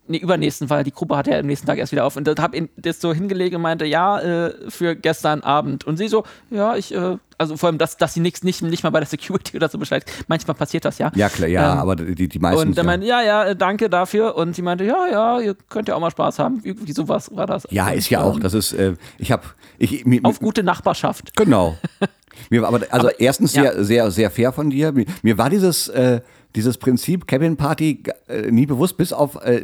nee, 0.08 0.18
übernächsten, 0.18 0.70
weil 0.70 0.84
die 0.84 0.92
Gruppe 0.92 1.18
hatte 1.18 1.32
ja 1.32 1.40
am 1.40 1.46
nächsten 1.46 1.68
Tag 1.68 1.78
erst 1.78 1.92
wieder 1.92 2.06
auf 2.06 2.16
und 2.16 2.28
habe 2.40 2.58
ihn 2.58 2.70
das 2.78 3.02
so 3.02 3.14
hingelegt 3.14 3.56
und 3.56 3.62
meinte, 3.62 3.86
ja, 3.86 4.20
äh, 4.20 4.54
für 4.70 4.96
gestern 4.96 5.42
Abend. 5.42 5.86
Und 5.86 5.98
sie 5.98 6.08
so, 6.08 6.24
ja, 6.50 6.76
ich, 6.76 6.94
äh, 6.94 7.18
also 7.38 7.58
vor 7.58 7.68
allem, 7.68 7.78
dass, 7.78 7.98
dass 7.98 8.14
sie 8.14 8.20
nix, 8.20 8.44
nicht, 8.44 8.62
nicht 8.62 8.84
mal 8.84 8.90
bei 8.92 9.00
der 9.00 9.08
Security 9.08 9.58
oder 9.58 9.70
so 9.70 9.78
Bescheid. 9.78 10.06
Manchmal 10.28 10.56
passiert 10.56 10.86
das 10.86 10.98
ja. 10.98 11.12
Ja, 11.16 11.30
klar, 11.30 11.50
ja, 11.50 11.74
Ähm, 11.74 11.80
aber 11.80 11.96
die, 11.96 12.28
die 12.28 12.40
meisten. 12.40 12.70
Und 12.70 12.78
er 12.78 12.84
meinte, 12.84 13.06
ja, 13.08 13.22
ja, 13.22 13.46
äh, 13.46 13.56
danke 13.56 13.90
dafür. 13.90 14.36
Und 14.36 14.56
sie 14.56 14.62
meinte, 14.62 14.84
ja, 14.84 15.08
ja, 15.12 15.40
ihr 15.40 15.56
könnt 15.70 15.88
ja 15.88 15.96
auch 15.96 16.00
mal 16.00 16.12
Spaß 16.12 16.40
haben. 16.40 16.62
Irgendwie 16.64 16.94
sowas 16.94 17.30
war 17.36 17.48
das. 17.48 17.68
ja, 17.72 17.90
ist 17.90 18.10
ja 18.10 18.22
auch, 18.22 18.36
ähm, 18.36 18.42
das 18.42 18.54
ist, 18.54 18.74
äh, 18.74 18.94
ich 19.18 19.32
habe, 19.32 19.44
ich, 19.78 20.06
mir, 20.06 20.22
Auf 20.24 20.40
gute 20.40 20.64
Nachbarschaft. 20.64 21.36
Genau. 21.36 21.78
Mir 22.50 22.62
war 22.62 22.68
aber, 22.68 22.82
also 22.90 23.08
Aber- 23.08 23.20
erstens 23.20 23.54
ja. 23.56 23.62
sehr, 23.72 23.84
sehr, 23.86 24.12
sehr 24.12 24.30
fair 24.32 24.52
von 24.52 24.70
dir. 24.70 24.92
Mir, 24.92 25.06
mir 25.22 25.38
war 25.38 25.50
dieses, 25.50 25.88
äh, 25.88 26.20
dieses 26.56 26.78
Prinzip 26.78 27.28
Cabin 27.28 27.58
Party 27.58 28.02
äh, 28.28 28.50
nie 28.52 28.66
bewusst, 28.66 28.98
bis 28.98 29.14
auf, 29.14 29.36
äh, 29.44 29.62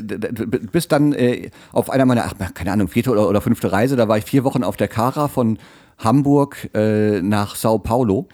bis 0.72 0.88
dann 0.88 1.14
äh, 1.14 1.50
auf 1.72 1.90
einer 1.90 2.06
meiner, 2.06 2.26
ach, 2.26 2.54
keine 2.54 2.72
Ahnung, 2.72 2.88
vierte 2.88 3.12
oder, 3.12 3.28
oder 3.28 3.42
fünfte 3.42 3.72
Reise, 3.72 3.96
da 3.96 4.08
war 4.08 4.18
ich 4.18 4.26
vier 4.26 4.44
Wochen 4.44 4.64
auf 4.64 4.78
der 4.78 4.88
Cara 4.88 5.28
von 5.28 5.58
Hamburg 5.98 6.70
äh, 6.74 7.22
nach 7.22 7.56
Sao 7.56 7.80
Paulo. 7.80 8.28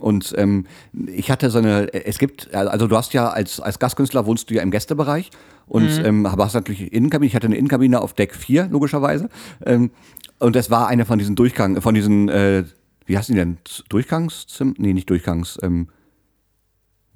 Und 0.00 0.32
ähm, 0.36 0.66
ich 1.06 1.30
hatte 1.30 1.50
so 1.50 1.58
eine, 1.58 1.92
es 1.92 2.18
gibt, 2.18 2.54
also 2.54 2.86
du 2.86 2.96
hast 2.96 3.12
ja 3.14 3.30
als, 3.30 3.60
als 3.60 3.78
Gastkünstler 3.78 4.26
wohnst 4.26 4.48
du 4.48 4.54
ja 4.54 4.62
im 4.62 4.70
Gästebereich 4.70 5.30
und 5.66 6.02
ähm, 6.04 6.24
aber 6.24 6.44
hast 6.44 6.54
natürlich 6.54 6.92
Innenkabine. 6.92 7.26
Ich 7.26 7.34
hatte 7.34 7.46
eine 7.46 7.56
Innenkabine 7.56 8.00
auf 8.00 8.14
Deck 8.14 8.34
4, 8.34 8.68
logischerweise. 8.70 9.28
Ähm, 9.64 9.90
und 10.38 10.54
das 10.56 10.70
war 10.70 10.88
eine 10.88 11.04
von 11.04 11.18
diesen 11.18 11.34
Durchgang, 11.34 11.80
von 11.80 11.94
diesen, 11.94 12.28
äh, 12.28 12.64
wie 13.06 13.18
heißen 13.18 13.34
die 13.34 13.40
denn? 13.40 13.58
Durchgangszimmer? 13.88 14.74
Nee, 14.78 14.92
nicht 14.92 15.10
Durchgangs, 15.10 15.58
ähm, 15.62 15.88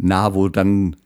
na, 0.03 0.35
wo 0.35 0.49
dann. 0.49 0.97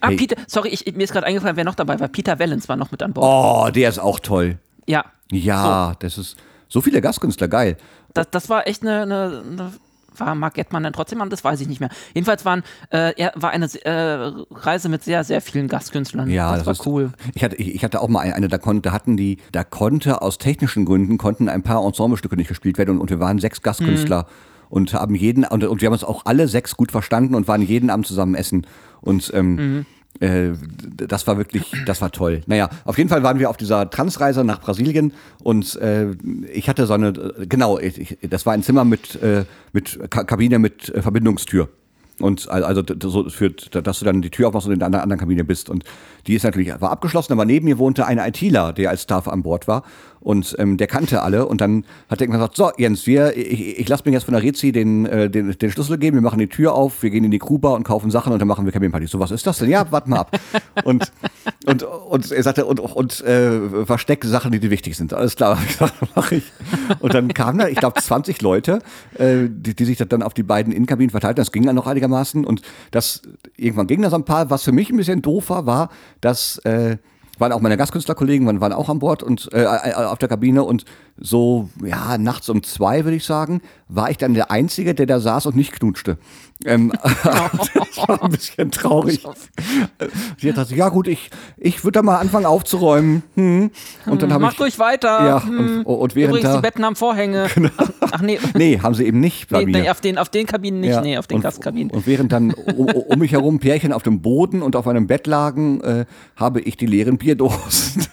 Ah, 0.00 0.08
Hey. 0.08 0.16
Peter, 0.16 0.36
sorry, 0.46 0.68
ich, 0.68 0.84
mir 0.94 1.04
ist 1.04 1.12
gerade 1.12 1.26
eingefallen, 1.26 1.56
wer 1.56 1.64
noch 1.64 1.74
dabei 1.74 1.98
war. 1.98 2.08
Peter 2.08 2.38
Wellens 2.38 2.68
war 2.68 2.76
noch 2.76 2.92
mit 2.92 3.02
an 3.02 3.12
Bord. 3.12 3.26
Oh, 3.26 3.70
der 3.70 3.88
ist 3.88 3.98
auch 3.98 4.20
toll. 4.20 4.58
Ja. 4.86 5.04
Ja, 5.30 5.94
das 5.98 6.18
ist 6.18 6.36
so 6.68 6.80
viele 6.80 7.00
Gastkünstler, 7.00 7.48
geil. 7.48 7.76
Das, 8.14 8.30
das 8.30 8.48
war 8.48 8.66
echt 8.66 8.82
eine, 8.82 9.02
eine, 9.02 9.42
eine 9.50 9.72
war 10.20 10.34
Mark 10.34 10.54
Gettmann 10.54 10.82
dann 10.82 10.92
trotzdem 10.92 11.20
an, 11.20 11.30
das 11.30 11.44
weiß 11.44 11.60
ich 11.60 11.68
nicht 11.68 11.80
mehr. 11.80 11.90
Jedenfalls 12.14 12.44
waren, 12.44 12.62
äh, 12.90 13.12
er 13.16 13.32
war 13.36 13.50
eine 13.50 13.66
äh, 13.84 14.32
Reise 14.50 14.88
mit 14.88 15.04
sehr, 15.04 15.24
sehr 15.24 15.40
vielen 15.40 15.68
Gastkünstlern. 15.68 16.28
Ja, 16.30 16.56
das, 16.56 16.66
war 16.66 16.72
ist, 16.72 16.86
cool. 16.86 17.12
Ich 17.34 17.44
hatte, 17.44 17.56
ich, 17.56 17.84
hatte 17.84 18.00
auch 18.00 18.08
mal 18.08 18.20
eine, 18.20 18.34
eine, 18.34 18.48
da 18.48 18.58
konnte, 18.58 18.92
hatten 18.92 19.16
die, 19.16 19.38
da 19.52 19.64
konnte 19.64 20.22
aus 20.22 20.38
technischen 20.38 20.84
Gründen 20.84 21.18
konnten 21.18 21.48
ein 21.48 21.62
paar 21.62 21.84
Ensemblestücke 21.84 22.36
nicht 22.36 22.48
gespielt 22.48 22.78
werden 22.78 22.96
und, 22.96 23.00
und 23.00 23.10
wir 23.10 23.20
waren 23.20 23.38
sechs 23.38 23.62
Gastkünstler 23.62 24.26
und 24.68 24.94
haben 24.94 25.14
jeden 25.14 25.44
und, 25.44 25.64
und 25.64 25.80
wir 25.80 25.86
haben 25.86 25.94
uns 25.94 26.04
auch 26.04 26.26
alle 26.26 26.48
sechs 26.48 26.76
gut 26.76 26.92
verstanden 26.92 27.34
und 27.34 27.48
waren 27.48 27.62
jeden 27.62 27.90
Abend 27.90 28.06
zusammen 28.06 28.34
essen 28.34 28.66
und 29.00 29.30
ähm, 29.34 29.86
äh, 30.20 30.50
das 30.96 31.26
war 31.26 31.36
wirklich, 31.36 31.72
das 31.86 32.00
war 32.00 32.10
toll. 32.10 32.42
Naja, 32.46 32.68
auf 32.84 32.98
jeden 32.98 33.08
Fall 33.08 33.22
waren 33.22 33.38
wir 33.38 33.50
auf 33.50 33.56
dieser 33.56 33.88
Transreise 33.90 34.44
nach 34.44 34.60
Brasilien 34.60 35.12
und 35.42 35.76
äh, 35.76 36.10
ich 36.52 36.68
hatte 36.68 36.86
so 36.86 36.94
eine, 36.94 37.12
genau, 37.48 37.78
ich, 37.78 38.18
das 38.22 38.46
war 38.46 38.52
ein 38.52 38.62
Zimmer 38.62 38.84
mit, 38.84 39.20
äh, 39.22 39.44
mit 39.72 39.98
Ka 40.10 40.24
Kabine 40.24 40.58
mit 40.58 40.88
äh, 40.94 41.02
Verbindungstür. 41.02 41.68
Und 42.20 42.48
al- 42.50 42.64
also 42.64 42.82
so 43.04 43.28
führt, 43.28 43.74
dass 43.86 44.00
du 44.00 44.04
dann 44.04 44.22
die 44.22 44.30
Tür 44.30 44.48
aufmachst 44.48 44.66
und 44.66 44.72
in 44.72 44.78
der 44.80 44.86
anderen 44.86 45.18
Kabine 45.18 45.44
bist. 45.44 45.70
Und 45.70 45.84
die 46.26 46.34
ist 46.34 46.42
natürlich 46.42 46.68
war 46.80 46.90
abgeschlossen, 46.90 47.32
aber 47.32 47.44
neben 47.44 47.66
mir 47.66 47.78
wohnte 47.78 48.06
ein 48.06 48.18
ITler, 48.18 48.72
der 48.72 48.90
als 48.90 49.02
Staff 49.02 49.28
an 49.28 49.42
Bord 49.42 49.68
war. 49.68 49.82
Und 50.20 50.56
ähm, 50.58 50.76
der 50.76 50.88
kannte 50.88 51.22
alle. 51.22 51.46
Und 51.46 51.60
dann 51.60 51.84
hat 52.10 52.20
er 52.20 52.26
gesagt, 52.26 52.56
so 52.56 52.70
Jens, 52.76 53.06
wir, 53.06 53.36
ich, 53.36 53.78
ich 53.78 53.88
lasse 53.88 54.02
mir 54.04 54.12
jetzt 54.12 54.24
von 54.24 54.34
der 54.34 54.42
Rezi 54.42 54.72
den, 54.72 55.06
äh, 55.06 55.30
den, 55.30 55.56
den 55.56 55.70
Schlüssel 55.70 55.96
geben, 55.96 56.16
wir 56.16 56.22
machen 56.22 56.40
die 56.40 56.48
Tür 56.48 56.74
auf, 56.74 57.02
wir 57.04 57.10
gehen 57.10 57.22
in 57.24 57.30
die 57.30 57.38
Crewbar 57.38 57.74
und 57.74 57.84
kaufen 57.84 58.10
Sachen 58.10 58.32
und 58.32 58.40
dann 58.40 58.48
machen 58.48 58.64
wir 58.64 58.72
Cabinparty. 58.72 59.06
So, 59.06 59.20
was 59.20 59.30
ist 59.30 59.46
das 59.46 59.58
denn? 59.58 59.70
Ja, 59.70 59.86
warte 59.90 60.10
mal 60.10 60.18
ab. 60.18 60.36
und, 60.84 61.12
und, 61.66 61.82
und 61.84 62.32
er 62.32 62.42
sagte, 62.42 62.66
und, 62.66 62.80
und 62.80 63.20
äh, 63.20 63.86
versteck 63.86 64.24
Sachen, 64.24 64.50
die 64.50 64.58
dir 64.58 64.70
wichtig 64.70 64.96
sind. 64.96 65.14
Alles 65.14 65.36
klar, 65.36 65.56
ich 65.62 65.68
gesagt, 65.78 65.94
mach 66.16 66.32
ich. 66.32 66.52
Und 66.98 67.14
dann 67.14 67.32
kamen 67.32 67.60
da, 67.60 67.68
ich 67.68 67.76
glaube, 67.78 68.00
20 68.00 68.42
Leute, 68.42 68.80
äh, 69.18 69.46
die, 69.48 69.74
die 69.74 69.84
sich 69.84 69.98
dann 69.98 70.22
auf 70.22 70.34
die 70.34 70.42
beiden 70.42 70.72
Innenkabinen 70.72 71.10
verteilten. 71.10 71.36
Das 71.36 71.52
ging 71.52 71.64
dann 71.64 71.76
noch 71.76 71.86
einigermaßen. 71.86 72.07
Und 72.44 72.62
das, 72.90 73.22
irgendwann 73.56 73.86
ging 73.86 74.02
das 74.02 74.14
ein 74.14 74.24
paar. 74.24 74.50
Was 74.50 74.62
für 74.62 74.72
mich 74.72 74.90
ein 74.90 74.96
bisschen 74.96 75.22
doof 75.22 75.50
war, 75.50 75.66
war, 75.66 75.90
dass 76.20 76.58
äh, 76.58 76.98
waren 77.38 77.52
auch 77.52 77.60
meine 77.60 77.76
Gastkünstlerkollegen, 77.76 78.46
waren, 78.46 78.60
waren 78.60 78.72
auch 78.72 78.88
an 78.88 78.98
Bord 78.98 79.22
und 79.22 79.48
äh, 79.52 79.62
äh, 79.62 79.92
auf 79.94 80.18
der 80.18 80.28
Kabine 80.28 80.64
und 80.64 80.84
so, 81.16 81.68
ja, 81.84 82.18
nachts 82.18 82.48
um 82.48 82.62
zwei, 82.62 83.04
würde 83.04 83.16
ich 83.16 83.24
sagen, 83.24 83.60
war 83.88 84.10
ich 84.10 84.16
dann 84.16 84.34
der 84.34 84.50
Einzige, 84.50 84.94
der 84.94 85.06
da 85.06 85.20
saß 85.20 85.46
und 85.46 85.56
nicht 85.56 85.72
knutschte. 85.72 86.18
Ähm, 86.64 86.92
das 87.02 87.24
war 88.08 88.22
ein 88.22 88.30
bisschen 88.32 88.70
traurig. 88.70 89.20
Sie 90.38 90.48
hat 90.48 90.54
gesagt, 90.56 90.70
ja 90.72 90.88
gut, 90.88 91.06
ich, 91.08 91.30
ich 91.56 91.84
würde 91.84 91.98
da 91.98 92.02
mal 92.02 92.16
anfangen 92.18 92.46
aufzuräumen. 92.46 93.22
Hm. 93.36 93.70
Und 94.06 94.22
dann 94.22 94.32
habe 94.32 94.42
Mach 94.44 94.54
ich, 94.54 94.60
ruhig 94.60 94.78
weiter. 94.78 95.24
ja, 95.24 95.44
Hm. 95.44 95.82
und, 95.82 95.96
und 95.96 96.14
während 96.16 96.30
Übrigens, 96.36 96.50
die 96.50 96.56
da, 96.56 96.60
Betten 96.60 96.84
haben 96.84 96.96
Vorhänge. 96.96 97.46
Ach 98.10 98.20
nee. 98.22 98.38
nee, 98.56 98.78
haben 98.80 98.94
sie 98.94 99.04
eben 99.04 99.20
nicht 99.20 99.48
bei 99.48 99.60
Nee, 99.60 99.66
mir. 99.66 99.82
nee, 99.82 99.90
auf 99.90 100.00
den, 100.00 100.18
auf 100.18 100.28
den 100.30 100.46
Kabinen 100.46 100.80
nicht, 100.80 100.90
Ja, 100.90 101.00
nee, 101.00 101.16
auf 101.16 101.26
den 101.26 101.36
und, 101.36 101.42
Gastkabinen. 101.42 101.90
Und 101.92 102.06
während 102.06 102.32
dann 102.32 102.52
um, 102.52 102.86
um 102.88 103.18
mich 103.18 103.32
herum 103.32 103.58
Pärchen 103.60 103.92
auf 103.92 104.02
dem 104.02 104.20
Boden 104.20 104.62
und 104.62 104.74
auf 104.76 104.88
einem 104.88 105.06
Bett 105.06 105.26
lagen, 105.26 105.80
äh, 105.82 106.06
habe 106.36 106.60
ich 106.60 106.76
die 106.76 106.86
leeren 106.86 107.18
Bierdosen 107.18 108.06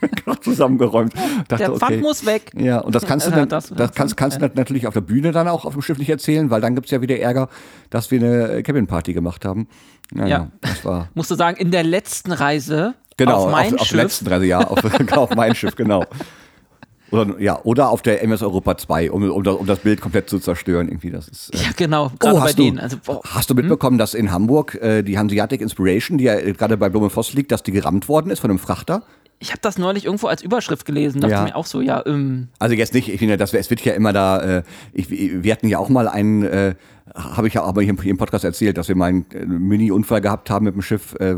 zusammengeräumt. 0.42 1.14
Dachte, 1.48 1.64
Der 1.64 1.72
Pfand 1.72 1.92
okay. 1.92 2.00
muss 2.00 2.24
weg. 2.26 2.52
Ja, 2.56 2.78
und 2.80 2.94
das 2.94 3.04
kannst 3.06 3.26
du 3.26 3.30
Äh, 3.32 3.34
dann, 3.36 3.48
das- 3.48 3.68
das, 3.70 3.92
kannst, 3.92 4.16
kannst 4.16 4.40
du 4.40 4.50
natürlich 4.54 4.86
auf 4.86 4.94
der 4.94 5.00
Bühne 5.02 5.32
dann 5.32 5.48
auch 5.48 5.64
auf 5.64 5.72
dem 5.74 5.82
Schiff 5.82 5.98
nicht 5.98 6.10
erzählen, 6.10 6.50
weil 6.50 6.60
dann 6.60 6.74
gibt's 6.74 6.90
ja 6.90 7.00
wieder 7.00 7.18
Ärger, 7.18 7.48
dass 7.90 8.10
wir 8.10 8.20
eine 8.20 8.62
Cabin-Party 8.62 9.12
gemacht 9.12 9.44
haben. 9.44 9.68
Naja, 10.12 10.28
Ja. 10.28 10.48
das 10.62 10.84
war 10.84 11.08
Musst 11.14 11.30
du 11.30 11.34
sagen, 11.34 11.56
in 11.56 11.70
der 11.70 11.84
letzten 11.84 12.32
Reise 12.32 12.94
genau 13.16 13.44
auf 13.46 13.50
mein 13.52 13.74
auf, 13.74 13.80
auf 13.82 13.86
Schiff. 13.86 13.96
der 13.96 14.04
letzten 14.04 14.26
Reise, 14.28 14.46
ja, 14.46 14.60
auf, 14.60 14.80
genau, 14.98 15.22
auf 15.24 15.34
mein 15.34 15.54
Schiff, 15.54 15.76
genau. 15.76 16.04
Oder, 17.12 17.40
ja, 17.40 17.58
oder 17.64 17.88
auf 17.90 18.02
der 18.02 18.22
MS 18.22 18.40
Europa 18.42 18.76
2, 18.76 19.10
um, 19.10 19.28
um, 19.28 19.42
das- 19.42 19.56
um 19.56 19.66
das 19.66 19.80
Bild 19.80 20.00
komplett 20.00 20.30
zu 20.30 20.38
zerstören. 20.38 20.86
Irgendwie, 20.86 21.10
das 21.10 21.26
ist, 21.26 21.52
äh, 21.52 21.58
ja, 21.58 21.70
genau, 21.76 22.12
gerade 22.20 22.36
bei 22.36 22.42
hast 22.42 22.58
du, 22.58 22.62
denen. 22.62 22.78
Also, 22.78 22.98
boah, 23.04 23.20
hast 23.24 23.50
du 23.50 23.54
mitbekommen, 23.54 23.98
dass 23.98 24.14
in 24.14 24.30
Hamburg 24.30 24.76
äh, 24.76 25.02
die 25.02 25.18
Hanseatic 25.18 25.60
Inspiration, 25.60 26.18
die 26.18 26.24
ja 26.24 26.36
gerade 26.52 26.76
bei 26.76 26.88
Blumenfoss 26.88 27.32
liegt, 27.32 27.50
dass 27.50 27.64
die 27.64 27.72
gerammt 27.72 28.08
worden 28.08 28.30
ist 28.30 28.38
von 28.38 28.50
einem 28.50 28.60
Frachter? 28.60 29.02
Ich 29.42 29.50
habe 29.50 29.60
das 29.62 29.78
neulich 29.78 30.04
irgendwo 30.04 30.26
als 30.28 30.42
Überschrift 30.42 30.84
gelesen, 30.84 31.20
dachte 31.22 31.32
Ja. 31.32 31.42
mir 31.44 31.56
auch 31.56 31.64
so, 31.66 31.80
ja, 31.80 32.02
ähm, 32.06 32.48
Also 32.58 32.74
jetzt 32.74 32.92
nicht, 32.92 33.08
ich 33.08 33.18
finde, 33.18 33.38
das, 33.38 33.54
es 33.54 33.70
wird 33.70 33.80
ja 33.80 33.94
immer 33.94 34.12
da, 34.12 34.58
äh, 34.58 34.62
ich, 34.92 35.08
wir 35.10 35.50
hatten 35.52 35.66
ja 35.66 35.78
auch 35.78 35.88
mal 35.88 36.06
einen, 36.08 36.42
äh, 36.42 36.74
habe 37.14 37.48
ich 37.48 37.54
ja 37.54 37.62
aber 37.62 37.82
hier 37.82 37.90
im, 37.90 38.00
hier 38.00 38.10
im 38.10 38.16
Podcast 38.16 38.44
erzählt, 38.44 38.76
dass 38.78 38.88
wir 38.88 38.94
mal 38.96 39.06
einen 39.06 39.26
äh, 39.32 39.44
Mini-Unfall 39.44 40.20
gehabt 40.20 40.50
haben 40.50 40.64
mit 40.64 40.74
dem 40.74 40.82
Schiff, 40.82 41.14
äh, 41.20 41.34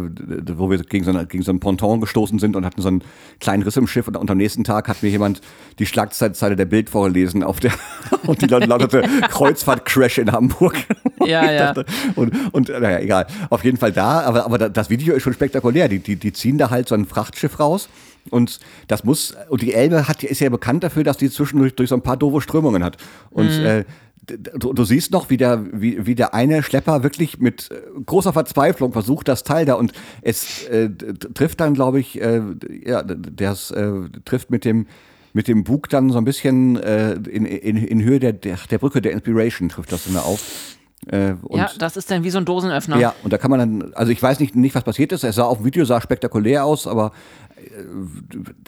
wo 0.57 0.71
wir 0.71 0.79
gegen 0.79 1.05
so, 1.05 1.11
eine, 1.11 1.27
gegen 1.27 1.43
so 1.43 1.53
ein 1.53 1.61
Ponton 1.61 2.01
gestoßen 2.01 2.39
sind 2.39 2.57
und 2.57 2.65
hatten 2.65 2.83
so 2.83 2.89
einen 2.89 3.03
kleinen 3.41 3.63
Riss 3.63 3.77
im 3.77 3.87
Schiff 3.87 4.09
und, 4.09 4.17
und 4.17 4.31
am 4.31 4.39
nächsten 4.39 4.65
Tag 4.65 4.89
hat 4.89 5.03
mir 5.03 5.09
jemand 5.11 5.41
die 5.79 5.87
Schlagzeile 5.87 6.57
der 6.57 6.65
Bild 6.67 6.91
vorgelesen 6.91 7.43
auf 7.43 7.61
der 7.61 7.73
und 8.27 8.43
die 8.43 8.47
lautete 8.47 9.03
Kreuzfahrt-Crash 9.29 10.19
in 10.19 10.33
Hamburg. 10.33 10.75
Ja, 11.25 11.53
ja. 11.53 11.73
Und, 12.17 12.33
und 12.53 12.69
naja, 12.69 12.99
egal. 12.99 13.29
Auf 13.49 13.63
jeden 13.63 13.77
Fall 13.77 13.93
da, 13.93 14.23
aber, 14.23 14.45
aber 14.45 14.59
das 14.69 14.91
Video 14.91 15.15
ist 15.15 15.23
schon 15.23 15.33
spektakulär. 15.33 15.87
Die, 15.89 16.01
die, 16.01 16.17
die 16.17 16.33
ziehen 16.33 16.59
da 16.59 16.69
halt 16.71 16.89
so 16.89 16.97
ein 16.97 17.07
Frachtschiff 17.07 17.61
raus. 17.61 17.89
Und 18.31 18.59
das 18.89 19.05
muss, 19.05 19.37
und 19.49 19.63
die 19.63 19.73
Elbe 19.73 20.09
hat, 20.09 20.25
ist 20.25 20.41
ja 20.41 20.49
bekannt 20.51 20.83
dafür, 20.83 21.05
dass 21.05 21.19
die 21.19 21.31
zwischendurch 21.31 21.77
durch 21.77 21.91
so 21.91 21.95
ein 21.95 22.03
paar 22.03 22.17
doofe 22.17 22.41
Strömungen 22.41 22.83
hat. 22.83 22.97
Und 23.31 23.51
äh, 23.51 23.85
d- 23.85 23.85
d- 23.85 23.87
du, 24.27 24.73
du 24.73 24.85
siehst 24.85 25.11
noch, 25.13 25.31
wie 25.31 25.37
der, 25.37 25.65
wie, 25.73 26.07
wie 26.07 26.15
der 26.15 26.33
eine 26.35 26.63
Schlepper 26.63 27.03
wirklich 27.03 27.39
mit 27.39 27.71
äh, 27.71 28.01
großer 28.07 28.33
Verzweiflung 28.33 28.93
versucht, 28.93 29.29
das 29.29 29.43
Teil 29.43 29.67
da 29.67 29.75
und 29.75 29.93
es 30.23 30.65
äh, 30.69 30.91
trifft 31.35 31.61
dann, 31.61 31.75
glaube 31.75 32.01
ich, 32.01 32.21
äh, 32.21 32.41
ja, 32.85 33.03
d- 33.03 33.17
der 33.19 33.53
es, 33.53 33.71
äh, 33.71 33.93
trifft 34.25 34.51
mit 34.51 34.65
dem 34.65 34.87
mit 35.35 35.49
dem 35.49 35.65
Bug 35.65 35.89
dann 35.89 36.11
so 36.11 36.19
ein 36.19 36.25
bisschen 36.27 36.77
äh, 36.77 37.15
in, 37.15 37.47
in, 37.47 37.79
in 37.79 38.03
Höhe 38.05 38.21
der, 38.21 38.35
der, 38.35 38.59
der 38.71 38.77
Brücke 38.79 39.01
der 39.01 39.13
Inspiration 39.13 39.71
trifft 39.71 39.91
das 39.91 40.05
dann 40.05 40.19
auf. 40.19 40.77
Äh, 41.11 41.35
ja, 41.51 41.71
das 41.79 41.97
ist 41.97 42.11
dann 42.11 42.23
wie 42.23 42.29
so 42.31 42.37
ein 42.39 42.45
Dosenöffner. 42.45 42.99
Ja, 42.99 43.15
und 43.25 43.33
da 43.33 43.39
kann 43.39 43.51
man 43.51 43.59
dann, 43.59 43.95
also 43.95 44.13
ich 44.13 44.23
weiß 44.23 44.39
nicht, 44.41 44.55
nicht 44.55 44.75
was 44.75 44.85
passiert 44.85 45.11
ist. 45.11 45.25
Es 45.25 45.37
sah 45.37 45.45
auf 45.45 45.57
dem 45.57 45.65
Video 45.65 45.85
sah 45.87 46.01
spektakulär 46.03 46.65
aus, 46.67 46.87
aber 46.87 47.13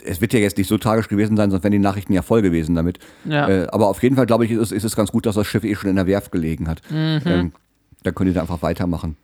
es 0.05 0.21
wird 0.21 0.33
ja 0.33 0.41
jetzt 0.41 0.59
nicht 0.59 0.69
so 0.69 0.79
tragisch 0.79 1.09
gewesen 1.09 1.37
sein, 1.37 1.51
sonst 1.51 1.63
wären 1.63 1.73
die 1.73 1.79
Nachrichten 1.79 2.13
ja 2.13 2.23
voll 2.23 2.43
gewesen 2.43 2.75
damit. 2.75 2.99
Ja. 3.25 3.49
Äh, 3.49 3.67
aber 3.69 3.89
auf 3.89 4.03
jeden 4.03 4.17
Fall, 4.17 4.27
glaube 4.27 4.45
ich, 4.45 4.51
ist, 4.51 4.73
ist, 4.73 4.85
es 4.85 4.97
ganz 4.97 5.13
gut, 5.13 5.27
dass 5.27 5.35
das 5.35 5.47
Schiff 5.47 5.65
eh 5.65 5.75
schon 5.75 5.91
in 5.91 5.97
der 5.97 6.07
Werft 6.07 6.33
gelegen 6.33 6.69
hat. 6.69 6.81
Mhm. 6.91 7.21
Ähm, 7.25 7.53
dann 8.03 8.15
könnt 8.15 8.29
ihr 8.29 8.35
da 8.35 8.43
einfach 8.43 8.63
weitermachen. 8.63 9.17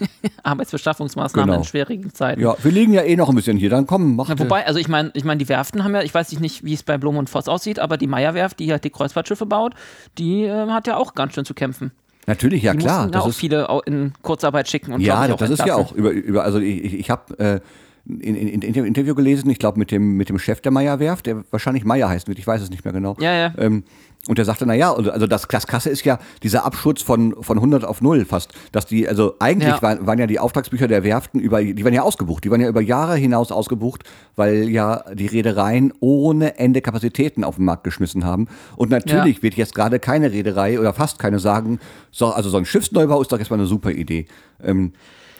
Arbeitsbeschaffungsmaßnahmen 0.42 1.48
genau. 1.48 1.60
in 1.60 1.64
schwierigen 1.64 2.12
Zeiten. 2.12 2.40
Ja, 2.40 2.56
wir 2.62 2.72
liegen 2.72 2.92
ja 2.92 3.02
eh 3.02 3.16
noch 3.16 3.28
ein 3.28 3.34
bisschen 3.34 3.56
hier, 3.56 3.70
dann 3.70 3.86
komm, 3.86 4.16
mach 4.16 4.28
ja, 4.28 4.38
Wobei, 4.38 4.66
also 4.66 4.78
ich 4.78 4.88
meine, 4.88 5.10
ich 5.14 5.24
meine, 5.24 5.38
die 5.38 5.48
Werften 5.48 5.84
haben 5.84 5.94
ja, 5.94 6.02
ich 6.02 6.12
weiß 6.14 6.38
nicht, 6.40 6.64
wie 6.64 6.74
es 6.74 6.82
bei 6.82 6.98
Blum 6.98 7.16
und 7.16 7.30
Voss 7.30 7.48
aussieht, 7.48 7.78
aber 7.78 7.96
die 7.96 8.06
Meierwerft, 8.06 8.58
die 8.58 8.70
halt 8.72 8.84
die 8.84 8.90
Kreuzfahrtschiffe 8.90 9.46
baut, 9.46 9.74
die 10.18 10.44
äh, 10.44 10.68
hat 10.68 10.86
ja 10.86 10.96
auch 10.96 11.14
ganz 11.14 11.34
schön 11.34 11.44
zu 11.44 11.54
kämpfen. 11.54 11.92
Natürlich, 12.26 12.62
ja 12.62 12.72
die 12.72 12.78
klar. 12.78 13.08
Das 13.08 13.22
ja 13.22 13.28
auch 13.28 13.34
viele 13.34 13.82
in 13.86 14.12
Kurzarbeit 14.22 14.68
schicken 14.68 14.92
und 14.92 15.00
Ja, 15.00 15.28
das, 15.28 15.36
das 15.36 15.50
ist 15.50 15.66
ja 15.66 15.74
auch 15.74 15.92
über, 15.92 16.10
über 16.10 16.44
also 16.44 16.58
ich, 16.58 16.94
ich 16.94 17.10
habe 17.10 17.38
äh, 17.38 17.60
in, 18.06 18.34
in, 18.34 18.62
in, 18.62 18.84
Interview 18.84 19.14
gelesen, 19.14 19.48
ich 19.50 19.58
glaube 19.58 19.78
mit 19.78 19.90
dem, 19.90 20.16
mit 20.16 20.28
dem 20.28 20.38
Chef 20.38 20.60
der 20.60 20.72
Meierwerft, 20.72 21.26
der 21.26 21.44
wahrscheinlich 21.50 21.84
Meier 21.84 22.08
heißt, 22.08 22.28
ich 22.28 22.46
weiß 22.46 22.60
es 22.60 22.70
nicht 22.70 22.84
mehr 22.84 22.92
genau. 22.92 23.16
Ja, 23.18 23.32
ja. 23.32 23.54
Ähm, 23.56 23.84
und 24.26 24.38
der 24.38 24.46
sagte, 24.46 24.64
naja, 24.64 24.92
also, 24.92 25.10
also 25.10 25.26
das, 25.26 25.46
das 25.48 25.66
Kasse 25.66 25.90
ist 25.90 26.04
ja 26.04 26.18
dieser 26.42 26.64
Abschutz 26.64 27.02
von, 27.02 27.34
von 27.42 27.58
100 27.58 27.84
auf 27.84 28.00
0 28.00 28.24
fast. 28.24 28.54
Dass 28.72 28.86
die, 28.86 29.06
also 29.06 29.34
eigentlich 29.38 29.68
ja. 29.68 29.82
Waren, 29.82 30.06
waren 30.06 30.18
ja 30.18 30.26
die 30.26 30.38
Auftragsbücher 30.38 30.88
der 30.88 31.04
Werften 31.04 31.40
über, 31.40 31.62
die 31.62 31.84
waren 31.84 31.92
ja 31.92 32.02
ausgebucht. 32.02 32.42
Die 32.44 32.50
waren 32.50 32.60
ja 32.60 32.68
über 32.68 32.80
Jahre 32.80 33.16
hinaus 33.16 33.52
ausgebucht, 33.52 34.04
weil 34.34 34.70
ja 34.70 35.04
die 35.12 35.26
Reedereien 35.26 35.92
ohne 36.00 36.58
Ende 36.58 36.80
Kapazitäten 36.80 37.44
auf 37.44 37.56
den 37.56 37.66
Markt 37.66 37.84
geschmissen 37.84 38.24
haben. 38.24 38.48
Und 38.76 38.90
natürlich 38.90 39.36
ja. 39.36 39.42
wird 39.42 39.54
jetzt 39.54 39.74
gerade 39.74 39.98
keine 39.98 40.32
Reederei 40.32 40.80
oder 40.80 40.94
fast 40.94 41.18
keine 41.18 41.38
sagen, 41.38 41.78
so, 42.10 42.28
also 42.28 42.48
so 42.48 42.56
ein 42.56 42.64
Schiffsneubau 42.64 43.20
ist 43.20 43.30
doch 43.30 43.38
erstmal 43.38 43.58
eine 43.58 43.68
super 43.68 43.90
Idee. 43.90 44.26
Ähm, 44.62 44.94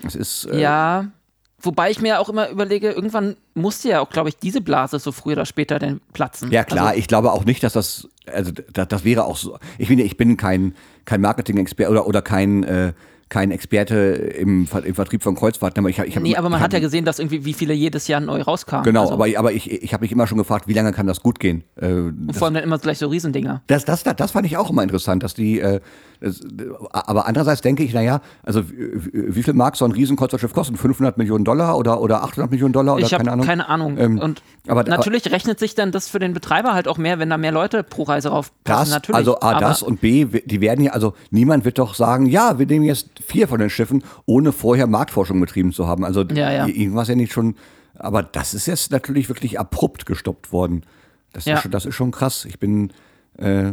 es 0.07 0.15
ist, 0.15 0.45
äh, 0.45 0.61
ja, 0.61 1.07
Wobei 1.61 1.91
ich 1.91 2.01
mir 2.01 2.21
auch 2.21 2.29
immer 2.29 2.51
überlege, 2.51 2.91
irgendwann 2.91 3.37
musste 3.55 3.89
ja 3.89 4.01
auch, 4.01 4.11
glaube 4.11 4.29
ich, 4.29 4.37
diese 4.37 4.61
Blase 4.61 4.99
so 4.99 5.13
früher 5.13 5.35
oder 5.35 5.47
später 5.47 5.79
denn 5.79 6.01
platzen. 6.13 6.51
Ja, 6.51 6.65
klar, 6.65 6.89
also, 6.89 6.99
ich 6.99 7.09
glaube 7.09 7.33
auch 7.33 7.45
nicht, 7.45 7.63
dass 7.63 7.73
das, 7.73 8.09
also 8.27 8.53
das, 8.73 8.89
das 8.89 9.05
wäre 9.05 9.25
auch 9.25 9.37
so. 9.37 9.59
Ich 9.79 9.89
finde, 9.89 10.05
ich 10.05 10.17
bin 10.17 10.37
kein, 10.37 10.75
kein 11.05 11.21
Marketing-Experte 11.21 11.91
oder, 11.91 12.07
oder 12.07 12.21
kein 12.21 12.65
äh, 12.65 12.93
kein 13.35 13.51
Experte 13.51 13.97
im, 13.97 14.69
im 14.85 14.95
Vertrieb 14.95 15.25
von 15.25 15.35
Kreuzfahrten, 15.35 15.81
aber 15.81 15.91
ich, 15.91 15.99
ich 15.99 16.21
Nee, 16.21 16.37
aber 16.37 16.51
man 16.51 16.61
hat 16.61 16.73
ja 16.73 16.79
gesehen, 16.79 17.05
dass 17.05 17.19
irgendwie 17.19 17.45
wie 17.45 17.53
viele 17.53 17.75
jedes 17.75 18.07
Jahr 18.07 18.21
neu 18.21 18.41
rauskamen. 18.41 18.85
Genau, 18.85 19.01
also, 19.01 19.15
aber, 19.15 19.27
aber 19.37 19.51
ich, 19.51 19.73
ich 19.73 19.93
habe 19.93 20.05
mich 20.05 20.13
immer 20.13 20.29
schon 20.29 20.39
gefragt, 20.39 20.69
wie 20.69 20.73
lange 20.73 20.93
kann 20.93 21.09
das 21.09 21.21
gut 21.21 21.41
gehen? 21.41 21.65
Äh, 21.75 21.87
und 21.87 22.33
vor 22.33 22.47
allem 22.47 22.55
dann 22.55 22.63
immer 22.63 22.79
gleich 22.79 22.99
so 22.99 23.09
Riesendinger. 23.09 23.63
Das, 23.67 23.85
das, 23.85 24.05
das, 24.05 24.15
das 24.15 24.31
fand 24.31 24.47
ich 24.47 24.57
auch 24.57 24.71
immer 24.71 24.85
interessant, 24.85 25.25
dass 25.25 25.35
die, 25.35 25.59
äh, 25.59 25.81
das, 26.21 26.43
aber 26.93 27.27
andererseits 27.27 27.61
denke 27.61 27.83
ich, 27.83 27.93
naja, 27.93 28.21
also 28.45 28.63
wie 28.71 29.43
viel 29.43 29.53
mag 29.53 29.77
so 29.77 29.85
ein 29.85 29.91
Riesenkreuzfahrtschiff 29.91 30.53
kosten? 30.53 30.77
500 30.77 31.19
Millionen 31.19 31.45
Dollar 31.45 31.77
oder, 31.77 32.01
oder 32.01 32.23
800 32.23 32.53
Millionen 32.53 32.73
Dollar 32.73 32.95
oder 32.95 33.05
ich 33.05 33.11
keine 33.11 33.33
Ahnung? 33.33 33.45
keine 33.45 33.69
Ahnung. 33.69 33.99
Ähm, 33.99 34.19
und 34.21 34.43
aber, 34.69 34.85
natürlich 34.85 35.27
aber, 35.27 35.35
rechnet 35.35 35.59
sich 35.59 35.75
dann 35.75 35.91
das 35.91 36.09
für 36.09 36.21
den 36.21 36.35
Betreiber 36.35 36.73
halt 36.73 36.87
auch 36.87 36.99
mehr, 36.99 37.19
wenn 37.19 37.31
da 37.31 37.37
mehr 37.37 37.53
Leute 37.53 37.83
pro 37.83 38.05
Reise 38.05 38.29
rauf 38.29 38.53
das, 38.63 38.91
natürlich. 38.91 39.17
Also 39.17 39.41
A, 39.41 39.59
das 39.59 39.83
und 39.83 40.01
B, 40.01 40.25
die 40.25 40.61
werden 40.61 40.85
ja, 40.85 40.93
also 40.93 41.15
niemand 41.31 41.65
wird 41.65 41.79
doch 41.79 41.95
sagen, 41.95 42.27
ja, 42.27 42.61
wir 42.61 42.67
nehmen 42.67 42.85
jetzt 42.85 43.09
vier 43.27 43.49
von 43.49 43.61
den 43.61 43.71
Schiffen, 43.71 44.05
ohne 44.27 44.53
vorher 44.53 44.87
Marktforschung 44.87 45.41
betrieben 45.41 45.73
zu 45.73 45.87
haben. 45.87 46.05
Also 46.05 46.23
ja, 46.23 46.53
ja. 46.53 46.67
irgendwas 46.67 47.09
ja 47.09 47.15
nicht 47.15 47.33
schon, 47.33 47.57
aber 47.95 48.23
das 48.23 48.55
ist 48.55 48.67
jetzt 48.67 48.91
natürlich 48.91 49.29
wirklich 49.29 49.59
abrupt 49.59 50.07
gestoppt 50.07 50.53
worden. 50.53 50.85
Das, 51.33 51.45
ja. 51.45 51.55
ist, 51.55 51.63
schon, 51.63 51.71
das 51.71 51.87
ist 51.87 51.95
schon 51.95 52.11
krass. 52.11 52.45
Ich 52.45 52.59
bin, 52.59 52.93
äh, 53.39 53.73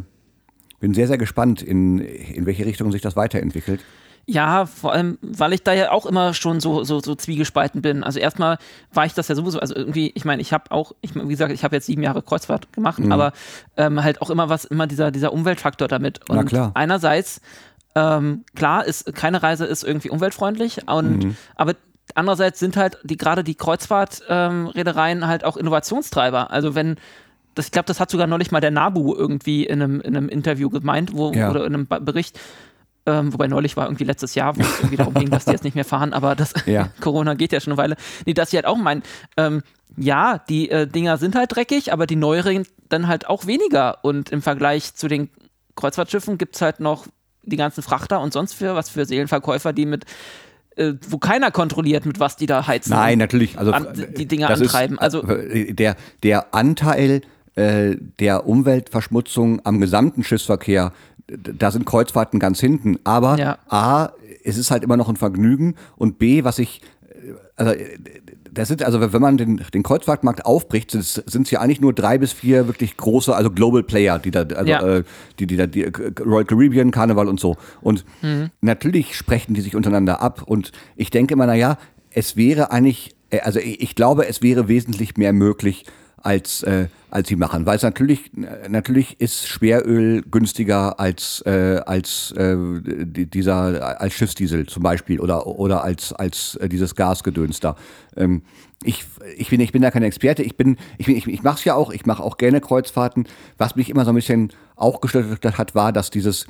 bin 0.79 0.93
sehr, 0.93 1.07
sehr 1.07 1.17
gespannt, 1.17 1.61
in, 1.61 1.99
in 1.99 2.45
welche 2.45 2.65
Richtung 2.65 2.91
sich 2.91 3.01
das 3.01 3.15
weiterentwickelt. 3.15 3.81
Ja, 4.27 4.65
vor 4.65 4.93
allem, 4.93 5.17
weil 5.21 5.53
ich 5.53 5.63
da 5.63 5.73
ja 5.73 5.91
auch 5.91 6.05
immer 6.05 6.33
schon 6.33 6.59
so, 6.59 6.83
so, 6.83 6.99
so 6.99 7.15
zwiegespalten 7.15 7.81
bin. 7.81 8.03
Also 8.03 8.19
erstmal 8.19 8.57
war 8.93 9.05
ich 9.05 9.13
das 9.13 9.27
ja 9.27 9.35
sowieso, 9.35 9.59
also 9.59 9.75
irgendwie, 9.75 10.11
ich 10.13 10.25
meine, 10.25 10.41
ich 10.41 10.53
habe 10.53 10.71
auch, 10.71 10.93
ich, 11.01 11.15
wie 11.15 11.27
gesagt, 11.27 11.51
ich 11.51 11.63
habe 11.63 11.75
jetzt 11.75 11.87
sieben 11.87 12.03
Jahre 12.03 12.21
Kreuzfahrt 12.21 12.71
gemacht, 12.71 12.99
mhm. 12.99 13.11
aber 13.11 13.33
ähm, 13.77 14.03
halt 14.03 14.21
auch 14.21 14.29
immer 14.29 14.47
was, 14.47 14.65
immer 14.65 14.87
dieser, 14.87 15.11
dieser 15.11 15.33
Umweltfaktor 15.33 15.87
damit. 15.87 16.29
Und 16.29 16.35
Na 16.35 16.43
klar. 16.43 16.71
einerseits, 16.75 17.41
ähm, 17.95 18.43
klar, 18.55 18.85
ist, 18.85 19.13
keine 19.15 19.43
Reise 19.43 19.65
ist 19.65 19.83
irgendwie 19.83 20.09
umweltfreundlich, 20.09 20.87
und, 20.87 21.23
mhm. 21.23 21.35
aber 21.55 21.75
andererseits 22.15 22.59
sind 22.59 22.77
halt 22.77 22.97
die 23.03 23.17
gerade 23.17 23.43
die 23.43 23.55
Kreuzfahrtreedereien 23.55 25.19
ähm, 25.19 25.27
halt 25.27 25.43
auch 25.43 25.57
Innovationstreiber. 25.57 26.51
Also 26.51 26.75
wenn 26.75 26.97
das, 27.55 27.65
ich 27.65 27.71
glaube, 27.71 27.87
das 27.87 27.99
hat 27.99 28.09
sogar 28.09 28.27
neulich 28.27 28.51
mal 28.51 28.61
der 28.61 28.71
Nabu 28.71 29.13
irgendwie 29.13 29.65
in 29.65 29.81
einem, 29.81 30.01
in 30.01 30.15
einem 30.15 30.29
Interview 30.29 30.69
gemeint, 30.69 31.13
wo, 31.13 31.31
ja. 31.31 31.49
oder 31.49 31.65
in 31.65 31.73
einem 31.73 31.87
Bericht. 31.87 32.39
Ähm, 33.05 33.33
wobei 33.33 33.47
neulich 33.47 33.75
war 33.77 33.87
irgendwie 33.87 34.03
letztes 34.03 34.35
Jahr, 34.35 34.55
wo 34.55 34.61
es 34.61 34.79
irgendwie 34.79 34.97
darum 34.97 35.15
ging, 35.15 35.29
dass 35.31 35.45
die 35.45 35.51
jetzt 35.51 35.63
nicht 35.63 35.73
mehr 35.73 35.85
fahren, 35.85 36.13
aber 36.13 36.35
das 36.35 36.53
ja. 36.67 36.89
Corona 37.01 37.33
geht 37.33 37.51
ja 37.51 37.59
schon 37.59 37.73
eine 37.73 37.77
Weile. 37.81 37.95
Nee, 38.27 38.35
dass 38.35 38.51
sie 38.51 38.57
halt 38.57 38.67
auch 38.67 38.77
meinen, 38.77 39.01
ähm, 39.37 39.63
ja, 39.97 40.37
die 40.37 40.69
äh, 40.69 40.85
Dinger 40.85 41.17
sind 41.17 41.35
halt 41.35 41.55
dreckig, 41.55 41.91
aber 41.91 42.05
die 42.05 42.15
neueren 42.15 42.65
dann 42.89 43.07
halt 43.07 43.27
auch 43.27 43.47
weniger. 43.47 44.03
Und 44.03 44.29
im 44.29 44.43
Vergleich 44.43 44.93
zu 44.93 45.07
den 45.07 45.29
Kreuzfahrtschiffen 45.75 46.37
gibt 46.37 46.55
es 46.55 46.61
halt 46.61 46.79
noch 46.79 47.07
die 47.43 47.57
ganzen 47.57 47.81
Frachter 47.81 48.21
und 48.21 48.33
sonst 48.33 48.53
für 48.53 48.75
was 48.75 48.89
für 48.89 49.05
Seelenverkäufer, 49.05 49.73
die 49.73 49.85
mit 49.85 50.05
äh, 50.75 50.93
wo 51.09 51.17
keiner 51.17 51.51
kontrolliert, 51.51 52.05
mit 52.05 52.19
was 52.19 52.37
die 52.37 52.45
da 52.45 52.65
heizen. 52.67 52.91
Nein, 52.91 53.17
natürlich. 53.17 53.57
Also 53.57 53.71
an, 53.71 53.87
die 54.17 54.25
Dinge 54.25 54.47
antreiben. 54.47 54.95
Ist, 54.95 55.01
also 55.01 55.23
äh, 55.27 55.73
der, 55.73 55.95
der 56.23 56.53
Anteil 56.53 57.21
äh, 57.55 57.97
der 58.19 58.47
Umweltverschmutzung 58.47 59.65
am 59.65 59.81
gesamten 59.81 60.23
Schiffsverkehr, 60.23 60.93
da 61.27 61.71
sind 61.71 61.85
Kreuzfahrten 61.85 62.39
ganz 62.39 62.59
hinten. 62.59 62.99
Aber 63.03 63.37
ja. 63.37 63.57
A, 63.67 64.11
es 64.43 64.57
ist 64.57 64.71
halt 64.71 64.83
immer 64.83 64.97
noch 64.97 65.09
ein 65.09 65.17
Vergnügen 65.17 65.75
und 65.97 66.19
B, 66.19 66.43
was 66.43 66.59
ich, 66.59 66.81
äh, 67.01 67.33
also 67.57 67.73
das 68.53 68.67
sind, 68.67 68.83
also 68.83 68.99
wenn 69.13 69.21
man 69.21 69.37
den, 69.37 69.63
den 69.73 69.81
Kreuzfahrtmarkt 69.81 70.45
aufbricht, 70.45 70.91
sind 70.91 71.45
es 71.45 71.51
ja 71.51 71.61
eigentlich 71.61 71.79
nur 71.79 71.93
drei 71.93 72.17
bis 72.17 72.33
vier 72.33 72.67
wirklich 72.67 72.97
große, 72.97 73.33
also 73.33 73.49
Global 73.49 73.81
Player, 73.81 74.19
die 74.19 74.31
da, 74.31 74.41
also 74.41 74.69
ja. 74.69 74.97
äh, 74.97 75.03
die, 75.39 75.47
die 75.47 75.55
da, 75.55 75.67
die 75.67 75.83
Royal 76.19 76.45
Caribbean, 76.45 76.91
Karneval 76.91 77.29
und 77.29 77.39
so. 77.39 77.55
Und 77.81 78.03
mhm. 78.21 78.49
natürlich 78.59 79.15
sprechen 79.15 79.53
die 79.53 79.61
sich 79.61 79.75
untereinander 79.75 80.21
ab. 80.21 80.43
Und 80.45 80.73
ich 80.97 81.09
denke 81.09 81.33
immer, 81.33 81.45
naja, 81.45 81.77
es 82.09 82.35
wäre 82.35 82.71
eigentlich, 82.71 83.15
also 83.41 83.59
ich 83.59 83.95
glaube, 83.95 84.27
es 84.27 84.41
wäre 84.41 84.67
wesentlich 84.67 85.15
mehr 85.15 85.31
möglich, 85.31 85.85
als, 86.23 86.63
äh, 86.63 86.87
als 87.09 87.27
sie 87.27 87.35
machen. 87.35 87.65
Weil 87.65 87.77
es 87.77 87.83
natürlich, 87.83 88.31
natürlich 88.67 89.19
ist 89.19 89.47
Schweröl 89.47 90.23
günstiger 90.23 90.99
als, 90.99 91.41
äh, 91.45 91.81
als 91.85 92.31
äh, 92.31 92.55
dieser, 92.85 93.99
als 94.01 94.13
Schiffsdiesel 94.13 94.65
zum 94.67 94.83
Beispiel 94.83 95.19
oder, 95.19 95.47
oder 95.47 95.83
als, 95.83 96.13
als 96.13 96.55
äh, 96.55 96.69
dieses 96.69 96.95
Gasgedöns 96.95 97.59
da. 97.59 97.75
Ähm, 98.15 98.43
ich, 98.83 99.05
ich, 99.37 99.49
bin, 99.49 99.59
ich 99.59 99.71
bin 99.71 99.81
da 99.81 99.91
kein 99.91 100.03
Experte, 100.03 100.41
ich 100.41 100.57
bin, 100.57 100.77
ich, 100.97 101.05
bin, 101.05 101.15
ich, 101.15 101.27
ich 101.27 101.43
mache 101.43 101.57
es 101.57 101.65
ja 101.65 101.75
auch, 101.75 101.91
ich 101.91 102.05
mache 102.05 102.23
auch 102.23 102.37
gerne 102.37 102.61
Kreuzfahrten. 102.61 103.27
Was 103.57 103.75
mich 103.75 103.89
immer 103.89 104.05
so 104.05 104.11
ein 104.11 104.15
bisschen 104.15 104.51
auch 104.75 105.01
gestört 105.01 105.57
hat, 105.57 105.75
war, 105.75 105.93
dass 105.93 106.09
dieses, 106.09 106.47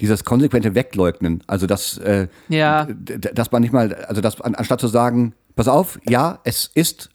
dieses 0.00 0.24
konsequente 0.24 0.74
Wegleugnen, 0.74 1.42
also 1.46 1.66
dass, 1.66 1.96
äh, 1.98 2.28
ja. 2.48 2.86
dass 2.86 3.52
man 3.52 3.62
nicht 3.62 3.72
mal, 3.72 3.94
also 3.94 4.20
dass 4.20 4.40
anstatt 4.40 4.80
zu 4.80 4.88
sagen, 4.88 5.34
pass 5.54 5.68
auf, 5.68 5.98
ja, 6.06 6.40
es 6.44 6.70
ist 6.74 7.10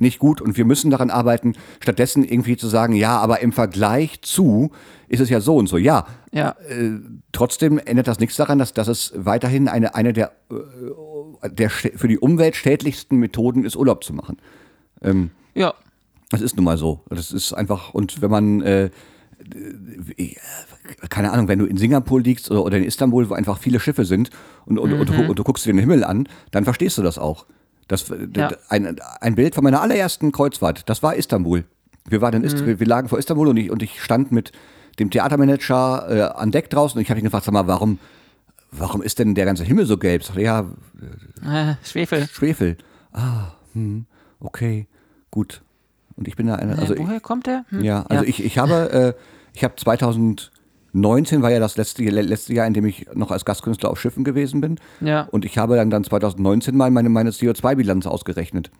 nicht 0.00 0.18
gut 0.18 0.40
und 0.40 0.56
wir 0.56 0.64
müssen 0.64 0.90
daran 0.90 1.10
arbeiten, 1.10 1.54
stattdessen 1.80 2.24
irgendwie 2.24 2.56
zu 2.56 2.68
sagen, 2.68 2.94
ja, 2.94 3.18
aber 3.18 3.40
im 3.40 3.52
Vergleich 3.52 4.20
zu 4.22 4.70
ist 5.08 5.20
es 5.20 5.30
ja 5.30 5.40
so 5.40 5.56
und 5.56 5.68
so. 5.68 5.78
Ja, 5.78 6.06
ja. 6.32 6.56
Äh, 6.68 7.00
trotzdem 7.32 7.78
ändert 7.78 8.08
das 8.08 8.18
nichts 8.18 8.36
daran, 8.36 8.58
dass, 8.58 8.72
dass 8.72 8.88
es 8.88 9.12
weiterhin 9.16 9.68
eine, 9.68 9.94
eine 9.94 10.12
der, 10.12 10.32
äh, 10.50 11.50
der 11.50 11.70
für 11.70 12.08
die 12.08 12.18
Umwelt 12.18 12.56
schädlichsten 12.56 13.18
Methoden 13.18 13.64
ist, 13.64 13.76
Urlaub 13.76 14.04
zu 14.04 14.12
machen. 14.12 14.38
Ähm, 15.02 15.30
ja. 15.54 15.74
Das 16.30 16.40
ist 16.40 16.56
nun 16.56 16.64
mal 16.64 16.76
so. 16.76 17.02
Das 17.08 17.30
ist 17.30 17.52
einfach, 17.52 17.94
und 17.94 18.20
wenn 18.20 18.30
man, 18.30 18.60
äh, 18.62 18.90
keine 21.08 21.32
Ahnung, 21.32 21.46
wenn 21.46 21.58
du 21.58 21.66
in 21.66 21.76
Singapur 21.76 22.20
liegst 22.20 22.50
oder, 22.50 22.64
oder 22.64 22.78
in 22.78 22.84
Istanbul, 22.84 23.30
wo 23.30 23.34
einfach 23.34 23.58
viele 23.58 23.78
Schiffe 23.78 24.04
sind 24.04 24.30
und, 24.64 24.78
und, 24.78 24.92
mhm. 24.92 25.00
und, 25.00 25.28
und, 25.28 25.38
du 25.38 25.44
guckst 25.44 25.64
dir 25.64 25.72
den 25.72 25.78
Himmel 25.78 26.04
an, 26.04 26.28
dann 26.50 26.64
verstehst 26.64 26.98
du 26.98 27.02
das 27.02 27.18
auch. 27.18 27.46
Das, 27.88 28.06
ja. 28.34 28.50
ein, 28.68 28.98
ein 29.20 29.34
Bild 29.36 29.54
von 29.54 29.62
meiner 29.62 29.80
allerersten 29.80 30.32
Kreuzfahrt, 30.32 30.88
das 30.88 31.02
war 31.02 31.14
Istanbul. 31.14 31.64
Wir, 32.08 32.20
waren 32.20 32.34
in 32.34 32.42
Ist 32.42 32.60
mhm. 32.60 32.80
wir 32.80 32.86
lagen 32.86 33.08
vor 33.08 33.18
Istanbul 33.18 33.48
und 33.48 33.56
ich, 33.56 33.70
und 33.70 33.82
ich 33.82 34.02
stand 34.02 34.32
mit 34.32 34.52
dem 34.98 35.10
Theatermanager 35.10 36.06
äh, 36.08 36.22
an 36.22 36.50
Deck 36.50 36.70
draußen 36.70 36.98
und 36.98 37.02
ich 37.02 37.10
habe 37.10 37.20
ihn 37.20 37.24
gefragt, 37.24 37.44
sag 37.44 37.52
mal, 37.52 37.66
warum, 37.66 37.98
warum 38.70 39.02
ist 39.02 39.18
denn 39.18 39.34
der 39.34 39.44
ganze 39.44 39.64
Himmel 39.64 39.86
so 39.86 39.98
gelb? 39.98 40.22
Ich 40.22 40.26
sagte, 40.26 40.42
ja, 40.42 40.66
äh, 41.44 41.74
Schwefel. 41.84 42.26
Schwefel. 42.26 42.76
Ah, 43.12 43.52
hm, 43.72 44.06
okay, 44.40 44.86
gut. 45.30 45.62
Und 46.16 46.28
ich 46.28 46.36
bin 46.36 46.46
da 46.46 46.56
eine, 46.56 46.78
also 46.78 46.94
äh, 46.94 46.98
woher 46.98 47.16
ich, 47.16 47.22
kommt 47.22 47.46
der? 47.46 47.64
Hm? 47.68 47.82
Ja, 47.82 48.02
also 48.08 48.24
ja. 48.24 48.28
ich, 48.28 48.42
ich 48.42 48.58
habe, 48.58 48.90
äh, 48.90 49.20
ich 49.52 49.64
habe 49.64 49.76
2000 49.76 50.50
19 51.00 51.42
war 51.42 51.50
ja 51.50 51.58
das 51.60 51.76
letzte, 51.76 52.02
letzte 52.04 52.54
Jahr, 52.54 52.66
in 52.66 52.74
dem 52.74 52.86
ich 52.86 53.06
noch 53.14 53.30
als 53.30 53.44
Gastkünstler 53.44 53.90
auf 53.90 54.00
Schiffen 54.00 54.24
gewesen 54.24 54.60
bin. 54.60 54.78
Ja. 55.00 55.22
Und 55.30 55.44
ich 55.44 55.58
habe 55.58 55.76
dann, 55.76 55.90
dann 55.90 56.04
2019 56.04 56.76
mal 56.76 56.90
meine, 56.90 57.08
meine 57.08 57.30
CO2-Bilanz 57.30 58.06
ausgerechnet. 58.06 58.70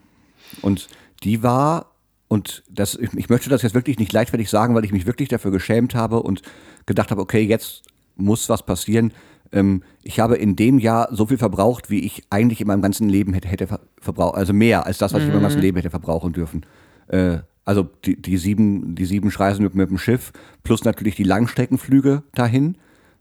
Und 0.62 0.88
die 1.22 1.42
war 1.42 1.92
und 2.28 2.64
das, 2.68 2.96
ich, 2.96 3.12
ich 3.14 3.28
möchte 3.28 3.50
das 3.50 3.62
jetzt 3.62 3.74
wirklich 3.74 3.98
nicht 4.00 4.12
leichtfertig 4.12 4.50
sagen, 4.50 4.74
weil 4.74 4.84
ich 4.84 4.92
mich 4.92 5.06
wirklich 5.06 5.28
dafür 5.28 5.52
geschämt 5.52 5.94
habe 5.94 6.22
und 6.22 6.42
gedacht 6.84 7.12
habe, 7.12 7.20
okay, 7.20 7.42
jetzt 7.42 7.82
muss 8.16 8.48
was 8.48 8.64
passieren. 8.66 9.12
Ähm, 9.52 9.84
ich 10.02 10.18
habe 10.18 10.36
in 10.36 10.56
dem 10.56 10.80
Jahr 10.80 11.08
so 11.12 11.26
viel 11.26 11.38
verbraucht, 11.38 11.88
wie 11.88 12.00
ich 12.00 12.24
eigentlich 12.30 12.60
in 12.60 12.66
meinem 12.66 12.82
ganzen 12.82 13.08
Leben 13.08 13.32
hätte, 13.32 13.46
hätte 13.46 13.68
ver- 13.68 13.80
verbraucht, 14.00 14.34
also 14.36 14.52
mehr 14.52 14.86
als 14.86 14.98
das, 14.98 15.12
was 15.12 15.20
ich 15.22 15.28
in 15.28 15.34
meinem 15.34 15.42
ganzen 15.42 15.60
Leben 15.60 15.76
hätte 15.76 15.90
verbrauchen 15.90 16.32
dürfen. 16.32 16.66
Äh, 17.06 17.38
also 17.66 17.90
die, 18.04 18.16
die 18.20 18.38
sieben, 18.38 18.94
die 18.94 19.04
sieben 19.04 19.30
Schreisen 19.30 19.62
mit, 19.62 19.74
mit 19.74 19.90
dem 19.90 19.98
Schiff, 19.98 20.32
plus 20.62 20.84
natürlich 20.84 21.16
die 21.16 21.24
Langstreckenflüge 21.24 22.22
dahin. 22.34 22.76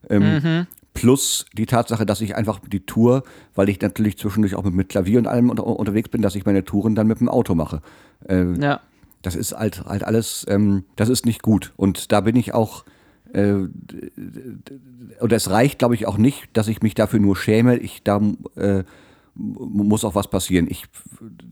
Ähm, 0.10 0.68
Plus 0.94 1.46
die 1.58 1.66
Tatsache, 1.66 2.06
dass 2.06 2.22
ich 2.22 2.38
einfach 2.38 2.60
die 2.60 2.86
Tour, 2.86 3.24
weil 3.54 3.68
ich 3.68 3.82
natürlich 3.82 4.18
zwischendurch 4.18 4.56
auch 4.56 4.64
mit, 4.64 4.74
mit 4.74 4.88
Klavier 4.88 5.20
und 5.20 5.28
allem 5.28 5.50
unter, 5.50 5.68
unterwegs 5.68 6.08
bin, 6.08 6.22
dass 6.22 6.36
ich 6.36 6.46
meine 6.46 6.64
Touren 6.64 6.96
dann 6.96 7.08
mit 7.08 7.20
dem 7.20 7.28
Auto 7.28 7.54
mache. 7.54 7.82
Äh, 8.30 8.54
Ja. 8.62 8.80
das 9.22 9.36
ist 9.36 9.52
halt, 9.52 9.84
halt 9.86 10.06
alles, 10.06 10.46
ähm, 10.48 10.86
das 10.96 11.10
ist 11.10 11.26
nicht 11.26 11.42
gut. 11.42 11.74
Und 11.76 12.14
da 12.14 12.22
bin 12.22 12.38
ich 12.38 12.54
auch, 12.54 12.86
äh, 13.34 13.52
und 15.20 15.32
es 15.32 15.50
reicht, 15.50 15.80
glaube 15.80 15.96
ich, 15.96 16.08
auch 16.08 16.18
nicht, 16.18 16.48
dass 16.54 16.70
ich 16.70 16.82
mich 16.82 16.94
dafür 16.94 17.20
nur 17.20 17.36
schäme. 17.36 17.78
Ich, 17.78 18.04
da 18.04 18.22
äh, 18.56 18.84
muss 19.36 20.04
auch 20.06 20.16
was 20.16 20.30
passieren. 20.30 20.68
Ich, 20.70 20.86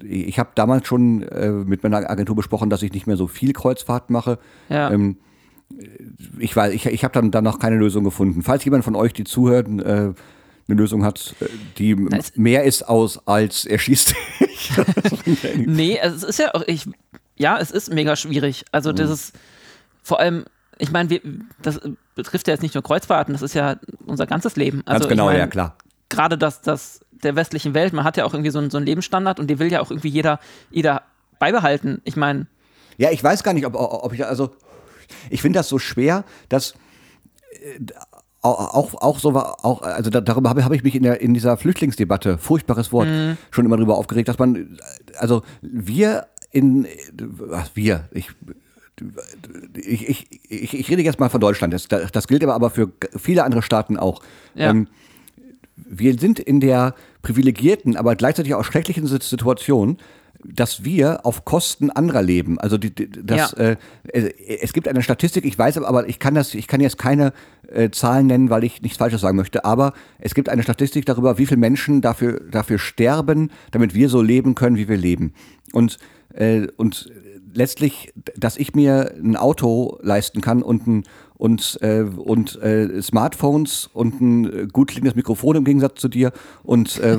ich 0.03 0.39
habe 0.39 0.51
damals 0.55 0.87
schon 0.87 1.23
äh, 1.23 1.49
mit 1.51 1.83
meiner 1.83 2.09
Agentur 2.09 2.35
besprochen, 2.35 2.69
dass 2.69 2.81
ich 2.81 2.93
nicht 2.93 3.07
mehr 3.07 3.17
so 3.17 3.27
viel 3.27 3.53
Kreuzfahrt 3.53 4.09
mache. 4.09 4.39
Ja. 4.69 4.89
Ähm, 4.91 5.17
ich 6.39 6.55
weiß, 6.55 6.73
ich, 6.73 6.85
ich 6.85 7.03
habe 7.03 7.13
dann, 7.13 7.31
dann 7.31 7.43
noch 7.43 7.59
keine 7.59 7.77
Lösung 7.77 8.03
gefunden. 8.03 8.41
Falls 8.41 8.63
jemand 8.63 8.83
von 8.85 8.95
euch, 8.95 9.11
die 9.13 9.23
zuhört, 9.23 9.67
äh, 9.67 9.71
eine 9.71 10.15
Lösung 10.67 11.03
hat, 11.03 11.35
äh, 11.41 11.45
die 11.77 11.91
es- 12.11 12.37
mehr 12.37 12.63
ist 12.63 12.83
aus 12.83 13.27
als 13.27 13.65
erschießt. 13.65 14.15
Nee, 15.65 15.99
also 15.99 16.15
es 16.15 16.23
ist 16.23 16.39
ja 16.39 16.53
auch, 16.53 16.63
ich, 16.67 16.87
ja, 17.35 17.57
es 17.59 17.71
ist 17.71 17.93
mega 17.93 18.15
schwierig. 18.15 18.63
Also 18.71 18.91
Mhm. 18.91 18.95
das 18.95 19.09
ist 19.09 19.33
vor 20.03 20.19
allem, 20.19 20.45
ich 20.77 20.91
meine, 20.91 21.19
das 21.61 21.79
betrifft 22.15 22.47
ja 22.47 22.53
jetzt 22.53 22.61
nicht 22.61 22.73
nur 22.75 22.83
Kreuzfahrten, 22.83 23.33
das 23.33 23.41
ist 23.41 23.55
ja 23.55 23.77
unser 24.05 24.25
ganzes 24.25 24.55
Leben. 24.55 24.81
Also 24.85 25.01
Ganz 25.01 25.09
genau, 25.09 25.27
ich 25.29 25.33
mein, 25.33 25.39
ja 25.39 25.47
klar. 25.47 25.77
Gerade 26.09 26.37
das, 26.37 26.61
das 26.61 27.01
der 27.23 27.35
westlichen 27.35 27.73
Welt, 27.73 27.93
man 27.93 28.03
hat 28.03 28.17
ja 28.17 28.25
auch 28.25 28.33
irgendwie 28.33 28.51
so 28.51 28.59
einen, 28.59 28.69
so 28.69 28.77
einen 28.77 28.85
Lebensstandard 28.85 29.39
und 29.39 29.49
den 29.49 29.59
will 29.59 29.71
ja 29.71 29.81
auch 29.81 29.91
irgendwie 29.91 30.09
jeder, 30.09 30.39
jeder 30.71 31.03
beibehalten. 31.39 32.01
Ich 32.03 32.15
meine, 32.15 32.47
Ja, 32.97 33.11
ich 33.11 33.23
weiß 33.23 33.43
gar 33.43 33.53
nicht, 33.53 33.65
ob, 33.65 33.75
ob 33.75 34.13
ich, 34.13 34.25
also, 34.25 34.51
ich 35.29 35.41
finde 35.41 35.59
das 35.59 35.67
so 35.67 35.79
schwer, 35.79 36.23
dass 36.49 36.73
äh, 37.51 37.79
auch, 38.41 38.93
auch, 38.95 39.19
so 39.19 39.33
war, 39.33 39.63
auch, 39.63 39.81
also 39.83 40.09
da, 40.09 40.19
darüber 40.19 40.49
habe, 40.49 40.65
habe 40.65 40.75
ich 40.75 40.83
mich 40.83 40.95
in, 40.95 41.03
der, 41.03 41.21
in 41.21 41.33
dieser 41.33 41.55
Flüchtlingsdebatte, 41.55 42.37
furchtbares 42.37 42.91
Wort, 42.91 43.07
schon 43.51 43.65
immer 43.65 43.77
drüber 43.77 43.97
aufgeregt, 43.97 44.27
dass 44.27 44.37
man, 44.37 44.77
also 45.17 45.43
wir 45.61 46.27
in, 46.51 46.85
was 47.13 47.75
wir, 47.75 48.09
ich, 48.11 48.31
ich, 49.75 50.07
ich, 50.07 50.27
ich, 50.49 50.73
ich 50.73 50.89
rede 50.89 51.01
jetzt 51.01 51.19
mal 51.19 51.29
von 51.29 51.41
Deutschland, 51.41 51.73
das, 51.73 51.87
das 51.87 52.27
gilt 52.27 52.43
aber, 52.43 52.53
aber 52.53 52.69
für 52.69 52.91
viele 53.17 53.43
andere 53.43 53.61
Staaten 53.61 53.97
auch. 53.97 54.21
Ja. 54.55 54.69
Ähm, 54.69 54.87
wir 55.75 56.17
sind 56.19 56.39
in 56.39 56.59
der 56.59 56.95
privilegierten, 57.21 57.95
aber 57.95 58.15
gleichzeitig 58.15 58.53
auch 58.53 58.63
schrecklichen 58.63 59.07
Situation, 59.07 59.97
dass 60.45 60.83
wir 60.83 61.25
auf 61.25 61.45
Kosten 61.45 61.89
anderer 61.89 62.21
leben. 62.21 62.59
Also 62.59 62.77
die, 62.77 62.93
die, 62.93 63.09
das, 63.09 63.55
Ja. 63.57 63.63
äh, 63.63 63.77
es 64.61 64.73
gibt 64.73 64.87
eine 64.87 65.01
Statistik, 65.01 65.45
ich 65.45 65.57
weiß 65.57 65.77
aber, 65.77 65.87
aber 65.87 66.09
ich 66.09 66.19
kann 66.19 66.35
das, 66.35 66.53
ich 66.53 66.67
kann 66.67 66.81
jetzt 66.81 66.97
keine 66.97 67.31
äh, 67.69 67.89
Zahlen 67.91 68.27
nennen, 68.27 68.49
weil 68.49 68.63
ich 68.63 68.81
nichts 68.81 68.97
Falsches 68.97 69.21
sagen 69.21 69.37
möchte, 69.37 69.63
aber 69.63 69.93
es 70.19 70.35
gibt 70.35 70.49
eine 70.49 70.63
Statistik 70.63 71.05
darüber, 71.05 71.37
wie 71.37 71.45
viele 71.45 71.59
Menschen 71.59 72.01
dafür, 72.01 72.41
dafür 72.51 72.77
sterben, 72.77 73.51
damit 73.71 73.93
wir 73.93 74.09
so 74.09 74.21
leben 74.21 74.53
können, 74.53 74.75
wie 74.75 74.89
wir 74.89 74.97
leben. 74.97 75.33
Und, 75.71 75.97
äh, 76.33 76.67
und 76.75 77.09
letztlich, 77.53 78.13
dass 78.35 78.57
ich 78.57 78.75
mir 78.75 79.13
ein 79.15 79.35
Auto 79.35 79.97
leisten 80.01 80.41
kann 80.41 80.61
und 80.61 80.87
ein 80.87 81.03
und, 81.37 81.77
äh, 81.81 82.01
und 82.01 82.61
äh, 82.61 83.01
Smartphones 83.01 83.89
und 83.93 84.21
ein 84.21 84.45
äh, 84.45 84.67
gut 84.71 84.89
klingendes 84.89 85.15
Mikrofon 85.15 85.55
im 85.55 85.63
Gegensatz 85.63 85.99
zu 85.99 86.07
dir 86.07 86.31
und, 86.63 86.99
äh, 86.99 87.17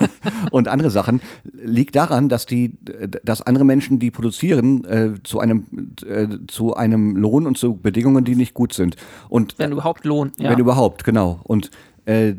und 0.50 0.68
andere 0.68 0.90
Sachen, 0.90 1.20
liegt 1.52 1.96
daran, 1.96 2.28
dass 2.28 2.46
die, 2.46 2.74
dass 3.24 3.42
andere 3.42 3.64
Menschen, 3.64 3.98
die 3.98 4.10
produzieren, 4.10 4.84
äh, 4.84 5.14
zu 5.22 5.40
einem 5.40 5.66
äh, 6.06 6.26
zu 6.46 6.74
einem 6.74 7.16
Lohn 7.16 7.46
und 7.46 7.58
zu 7.58 7.76
Bedingungen, 7.76 8.24
die 8.24 8.36
nicht 8.36 8.54
gut 8.54 8.72
sind. 8.72 8.96
Und 9.28 9.58
wenn 9.58 9.72
überhaupt 9.72 10.04
Lohn. 10.04 10.32
Ja. 10.38 10.50
wenn 10.50 10.58
überhaupt, 10.58 11.04
genau. 11.04 11.40
Und, 11.44 11.70
äh, 12.04 12.34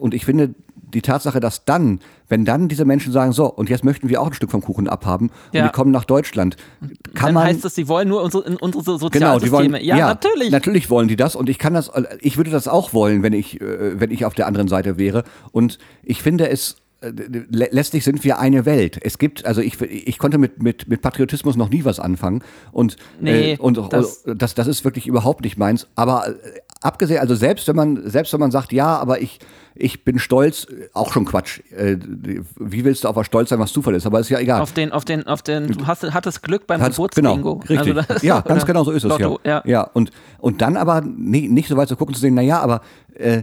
und 0.00 0.14
ich 0.14 0.24
finde 0.24 0.54
die 0.94 1.02
Tatsache, 1.02 1.40
dass 1.40 1.64
dann, 1.64 2.00
wenn 2.28 2.44
dann 2.44 2.68
diese 2.68 2.84
Menschen 2.84 3.12
sagen, 3.12 3.32
so, 3.32 3.46
und 3.52 3.68
jetzt 3.68 3.84
möchten 3.84 4.08
wir 4.08 4.20
auch 4.22 4.28
ein 4.28 4.32
Stück 4.34 4.50
vom 4.50 4.62
Kuchen 4.62 4.88
abhaben 4.88 5.28
und 5.28 5.54
Ja. 5.54 5.66
die 5.66 5.72
kommen 5.72 5.90
nach 5.90 6.04
Deutschland, 6.04 6.56
kann 7.14 7.26
dann 7.26 7.34
man. 7.34 7.44
heißt 7.44 7.64
es, 7.64 7.74
sie 7.74 7.88
wollen 7.88 8.08
nur 8.08 8.22
unsere, 8.22 8.42
unsere 8.58 8.82
so- 8.84 8.92
Genau, 9.10 9.38
Sozialsysteme. 9.38 9.40
die 9.40 9.52
wollen, 9.52 9.84
ja, 9.84 9.96
natürlich. 10.06 10.50
Natürlich 10.50 10.88
wollen 10.90 11.08
die 11.08 11.16
das 11.16 11.34
und 11.36 11.48
ich 11.48 11.58
kann 11.58 11.74
das, 11.74 11.90
ich 12.20 12.36
würde 12.36 12.50
das 12.50 12.68
auch 12.68 12.92
wollen, 12.92 13.22
wenn 13.22 13.32
ich, 13.32 13.60
äh, 13.60 13.98
wenn 14.00 14.10
ich 14.10 14.24
auf 14.24 14.34
der 14.34 14.46
anderen 14.46 14.68
Seite 14.68 14.96
wäre. 14.96 15.24
Und 15.52 15.78
ich 16.02 16.22
finde 16.22 16.48
es, 16.48 16.76
letztlich 17.00 18.04
sind 18.04 18.24
wir 18.24 18.38
eine 18.38 18.64
Welt. 18.64 18.98
Es 19.02 19.18
gibt, 19.18 19.44
also 19.44 19.60
ich, 19.60 19.80
ich 19.80 20.18
konnte 20.18 20.38
mit, 20.38 20.62
mit, 20.62 20.88
mit 20.88 21.02
Patriotismus 21.02 21.56
noch 21.56 21.68
nie 21.68 21.84
was 21.84 22.00
anfangen 22.00 22.42
und, 22.72 22.96
Nee, 23.20 23.52
äh, 23.52 23.56
und 23.58 23.76
das- 23.92 24.22
das, 24.24 24.54
das, 24.54 24.66
ist 24.66 24.84
wirklich 24.84 25.06
überhaupt 25.06 25.42
nicht 25.44 25.58
meins. 25.58 25.86
Aber 25.94 26.28
äh, 26.28 26.32
abgesehen, 26.80 27.20
also 27.20 27.34
selbst 27.34 27.68
wenn 27.68 27.76
man, 27.76 28.08
selbst 28.08 28.32
wenn 28.32 28.40
man 28.40 28.50
sagt, 28.50 28.72
ja, 28.72 28.96
aber 28.96 29.20
ich, 29.20 29.38
ich 29.74 30.04
bin 30.04 30.18
stolz, 30.18 30.64
äh, 30.64 30.88
auch 30.94 31.12
schon 31.12 31.26
Quatsch. 31.26 31.60
Äh, 31.70 31.96
Wie 32.58 32.84
willst 32.84 33.04
du 33.04 33.08
auf 33.08 33.16
was 33.16 33.26
stolz 33.26 33.50
sein, 33.50 33.58
was 33.58 33.72
Zufall 33.72 33.94
ist? 33.94 34.06
Aber 34.06 34.18
ist 34.20 34.30
ja 34.30 34.38
egal. 34.40 34.62
Auf 34.62 34.72
den, 34.72 34.90
auf 34.90 35.04
den, 35.04 35.26
auf 35.26 35.42
den, 35.42 35.68
du 35.68 35.86
hast, 35.86 36.02
hattest 36.14 36.42
Glück 36.42 36.66
beim 36.66 36.80
Geburtsbingo. 36.82 37.56
Genau, 37.58 37.82
richtig. 37.82 37.96
Also 37.96 38.12
das- 38.14 38.22
ja, 38.22 38.40
ganz 38.46 38.64
genau 38.64 38.84
so 38.84 38.90
ist 38.92 39.04
es. 39.04 39.10
Lotto, 39.10 39.38
ja. 39.44 39.62
ja. 39.66 39.82
und, 39.82 40.10
und 40.38 40.62
dann 40.62 40.76
aber 40.78 41.02
nie, 41.02 41.48
nicht 41.48 41.68
so 41.68 41.76
weit 41.76 41.88
zu 41.88 41.96
gucken, 41.96 42.14
zu 42.14 42.20
sehen, 42.22 42.34
naja, 42.34 42.60
aber 42.60 42.80
äh, 43.14 43.42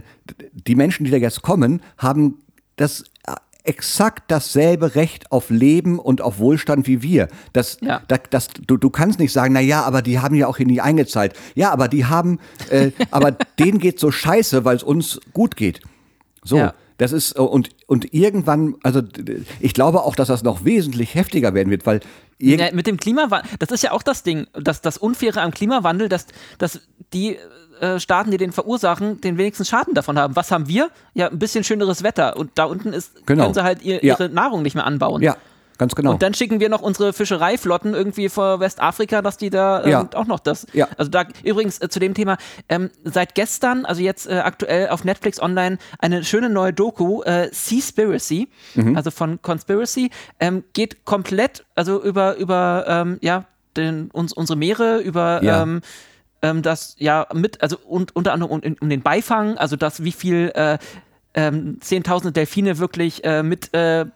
die 0.52 0.74
Menschen, 0.74 1.04
die 1.04 1.10
da 1.12 1.16
jetzt 1.18 1.42
kommen, 1.42 1.80
haben 1.98 2.38
das 2.76 3.02
äh, 3.26 3.34
exakt 3.64 4.24
dasselbe 4.30 4.94
Recht 4.94 5.32
auf 5.32 5.50
Leben 5.50 5.98
und 5.98 6.20
auf 6.20 6.38
Wohlstand 6.38 6.86
wie 6.86 7.02
wir. 7.02 7.28
Das, 7.52 7.78
Ja. 7.80 8.02
da, 8.08 8.18
das, 8.18 8.48
du, 8.66 8.76
du 8.76 8.90
kannst 8.90 9.18
nicht 9.18 9.32
sagen, 9.32 9.54
na 9.54 9.60
ja, 9.60 9.82
aber 9.82 10.02
die 10.02 10.18
haben 10.20 10.34
ja 10.34 10.46
auch 10.46 10.58
hier 10.58 10.66
nie 10.66 10.80
eingezahlt. 10.80 11.34
Ja, 11.54 11.72
aber 11.72 11.88
die 11.88 12.04
haben, 12.04 12.38
äh, 12.70 12.90
aber 13.10 13.32
denen 13.58 13.78
geht 13.78 13.98
so 13.98 14.10
scheiße, 14.10 14.64
weil 14.64 14.76
es 14.76 14.82
uns 14.82 15.18
gut 15.32 15.56
geht. 15.56 15.80
So. 16.42 16.58
Ja. 16.58 16.74
Das 16.98 17.10
ist, 17.12 17.36
äh, 17.36 17.40
und, 17.40 17.70
und 17.88 18.14
irgendwann, 18.14 18.76
also 18.82 19.02
ich 19.60 19.74
glaube 19.74 20.02
auch, 20.04 20.14
dass 20.14 20.28
das 20.28 20.42
noch 20.44 20.64
wesentlich 20.64 21.14
heftiger 21.14 21.52
werden 21.54 21.70
wird, 21.70 21.86
weil 21.86 22.00
Ja, 22.38 22.70
mit 22.72 22.86
dem 22.86 22.98
Klimawandel, 22.98 23.50
das 23.58 23.70
ist 23.70 23.82
ja 23.82 23.90
auch 23.92 24.02
das 24.02 24.22
Ding, 24.22 24.46
das, 24.52 24.80
das 24.82 24.98
Unfaire 24.98 25.40
am 25.42 25.50
Klimawandel, 25.50 26.08
dass, 26.08 26.26
dass 26.58 26.80
die 27.12 27.36
äh, 27.80 27.98
Staaten, 28.00 28.30
die 28.30 28.36
den 28.36 28.52
verursachen, 28.52 29.20
den 29.20 29.38
wenigsten 29.38 29.64
Schaden 29.64 29.94
davon 29.94 30.18
haben. 30.18 30.36
Was 30.36 30.50
haben 30.50 30.68
wir? 30.68 30.90
Ja, 31.14 31.28
ein 31.28 31.38
bisschen 31.38 31.64
schöneres 31.64 32.02
Wetter 32.02 32.36
und 32.36 32.50
da 32.54 32.64
unten 32.64 32.92
ist, 32.92 33.26
Genau. 33.26 33.42
können 33.44 33.54
sie 33.54 33.62
halt 33.64 33.82
ihr, 33.82 33.96
Ja. 34.04 34.14
ihre 34.18 34.28
Nahrung 34.28 34.62
nicht 34.62 34.74
mehr 34.74 34.86
anbauen. 34.86 35.22
ja, 35.22 35.36
ganz 35.76 35.94
genau. 35.96 36.12
Und 36.12 36.22
dann 36.22 36.34
schicken 36.34 36.60
wir 36.60 36.68
noch 36.68 36.82
unsere 36.82 37.12
Fischereiflotten 37.12 37.94
irgendwie 37.94 38.28
vor 38.28 38.60
Westafrika, 38.60 39.22
dass 39.22 39.36
die 39.38 39.50
da 39.50 39.82
ähm, 39.82 39.90
Ja. 39.90 40.08
auch 40.14 40.26
noch 40.26 40.38
das. 40.40 40.66
Ja. 40.72 40.88
Also 40.96 41.10
da 41.10 41.24
übrigens 41.42 41.80
äh, 41.80 41.88
zu 41.88 41.98
dem 41.98 42.14
Thema, 42.14 42.36
ähm, 42.68 42.90
seit 43.02 43.34
gestern, 43.34 43.84
also 43.84 44.00
jetzt 44.00 44.28
äh, 44.28 44.34
aktuell 44.38 44.88
auf 44.90 45.02
Netflix 45.04 45.40
online, 45.42 45.78
eine 45.98 46.22
schöne 46.24 46.48
neue 46.48 46.72
Doku, 46.72 47.22
äh, 47.22 47.48
Seaspiracy, 47.52 48.48
Mhm. 48.76 48.96
also 48.96 49.10
von 49.10 49.42
Conspiracy, 49.42 50.10
ähm, 50.40 50.62
geht 50.74 51.04
komplett, 51.04 51.64
also 51.74 52.02
über, 52.02 52.36
über 52.36 52.84
ähm, 52.86 53.18
ja, 53.20 53.44
den, 53.76 54.10
uns, 54.12 54.32
unsere 54.32 54.56
Meere, 54.56 54.98
über 54.98 55.42
Ja. 55.42 55.62
ähm, 55.62 55.80
ähm, 56.44 56.62
das 56.62 56.94
ja 56.98 57.26
mit, 57.32 57.62
also 57.62 57.78
und, 57.86 58.14
unter 58.14 58.32
anderem 58.32 58.52
um, 58.52 58.76
um 58.80 58.88
den 58.88 59.02
Beifang, 59.02 59.56
also 59.56 59.76
das, 59.76 60.04
wie 60.04 60.12
viel 60.12 60.52
äh, 60.54 60.78
ähm, 61.34 61.78
Zehntausende 61.80 62.32
Delfine 62.32 62.78
wirklich 62.78 63.24
äh, 63.24 63.42
mit 63.42 63.74
äh, 63.74 64.06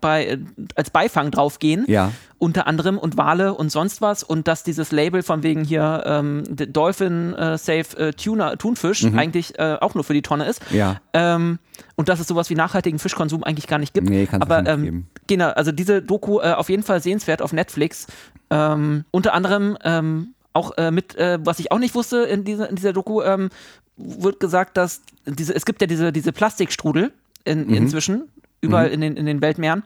bei, 0.00 0.26
äh, 0.26 0.38
als 0.74 0.90
Beifang 0.90 1.30
draufgehen. 1.30 1.84
Ja. 1.88 2.12
Unter 2.38 2.66
anderem 2.66 2.98
und 2.98 3.16
Wale 3.16 3.54
und 3.54 3.70
sonst 3.70 4.00
was. 4.00 4.22
Und 4.22 4.48
dass 4.48 4.64
dieses 4.64 4.90
Label 4.90 5.22
von 5.22 5.42
wegen 5.42 5.64
hier 5.64 6.02
ähm, 6.06 6.44
Dolphin 6.48 7.34
äh, 7.34 7.58
Safe 7.58 7.96
äh, 7.98 8.12
Tuna, 8.12 8.56
Thunfisch 8.56 9.04
eigentlich 9.04 9.58
äh, 9.58 9.76
auch 9.80 9.94
nur 9.94 10.02
für 10.02 10.14
die 10.14 10.22
Tonne 10.22 10.46
ist. 10.46 10.70
Mhm. 10.70 10.76
Ja. 10.76 11.00
Ähm, 11.12 11.58
und 11.94 12.08
dass 12.08 12.20
es 12.20 12.26
sowas 12.26 12.50
wie 12.50 12.54
nachhaltigen 12.54 12.98
Fischkonsum 12.98 13.44
eigentlich 13.44 13.66
gar 13.66 13.78
nicht 13.78 13.94
gibt. 13.94 14.08
Nee, 14.08 14.26
kann's 14.26 14.42
Aber 14.42 14.62
nicht 14.62 14.72
ähm, 14.72 14.82
geben. 14.82 15.06
genau, 15.26 15.50
also 15.50 15.72
diese 15.72 16.02
Doku 16.02 16.40
äh, 16.40 16.52
auf 16.52 16.68
jeden 16.68 16.82
Fall 16.82 17.00
sehenswert 17.02 17.42
auf 17.42 17.52
Netflix. 17.52 18.06
Ähm, 18.50 19.04
unter 19.10 19.34
anderem 19.34 19.76
ähm, 19.84 20.34
auch 20.52 20.76
äh, 20.76 20.90
mit, 20.90 21.14
äh, 21.16 21.38
was 21.42 21.58
ich 21.58 21.72
auch 21.72 21.78
nicht 21.78 21.94
wusste 21.94 22.18
in 22.24 22.44
dieser, 22.44 22.68
in 22.68 22.76
dieser 22.76 22.92
Doku, 22.92 23.22
ähm, 23.22 23.50
wird 23.96 24.40
gesagt, 24.40 24.76
dass 24.76 25.02
diese, 25.26 25.54
es 25.54 25.64
gibt 25.64 25.80
ja 25.80 25.86
diese, 25.86 26.12
diese 26.12 26.32
Plastikstrudel 26.32 27.12
in, 27.44 27.66
Mhm. 27.66 27.74
inzwischen, 27.74 28.28
überall 28.60 28.88
in, 28.88 29.00
den, 29.00 29.16
in 29.16 29.26
den 29.26 29.40
Weltmeeren, 29.40 29.82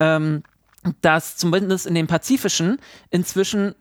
ähm, 0.00 0.42
dass 1.00 1.36
zumindest 1.36 1.86
in 1.86 1.94
den 1.94 2.06
Pazifischen 2.06 2.78
inzwischen 3.10 3.74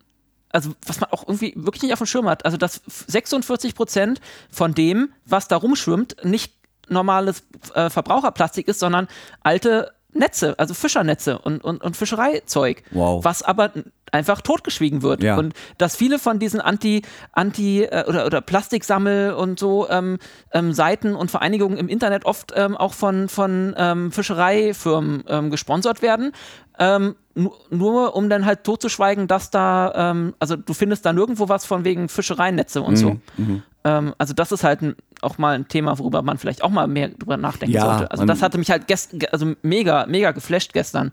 also 0.49 0.71
was 0.85 1.01
man 1.01 1.09
auch 1.09 1.27
irgendwie 1.27 1.53
wirklich 1.55 1.81
nicht 1.81 1.93
auf 1.93 1.99
dem 1.99 2.05
Schirm 2.05 2.29
hat, 2.29 2.45
also 2.45 2.57
dass 2.57 2.81
46 2.85 3.73
Prozent 3.73 4.21
von 4.51 4.75
dem, 4.75 5.11
was 5.25 5.47
da 5.47 5.55
rumschwimmt, 5.57 6.17
nicht 6.23 6.53
normales 6.89 7.43
äh, 7.73 7.89
Verbraucherplastik 7.89 8.67
ist, 8.67 8.79
sondern 8.79 9.07
alte 9.41 9.91
Netze, 10.13 10.57
also 10.59 10.73
Fischernetze 10.73 11.39
und, 11.39 11.63
und, 11.63 11.83
und 11.83 11.97
Fischereizeug, 11.97 12.83
Wow. 12.91 13.23
was 13.25 13.41
aber 13.43 13.71
einfach 14.11 14.41
totgeschwiegen 14.41 15.01
wird. 15.01 15.23
Ja. 15.23 15.37
Und 15.37 15.53
dass 15.79 15.95
viele 15.95 16.19
von 16.19 16.37
diesen 16.37 16.61
Anti, 16.61 17.01
Anti 17.31 17.83
äh, 17.83 18.05
oder, 18.07 18.25
oder 18.27 18.41
Plastiksammel 18.41 19.33
und 19.33 19.57
so 19.59 19.89
ähm, 19.89 20.19
ähm, 20.51 20.71
Seiten 20.73 21.15
und 21.15 21.31
Vereinigungen 21.31 21.77
im 21.77 21.87
Internet 21.89 22.25
oft 22.25 22.53
ähm, 22.55 22.77
auch 22.77 22.93
von, 22.93 23.27
von 23.27 23.73
ähm, 23.75 24.11
Fischereifirmen 24.11 25.23
ähm, 25.27 25.49
gesponsert 25.49 26.01
werden. 26.01 26.31
Ähm, 26.79 27.15
nu- 27.35 27.53
nur 27.71 28.15
um 28.15 28.29
dann 28.29 28.45
halt 28.45 28.63
totzuschweigen, 28.63 29.27
dass 29.27 29.49
da, 29.51 30.15
also 30.39 30.55
du 30.55 30.73
findest 30.73 31.05
da 31.05 31.13
nirgendwo 31.13 31.49
was 31.49 31.65
von 31.65 31.83
wegen 31.85 32.09
Fischereinetze 32.09 32.81
und 32.81 32.95
so. 32.95 33.17
Ähm, 33.83 34.13
also 34.17 34.33
das 34.33 34.51
ist 34.51 34.63
halt 34.63 34.81
ein, 34.81 34.95
auch 35.23 35.37
mal 35.37 35.55
ein 35.55 35.67
Thema, 35.67 35.97
worüber 35.99 36.21
man 36.21 36.37
vielleicht 36.37 36.63
auch 36.63 36.69
mal 36.69 36.87
mehr 36.87 37.09
drüber 37.09 37.37
nachdenken 37.37 37.75
Ja, 37.75 37.85
sollte. 37.97 38.11
Also 38.11 38.25
das 38.25 38.41
hatte 38.41 38.57
mich 38.57 38.69
halt 38.71 38.87
gest 38.87 39.15
also 39.31 39.53
mega, 39.61 40.05
mega 40.07 40.31
geflasht 40.31 40.73
gestern. 40.73 41.11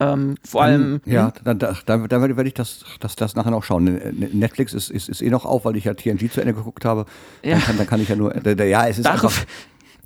Ähm, 0.00 0.36
vor 0.44 0.62
allem, 0.62 1.00
Ja, 1.06 1.32
dann, 1.42 1.58
da, 1.58 1.74
da, 1.84 1.96
da 1.96 2.20
werde 2.22 2.46
ich 2.46 2.54
das, 2.54 2.84
das, 3.00 3.16
das 3.16 3.34
nachher 3.34 3.50
noch 3.50 3.64
schauen. 3.64 3.84
Ne- 3.84 4.12
Netflix 4.32 4.72
ist, 4.72 4.90
ist, 4.90 5.08
ist 5.08 5.20
eh 5.22 5.28
noch 5.30 5.44
auf, 5.44 5.64
weil 5.64 5.76
ich 5.76 5.84
ja 5.84 5.94
TNG 5.94 6.30
zu 6.30 6.40
Ende 6.40 6.54
geguckt 6.54 6.84
habe. 6.84 7.04
Ja. 7.42 7.54
Dann, 7.54 7.62
kann, 7.62 7.76
dann 7.78 7.86
kann 7.88 8.00
ich 8.00 8.08
ja 8.08 8.14
nur. 8.14 8.30
Da, 8.30 8.62
ja, 8.64 8.86
es 8.86 8.98
ist 8.98 9.06
Darauf, 9.06 9.24
einfach. 9.40 9.46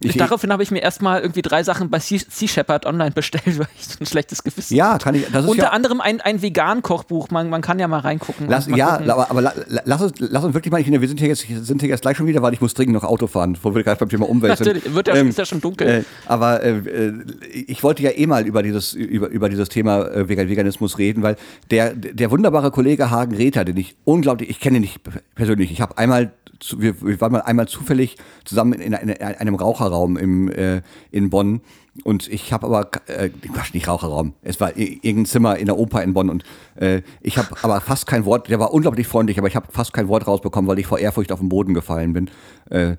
Ich, 0.04 0.16
daraufhin 0.16 0.52
habe 0.52 0.62
ich 0.62 0.70
mir 0.70 0.80
erstmal 0.80 1.20
irgendwie 1.20 1.42
drei 1.42 1.62
Sachen 1.62 1.90
bei 1.90 1.98
Sea, 1.98 2.18
sea 2.28 2.48
Shepherd 2.48 2.86
online 2.86 3.10
bestellt, 3.14 3.58
weil 3.58 3.66
ich 3.78 4.00
ein 4.00 4.06
schlechtes 4.06 4.42
Gewissen 4.44 4.74
ja, 4.74 4.98
kann 4.98 5.14
ich. 5.14 5.26
Das 5.32 5.44
ist 5.44 5.50
Unter 5.50 5.64
ja, 5.64 5.70
anderem 5.70 6.00
ein, 6.00 6.20
ein 6.20 6.42
Vegan-Kochbuch, 6.42 7.30
man, 7.30 7.48
man 7.50 7.62
kann 7.62 7.78
ja 7.78 7.88
mal 7.88 8.00
reingucken. 8.00 8.46
Lass, 8.48 8.66
mal 8.68 8.76
ja, 8.78 8.96
gucken. 8.96 9.10
aber, 9.10 9.30
aber 9.30 9.40
la- 9.42 9.54
la- 9.68 9.82
lass, 9.84 10.02
uns, 10.02 10.12
lass 10.18 10.44
uns 10.44 10.54
wirklich 10.54 10.72
mal 10.72 10.82
der, 10.82 11.00
wir 11.00 11.08
sind 11.08 11.20
hier, 11.20 11.28
jetzt, 11.28 11.46
sind 11.48 11.80
hier 11.80 11.90
jetzt 11.90 12.02
gleich 12.02 12.16
schon 12.16 12.26
wieder, 12.26 12.42
weil 12.42 12.52
ich 12.52 12.60
muss 12.60 12.74
dringend 12.74 12.94
noch 12.94 13.04
Auto 13.04 13.26
fahren, 13.26 13.56
wo 13.62 13.74
wir 13.74 13.82
gerade 13.82 13.98
beim 13.98 14.08
Thema 14.08 14.28
Umwelt 14.28 14.58
Natürlich, 14.58 14.82
sind. 14.84 14.94
wird 14.94 15.08
ja, 15.08 15.14
Ähm, 15.16 15.28
ist 15.28 15.38
ja 15.38 15.44
schon 15.46 15.60
dunkel. 15.60 15.88
Äh, 15.88 16.02
aber 16.26 16.62
äh, 16.62 16.78
äh, 16.78 17.12
ich 17.52 17.82
wollte 17.82 18.02
ja 18.02 18.10
eh 18.10 18.26
mal 18.26 18.46
über 18.46 18.62
dieses, 18.62 18.92
über, 18.94 19.28
über 19.28 19.48
dieses 19.48 19.68
Thema 19.68 20.06
äh, 20.08 20.28
Vegan- 20.28 20.48
Veganismus 20.48 20.98
reden, 20.98 21.22
weil 21.22 21.36
der, 21.70 21.94
der 21.94 22.30
wunderbare 22.30 22.70
Kollege 22.70 23.10
Hagen 23.10 23.34
Rether, 23.36 23.64
den 23.64 23.76
ich 23.76 23.96
unglaublich, 24.04 24.50
ich 24.50 24.60
kenne 24.60 24.76
ihn 24.78 24.82
nicht 24.82 25.00
persönlich, 25.34 25.70
ich 25.72 25.80
habe 25.80 25.96
einmal, 25.98 26.32
wir, 26.76 27.00
wir 27.02 27.20
waren 27.20 27.32
mal 27.32 27.40
einmal 27.42 27.66
zufällig 27.68 28.16
zusammen 28.44 28.74
in, 28.74 28.92
in, 28.92 29.08
in 29.08 29.20
einem 29.22 29.56
Raucherraum 29.92 30.16
im, 30.16 30.50
äh, 30.50 30.82
in 31.10 31.30
Bonn 31.30 31.60
und 32.04 32.28
ich 32.28 32.52
habe 32.52 32.66
aber, 32.66 32.90
äh, 33.06 33.30
nicht 33.74 33.88
Raucherraum, 33.88 34.34
es 34.42 34.60
war 34.60 34.76
irgendein 34.76 35.26
Zimmer 35.26 35.58
in 35.58 35.66
der 35.66 35.78
Oper 35.78 36.02
in 36.02 36.14
Bonn 36.14 36.30
und 36.30 36.44
äh, 36.76 37.02
ich 37.20 37.38
habe 37.38 37.48
aber 37.62 37.80
fast 37.80 38.06
kein 38.06 38.24
Wort, 38.24 38.48
der 38.48 38.58
war 38.58 38.72
unglaublich 38.72 39.06
freundlich, 39.06 39.38
aber 39.38 39.48
ich 39.48 39.56
habe 39.56 39.66
fast 39.70 39.92
kein 39.92 40.08
Wort 40.08 40.26
rausbekommen, 40.26 40.68
weil 40.68 40.78
ich 40.78 40.86
vor 40.86 40.98
Ehrfurcht 40.98 41.32
auf 41.32 41.40
den 41.40 41.48
Boden 41.48 41.74
gefallen 41.74 42.12
bin. 42.12 42.30
Äh, 42.70 42.96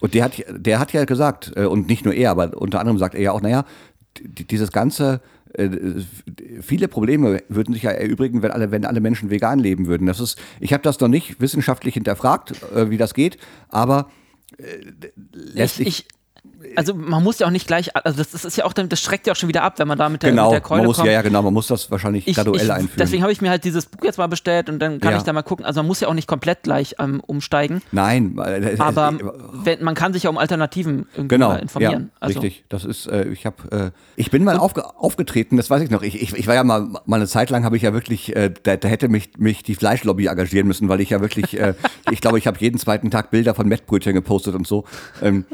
und 0.00 0.14
der 0.14 0.24
hat, 0.24 0.44
der 0.48 0.78
hat 0.78 0.92
ja 0.92 1.04
gesagt, 1.04 1.52
äh, 1.56 1.64
und 1.64 1.88
nicht 1.88 2.04
nur 2.04 2.14
er, 2.14 2.30
aber 2.30 2.56
unter 2.56 2.80
anderem 2.80 2.98
sagt 2.98 3.14
er 3.14 3.22
ja 3.22 3.32
auch, 3.32 3.40
naja, 3.40 3.64
dieses 4.22 4.70
ganze, 4.70 5.20
äh, 5.54 5.68
viele 6.60 6.86
Probleme 6.88 7.42
würden 7.48 7.74
sich 7.74 7.82
ja 7.82 7.90
erübrigen, 7.90 8.42
wenn 8.42 8.50
alle, 8.50 8.70
wenn 8.70 8.84
alle 8.84 9.00
Menschen 9.00 9.30
vegan 9.30 9.58
leben 9.58 9.86
würden. 9.86 10.06
Das 10.06 10.20
ist, 10.20 10.38
ich 10.60 10.72
habe 10.72 10.82
das 10.82 11.00
noch 11.00 11.08
nicht 11.08 11.40
wissenschaftlich 11.40 11.94
hinterfragt, 11.94 12.52
äh, 12.74 12.90
wie 12.90 12.96
das 12.96 13.14
geht, 13.14 13.38
aber 13.68 14.10
äh, 14.58 14.64
lässt 15.32 15.80
ich, 15.80 15.86
ich, 15.88 16.08
also 16.76 16.94
man 16.94 17.22
muss 17.22 17.38
ja 17.38 17.46
auch 17.46 17.50
nicht 17.50 17.66
gleich, 17.66 17.94
also 17.96 18.18
das, 18.18 18.30
das 18.30 18.44
ist 18.44 18.56
ja 18.56 18.64
auch, 18.64 18.72
das 18.72 19.00
schreckt 19.00 19.26
ja 19.26 19.32
auch 19.32 19.36
schon 19.36 19.48
wieder 19.48 19.62
ab, 19.62 19.78
wenn 19.78 19.88
man 19.88 19.98
da 19.98 20.08
mit 20.08 20.22
der, 20.22 20.30
genau, 20.30 20.46
mit 20.46 20.54
der 20.54 20.60
Keule 20.60 20.80
man 20.82 20.86
muss, 20.88 20.96
kommt. 20.96 21.06
ja, 21.08 21.14
ja, 21.14 21.22
genau, 21.22 21.42
man 21.42 21.52
muss 21.52 21.66
das 21.66 21.90
wahrscheinlich 21.90 22.26
ich, 22.26 22.36
graduell 22.36 22.64
ich, 22.64 22.72
einführen. 22.72 22.98
Deswegen 22.98 23.22
habe 23.22 23.32
ich 23.32 23.40
mir 23.40 23.50
halt 23.50 23.64
dieses 23.64 23.86
Buch 23.86 24.04
jetzt 24.04 24.18
mal 24.18 24.26
bestellt 24.26 24.68
und 24.68 24.78
dann 24.78 25.00
kann 25.00 25.12
Ja. 25.12 25.18
ich 25.18 25.24
da 25.24 25.32
mal 25.32 25.42
gucken. 25.42 25.64
Also 25.64 25.80
man 25.80 25.86
muss 25.86 26.00
ja 26.00 26.08
auch 26.08 26.14
nicht 26.14 26.28
komplett 26.28 26.62
gleich 26.62 26.96
ähm, 26.98 27.20
umsteigen, 27.26 27.82
Nein, 27.92 28.38
äh, 28.38 28.76
aber 28.78 29.08
äh, 29.12 29.18
wenn, 29.64 29.84
man 29.84 29.94
kann 29.94 30.12
sich 30.12 30.24
ja 30.24 30.30
um 30.30 30.38
Alternativen 30.38 31.06
irgendwie 31.14 31.28
Genau, 31.36 31.48
mal 31.48 31.58
informieren. 31.58 32.10
ja, 32.14 32.16
also, 32.20 32.40
richtig. 32.40 32.64
Das 32.68 32.84
ist, 32.84 33.06
äh, 33.06 33.28
ich 33.28 33.46
habe, 33.46 33.70
äh, 33.70 33.90
ich 34.16 34.30
bin 34.30 34.44
mal 34.44 34.56
aufge 34.58 34.84
aufgetreten, 34.96 35.56
das 35.56 35.70
weiß 35.70 35.82
ich 35.82 35.90
noch. 35.90 36.02
Ich, 36.02 36.20
ich, 36.20 36.34
ich 36.34 36.46
war 36.46 36.54
ja 36.54 36.64
mal, 36.64 36.88
mal 37.06 37.16
eine 37.16 37.26
Zeit 37.26 37.50
lang 37.50 37.64
habe 37.64 37.76
ich 37.76 37.82
ja 37.82 37.92
wirklich, 37.92 38.34
äh, 38.34 38.52
da, 38.62 38.76
da 38.76 38.88
hätte 38.88 39.08
mich, 39.08 39.30
mich 39.38 39.62
die 39.62 39.74
Fleischlobby 39.74 40.26
engagieren 40.26 40.66
müssen, 40.66 40.88
weil 40.88 41.00
ich 41.00 41.10
ja 41.10 41.20
wirklich, 41.20 41.58
äh, 41.58 41.74
ich 42.10 42.20
glaube, 42.20 42.38
ich 42.38 42.46
habe 42.46 42.58
jeden 42.60 42.78
zweiten 42.78 43.10
Tag 43.10 43.30
Bilder 43.30 43.54
von 43.54 43.68
Mettbrötchen 43.68 44.14
gepostet 44.14 44.54
und 44.54 44.66
so. 44.66 44.84
Ähm, 45.22 45.44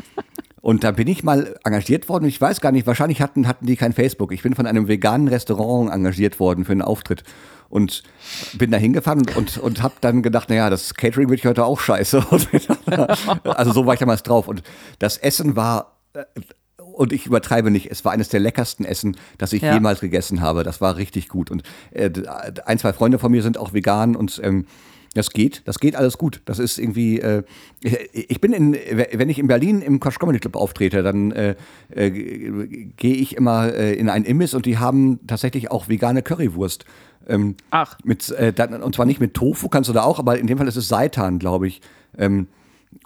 und 0.62 0.84
da 0.84 0.92
bin 0.92 1.08
ich 1.08 1.22
mal 1.24 1.56
engagiert 1.64 2.08
worden. 2.08 2.24
Ich 2.24 2.40
weiß 2.40 2.60
gar 2.60 2.72
nicht, 2.72 2.86
wahrscheinlich 2.86 3.20
hatten, 3.20 3.46
hatten 3.48 3.66
die 3.66 3.76
kein 3.76 3.92
Facebook. 3.92 4.32
Ich 4.32 4.42
bin 4.42 4.54
von 4.54 4.66
einem 4.66 4.88
veganen 4.88 5.28
Restaurant 5.28 5.92
engagiert 5.92 6.38
worden 6.40 6.64
für 6.64 6.72
einen 6.72 6.82
Auftritt. 6.82 7.24
Und 7.68 8.02
bin 8.52 8.70
da 8.70 8.76
hingefahren 8.76 9.20
und, 9.20 9.36
und, 9.36 9.58
und 9.58 9.82
habe 9.82 9.94
dann 10.02 10.22
gedacht, 10.22 10.50
naja, 10.50 10.68
das 10.70 10.94
Catering 10.94 11.30
wird 11.30 11.44
heute 11.44 11.64
auch 11.64 11.80
scheiße. 11.80 12.24
Also 13.44 13.72
so 13.72 13.86
war 13.86 13.94
ich 13.94 14.00
damals 14.00 14.22
drauf. 14.22 14.46
Und 14.46 14.62
das 14.98 15.16
Essen 15.16 15.56
war, 15.56 15.96
äh, 16.12 16.24
und 16.76 17.12
ich 17.12 17.26
übertreibe 17.26 17.70
nicht, 17.70 17.90
es 17.90 18.04
war 18.04 18.12
eines 18.12 18.28
der 18.28 18.40
leckersten 18.40 18.84
Essen, 18.84 19.16
das 19.38 19.52
ich 19.54 19.62
Ja. 19.62 19.72
jemals 19.74 20.00
gegessen 20.00 20.42
habe. 20.42 20.62
Das 20.64 20.80
war 20.80 20.96
richtig 20.96 21.28
gut. 21.28 21.50
Und 21.50 21.62
äh, 21.92 22.10
ein, 22.66 22.78
zwei 22.78 22.92
Freunde 22.92 23.18
von 23.18 23.32
mir 23.32 23.42
sind 23.42 23.56
auch 23.58 23.72
vegan 23.72 24.14
und 24.16 24.40
ähm, 24.44 24.66
das 25.14 25.30
geht, 25.30 25.62
das 25.66 25.78
geht 25.78 25.96
alles 25.96 26.18
gut. 26.18 26.40
Das 26.44 26.58
ist 26.58 26.78
irgendwie, 26.78 27.20
äh, 27.20 27.42
ich 28.12 28.40
bin 28.40 28.52
in, 28.52 28.76
wenn 29.12 29.28
ich 29.28 29.38
in 29.38 29.46
Berlin 29.46 29.82
im 29.82 30.00
Quatsch 30.00 30.18
Comedy 30.18 30.38
Club 30.38 30.56
auftrete, 30.56 31.02
dann 31.02 31.32
äh, 31.32 31.54
äh, 31.90 32.10
gehe 32.10 33.14
ich 33.14 33.36
immer 33.36 33.72
äh, 33.74 33.94
in 33.94 34.08
einen 34.08 34.24
Imbiss 34.24 34.54
und 34.54 34.66
die 34.66 34.78
haben 34.78 35.20
tatsächlich 35.26 35.70
auch 35.70 35.88
vegane 35.88 36.22
Currywurst. 36.22 36.84
Ähm, 37.28 37.56
Ach. 37.70 37.98
mit, 38.02 38.30
äh, 38.30 38.52
dann, 38.52 38.82
und 38.82 38.94
zwar 38.94 39.06
nicht 39.06 39.20
mit 39.20 39.34
Tofu, 39.34 39.68
kannst 39.68 39.88
du 39.88 39.92
da 39.92 40.02
auch, 40.02 40.18
aber 40.18 40.38
in 40.38 40.46
dem 40.46 40.58
Fall 40.58 40.66
ist 40.66 40.76
es 40.76 40.88
Seitan, 40.88 41.38
glaube 41.38 41.68
ich. 41.68 41.80
Ähm, 42.18 42.48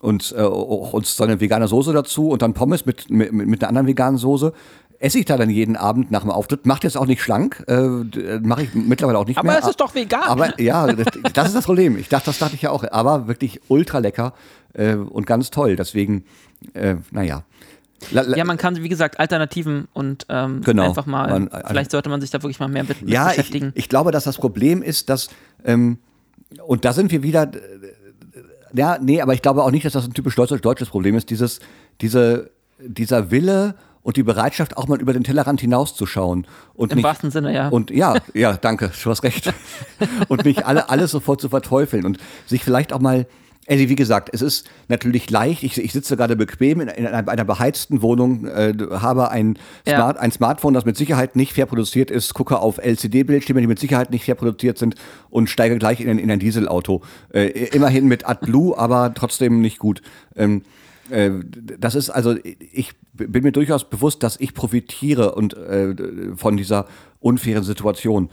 und, 0.00 0.34
äh, 0.36 0.42
und 0.42 1.06
so 1.06 1.24
eine 1.24 1.40
vegane 1.40 1.68
Soße 1.68 1.92
dazu 1.92 2.30
und 2.30 2.42
dann 2.42 2.54
Pommes 2.54 2.86
mit, 2.86 3.10
mit, 3.10 3.32
mit 3.32 3.62
einer 3.62 3.68
anderen 3.68 3.86
veganen 3.86 4.18
Soße. 4.18 4.52
Esse 4.98 5.18
ich 5.18 5.24
da 5.26 5.36
dann 5.36 5.50
jeden 5.50 5.76
Abend 5.76 6.10
nach 6.10 6.22
dem 6.22 6.30
Auftritt. 6.30 6.64
Macht 6.66 6.84
jetzt 6.84 6.96
auch 6.96 7.06
nicht 7.06 7.22
schlank, 7.22 7.62
äh, 7.68 7.78
mache 8.40 8.62
ich 8.62 8.74
mittlerweile 8.74 9.18
auch 9.18 9.26
nicht 9.26 9.36
Aber 9.38 9.48
mehr. 9.48 9.58
es 9.60 9.68
ist 9.68 9.80
doch 9.80 9.94
vegan. 9.94 10.22
Aber 10.22 10.58
ja, 10.60 10.86
das, 10.86 11.06
das 11.34 11.48
ist 11.48 11.56
das 11.56 11.64
Problem. 11.66 11.98
Ich 11.98 12.08
dachte, 12.08 12.26
das 12.26 12.38
dachte 12.38 12.54
ich 12.54 12.62
ja 12.62 12.70
auch. 12.70 12.82
Aber 12.90 13.28
wirklich 13.28 13.60
ultra 13.68 13.98
lecker 13.98 14.32
äh, 14.72 14.94
und 14.94 15.26
ganz 15.26 15.50
toll. 15.50 15.76
Deswegen, 15.76 16.24
äh, 16.74 16.96
naja. 17.10 17.42
La, 18.10 18.22
la, 18.22 18.36
Ja, 18.36 18.44
man 18.44 18.56
kann, 18.56 18.82
wie 18.82 18.88
gesagt, 18.88 19.18
Alternativen 19.20 19.88
und 19.92 20.26
ähm, 20.28 20.60
Genau. 20.62 20.84
einfach 20.84 21.06
mal, 21.06 21.28
Man- 21.28 21.48
also 21.48 21.68
vielleicht 21.68 21.90
sollte 21.90 22.08
man 22.10 22.20
sich 22.20 22.30
da 22.30 22.42
wirklich 22.42 22.60
mal 22.60 22.68
mehr 22.68 22.84
mit, 22.84 22.96
ja, 23.08 23.30
ich, 23.30 23.36
beschäftigen. 23.36 23.72
ich 23.74 23.88
glaube, 23.88 24.12
dass 24.12 24.24
das 24.24 24.36
Problem 24.36 24.82
ist, 24.82 25.08
dass, 25.10 25.28
ähm, 25.64 25.98
und 26.66 26.84
da 26.84 26.92
sind 26.92 27.10
wir 27.10 27.22
wieder, 27.22 27.42
äh, 27.54 27.58
ja, 28.74 28.98
nee, 29.00 29.20
aber 29.22 29.34
ich 29.34 29.42
glaube 29.42 29.62
auch 29.62 29.70
nicht, 29.70 29.84
dass 29.84 29.94
das 29.94 30.04
ein 30.06 30.12
typisch 30.14 30.34
deutsches, 30.36 30.60
deutsches 30.60 30.88
Problem 30.90 31.16
ist, 31.16 31.30
dieses, 31.30 31.60
diese, 32.02 32.50
dieser 32.78 33.30
Wille 33.30 33.74
und 34.06 34.16
die 34.16 34.22
Bereitschaft, 34.22 34.76
auch 34.76 34.86
mal 34.86 35.00
über 35.00 35.12
den 35.12 35.24
Tellerrand 35.24 35.60
hinauszuschauen. 35.60 36.46
Und 36.74 36.92
Im 36.92 36.96
nicht, 36.98 37.04
wahrsten 37.04 37.32
Sinne, 37.32 37.52
ja. 37.52 37.68
Und 37.70 37.90
ja, 37.90 38.14
ja, 38.34 38.56
danke, 38.56 38.92
du 39.02 39.10
hast 39.10 39.24
recht. 39.24 39.52
und 40.28 40.44
nicht 40.44 40.64
alle, 40.64 40.88
alles 40.90 41.10
sofort 41.10 41.40
zu 41.40 41.48
verteufeln 41.48 42.04
und 42.06 42.18
sich 42.46 42.62
vielleicht 42.62 42.92
auch 42.92 43.00
mal, 43.00 43.26
also 43.68 43.88
wie 43.88 43.96
gesagt, 43.96 44.30
es 44.32 44.42
ist 44.42 44.68
natürlich 44.86 45.28
leicht. 45.28 45.64
Ich, 45.64 45.76
ich 45.82 45.92
sitze 45.92 46.16
gerade 46.16 46.36
bequem 46.36 46.80
in, 46.82 46.86
in 46.86 47.04
einer, 47.04 47.28
einer 47.28 47.44
beheizten 47.44 48.00
Wohnung, 48.00 48.46
äh, 48.46 48.74
habe 48.92 49.32
ein, 49.32 49.58
Ja. 49.88 49.96
Smart, 49.96 50.18
ein 50.18 50.30
Smartphone, 50.30 50.72
das 50.72 50.84
mit 50.84 50.96
Sicherheit 50.96 51.34
nicht 51.34 51.52
fair 51.52 51.66
produziert 51.66 52.12
ist, 52.12 52.32
gucke 52.32 52.60
auf 52.60 52.78
LCD-Bildschirme, 52.78 53.60
die 53.60 53.66
mit 53.66 53.80
Sicherheit 53.80 54.10
nicht 54.12 54.24
fair 54.24 54.36
produziert 54.36 54.78
sind 54.78 54.94
und 55.30 55.50
steige 55.50 55.78
gleich 55.78 56.00
in, 56.00 56.08
ein- 56.08 56.20
in 56.20 56.30
ein 56.30 56.38
Dieselauto. 56.38 57.02
Äh, 57.34 57.46
immerhin 57.74 58.06
mit 58.06 58.24
AdBlue, 58.28 58.78
aber 58.78 59.12
trotzdem 59.14 59.60
nicht 59.60 59.80
gut. 59.80 60.00
Ähm, 60.36 60.62
äh, 60.62 60.64
das 61.78 61.94
ist 61.94 62.10
also, 62.10 62.36
ich 62.72 62.92
bin 63.12 63.42
mir 63.42 63.52
durchaus 63.52 63.88
bewusst, 63.88 64.22
dass 64.22 64.38
ich 64.40 64.54
profitiere 64.54 65.34
und 65.34 65.54
äh, 65.54 65.94
von 66.36 66.56
dieser 66.56 66.86
unfairen 67.20 67.64
Situation. 67.64 68.28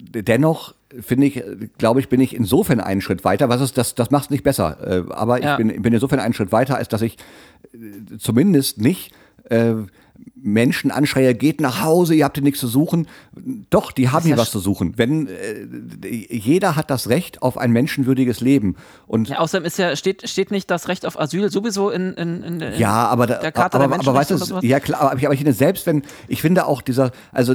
Dennoch 0.00 0.74
finde 1.00 1.26
ich, 1.26 1.42
glaube 1.78 2.00
ich, 2.00 2.08
bin 2.08 2.20
ich 2.20 2.34
insofern 2.34 2.80
einen 2.80 3.00
Schritt 3.00 3.24
weiter. 3.24 3.48
Was 3.48 3.60
ist 3.60 3.78
das? 3.78 3.94
Das 3.94 4.10
macht 4.10 4.24
es 4.24 4.30
nicht 4.30 4.44
besser. 4.44 4.78
Äh, 5.08 5.12
aber 5.12 5.42
Ja. 5.42 5.52
ich 5.52 5.58
bin, 5.58 5.82
bin 5.82 5.92
insofern 5.92 6.20
einen 6.20 6.34
Schritt 6.34 6.52
weiter, 6.52 6.76
als 6.76 6.88
dass 6.88 7.02
ich 7.02 7.16
äh, 7.72 8.16
zumindest 8.18 8.78
nicht 8.80 9.12
äh, 9.48 9.74
Menschen 10.34 10.90
anschreie, 10.90 11.34
geht 11.34 11.60
nach 11.60 11.82
Hause, 11.82 12.14
ihr 12.14 12.24
habt 12.24 12.36
hier 12.36 12.44
nichts 12.44 12.60
zu 12.60 12.68
suchen. 12.68 13.08
Doch, 13.70 13.90
die 13.92 14.10
haben 14.10 14.24
hier 14.24 14.36
was 14.36 14.50
zu 14.50 14.60
suchen. 14.60 14.94
Wenn 14.96 15.26
äh, 15.28 15.66
jeder 16.30 16.76
hat 16.76 16.90
das 16.90 17.08
Recht 17.08 17.42
auf 17.42 17.58
ein 17.58 17.72
menschenwürdiges 17.72 18.40
Leben. 18.40 18.76
Und 19.06 19.28
Ja, 19.28 19.38
außerdem 19.38 19.66
ist 19.66 19.78
ja, 19.78 19.96
steht, 19.96 20.28
steht 20.28 20.50
nicht 20.50 20.70
das 20.70 20.88
Recht 20.88 21.04
auf 21.04 21.18
Asyl 21.18 21.50
sowieso 21.50 21.90
in, 21.90 22.14
in, 22.14 22.42
in 22.42 22.58
der 22.58 22.76
Ja, 22.76 23.08
aber, 23.08 23.26
da, 23.26 23.38
der 23.38 23.52
Charta 23.52 23.78
aber, 23.78 23.88
der 23.88 23.98
aber 24.00 24.14
weißt 24.14 24.30
Menschenrechte 24.30 24.60
du, 24.60 24.66
ja 24.66 24.80
klar, 24.80 25.00
aber 25.00 25.18
ich, 25.18 25.26
aber 25.26 25.34
ich 25.34 25.40
finde, 25.40 25.52
selbst 25.52 25.86
wenn, 25.86 26.02
ich 26.28 26.42
finde 26.42 26.66
auch 26.66 26.80
dieser, 26.80 27.10
also 27.32 27.54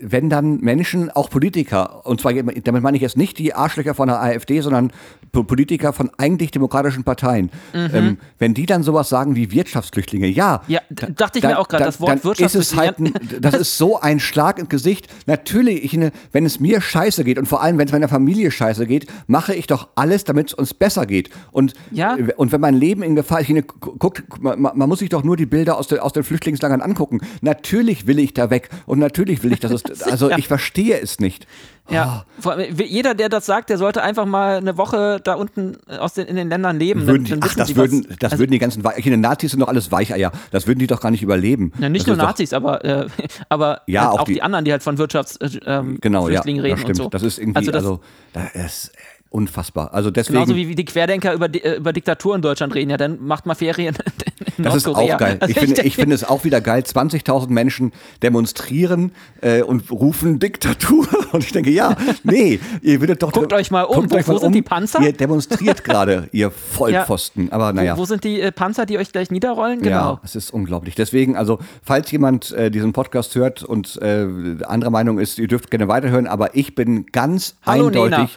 wenn 0.00 0.30
dann 0.30 0.60
Menschen, 0.60 1.10
auch 1.10 1.30
Politiker, 1.30 2.06
und 2.06 2.20
zwar 2.20 2.32
damit 2.32 2.82
meine 2.82 2.96
ich 2.96 3.02
jetzt 3.02 3.16
nicht 3.16 3.38
die 3.38 3.54
Arschlöcher 3.54 3.94
von 3.94 4.08
der 4.08 4.20
AfD, 4.22 4.60
sondern 4.60 4.92
Politiker 5.32 5.92
von 5.92 6.10
eigentlich 6.16 6.50
demokratischen 6.50 7.04
Parteien, 7.04 7.50
mhm. 7.72 7.90
ähm, 7.92 8.18
wenn 8.38 8.54
die 8.54 8.66
dann 8.66 8.82
sowas 8.82 9.08
sagen 9.08 9.34
wie 9.34 9.50
Wirtschaftsflüchtlinge, 9.50 10.28
ja, 10.28 10.62
ja 10.68 10.80
dachte 10.88 11.38
ich 11.38 11.42
dann, 11.42 11.52
mir 11.52 11.58
auch 11.58 11.68
gerade, 11.68 11.84
das 11.84 12.00
Wort 12.00 12.24
dann 12.24 12.46
ist 12.46 12.54
es 12.54 12.76
halt 12.76 12.98
ein, 12.98 13.12
das 13.40 13.54
ist 13.54 13.78
so 13.78 13.98
ein 14.00 14.20
Schlag 14.20 14.58
ins 14.58 14.68
Gesicht. 14.68 15.08
Natürlich, 15.26 15.84
ich, 15.84 16.12
wenn 16.32 16.44
es 16.44 16.60
mir 16.60 16.80
scheiße 16.80 17.24
geht 17.24 17.38
und 17.38 17.46
vor 17.46 17.62
allem, 17.62 17.78
wenn 17.78 17.86
es 17.86 17.92
meiner 17.92 18.08
Familie 18.08 18.50
scheiße 18.50 18.86
geht, 18.86 19.06
mache 19.26 19.54
ich 19.54 19.66
doch 19.66 19.88
alles, 19.94 20.24
damit 20.24 20.48
es 20.48 20.54
uns 20.54 20.74
besser 20.74 21.06
geht. 21.06 21.30
Und, 21.52 21.74
ja. 21.90 22.16
und 22.36 22.52
wenn 22.52 22.60
mein 22.60 22.74
Leben 22.74 23.02
in 23.02 23.16
Gefahr 23.16 23.40
ist, 23.40 23.50
guckt, 23.80 24.22
man, 24.40 24.60
man, 24.60 24.88
muss 24.88 24.98
sich 24.98 25.08
doch 25.08 25.24
nur 25.24 25.36
die 25.36 25.46
Bilder 25.46 25.78
aus, 25.78 25.88
de, 25.88 25.98
aus 25.98 26.12
den 26.12 26.24
Flüchtlingslagern 26.24 26.80
angucken. 26.80 27.20
Natürlich 27.40 28.06
will 28.06 28.18
ich 28.18 28.34
da 28.34 28.50
weg 28.50 28.68
und 28.86 28.98
natürlich 28.98 29.42
will 29.42 29.52
ich, 29.52 29.60
dass 29.60 29.72
es, 29.72 29.82
also 30.04 30.30
ich 30.30 30.48
verstehe 30.48 31.00
es 31.00 31.20
nicht. 31.20 31.46
Ja, 31.90 32.24
oh. 32.42 32.52
jeder, 32.82 33.14
der 33.14 33.28
das 33.28 33.44
sagt, 33.44 33.68
der 33.68 33.76
sollte 33.76 34.02
einfach 34.02 34.24
mal 34.24 34.56
eine 34.56 34.78
Woche 34.78 35.20
da 35.22 35.34
unten 35.34 35.76
aus 35.86 36.14
den, 36.14 36.26
in 36.26 36.36
den 36.36 36.48
Ländern 36.48 36.78
leben. 36.78 37.06
Würden 37.06 37.24
die, 37.24 37.36
ach, 37.38 37.54
das, 37.54 37.76
würden, 37.76 38.06
das 38.20 38.32
also, 38.32 38.42
würden 38.42 38.52
die 38.52 38.58
ganzen 38.58 38.82
die 38.82 39.16
Nazis 39.18 39.50
sind 39.50 39.60
doch 39.60 39.68
alles 39.68 39.92
Weicheier. 39.92 40.32
Das 40.50 40.66
würden 40.66 40.78
die 40.78 40.86
doch 40.86 41.00
gar 41.00 41.10
nicht 41.10 41.22
überleben. 41.22 41.72
Ja, 41.78 41.90
nicht 41.90 42.08
das 42.08 42.16
nur 42.16 42.24
Nazis, 42.24 42.50
doch, 42.50 42.56
aber, 42.56 42.84
äh, 42.86 43.06
aber 43.50 43.82
ja, 43.86 44.08
halt 44.08 44.20
auch, 44.20 44.24
die, 44.24 44.34
die, 44.34 44.42
anderen, 44.42 44.64
die 44.64 44.72
halt 44.72 44.82
von 44.82 44.96
Wirtschaftsflüchtlingen 44.96 45.90
ähm, 45.90 45.98
genau, 46.00 46.30
ja, 46.30 46.40
reden 46.40 46.62
das 46.62 46.80
stimmt. 46.80 46.88
und 46.88 46.96
so. 46.96 47.08
Das 47.10 47.22
ist 47.22 47.38
irgendwie, 47.38 47.58
also, 47.58 48.00
das, 48.32 48.42
also 48.42 48.50
das, 48.54 48.92
unfassbar. 49.34 49.92
Also 49.92 50.10
deswegen, 50.12 50.36
Genauso 50.36 50.54
wie, 50.54 50.68
wie 50.68 50.76
die 50.76 50.84
Querdenker 50.84 51.34
über, 51.34 51.52
äh, 51.52 51.76
über 51.76 51.92
Diktatur 51.92 52.36
in 52.36 52.40
Deutschland 52.40 52.74
reden. 52.74 52.90
Ja, 52.90 52.96
dann 52.96 53.20
macht 53.20 53.46
mal 53.46 53.54
Ferien 53.54 53.96
Das 54.58 54.74
ist 54.74 54.88
auch 54.88 55.18
geil. 55.18 55.38
Ich, 55.48 55.58
finde, 55.58 55.82
ich 55.82 55.96
finde 55.96 56.14
es 56.14 56.24
auch 56.24 56.44
wieder 56.44 56.60
geil. 56.60 56.82
20.000 56.82 57.50
Menschen 57.50 57.92
demonstrieren 58.22 59.12
äh, 59.40 59.62
und 59.62 59.90
rufen 59.90 60.38
Diktatur. 60.38 61.06
Und 61.32 61.42
ich 61.42 61.50
denke, 61.50 61.70
ja, 61.70 61.96
nee, 62.22 62.60
ihr 62.80 63.00
würdet 63.00 63.20
doch... 63.20 63.32
Guckt 63.32 63.52
euch 63.52 63.72
mal 63.72 63.82
um. 63.82 64.08
Wo, 64.08 64.14
wo 64.14 64.38
sind 64.38 64.46
um. 64.46 64.52
die 64.52 64.62
Panzer? 64.62 65.00
Ihr 65.00 65.12
demonstriert 65.12 65.82
gerade, 65.84 66.28
ihr 66.30 66.52
Vollpfosten. 66.52 67.46
Ja. 67.46 67.52
Aber 67.52 67.72
naja. 67.72 67.96
Wo, 67.96 68.02
wo, 68.02 68.04
sind 68.04 68.22
die 68.22 68.40
äh, 68.40 68.52
Panzer, 68.52 68.86
die 68.86 68.98
euch 68.98 69.10
gleich 69.10 69.32
niederrollen? 69.32 69.82
Genau. 69.82 69.96
Ja, 69.96 70.20
es 70.22 70.36
ist 70.36 70.52
unglaublich. 70.52 70.94
Deswegen, 70.94 71.36
also, 71.36 71.58
falls 71.82 72.08
jemand 72.12 72.52
äh, 72.52 72.70
diesen 72.70 72.92
Podcast 72.92 73.34
hört 73.34 73.64
und 73.64 74.00
äh, 74.00 74.28
anderer 74.64 74.90
Meinung 74.90 75.18
ist, 75.18 75.40
ihr 75.40 75.48
dürft 75.48 75.72
gerne 75.72 75.88
weiterhören, 75.88 76.28
aber 76.28 76.54
ich 76.54 76.76
bin 76.76 77.06
ganz 77.06 77.56
Hallo, 77.66 77.86
eindeutig... 77.86 78.18
Nena 78.18 78.28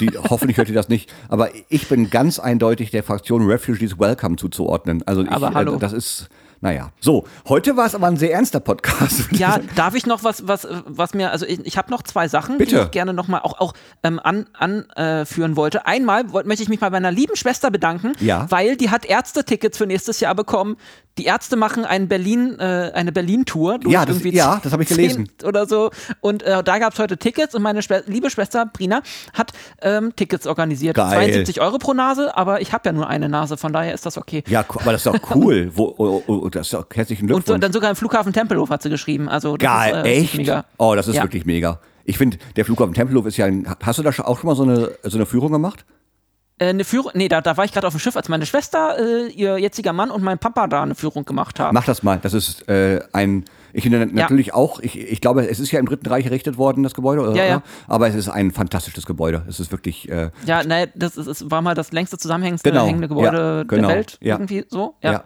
die, 0.00 0.10
hoffentlich 0.28 0.56
hört 0.56 0.68
ihr 0.68 0.74
das 0.74 0.88
nicht, 0.88 1.12
aber 1.28 1.50
ich 1.68 1.88
bin 1.88 2.10
ganz 2.10 2.38
eindeutig 2.38 2.90
der 2.90 3.02
Fraktion 3.02 3.46
Refugees 3.46 3.98
Welcome 3.98 4.36
zuzuordnen. 4.36 5.02
Also 5.06 5.15
ich, 5.22 5.30
aber 5.30 5.54
hallo. 5.54 5.76
Äh, 5.76 5.78
das 5.78 5.92
ist 5.92 6.28
naja, 6.60 6.90
so, 7.00 7.26
heute 7.48 7.76
war 7.76 7.86
es 7.86 7.94
aber 7.94 8.06
ein 8.06 8.16
sehr 8.16 8.32
ernster 8.32 8.60
Podcast. 8.60 9.30
Ja, 9.32 9.58
darf 9.74 9.94
ich 9.94 10.06
noch 10.06 10.24
was, 10.24 10.48
was, 10.48 10.66
was 10.86 11.12
mir, 11.12 11.30
also 11.30 11.44
ich, 11.44 11.64
ich 11.66 11.76
habe 11.76 11.90
noch 11.90 12.02
zwei 12.02 12.28
Sachen, 12.28 12.58
Bitte. 12.58 12.76
die 12.76 12.82
ich 12.82 12.90
gerne 12.90 13.12
nochmal 13.12 13.42
auch, 13.42 13.60
auch 13.60 13.74
ähm, 14.02 14.18
anführen 14.18 15.52
äh, 15.52 15.56
wollte. 15.56 15.86
Einmal 15.86 16.32
wollt, 16.32 16.46
möchte 16.46 16.62
ich 16.62 16.68
mich 16.68 16.80
bei 16.80 16.88
meiner 16.88 17.10
lieben 17.10 17.36
Schwester 17.36 17.70
bedanken, 17.70 18.12
ja. 18.20 18.46
weil 18.50 18.76
die 18.76 18.90
hat 18.90 19.04
Ärztetickets 19.04 19.76
für 19.76 19.86
nächstes 19.86 20.20
Jahr 20.20 20.34
bekommen. 20.34 20.76
Die 21.18 21.24
Ärzte 21.24 21.56
machen 21.56 21.86
einen 21.86 22.08
Berlin, 22.08 22.58
äh, 22.58 22.90
eine 22.94 23.10
Berlin-Tour. 23.10 23.80
Ja, 23.86 24.04
das, 24.04 24.22
ja, 24.22 24.60
das 24.62 24.72
habe 24.72 24.82
ich 24.82 24.88
gelesen. 24.90 25.30
Oder 25.44 25.66
so. 25.66 25.90
Und 26.20 26.42
äh, 26.42 26.62
da 26.62 26.78
gab 26.78 26.92
es 26.92 26.98
heute 26.98 27.16
Tickets 27.16 27.54
und 27.54 27.62
meine 27.62 27.80
Schwe 27.80 28.04
liebe 28.06 28.28
Schwester 28.28 28.66
Brina 28.66 29.00
hat 29.32 29.52
ähm, 29.80 30.14
Tickets 30.14 30.46
organisiert. 30.46 30.94
Geil. 30.94 31.10
72 31.10 31.60
Euro 31.62 31.78
pro 31.78 31.94
Nase, 31.94 32.36
aber 32.36 32.60
ich 32.60 32.72
habe 32.74 32.82
ja 32.86 32.92
nur 32.92 33.08
eine 33.08 33.30
Nase, 33.30 33.56
von 33.56 33.72
daher 33.72 33.94
ist 33.94 34.04
das 34.04 34.18
okay. 34.18 34.44
Ja, 34.48 34.60
aber 34.60 34.92
das 34.92 35.06
ist 35.06 35.06
doch 35.06 35.34
cool. 35.34 35.70
Wo, 35.74 35.94
oh, 35.96 36.22
oh, 36.26 36.40
oh, 36.44 36.48
das 36.50 36.66
ist 36.66 36.74
doch 36.74 36.86
herzlichen 36.92 37.26
Glückwunsch. 37.26 37.48
Und 37.48 37.54
so, 37.54 37.58
dann 37.58 37.72
sogar 37.72 37.88
im 37.88 37.96
Flughafen 37.96 38.34
Tempelhof 38.34 38.68
hat 38.68 38.82
sie 38.82 38.90
geschrieben. 38.90 39.28
Also 39.28 39.54
Geil, 39.54 39.94
ist, 39.94 40.04
äh, 40.04 40.20
echt? 40.20 40.34
Mega. 40.36 40.66
Oh, 40.76 40.94
das 40.94 41.08
ist 41.08 41.16
ja. 41.16 41.22
wirklich 41.22 41.46
mega. 41.46 41.80
Ich 42.04 42.18
finde, 42.18 42.36
der 42.56 42.66
Flughafen 42.66 42.92
Tempelhof 42.92 43.24
ist 43.26 43.38
ja 43.38 43.46
ein. 43.46 43.66
Hast 43.82 43.98
du 43.98 44.02
da 44.02 44.10
auch 44.10 44.38
schon 44.38 44.46
mal 44.46 44.54
so 44.54 44.64
eine, 44.64 44.90
so 45.02 45.16
eine 45.16 45.24
Führung 45.24 45.50
gemacht? 45.50 45.86
Äh, 46.58 46.68
eine 46.68 46.84
Führung, 46.84 47.12
nee, 47.14 47.28
da, 47.28 47.40
da 47.40 47.56
war 47.56 47.64
ich 47.64 47.72
gerade 47.72 47.86
auf 47.86 47.92
dem 47.92 48.00
Schiff, 48.00 48.16
als 48.16 48.28
meine 48.28 48.46
Schwester, 48.46 48.98
äh, 48.98 49.28
ihr 49.28 49.58
jetziger 49.58 49.92
Mann 49.92 50.10
und 50.10 50.22
mein 50.22 50.38
Papa 50.38 50.66
da 50.66 50.82
eine 50.82 50.94
Führung 50.94 51.24
gemacht 51.24 51.60
haben. 51.60 51.74
Mach 51.74 51.84
das 51.84 52.02
mal. 52.02 52.18
Das 52.22 52.32
ist 52.32 52.68
äh, 52.68 53.00
ein 53.12 53.44
ich 53.76 53.82
finde 53.82 54.06
natürlich 54.06 54.46
ja. 54.48 54.54
auch, 54.54 54.80
ich, 54.80 54.98
ich 54.98 55.20
glaube, 55.20 55.46
es 55.46 55.60
ist 55.60 55.70
ja 55.70 55.78
im 55.78 55.84
Dritten 55.84 56.06
Reich 56.06 56.24
errichtet 56.24 56.56
worden, 56.56 56.82
das 56.82 56.94
Gebäude? 56.94 57.36
Ja, 57.36 57.44
ja. 57.44 57.62
aber 57.86 58.08
es 58.08 58.14
ist 58.14 58.30
ein 58.30 58.50
fantastisches 58.50 59.04
Gebäude. 59.04 59.42
Es 59.48 59.60
ist 59.60 59.70
wirklich. 59.70 60.08
Äh, 60.08 60.30
ja, 60.46 60.64
naja, 60.64 60.86
das 60.94 61.18
ist, 61.18 61.26
es 61.26 61.50
war 61.50 61.60
mal 61.60 61.74
das 61.74 61.92
längste 61.92 62.16
zusammenhängende 62.16 62.62
genau. 62.62 62.90
Gebäude 62.90 63.66
genau. 63.68 63.88
der 63.88 63.96
Welt, 63.96 64.18
irgendwie 64.22 64.64
so. 64.68 64.94
Ja. 65.02 65.24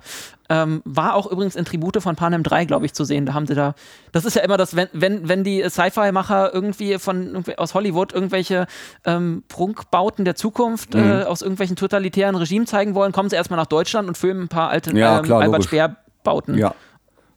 Ähm, 0.48 0.82
war 0.84 1.14
auch 1.14 1.30
übrigens 1.30 1.54
in 1.54 1.64
Tribute 1.64 2.02
von 2.02 2.16
Panem 2.16 2.42
3, 2.42 2.64
glaube 2.64 2.84
ich, 2.84 2.92
zu 2.92 3.04
sehen. 3.04 3.24
Da 3.24 3.34
haben 3.34 3.46
sie 3.46 3.54
da. 3.54 3.74
Das 4.10 4.24
ist 4.24 4.34
ja 4.34 4.42
immer 4.42 4.56
das, 4.56 4.74
wenn, 4.74 4.88
wenn, 4.92 5.28
wenn 5.28 5.44
die 5.44 5.62
Sci-Fi-Macher 5.62 6.52
irgendwie 6.52 6.98
von 6.98 7.28
irgendwie 7.28 7.56
aus 7.56 7.74
Hollywood 7.74 8.12
irgendwelche 8.12 8.66
ähm, 9.04 9.44
Prunkbauten 9.46 10.24
der 10.24 10.34
Zukunft 10.34 10.94
mhm. 10.94 11.08
äh, 11.08 11.22
aus 11.22 11.42
irgendwelchen 11.42 11.76
totalitären 11.76 12.34
Regimen 12.34 12.66
zeigen 12.66 12.96
wollen, 12.96 13.12
kommen 13.12 13.30
sie 13.30 13.36
erstmal 13.36 13.60
nach 13.60 13.66
Deutschland 13.66 14.08
und 14.08 14.18
filmen 14.18 14.42
ein 14.42 14.48
paar 14.48 14.70
alte 14.70 14.90
ja, 14.98 15.18
ähm, 15.18 15.24
klar, 15.24 15.42
Albert 15.42 15.64
Speer-Bauten. 15.64 16.58
Ja. 16.58 16.74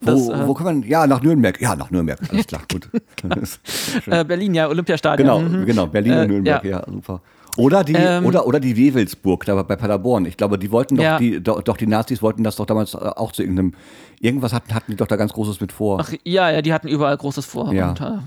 Das, 0.05 0.27
wo, 0.27 0.31
äh, 0.31 0.47
wo 0.47 0.53
kann 0.53 0.65
man, 0.65 0.83
ja, 0.83 1.07
nach 1.07 1.21
Nürnberg. 1.21 1.59
Ja, 1.61 1.75
nach 1.75 1.91
Nürnberg. 1.91 2.19
Alles 2.29 2.47
klar, 2.47 2.61
gut. 2.71 2.89
äh, 4.07 4.23
Berlin, 4.23 4.53
ja, 4.53 4.67
Olympiastadion. 4.67 5.27
Genau, 5.27 5.39
mhm. 5.39 5.65
genau, 5.65 5.87
Berlin 5.87 6.13
und 6.13 6.19
äh, 6.19 6.27
Nürnberg, 6.27 6.63
ja. 6.63 6.79
ja, 6.79 6.83
super. 6.91 7.21
Oder 7.55 7.83
die, 7.83 7.93
ähm, 7.93 8.25
oder, 8.25 8.47
oder 8.47 8.59
die 8.59 8.75
Wewelsburg, 8.75 9.45
da 9.45 9.61
bei 9.61 9.75
Paderborn. 9.75 10.25
Ich 10.25 10.37
glaube, 10.37 10.57
die 10.57 10.71
wollten 10.71 10.95
doch, 10.95 11.03
ja. 11.03 11.17
die, 11.19 11.41
doch, 11.41 11.61
doch, 11.61 11.77
die 11.77 11.85
Nazis 11.85 12.21
wollten 12.21 12.43
das 12.43 12.55
doch 12.55 12.65
damals 12.65 12.95
auch 12.95 13.31
zu 13.31 13.43
irgendeinem, 13.43 13.73
irgendwas 14.19 14.53
hatten, 14.53 14.73
hatten 14.73 14.91
die 14.91 14.97
doch 14.97 15.07
da 15.07 15.17
ganz 15.17 15.33
Großes 15.33 15.61
mit 15.61 15.71
vor. 15.71 15.99
Ach, 15.99 16.11
ja, 16.23 16.49
ja, 16.49 16.61
die 16.61 16.73
hatten 16.73 16.87
überall 16.87 17.15
Großes 17.15 17.45
vor. 17.45 17.71
Ja. 17.71 17.89
Und, 17.89 18.01
äh, 18.01 18.17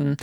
hm. 0.00 0.16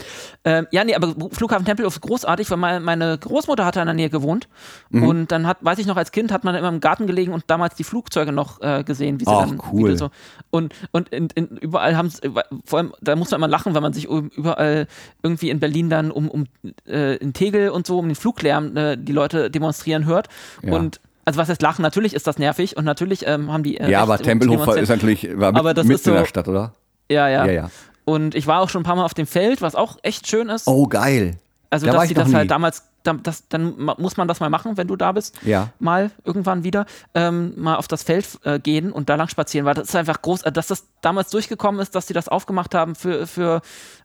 Ähm, 0.43 0.67
ja, 0.71 0.83
nee, 0.83 0.95
aber 0.95 1.13
Flughafen 1.31 1.65
Tempelhof 1.65 1.95
ist 1.95 2.01
großartig, 2.01 2.49
weil 2.51 2.57
meine, 2.57 2.79
meine 2.79 3.17
Großmutter 3.17 3.65
hatte 3.65 3.79
in 3.79 3.85
der 3.85 3.95
Nähe 3.95 4.09
gewohnt. 4.09 4.47
Mhm. 4.89 5.03
Und 5.03 5.31
dann 5.31 5.47
hat, 5.47 5.57
weiß 5.61 5.79
ich 5.79 5.85
noch, 5.85 5.97
als 5.97 6.11
Kind 6.11 6.31
hat 6.31 6.43
man 6.43 6.55
immer 6.55 6.69
im 6.69 6.79
Garten 6.79 7.07
gelegen 7.07 7.33
und 7.33 7.43
damals 7.47 7.75
die 7.75 7.83
Flugzeuge 7.83 8.31
noch 8.31 8.61
äh, 8.61 8.83
gesehen, 8.83 9.19
wie 9.19 9.25
sie 9.25 9.31
Ach, 9.31 9.47
dann 9.47 9.61
cool. 9.71 9.97
so. 9.97 10.09
Und, 10.49 10.73
und 10.91 11.09
in, 11.09 11.29
in, 11.35 11.47
überall 11.57 11.97
haben 11.97 12.11
äh, 12.21 12.29
vor 12.65 12.79
allem, 12.79 12.93
da 13.01 13.15
muss 13.15 13.31
man 13.31 13.39
immer 13.39 13.47
lachen, 13.47 13.75
wenn 13.75 13.83
man 13.83 13.93
sich 13.93 14.05
überall 14.05 14.87
irgendwie 15.23 15.49
in 15.49 15.59
Berlin 15.59 15.89
dann 15.89 16.11
um, 16.11 16.29
um 16.29 16.45
äh, 16.87 17.15
in 17.17 17.33
Tegel 17.33 17.69
und 17.69 17.87
so, 17.87 17.99
um 17.99 18.07
den 18.07 18.15
Fluglärm 18.15 18.75
äh, 18.77 18.97
die 18.97 19.13
Leute 19.13 19.49
demonstrieren 19.49 20.05
hört. 20.05 20.27
Ja. 20.61 20.73
Und 20.73 20.99
also 21.25 21.39
was 21.39 21.49
heißt 21.49 21.61
lachen? 21.61 21.81
Natürlich 21.81 22.13
ist 22.13 22.27
das 22.27 22.37
nervig 22.37 22.77
und 22.77 22.85
natürlich 22.85 23.25
ähm, 23.27 23.51
haben 23.51 23.63
die. 23.63 23.77
Äh, 23.77 23.89
ja, 23.89 24.01
aber 24.01 24.19
Tempelhof 24.19 24.75
ist 24.77 24.89
natürlich 24.89 25.27
war 25.37 25.51
mit, 25.51 25.59
aber 25.59 25.73
das 25.73 25.85
mitten 25.85 25.95
ist 25.95 26.03
so, 26.05 26.11
in 26.11 26.17
der 26.17 26.25
Stadt, 26.25 26.47
oder? 26.47 26.73
Ja, 27.09 27.27
ja. 27.27 27.45
ja, 27.45 27.51
ja. 27.51 27.69
Und 28.05 28.35
ich 28.35 28.47
war 28.47 28.61
auch 28.61 28.69
schon 28.69 28.81
ein 28.81 28.85
paar 28.85 28.95
Mal 28.95 29.03
auf 29.03 29.13
dem 29.13 29.27
Feld, 29.27 29.61
was 29.61 29.75
auch 29.75 29.97
echt 30.03 30.27
schön 30.27 30.49
ist. 30.49 30.67
Oh, 30.67 30.87
geil. 30.87 31.37
Also, 31.71 31.87
da 31.87 31.93
dass 31.93 32.07
sie 32.07 32.13
das 32.13 32.33
halt 32.33 32.51
damals, 32.51 32.83
das, 33.03 33.47
dann 33.49 33.75
muss 33.97 34.17
man 34.17 34.27
das 34.27 34.39
mal 34.39 34.49
machen, 34.49 34.77
wenn 34.77 34.87
du 34.87 34.95
da 34.95 35.11
bist. 35.11 35.37
Ja. 35.43 35.69
Mal 35.79 36.11
irgendwann 36.23 36.63
wieder, 36.63 36.85
ähm, 37.13 37.53
mal 37.57 37.75
auf 37.75 37.87
das 37.87 38.03
Feld 38.03 38.39
äh, 38.43 38.59
gehen 38.59 38.91
und 38.91 39.09
da 39.09 39.15
lang 39.15 39.27
spazieren, 39.27 39.65
weil 39.65 39.73
das 39.73 39.89
ist 39.89 39.95
einfach 39.95 40.21
groß, 40.21 40.41
dass 40.41 40.67
das 40.67 40.85
damals 41.01 41.31
durchgekommen 41.31 41.81
ist, 41.81 41.95
dass 41.95 42.07
sie 42.07 42.13
das 42.13 42.29
aufgemacht 42.29 42.73
haben 42.75 42.95
für, 42.95 43.27
für 43.27 43.61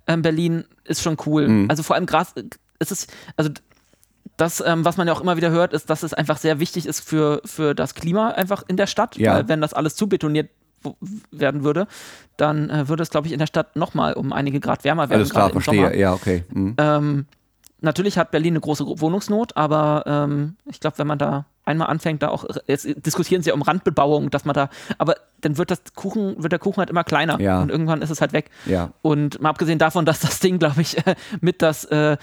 ähm, 0.06 0.22
Berlin, 0.22 0.64
ist 0.84 1.02
schon 1.02 1.16
cool. 1.26 1.46
Mhm. 1.46 1.70
Also 1.70 1.82
vor 1.82 1.96
allem 1.96 2.06
Gras, 2.06 2.34
ist 2.78 2.90
es, 2.90 3.06
also 3.36 3.50
das, 4.36 4.62
ähm, 4.66 4.84
was 4.84 4.96
man 4.96 5.06
ja 5.06 5.12
auch 5.12 5.20
immer 5.20 5.36
wieder 5.36 5.50
hört, 5.50 5.72
ist, 5.72 5.90
dass 5.90 6.02
es 6.02 6.14
einfach 6.14 6.38
sehr 6.38 6.60
wichtig 6.60 6.86
ist 6.86 7.00
für, 7.00 7.42
für 7.44 7.74
das 7.74 7.94
Klima 7.94 8.30
einfach 8.30 8.64
in 8.66 8.76
der 8.76 8.86
Stadt. 8.86 9.16
Ja. 9.16 9.34
Weil 9.34 9.48
wenn 9.48 9.60
das 9.60 9.74
alles 9.74 9.96
zu 9.96 10.08
betoniert 10.08 10.50
werden 11.30 11.64
würde, 11.64 11.86
dann 12.36 12.70
äh, 12.70 12.88
würde 12.88 13.02
es, 13.02 13.10
glaube 13.10 13.26
ich, 13.26 13.32
in 13.32 13.38
der 13.38 13.46
Stadt 13.46 13.76
nochmal 13.76 14.14
um 14.14 14.32
einige 14.32 14.60
Grad 14.60 14.84
wärmer 14.84 15.10
werden. 15.10 15.20
Alles 15.20 15.30
klar, 15.30 15.50
verstehe. 15.50 15.96
Ja, 15.98 16.12
okay. 16.12 16.44
Mhm. 16.50 16.74
Ähm, 16.78 17.26
natürlich 17.80 18.18
hat 18.18 18.30
Berlin 18.30 18.54
eine 18.54 18.60
große 18.60 18.84
Wohnungsnot, 18.86 19.56
aber 19.56 20.04
ähm, 20.06 20.56
ich 20.66 20.80
glaube, 20.80 20.98
wenn 20.98 21.06
man 21.06 21.18
da 21.18 21.46
einmal 21.64 21.88
anfängt, 21.88 22.22
da 22.22 22.28
auch, 22.28 22.44
jetzt 22.66 22.86
diskutieren 23.06 23.42
sie 23.42 23.50
ja 23.50 23.54
um 23.54 23.62
Randbebauung, 23.62 24.30
dass 24.30 24.44
man 24.44 24.54
da, 24.54 24.70
aber 24.98 25.14
dann 25.40 25.58
wird 25.58 25.70
das 25.70 25.82
Kuchen, 25.94 26.42
wird 26.42 26.52
der 26.52 26.58
Kuchen 26.58 26.78
halt 26.78 26.90
immer 26.90 27.04
kleiner 27.04 27.40
ja. 27.40 27.60
und 27.60 27.70
irgendwann 27.70 28.02
ist 28.02 28.10
es 28.10 28.20
halt 28.20 28.32
weg. 28.32 28.50
Ja. 28.66 28.90
Und 29.02 29.40
mal 29.40 29.50
abgesehen 29.50 29.78
davon, 29.78 30.04
dass 30.04 30.20
das 30.20 30.40
Ding, 30.40 30.58
glaube 30.58 30.80
ich, 30.80 30.96
mit 31.40 31.62
das 31.62 31.84
äh, 31.84 32.16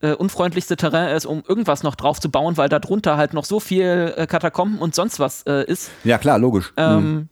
äh, 0.00 0.12
unfreundlichste 0.12 0.76
Terrain 0.76 1.14
ist, 1.16 1.26
um 1.26 1.42
irgendwas 1.46 1.82
noch 1.82 1.94
drauf 1.94 2.20
zu 2.20 2.30
bauen, 2.30 2.56
weil 2.56 2.68
da 2.68 2.78
drunter 2.78 3.16
halt 3.16 3.32
noch 3.32 3.44
so 3.44 3.60
viel 3.60 4.14
äh, 4.16 4.26
Katakomben 4.26 4.78
und 4.78 4.94
sonst 4.94 5.20
was 5.20 5.42
äh, 5.42 5.64
ist. 5.64 5.90
Ja, 6.04 6.18
klar, 6.18 6.38
logisch. 6.38 6.72
Ähm, 6.76 7.14
mhm 7.14 7.28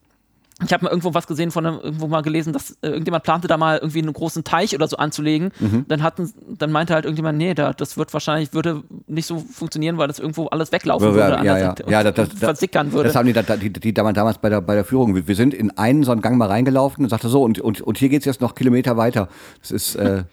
ich 0.65 0.73
habe 0.73 0.85
mal 0.85 0.91
irgendwo 0.91 1.15
was 1.15 1.29
gesehen 1.29 1.53
von 1.53 1.65
einem, 1.65 1.79
irgendwo 1.79 2.09
mal 2.09 2.23
gelesen, 2.23 2.53
dass 2.53 2.73
äh, 2.83 2.89
irgendjemand 2.89 3.23
plante 3.23 3.47
da 3.47 3.57
mal 3.57 3.79
irgendwie 3.79 4.01
einen 4.01 4.13
großen 4.13 4.43
Teich 4.43 4.75
oder 4.75 4.89
so 4.89 4.97
anzulegen. 4.97 5.53
Mhm. 5.61 5.85
Dann 5.87 6.03
hatten, 6.03 6.33
dann 6.49 6.73
meinte 6.73 6.95
halt 6.95 7.05
irgendjemand, 7.05 7.39
nee, 7.39 7.55
da, 7.55 7.73
das 7.73 7.97
wird 7.97 8.13
wahrscheinlich 8.13 8.53
würde 8.53 8.83
nicht 9.07 9.27
so 9.27 9.39
funktionieren, 9.39 9.99
weil 9.99 10.09
das 10.09 10.19
irgendwo 10.19 10.47
alles 10.47 10.73
weglaufen 10.73 11.09
ja, 11.09 11.15
würde, 11.15 11.47
ja, 11.47 11.59
ja. 11.59 11.75
ja 11.89 12.03
das, 12.03 12.31
das, 12.31 12.39
versickern 12.41 12.93
würde. 12.93 13.09
Das 13.09 13.17
haben 13.17 13.27
die, 13.27 13.33
die, 13.33 13.73
die, 13.73 13.81
die 13.81 13.93
damals 13.93 14.39
bei 14.39 14.49
der, 14.49 14.61
bei 14.61 14.75
der 14.75 14.85
Führung. 14.85 15.15
Wir 15.29 15.37
sind 15.37 15.55
in 15.55 15.77
einen 15.79 16.03
so 16.03 16.11
einen 16.11 16.23
Gang 16.23 16.37
mal 16.37 16.49
reingelaufen 16.49 17.05
und 17.05 17.11
sagte 17.11 17.29
so, 17.29 17.43
und, 17.43 17.61
und, 17.61 17.81
und 17.81 17.99
hier 17.99 18.09
geht's 18.09 18.25
jetzt 18.25 18.41
noch 18.41 18.57
Kilometer 18.57 18.97
weiter. 18.97 19.29
Das 19.61 19.71
ist, 19.71 19.95
äh, 19.95 20.25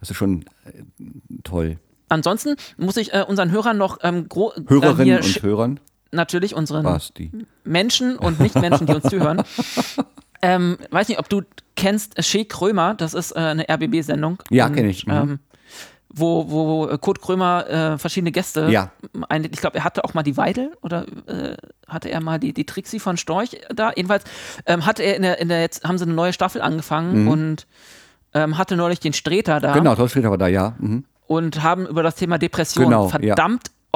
das 0.00 0.10
ist 0.10 0.16
schon 0.16 0.46
äh, 0.64 1.04
toll. 1.44 1.76
Ansonsten 2.08 2.56
muss 2.78 2.96
ich 2.96 3.12
äh, 3.12 3.22
unseren 3.28 3.50
Hörern 3.50 3.76
noch 3.76 3.98
ähm, 4.02 4.28
Hörerinnen 4.66 5.18
und 5.18 5.42
Hörern 5.42 5.80
natürlich 6.12 6.54
unseren 6.54 6.82
Basti. 6.84 7.30
Menschen 7.64 8.16
und 8.16 8.40
Nicht-Menschen, 8.40 8.86
die 8.86 8.94
uns 8.94 9.04
zuhören. 9.10 9.42
Ähm, 10.40 10.78
weiß 10.90 11.08
nicht, 11.08 11.18
ob 11.18 11.28
du 11.28 11.42
kennst 11.76 12.22
Shea 12.24 12.44
Krömer, 12.44 12.94
das 12.94 13.14
ist 13.14 13.32
äh, 13.32 13.38
eine 13.40 13.66
RBB-Sendung. 13.68 14.38
Ja, 14.50 14.66
Und, 14.66 14.74
kenn 14.74 14.88
ich. 14.88 15.06
Mhm. 15.06 15.12
Ähm, 15.12 15.38
wo, 16.10 16.50
wo 16.50 16.98
Kurt 16.98 17.20
Krömer 17.20 17.68
äh, 17.68 17.98
verschiedene 17.98 18.32
Gäste, 18.32 18.68
Ja. 18.70 18.90
eine, 19.28 19.46
ich 19.48 19.60
glaube, 19.60 19.76
er 19.78 19.84
hatte 19.84 20.04
auch 20.04 20.14
mal 20.14 20.22
die 20.22 20.36
Weidel 20.36 20.72
oder 20.80 21.04
äh, 21.26 21.54
hatte 21.86 22.08
er 22.10 22.20
mal 22.20 22.38
die, 22.38 22.52
die 22.54 22.64
Trixie 22.64 22.98
von 22.98 23.16
Storch 23.16 23.60
da. 23.74 23.92
Jedenfalls 23.94 24.24
ähm, 24.66 24.86
hatte 24.86 25.02
er 25.02 25.16
in 25.16 25.22
der, 25.22 25.38
in 25.38 25.48
der, 25.48 25.60
jetzt 25.60 25.84
haben 25.84 25.98
sie 25.98 26.04
eine 26.04 26.14
neue 26.14 26.32
Staffel 26.32 26.62
angefangen 26.62 27.28
und 27.28 27.66
ähm, 28.32 28.56
hatte 28.58 28.76
neulich 28.76 29.00
den 29.00 29.12
Streter 29.12 29.60
da 29.60 29.72
Mhm. 29.72 29.78
Genau, 29.78 29.94
das 29.94 30.10
steht 30.10 30.24
aber 30.24 30.38
da, 30.38 30.46
ja. 30.48 30.74
Mhm. 30.78 31.04
und 31.26 31.62
haben 31.62 31.86
über 31.86 32.02
das 32.02 32.14
Thema 32.14 32.38
Depression 32.38 32.84
Genau, 32.86 33.10
ja. 33.20 33.34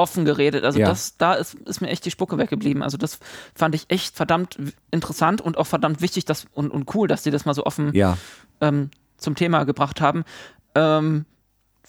Offen 0.03 0.25
geredet. 0.25 0.63
Also 0.63 0.77
Ja. 0.79 0.87
das, 0.87 1.17
da 1.17 1.33
ist, 1.33 1.55
ist 1.55 1.81
mir 1.81 1.87
echt 1.89 2.05
die 2.05 2.11
Spucke 2.11 2.37
weggeblieben. 2.37 2.83
Also 2.83 2.97
das 2.97 3.19
fand 3.55 3.73
ich 3.73 3.85
echt 3.87 4.15
verdammt 4.15 4.57
interessant 4.91 5.41
und 5.41 5.57
auch 5.57 5.67
verdammt 5.67 6.01
wichtig 6.01 6.25
dass, 6.25 6.45
und, 6.53 6.69
und 6.71 6.93
cool, 6.93 7.07
dass 7.07 7.23
die 7.23 7.31
das 7.31 7.45
mal 7.45 7.53
so 7.55 7.65
offen 7.65 7.91
Ja. 7.95 8.17
ähm, 8.61 8.91
zum 9.17 9.33
Thema 9.35 9.63
gebracht 9.63 10.01
haben. 10.01 10.23
Ähm, 10.75 11.25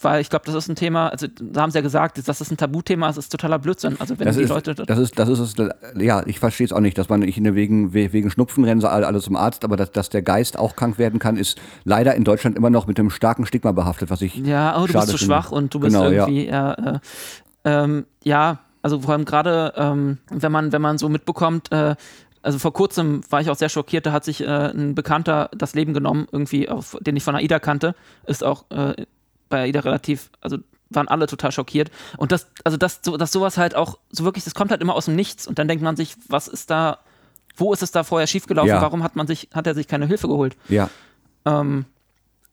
weil 0.03 0.21
ich 0.21 0.29
glaube, 0.29 0.45
das 0.45 0.55
ist 0.57 0.69
ein 0.69 0.75
Thema, 0.75 1.09
also 1.09 1.29
da 1.41 1.63
haben 1.63 1.71
sie 1.71 1.79
ja 1.79 1.83
gesagt, 1.83 2.21
das 2.27 2.51
ein 2.51 2.57
Tabuthema 2.57 3.09
ist, 3.11 3.17
ist 3.17 3.29
totaler 3.31 3.61
Blödsinn. 3.61 3.97
Also 4.01 4.19
wenn 4.19 4.27
Das 4.27 4.37
die 4.37 4.43
ist, 4.43 4.49
Leute 4.51 4.75
das 4.75 4.99
ist, 4.99 5.17
das 5.19 5.29
ist 5.29 5.39
es, 5.39 5.55
ja, 5.97 6.27
ich 6.27 6.41
verstehe 6.41 6.65
es 6.67 6.73
auch 6.73 6.81
nicht, 6.81 6.99
dass 6.99 7.09
man 7.09 7.21
nicht 7.21 7.39
wegen, 7.43 7.95
wegen 7.95 8.29
Schnupfen 8.31 8.65
rennen, 8.65 8.85
alle, 8.85 9.07
alle 9.07 9.21
zum 9.21 9.37
Arzt, 9.37 9.65
aber 9.65 9.77
dass, 9.77 9.93
dass 9.93 10.09
der 10.11 10.23
Geist 10.23 10.59
auch 10.59 10.75
krank 10.75 10.99
werden 10.99 11.21
kann, 11.21 11.37
ist 11.37 11.61
leider 11.85 12.15
in 12.17 12.25
Deutschland 12.25 12.57
immer 12.57 12.71
noch 12.71 12.89
mit 12.89 12.99
einem 12.99 13.11
starken 13.11 13.47
Stigma 13.47 13.71
behaftet, 13.71 14.11
was 14.11 14.21
ich 14.21 14.35
Ja, 14.35 14.77
oh, 14.83 14.87
du 14.87 14.93
bist 14.95 15.09
zu 15.11 15.17
finde. 15.17 15.33
schwach 15.33 15.53
und 15.53 15.73
du 15.73 15.79
bist 15.79 15.95
Genau, 15.97 16.11
irgendwie, 16.11 16.49
ja, 16.49 16.75
äh, 16.75 16.99
ähm, 17.65 18.07
ja, 18.23 18.59
also 18.83 19.01
vor 19.01 19.13
allem 19.15 19.25
gerade, 19.25 19.73
ähm, 19.77 20.19
wenn 20.29 20.53
man, 20.53 20.73
wenn 20.73 20.83
man 20.83 20.99
so 20.99 21.09
mitbekommt, 21.09 21.73
äh, 21.73 21.97
also 22.43 22.59
vor 22.59 22.75
kurzem 22.75 23.23
war 23.31 23.41
ich 23.41 23.49
auch 23.49 23.57
sehr 23.57 23.71
schockiert, 23.71 24.05
da 24.05 24.13
hat 24.13 24.25
sich 24.25 24.43
äh, 24.43 24.47
ein 24.47 24.95
Bekannter 24.95 25.51
das 25.57 25.75
Leben 25.75 25.95
genommen, 25.95 26.27
irgendwie, 26.31 26.69
auf, 26.69 26.97
den 27.01 27.17
ich 27.17 27.25
von 27.25 27.35
AIDA 27.35 27.59
kannte, 27.59 27.95
ist 28.27 28.45
auch 28.45 28.71
äh, 28.71 29.07
bei 29.49 29.63
AIDA 29.63 29.81
relativ, 29.81 30.31
also 30.43 30.59
waren 30.91 31.09
alle 31.09 31.27
total 31.27 31.53
schockiert. 31.53 31.91
Und 32.19 32.33
das, 32.33 32.49
also 32.63 32.77
das, 32.77 33.01
so, 33.03 33.17
dass 33.17 33.33
sowas 33.33 33.57
halt 33.57 33.75
auch, 33.75 33.99
so 34.11 34.25
wirklich, 34.25 34.45
das 34.45 34.55
kommt 34.55 34.71
halt 34.71 34.83
immer 34.83 34.95
aus 34.95 35.07
dem 35.07 35.17
Nichts. 35.17 35.47
Und 35.47 35.59
dann 35.59 35.69
denkt 35.69 35.83
man 35.83 35.97
sich, 35.97 36.17
was 36.29 36.47
ist 36.47 36.71
da, 36.71 36.99
wo 37.57 37.73
ist 37.73 37.83
es 37.83 37.91
da 37.91 38.05
vorher 38.05 38.27
schiefgelaufen? 38.27 38.69
Ja. 38.69 38.83
Warum 38.83 39.03
hat 39.03 39.17
man 39.17 39.27
sich, 39.27 39.49
hat 39.55 39.67
er 39.67 39.75
sich 39.75 39.89
keine 39.89 40.07
Hilfe 40.07 40.29
geholt? 40.29 40.57
Ja, 40.69 40.91
Ähm, 41.47 41.87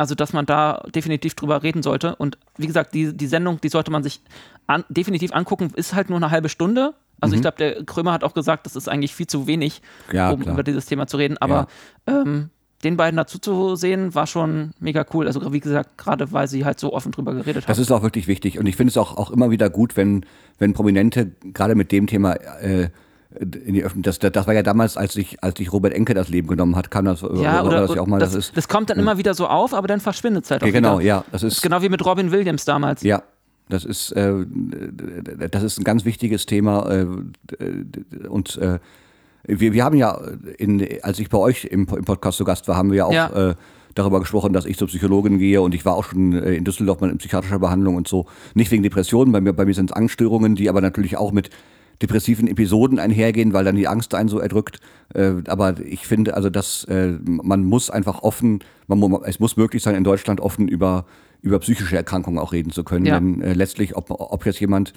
also, 0.02 0.15
dass 0.15 0.34
man 0.34 0.45
da 0.45 0.84
definitiv 0.94 1.36
drüber 1.36 1.64
reden 1.64 1.82
sollte. 1.84 2.15
Und 2.18 2.38
wie 2.57 2.68
gesagt, 2.68 2.94
die, 2.94 3.15
die 3.15 3.28
Sendung, 3.28 3.61
die 3.61 3.69
sollte 3.69 3.91
man 3.91 4.03
sich 4.03 4.22
an, 4.68 4.84
definitiv 4.90 5.32
angucken, 5.34 5.72
ist 5.76 5.94
halt 5.95 6.10
nur 6.10 6.18
eine 6.18 6.32
halbe 6.32 6.49
Stunde. 6.49 6.94
Also, 7.19 7.36
ich 7.36 7.41
glaube, 7.41 7.57
der 7.57 7.84
Krömer 7.86 8.11
hat 8.14 8.23
auch 8.23 8.34
gesagt, 8.34 8.65
das 8.65 8.76
ist 8.76 8.90
eigentlich 8.90 9.14
viel 9.15 9.28
zu 9.28 9.45
wenig, 9.48 9.82
Mhm. 10.10 10.15
Ja, 10.15 10.32
um 10.32 10.40
klar. 10.41 10.56
über 10.56 10.64
dieses 10.64 10.88
Thema 10.88 11.06
zu 11.07 11.18
reden. 11.18 11.38
Aber 11.38 11.68
ähm, 12.07 12.49
den 12.84 12.98
beiden 12.98 13.15
dazu 13.15 13.38
zu 13.38 13.76
sehen, 13.76 14.15
war 14.15 14.26
schon 14.26 14.72
mega 14.80 15.06
cool. 15.14 15.28
Also, 15.28 15.53
wie 15.53 15.60
gesagt, 15.60 15.99
gerade 15.99 16.32
weil 16.32 16.48
sie 16.48 16.65
halt 16.65 16.80
so 16.80 16.94
offen 16.94 17.11
drüber 17.11 17.34
geredet 17.36 17.65
das 17.68 17.78
haben. 17.78 17.82
ist 17.84 17.91
auch 17.91 18.02
wirklich 18.02 18.28
wichtig 18.28 18.57
und 18.57 18.65
ich 18.65 18.76
finde 18.76 18.90
es 18.90 18.98
auch, 18.98 19.15
auch 19.18 19.30
immer 19.30 19.52
wieder 19.52 19.69
gut, 19.69 19.95
wenn, 19.98 20.26
wenn 20.57 20.73
Prominente 20.73 21.32
gerade 21.53 21.76
mit 21.76 21.91
dem 21.91 22.07
Thema 22.07 22.34
äh, 22.61 22.90
in 23.40 23.74
die 23.74 23.84
Öffentlichkeit, 23.84 24.06
das, 24.08 24.20
das, 24.20 24.32
das 24.32 24.48
war 24.48 24.53
ja 24.53 24.64
damals, 24.64 24.98
als 24.98 25.14
sich 25.14 25.41
als 25.44 25.58
sich 25.58 25.72
Robert 25.72 25.94
Enke 25.94 26.14
das 26.14 26.30
Leben 26.30 26.48
genommen 26.48 26.76
hat, 26.76 26.91
kam 26.91 27.06
das, 27.06 27.22
Ja, 27.22 27.30
war 27.30 27.66
oder, 27.66 27.82
das 27.88 27.95
ja 27.95 28.02
auch 28.02 28.08
mal, 28.08 28.20
das, 28.20 28.34
das 28.34 28.48
ist, 28.48 28.58
das 28.58 28.68
kommt 28.68 28.90
dann 28.90 28.99
immer 28.99 29.18
wieder 29.18 29.34
so 29.34 29.48
auf, 29.48 29.74
aber 29.74 29.88
dann 29.88 29.99
verschwindet 29.99 30.45
es 30.45 30.52
halt 30.52 30.64
auch 30.64 30.68
ja, 30.68 30.74
genau, 30.74 30.99
wieder. 30.99 31.08
ja, 31.08 31.26
das 31.32 31.41
Das 31.41 31.53
ist 31.53 31.62
genau 31.62 31.82
wie 31.82 31.90
mit 31.90 32.06
Robin 32.06 32.32
Williams 32.32 32.66
damals. 32.66 33.03
Ja, 33.03 33.24
das 33.70 33.86
ist, 33.86 34.12
äh, 34.12 34.34
das 35.49 35.64
ist 35.64 35.80
ein 35.80 35.84
ganz 35.84 36.03
wichtiges 36.03 36.45
Thema. 36.45 36.91
Äh, 36.91 37.08
und 38.28 38.58
äh, 38.58 38.80
wir, 39.45 39.74
wir 39.74 39.84
haben 39.84 39.95
ja, 39.95 40.20
in, 40.58 40.86
als 41.02 41.20
ich 41.20 41.30
bei 41.30 41.38
euch 41.38 41.66
im, 41.66 41.88
im 41.88 42.03
Podcast 42.06 42.38
zu 42.38 42.44
Gast 42.44 42.68
war, 42.68 42.76
haben 42.76 42.91
wir 42.91 42.98
ja 42.98 43.06
auch 43.06 43.14
Ja. 43.14 43.52
Äh, 43.52 43.56
darüber 43.95 44.22
gesprochen, 44.22 44.53
dass 44.53 44.66
ich 44.66 44.78
zur 44.78 44.88
Psychologin 44.88 45.38
gehe 45.38 45.62
und 45.62 45.76
ich 45.76 45.84
war 45.86 45.95
auch 45.95 46.06
schon 46.06 46.32
äh, 46.34 46.53
in 46.53 46.64
Düsseldorf 46.64 47.02
mal 47.02 47.10
in 47.10 47.18
psychiatrischer 47.18 47.60
Behandlung 47.60 47.95
und 47.95 48.08
so. 48.08 48.26
Nicht 48.53 48.72
wegen 48.72 48.84
Depressionen, 48.84 49.34
bei 49.34 49.41
mir, 49.41 49.52
bei 49.52 49.66
mir 49.66 49.74
sind 49.74 49.90
es 49.90 49.95
Angststörungen, 49.95 50.56
die 50.56 50.70
aber 50.70 50.80
natürlich 50.80 51.18
auch 51.18 51.34
mit 51.34 51.49
depressiven 52.02 52.48
Episoden 52.48 52.99
einhergehen, 52.99 53.53
weil 53.53 53.64
dann 53.64 53.76
die 53.76 53.88
Angst 53.88 54.14
einen 54.15 54.30
so 54.30 54.40
erdrückt. 54.40 54.80
Äh, 55.14 55.34
aber 55.48 55.80
ich 55.80 56.07
finde 56.07 56.36
also, 56.36 56.49
dass 56.49 56.84
äh, 56.86 57.18
man 57.23 57.64
muss 57.64 57.90
einfach 57.90 58.23
offen, 58.23 58.60
man, 58.88 59.23
es 59.26 59.40
muss 59.40 59.57
möglich 59.57 59.84
sein, 59.84 59.95
in 59.95 60.03
Deutschland 60.03 60.41
offen 60.41 60.68
über, 60.68 61.06
über 61.41 61.60
psychische 61.60 61.95
Erkrankungen 61.95 62.40
auch 62.40 62.53
reden 62.53 62.72
zu 62.72 62.84
können. 62.84 63.06
Ja. 63.06 63.19
Denn 63.19 63.41
äh, 63.41 63.53
letztlich, 63.53 63.95
ob, 63.95 64.10
ob 64.10 64.45
jetzt 64.45 64.60
jemand 64.60 64.94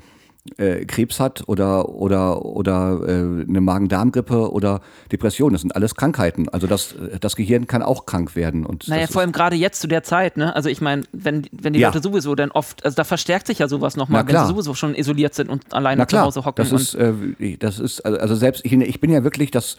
äh, 0.59 0.85
Krebs 0.85 1.21
hat 1.21 1.45
oder, 1.47 1.89
oder, 1.89 2.45
oder 2.45 3.01
äh, 3.07 3.13
eine 3.49 3.61
Magen-Darm-Grippe 3.61 4.53
oder 4.53 4.81
Depression, 5.11 5.53
das 5.53 5.63
sind 5.63 5.75
alles 5.75 5.95
Krankheiten. 5.95 6.49
Also 6.51 6.67
das, 6.67 6.95
das 7.21 7.37
Gehirn 7.37 7.67
kann 7.67 7.83
auch 7.83 8.05
krank 8.05 8.37
werden. 8.37 8.67
Und 8.67 8.87
Naja, 8.89 9.07
vor 9.07 9.23
allem 9.23 9.33
gerade 9.33 9.57
jetzt 9.57 9.81
zu 9.81 9.89
der 9.89 10.03
Zeit, 10.03 10.37
ne? 10.37 10.55
Also 10.55 10.69
ich 10.69 10.81
meine, 10.81 11.05
wenn, 11.13 11.47
wenn 11.53 11.73
die 11.73 11.81
Ja. 11.81 11.89
Leute 11.89 12.03
sowieso 12.03 12.35
dann 12.35 12.51
oft, 12.51 12.85
also 12.85 12.95
da 12.95 13.05
verstärkt 13.05 13.47
sich 13.47 13.61
ja 13.61 13.69
sowas 13.69 13.97
nochmal, 13.97 14.27
wenn 14.27 14.37
sie 14.37 14.47
sowieso 14.49 14.75
schon 14.75 14.95
isoliert 14.95 15.35
sind 15.35 15.49
und 15.49 15.73
alleine 15.73 16.07
zu 16.07 16.21
Hause 16.21 16.45
hocken. 16.45 16.63
das 16.63 16.73
ist, 16.73 16.95
äh, 16.95 17.57
das 17.59 17.79
ist, 17.79 18.05
also 18.05 18.19
also 18.19 18.35
selbst, 18.35 18.65
ich, 18.65 18.73
ich 18.73 19.01
bin 19.01 19.11
ja 19.11 19.23
wirklich 19.25 19.51
das, 19.51 19.77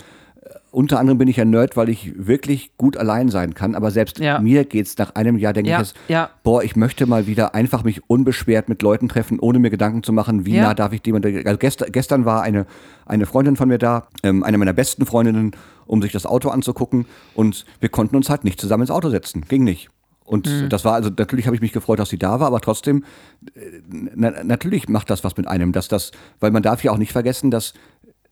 unter 0.76 0.99
anderem 0.99 1.18
bin 1.18 1.27
ich 1.27 1.38
ja 1.38 1.45
Nerd, 1.45 1.77
weil 1.77 1.89
ich 1.89 2.14
wirklich 2.27 2.72
gut 2.77 2.97
allein 2.97 3.30
sein 3.30 3.53
kann, 3.53 3.76
aber 3.76 3.91
selbst 3.91 4.19
Ja. 4.19 4.39
mir 4.39 4.65
geht's 4.65 4.97
nach 4.97 5.15
einem 5.15 5.38
Jahr, 5.38 5.53
denke 5.53 5.69
Ja, 5.72 5.81
ich 5.81 5.88
jetzt, 5.88 5.97
ja. 6.10 6.30
boah, 6.43 6.64
ich 6.64 6.76
möchte 6.76 7.06
mal 7.07 7.27
wieder 7.27 7.56
einfach 7.56 7.84
mich 7.84 8.02
unbeschwert 8.10 8.68
mit 8.69 8.81
Leuten 8.81 9.07
treffen, 9.07 9.39
ohne 9.39 9.60
mir 9.60 9.69
Gedanken 9.69 10.03
zu 10.03 10.11
machen, 10.14 10.45
wie 10.45 10.60
nah 10.60 10.73
darf 10.73 10.91
ich 10.93 11.02
jemand, 11.06 11.26
also 11.26 11.57
gestern, 11.57 11.91
gestern 11.91 12.26
war 12.26 12.41
eine, 12.43 12.65
eine 13.06 13.26
Freundin 13.26 13.56
von 13.56 13.69
mir 13.69 13.77
da, 13.77 14.07
ähm, 14.23 14.43
eine 14.43 14.57
meiner 14.57 14.73
besten 14.73 15.06
Freundinnen, 15.06 15.52
um 15.85 16.02
sich 16.02 16.11
das 16.11 16.26
Auto 16.26 16.49
anzugucken 16.49 17.06
und 17.35 17.65
wir 17.80 17.89
konnten 17.89 18.15
uns 18.15 18.30
halt 18.30 18.43
nicht 18.43 18.60
zusammen 18.60 18.81
ins 18.84 18.91
Auto 18.91 19.10
setzen, 19.10 19.45
ging 19.47 19.64
nicht. 19.64 19.89
Und 20.26 20.47
Mhm. 20.47 20.69
das 20.69 20.84
war 20.84 20.93
also, 20.95 21.10
natürlich 21.15 21.45
habe 21.45 21.56
ich 21.56 21.61
mich 21.61 21.72
gefreut, 21.72 21.99
dass 21.99 22.10
sie 22.10 22.18
da 22.18 22.39
war, 22.39 22.47
aber 22.47 22.60
trotzdem 22.60 23.03
na, 23.89 24.43
natürlich 24.43 24.89
macht 24.89 25.10
das 25.10 25.23
was 25.23 25.38
mit 25.38 25.47
einem, 25.47 25.72
dass 25.72 25.88
das, 25.88 26.11
weil 26.39 26.52
man 26.52 26.64
darf 26.64 26.84
ja 26.84 26.91
auch 26.91 26.97
nicht 26.97 27.11
vergessen, 27.11 27.52
dass, 27.52 27.73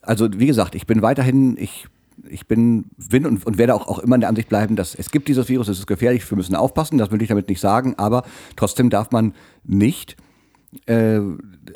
also 0.02 0.28
wie 0.38 0.48
gesagt, 0.48 0.76
ich 0.76 0.88
bin 0.88 1.02
weiterhin, 1.02 1.56
ich, 1.58 1.88
ich 2.30 2.48
bin, 2.48 2.86
bin 3.10 3.26
und, 3.26 3.46
und 3.46 3.58
werde 3.58 3.76
auch, 3.76 3.88
auch 3.88 4.00
immer 4.00 4.16
in 4.16 4.22
der 4.22 4.30
Ansicht 4.30 4.50
bleiben, 4.50 4.76
dass 4.76 4.96
es 4.96 5.12
gibt 5.12 5.28
dieses 5.28 5.50
Virus, 5.50 5.68
es 5.68 5.80
ist 5.80 5.88
gefährlich, 5.88 6.30
wir 6.30 6.36
müssen 6.36 6.56
aufpassen, 6.56 6.98
das 6.98 7.12
will 7.12 7.22
ich 7.22 7.30
damit 7.30 7.50
nicht 7.50 7.60
sagen, 7.60 7.96
aber 7.98 8.24
trotzdem 8.56 8.90
darf 8.90 9.12
man 9.12 9.34
nicht, 9.64 10.16
äh, 10.86 11.20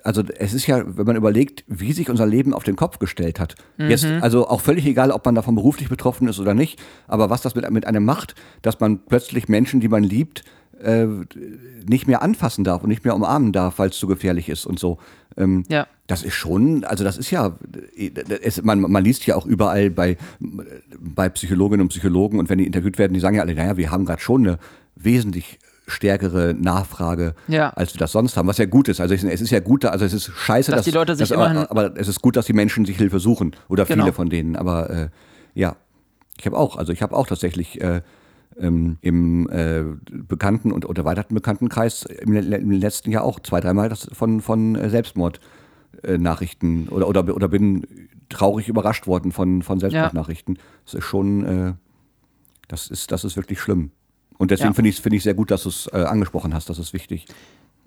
also 0.03 0.24
es 0.38 0.53
ist 0.53 0.68
ja, 0.68 0.84
wenn 0.86 1.06
man 1.06 1.15
überlegt, 1.15 1.64
wie 1.68 1.94
sich 1.94 2.10
unser 2.10 2.26
Leben 2.26 2.53
auf 2.53 2.64
den 2.64 2.76
Kopf 2.76 2.99
gestellt 2.99 3.40
hat. 3.40 3.56
Jetzt, 3.78 4.06
also 4.06 4.48
auch 4.48 4.61
völlig 4.61 4.86
egal, 4.86 5.11
ob 5.11 5.26
man 5.26 5.36
davon 5.36 5.56
beruflich 5.56 5.90
betroffen 5.90 6.28
ist 6.28 6.40
oder 6.40 6.53
nicht, 6.53 6.80
aber 7.07 7.30
was 7.30 7.41
das 7.41 7.56
mit, 7.56 7.69
mit 7.72 7.86
einem 7.86 8.06
macht, 8.06 8.36
dass 8.61 8.80
man 8.80 8.99
plötzlich 8.99 9.48
Menschen, 9.48 9.80
die 9.80 9.88
man 9.88 10.03
liebt, 10.03 10.44
äh, 10.81 11.07
nicht 11.87 12.07
mehr 12.07 12.21
anfassen 12.21 12.63
darf 12.63 12.83
und 12.83 12.89
nicht 12.89 13.03
mehr 13.05 13.15
umarmen 13.15 13.51
darf, 13.51 13.79
weil 13.79 13.89
es 13.89 13.97
zu 13.97 14.07
gefährlich 14.07 14.49
ist 14.49 14.65
und 14.65 14.79
so. 14.79 14.97
Ähm, 15.37 15.63
Ja. 15.69 15.87
Das 16.07 16.23
ist 16.23 16.35
schon, 16.35 16.85
also 16.85 17.03
das 17.03 17.17
ist 17.17 17.31
ja, 17.31 17.57
es, 18.41 18.63
man, 18.63 18.79
man 18.79 19.03
liest 19.03 19.25
ja 19.27 19.35
auch 19.35 19.45
überall 19.45 19.89
bei, 19.89 20.15
bei 20.97 21.27
Psychologinnen 21.27 21.81
und 21.81 21.89
Psychologen 21.89 22.39
und 22.39 22.49
wenn 22.49 22.59
die 22.59 22.65
interviewt 22.65 22.97
werden, 22.97 23.13
die 23.13 23.19
sagen 23.19 23.35
ja 23.35 23.41
alle, 23.41 23.53
naja, 23.53 23.75
wir 23.75 23.91
haben 23.91 24.05
gerade 24.05 24.21
schon 24.21 24.47
eine 24.47 24.57
wesentlich 24.95 25.59
stärkere 25.85 26.53
Nachfrage, 26.53 27.33
Ja. 27.49 27.69
als 27.71 27.93
wir 27.93 27.99
das 27.99 28.11
sonst 28.13 28.37
haben, 28.37 28.47
was 28.47 28.57
ja 28.57 28.65
gut 28.65 28.87
ist. 28.89 28.99
Also 29.01 29.13
es 29.15 29.23
ist 29.23 29.49
ja 29.51 29.59
gut, 29.59 29.83
also 29.85 30.05
es 30.05 30.13
ist 30.13 30.31
scheiße, 30.35 30.71
Dass 30.71 30.85
die 30.85 30.91
Leute 30.91 31.15
sich 31.15 31.27
dass, 31.29 31.37
immerhin- 31.37 31.57
aber, 31.67 31.85
aber 31.87 31.99
es 31.99 32.07
ist 32.07 32.21
gut, 32.21 32.35
dass 32.37 32.45
die 32.45 32.53
Menschen 32.53 32.85
sich 32.85 32.97
Hilfe 32.97 33.19
suchen 33.19 33.53
oder 33.69 33.85
Genau. 33.85 34.03
viele 34.05 34.13
von 34.13 34.29
denen. 34.29 34.55
Aber 34.55 34.89
äh, 34.89 35.09
ja, 35.55 35.75
ich 36.39 36.45
habe 36.45 36.57
auch, 36.57 36.77
also 36.77 36.91
ich 36.93 37.01
habe 37.01 37.15
auch 37.15 37.27
tatsächlich 37.27 37.81
äh, 37.81 38.01
ähm, 38.59 38.97
im 39.01 39.49
äh, 39.49 39.84
bekannten 40.11 40.71
und 40.71 40.85
oder 40.88 41.01
erweiterten 41.01 41.35
Bekanntenkreis 41.35 42.03
im, 42.03 42.34
im 42.34 42.71
letzten 42.71 43.11
Jahr 43.11 43.23
auch 43.23 43.39
zwei, 43.39 43.59
dreimal 43.61 43.89
das 43.89 44.09
von, 44.13 44.41
von 44.41 44.75
äh, 44.75 44.89
Selbstmord 44.89 45.39
äh, 46.03 46.17
oder, 46.89 47.07
oder, 47.07 47.35
oder 47.35 47.47
bin 47.47 47.85
traurig 48.29 48.67
überrascht 48.67 49.07
worden 49.07 49.31
von, 49.31 49.61
von 49.61 49.79
Selbstmordnachrichten. 49.79 50.59
Das 50.85 50.95
ist 50.95 51.03
schon, 51.05 51.45
äh, 51.45 51.73
das 52.67 52.89
ist, 52.89 53.11
das 53.11 53.23
ist 53.23 53.35
wirklich 53.35 53.59
schlimm. 53.59 53.91
Und 54.38 54.51
deswegen 54.51 54.69
Ja. 54.69 54.73
finde 54.73 54.89
ich 54.89 54.97
es 54.97 55.01
finde 55.01 55.15
ich 55.17 55.23
sehr 55.23 55.34
gut, 55.34 55.49
dass 55.49 55.63
du 55.63 55.69
es 55.69 55.89
äh, 55.93 55.97
angesprochen 55.97 56.53
hast, 56.53 56.69
das 56.69 56.79
ist 56.79 56.93
wichtig. 56.93 57.25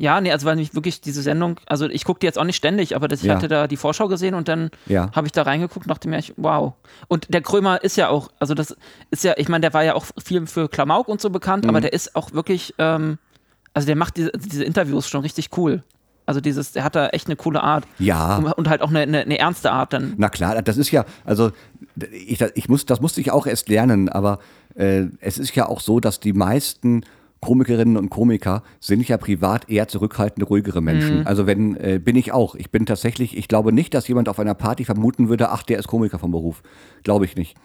Ja, 0.01 0.19
nee, 0.23 0.33
also 0.33 0.47
weil 0.47 0.57
mich 0.57 0.75
wirklich 0.75 1.03
diese 1.03 1.21
Sendung, 1.21 1.61
also 1.67 1.87
ich 1.87 2.07
gucke 2.07 2.21
die 2.21 2.27
jetzt 2.27 2.39
auch 2.39 2.45
nicht 2.45 2.57
ständig, 2.57 2.97
aber 2.97 3.07
das, 3.07 3.21
ich 3.21 3.27
Ja. 3.27 3.35
hatte 3.35 3.49
da 3.49 3.67
die 3.67 3.77
Vorschau 3.77 4.09
gesehen 4.09 4.35
und 4.35 4.49
dann 4.49 4.71
Ja. 4.87 5.11
habe 5.13 5.27
ich 5.27 5.33
da 5.33 5.43
reingeguckt 5.43 5.85
und 5.85 5.91
dachte 5.91 6.09
mir, 6.09 6.19
ich, 6.19 6.33
wow. 6.39 6.73
Und 7.09 7.33
der 7.35 7.43
Krömer 7.43 7.85
ist 7.85 7.97
ja 7.97 8.09
auch, 8.09 8.31
also 8.39 8.55
das 8.55 8.75
ist 9.11 9.25
ja, 9.25 9.35
ich 9.37 9.51
meine, 9.51 9.61
der 9.61 9.75
war 9.75 9.85
ja 9.85 9.95
auch 9.95 10.07
viel 10.25 10.47
für 10.47 10.71
Klamauk 10.71 11.07
und 11.09 11.21
so 11.21 11.29
bekannt, 11.29 11.65
Mhm. 11.65 11.69
aber 11.71 11.83
der 11.83 11.93
ist 11.93 12.17
auch 12.17 12.33
wirklich, 12.33 12.75
ähm, 12.79 13.19
also 13.75 13.85
der 13.85 13.95
macht 13.97 14.17
diese, 14.17 14.33
diese 14.33 14.65
Interviews 14.65 15.07
schon 15.07 15.21
richtig 15.21 15.51
cool. 15.59 15.83
Also 16.25 16.41
dieses, 16.41 16.73
der 16.73 16.85
hat 16.85 16.95
da 16.97 17.09
echt 17.09 17.27
eine 17.27 17.37
coole 17.37 17.63
Art. 17.63 17.85
Ja. 17.99 18.37
Und, 18.37 18.71
halt 18.71 18.81
auch 18.81 18.89
eine, 18.89 19.01
eine, 19.01 19.21
eine 19.21 19.39
ernste 19.39 19.71
Art 19.71 19.93
dann. 19.93 20.15
Na 20.17 20.31
klar, 20.31 20.63
das 20.63 20.79
ist 20.79 20.91
ja, 20.93 21.05
also 21.27 21.51
ich, 22.11 22.41
ich 22.55 22.69
muss, 22.71 22.87
das 22.87 23.03
musste 23.03 23.21
ich 23.21 23.33
auch 23.33 23.47
erst 23.47 23.69
lernen, 23.69 24.09
aber 24.09 24.39
äh, 24.77 25.07
es 25.21 25.37
ist 25.39 25.55
ja 25.57 25.67
auch 25.69 25.81
so, 25.81 26.01
dass 26.01 26.21
die 26.21 26.33
meisten 26.33 27.05
Komikerinnen 27.41 27.97
und 27.97 28.11
Komiker 28.11 28.63
sind 28.81 29.09
ja 29.09 29.17
privat 29.17 29.71
eher 29.71 29.89
zurückhaltende, 29.89 30.47
ruhigere 30.47 30.83
Menschen. 30.83 31.27
Also 31.27 31.47
wenn, 31.47 31.75
äh, 31.77 31.99
bin 32.03 32.17
ich 32.17 32.33
auch. 32.33 32.55
Ich 32.55 32.71
bin 32.71 32.85
tatsächlich, 32.85 33.37
ich 33.37 33.49
glaube 33.49 33.73
nicht, 33.73 33.95
dass 33.95 34.09
jemand 34.09 34.29
auf 34.29 34.39
einer 34.39 34.55
Party 34.55 34.85
vermuten 34.85 35.29
würde, 35.29 35.51
ach, 35.51 35.63
der 35.63 35.79
ist 35.79 35.89
Komiker 35.89 36.19
vom 36.19 36.33
Beruf. 36.33 36.63
Glaube 37.03 37.25
ich 37.25 37.37
nicht. 37.37 37.57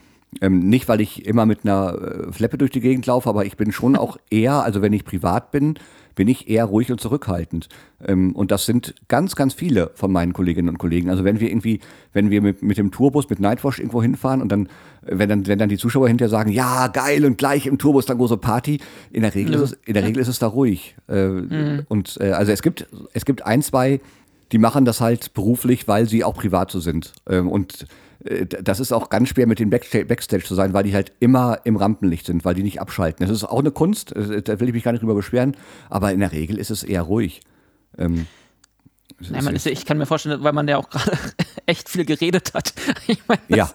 Ähm, 0.41 0.59
nicht, 0.59 0.87
weil 0.87 1.01
ich 1.01 1.25
immer 1.25 1.45
mit 1.45 1.59
einer 1.63 1.93
äh, 1.93 2.31
Fleppe 2.31 2.57
durch 2.57 2.71
die 2.71 2.81
Gegend 2.81 3.05
laufe, 3.05 3.29
aber 3.29 3.45
ich 3.45 3.57
bin 3.57 3.71
schon 3.71 3.95
auch 3.95 4.17
eher, 4.29 4.63
also 4.63 4.81
wenn 4.81 4.93
ich 4.93 5.05
privat 5.05 5.51
bin, 5.51 5.75
bin 6.15 6.27
ich 6.27 6.49
eher 6.49 6.65
ruhig 6.65 6.91
und 6.91 6.99
zurückhaltend. 6.99 7.67
Ähm, 8.05 8.33
und 8.35 8.51
das 8.51 8.65
sind 8.65 8.95
ganz, 9.07 9.35
ganz 9.35 9.53
viele 9.53 9.91
von 9.95 10.11
meinen 10.11 10.33
Kolleginnen 10.33 10.69
und 10.69 10.77
Kollegen. 10.77 11.09
Also 11.09 11.23
wenn 11.23 11.39
wir 11.39 11.49
irgendwie, 11.49 11.81
wenn 12.13 12.29
wir 12.29 12.41
mit, 12.41 12.61
mit 12.63 12.77
dem 12.77 12.91
Tourbus, 12.91 13.29
mit 13.29 13.39
Nightwash 13.39 13.79
irgendwo 13.79 14.01
hinfahren 14.01 14.41
und 14.41 14.49
dann, 14.51 14.69
wenn 15.01 15.29
dann, 15.29 15.45
wenn 15.47 15.59
dann 15.59 15.69
die 15.69 15.77
Zuschauer 15.77 16.07
hinterher 16.07 16.29
sagen, 16.29 16.51
ja, 16.51 16.87
geil 16.87 17.25
und 17.25 17.37
gleich 17.37 17.67
im 17.67 17.77
Tourbus 17.77 18.05
dann 18.05 18.17
große 18.17 18.37
Party, 18.37 18.79
in 19.11 19.21
der 19.21 19.35
Regel, 19.35 19.53
Ja. 19.55 19.61
ist, 19.61 19.73
es, 19.73 19.79
in 19.85 19.93
der 19.93 20.03
Regel 20.03 20.21
ist 20.21 20.27
es 20.29 20.39
da 20.39 20.47
ruhig. 20.47 20.95
Äh, 21.07 21.83
Und 21.87 22.17
äh, 22.19 22.31
also 22.31 22.51
es 22.51 22.61
gibt, 22.61 22.87
es 23.13 23.25
gibt 23.25 23.45
ein, 23.45 23.61
zwei, 23.61 23.99
die 24.51 24.57
machen 24.57 24.85
das 24.85 25.01
halt 25.01 25.33
beruflich, 25.33 25.87
weil 25.87 26.07
sie 26.07 26.23
auch 26.23 26.35
privat 26.35 26.71
so 26.71 26.79
sind. 26.79 27.13
Ähm, 27.29 27.49
und 27.49 27.87
das 28.63 28.79
ist 28.79 28.91
auch 28.91 29.09
ganz 29.09 29.29
schwer 29.29 29.45
mit 29.47 29.59
den 29.59 29.69
Backstage, 29.69 30.05
Backstage 30.05 30.43
zu 30.43 30.55
sein, 30.55 30.73
weil 30.73 30.83
die 30.83 30.93
halt 30.93 31.11
immer 31.19 31.59
im 31.63 31.75
Rampenlicht 31.75 32.25
sind, 32.25 32.43
weil 32.43 32.55
die 32.55 32.63
nicht 32.63 32.81
abschalten. 32.81 33.25
Das 33.25 33.35
ist 33.35 33.43
auch 33.43 33.59
eine 33.59 33.71
Kunst, 33.71 34.15
äh, 34.15 34.41
da 34.41 34.59
will 34.59 34.67
ich 34.67 34.73
mich 34.73 34.83
gar 34.83 34.91
nicht 34.93 35.01
drüber 35.01 35.13
beschweren, 35.15 35.55
aber 35.89 36.11
in 36.11 36.19
der 36.19 36.31
Regel 36.31 36.57
ist 36.57 36.71
es 36.71 36.83
eher 36.83 37.03
ruhig. 37.03 37.41
Ähm, 37.97 38.25
es 39.21 39.29
Ja, 39.29 39.37
ist- 39.37 39.45
man 39.45 39.55
ist, 39.55 39.65
ja- 39.65 39.71
ich 39.71 39.85
kann 39.85 39.97
mir 39.97 40.05
vorstellen, 40.07 40.43
weil 40.43 40.53
man 40.53 40.67
ja 40.67 40.77
auch 40.77 40.89
gerade 40.89 41.11
echt 41.67 41.87
viel 41.89 42.03
geredet 42.05 42.53
hat. 42.53 42.73
Meine, 43.27 43.41
Ja. 43.47 43.69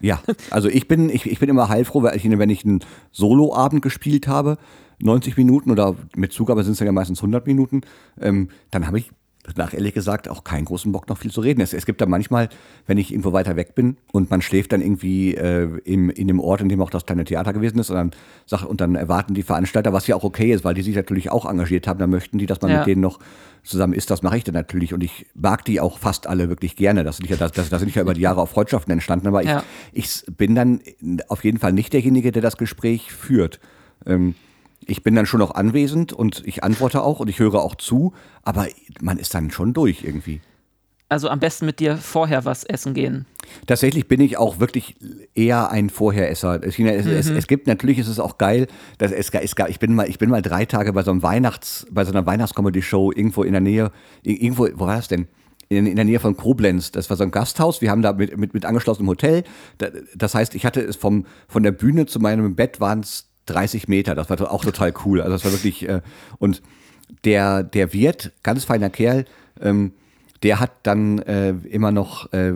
Ja, 0.00 0.20
also 0.50 0.68
ich 0.68 0.88
bin, 0.88 1.08
ich, 1.08 1.24
ich 1.24 1.38
bin 1.38 1.48
immer 1.48 1.70
heilfroh, 1.70 2.02
weil 2.02 2.14
ich, 2.16 2.24
wenn 2.28 2.50
ich 2.50 2.64
einen 2.66 2.80
Soloabend 3.12 3.80
gespielt 3.80 4.28
habe, 4.28 4.58
90 4.98 5.38
Minuten 5.38 5.70
oder 5.70 5.96
mit 6.14 6.32
Zugabe 6.34 6.62
sind 6.64 6.72
es 6.74 6.80
ja 6.80 6.92
meistens 6.92 7.20
100 7.20 7.46
Minuten, 7.46 7.80
ähm, 8.20 8.50
dann 8.70 8.86
habe 8.86 8.98
ich 8.98 9.10
nach 9.56 9.72
ehrlich 9.72 9.94
gesagt 9.94 10.28
auch 10.28 10.42
keinen 10.44 10.64
großen 10.64 10.90
Bock 10.90 11.08
noch 11.08 11.18
viel 11.18 11.30
zu 11.30 11.40
reden. 11.40 11.60
Es, 11.60 11.72
es 11.72 11.86
gibt 11.86 12.00
da 12.00 12.06
manchmal, 12.06 12.48
wenn 12.86 12.98
ich 12.98 13.12
irgendwo 13.12 13.32
weiter 13.32 13.54
weg 13.56 13.74
bin 13.74 13.96
und 14.12 14.30
man 14.30 14.42
schläft 14.42 14.72
dann 14.72 14.80
irgendwie 14.80 15.34
äh, 15.34 15.68
im, 15.84 16.10
in 16.10 16.26
dem 16.28 16.40
Ort, 16.40 16.60
in 16.60 16.68
dem 16.68 16.80
auch 16.82 16.90
das 16.90 17.06
kleine 17.06 17.24
Theater 17.24 17.52
gewesen 17.52 17.78
ist 17.78 17.90
und 17.90 17.96
dann, 17.96 18.10
sag, 18.46 18.64
und 18.64 18.80
dann 18.80 18.96
erwarten 18.96 19.34
die 19.34 19.42
Veranstalter, 19.44 19.92
was 19.92 20.06
ja 20.08 20.16
auch 20.16 20.24
okay 20.24 20.52
ist, 20.52 20.64
weil 20.64 20.74
die 20.74 20.82
sich 20.82 20.96
natürlich 20.96 21.30
auch 21.30 21.44
engagiert 21.48 21.86
haben, 21.86 21.98
dann 21.98 22.10
möchten 22.10 22.38
die, 22.38 22.46
dass 22.46 22.60
man 22.60 22.70
Ja. 22.72 22.78
mit 22.78 22.86
denen 22.88 23.00
noch 23.02 23.18
zusammen 23.62 23.92
ist, 23.94 24.10
das 24.10 24.22
mache 24.22 24.36
ich 24.38 24.44
dann 24.44 24.54
natürlich 24.54 24.94
und 24.94 25.02
ich 25.02 25.26
mag 25.34 25.64
die 25.64 25.80
auch 25.80 25.98
fast 25.98 26.26
alle 26.28 26.48
wirklich 26.48 26.76
gerne. 26.76 27.02
Das 27.04 27.16
sind 27.18 27.28
ja, 27.28 27.36
das, 27.36 27.52
das, 27.52 27.68
das 27.68 27.80
sind 27.80 27.94
ja 27.94 28.02
über 28.02 28.14
die 28.14 28.20
Jahre 28.20 28.40
auch 28.40 28.48
Freundschaften 28.48 28.92
entstanden, 28.92 29.26
aber 29.26 29.42
ich, 29.42 29.48
Ja. 29.48 29.62
ich 29.92 30.22
bin 30.36 30.54
dann 30.54 30.80
auf 31.28 31.44
jeden 31.44 31.58
Fall 31.58 31.72
nicht 31.72 31.92
derjenige, 31.92 32.30
der 32.32 32.42
das 32.42 32.56
Gespräch 32.56 33.12
führt. 33.12 33.58
Ähm, 34.06 34.34
ich 34.86 35.02
bin 35.02 35.14
dann 35.14 35.26
schon 35.26 35.42
auch 35.42 35.54
anwesend 35.54 36.12
und 36.12 36.42
ich 36.46 36.64
antworte 36.64 37.02
auch 37.02 37.20
und 37.20 37.28
ich 37.28 37.38
höre 37.38 37.56
auch 37.56 37.74
zu, 37.74 38.12
aber 38.42 38.66
man 39.00 39.18
ist 39.18 39.34
dann 39.34 39.50
schon 39.50 39.72
durch 39.74 40.04
irgendwie. 40.04 40.40
Also 41.08 41.28
am 41.28 41.38
besten 41.38 41.66
mit 41.66 41.78
dir 41.78 41.96
vorher 41.98 42.44
was 42.44 42.64
essen 42.64 42.92
gehen. 42.92 43.26
Tatsächlich 43.68 44.08
bin 44.08 44.20
ich 44.20 44.38
auch 44.38 44.58
wirklich 44.58 44.96
eher 45.36 45.70
ein 45.70 45.88
Vorheresser. 45.88 46.60
Es, 46.64 46.78
es, 46.80 47.06
es, 47.06 47.30
es 47.30 47.46
gibt 47.46 47.68
natürlich, 47.68 47.98
ist 47.98 48.08
es 48.08 48.18
auch 48.18 48.38
geil, 48.38 48.66
dass 48.98 49.12
es, 49.12 49.30
es 49.30 49.52
ich 49.68 49.78
bin 49.78 49.94
mal, 49.94 50.08
ich 50.08 50.18
bin 50.18 50.30
mal 50.30 50.42
drei 50.42 50.64
Tage 50.64 50.92
bei 50.92 51.04
so 51.04 51.12
einem 51.12 51.22
Weihnachts, 51.22 51.86
bei 51.92 52.04
so 52.04 52.10
einer 52.10 52.26
Weihnachtscomedy-Show 52.26 53.12
irgendwo 53.12 53.44
in 53.44 53.52
der 53.52 53.60
Nähe, 53.60 53.92
irgendwo, 54.24 54.66
wo 54.74 54.86
war 54.86 54.96
das 54.96 55.06
denn? 55.06 55.28
In, 55.68 55.86
in 55.86 55.96
der 55.96 56.04
Nähe 56.04 56.18
von 56.20 56.36
Koblenz. 56.36 56.90
Das 56.92 57.08
war 57.10 57.16
so 57.16 57.22
ein 57.24 57.30
Gasthaus. 57.32 57.80
Wir 57.80 57.90
haben 57.90 58.02
da 58.02 58.12
mit, 58.12 58.36
mit, 58.36 58.54
mit 58.54 58.64
angeschlossenem 58.64 59.08
Hotel. 59.08 59.42
Da- 59.78 59.88
Das 60.16 60.34
heißt, 60.34 60.54
ich 60.56 60.64
hatte 60.66 60.80
es 60.80 60.96
vom, 60.96 61.24
von 61.48 61.62
der 61.64 61.72
Bühne 61.72 62.06
zu 62.06 62.18
meinem 62.20 62.54
Bett 62.56 62.80
waren 62.80 63.00
es 63.00 63.25
30 63.46 63.88
Meter. 63.88 64.14
Das 64.14 64.28
war 64.30 64.50
auch 64.50 64.64
total 64.64 64.92
cool. 65.04 65.20
Also 65.20 65.32
das 65.32 65.44
war 65.44 65.52
wirklich, 65.52 65.88
äh, 65.88 66.00
und 66.38 66.62
der, 67.24 67.62
der 67.62 67.92
Wirt, 67.92 68.32
ganz 68.42 68.64
feiner 68.64 68.90
Kerl, 68.90 69.24
ähm, 69.60 69.92
der 70.42 70.60
hat 70.60 70.72
dann 70.82 71.18
äh, 71.20 71.50
immer 71.70 71.92
noch 71.92 72.32
äh, 72.32 72.52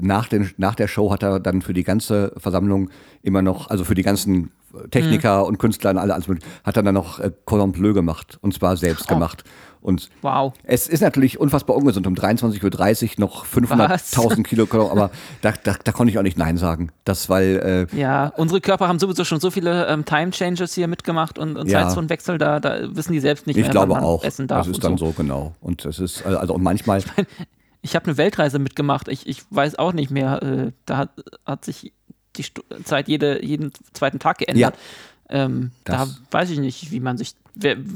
nach, 0.00 0.28
den, 0.28 0.50
nach 0.58 0.74
der 0.74 0.86
Show 0.88 1.10
hat 1.10 1.22
er 1.22 1.40
dann 1.40 1.60
für 1.60 1.74
die 1.74 1.82
ganze 1.82 2.32
Versammlung 2.36 2.90
immer 3.22 3.42
noch, 3.42 3.68
also 3.68 3.84
für 3.84 3.94
die 3.94 4.02
ganzen 4.02 4.52
Techniker 4.90 5.46
und 5.46 5.58
Künstler 5.58 5.90
und 5.90 5.98
alle, 5.98 6.14
alles 6.14 6.26
hat 6.64 6.76
er 6.76 6.82
dann 6.82 6.94
noch 6.94 7.20
äh, 7.20 7.30
Cordon 7.44 7.72
Bleu 7.72 7.92
gemacht 7.92 8.38
und 8.42 8.54
zwar 8.54 8.76
selbst 8.76 9.06
Oh. 9.10 9.14
gemacht. 9.14 9.44
Und 9.84 10.08
Wow. 10.22 10.54
es 10.62 10.88
ist 10.88 11.02
natürlich 11.02 11.38
unfassbar 11.38 11.76
ungesund, 11.76 12.06
um 12.06 12.14
23.30 12.14 13.04
Uhr 13.04 13.20
noch 13.20 13.44
500.000 13.44 14.42
Kilo 14.42 14.64
Cordon, 14.66 14.90
aber 14.90 15.10
da, 15.42 15.52
da, 15.62 15.74
da 15.84 15.92
konnte 15.92 16.10
ich 16.10 16.18
auch 16.18 16.22
nicht 16.22 16.38
Nein 16.38 16.56
sagen. 16.56 16.90
Das, 17.04 17.28
weil, 17.28 17.86
äh, 17.92 17.96
Ja, 17.96 18.32
unsere 18.36 18.62
Körper 18.62 18.88
haben 18.88 18.98
sowieso 18.98 19.24
schon 19.24 19.40
so 19.40 19.50
viele 19.50 19.86
ähm, 19.88 20.06
Time 20.06 20.30
Changes 20.30 20.74
hier 20.74 20.88
mitgemacht 20.88 21.38
und, 21.38 21.56
und 21.58 21.68
Ja. 21.68 21.82
Zeitzonenwechsel, 21.86 22.38
da, 22.38 22.60
da 22.60 22.96
wissen 22.96 23.12
die 23.12 23.20
selbst 23.20 23.46
nicht 23.46 23.56
ich 23.58 23.62
mehr, 23.64 23.70
glaube 23.70 23.92
wann 23.92 24.00
man 24.00 24.04
auch, 24.08 24.24
essen 24.24 24.46
darf. 24.46 24.66
das 24.66 24.74
ist 24.76 24.82
dann 24.82 24.96
so. 24.96 25.06
so, 25.08 25.12
genau. 25.12 25.54
Und 25.60 25.84
es 25.84 25.98
ist, 25.98 26.24
also 26.24 26.54
und 26.54 26.62
manchmal, 26.62 27.02
Ich 27.82 27.94
habe 27.94 28.06
eine 28.06 28.16
Weltreise 28.16 28.58
mitgemacht. 28.58 29.08
Ich, 29.08 29.26
ich 29.26 29.42
weiß 29.50 29.78
auch 29.78 29.92
nicht 29.92 30.10
mehr. 30.10 30.42
Äh, 30.42 30.72
da 30.86 30.96
hat, 30.96 31.10
hat 31.44 31.66
sich 31.66 31.92
die 32.36 32.42
Stu 32.42 32.62
Zeit 32.84 33.06
jede, 33.08 33.44
jeden 33.44 33.70
zweiten 33.92 34.18
Tag 34.18 34.38
geändert. 34.38 34.74
Ähm, 35.34 35.72
da 35.82 36.06
weiß 36.30 36.50
ich 36.50 36.60
nicht, 36.60 36.92
wie 36.92 37.00
man 37.00 37.18
sich, 37.18 37.34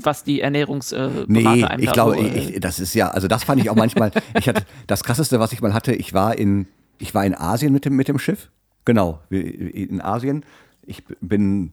was 0.02 0.24
die 0.24 0.40
Ernährungsberater 0.40 1.24
Nee, 1.28 1.62
einem 1.65 1.82
ich 1.82 1.93
glaube, 1.93 2.16
äh, 2.19 2.27
ich, 2.39 2.55
ich- 2.55 2.60
das 2.60 2.81
ist 2.81 2.94
ja, 2.94 3.09
also 3.10 3.28
das 3.28 3.44
fand 3.44 3.60
ich 3.60 3.70
auch 3.70 3.77
manchmal, 3.77 4.10
ich 4.39 4.48
hatte, 4.48 4.62
das 4.89 5.05
krasseste, 5.05 5.39
was 5.39 5.52
ich 5.52 5.60
mal 5.62 5.73
hatte, 5.73 5.94
ich 5.94 6.12
war 6.15 6.36
in, 6.36 6.66
ich 6.98 7.15
war 7.15 7.24
in 7.24 7.35
Asien 7.36 7.73
mit 7.73 7.85
dem, 7.85 7.94
mit 7.94 8.09
dem 8.09 8.19
Schiff. 8.19 8.51
Genau, 8.85 9.20
in 9.31 10.01
Asien. 10.01 10.44
Ich 10.85 11.05
bin, 11.20 11.73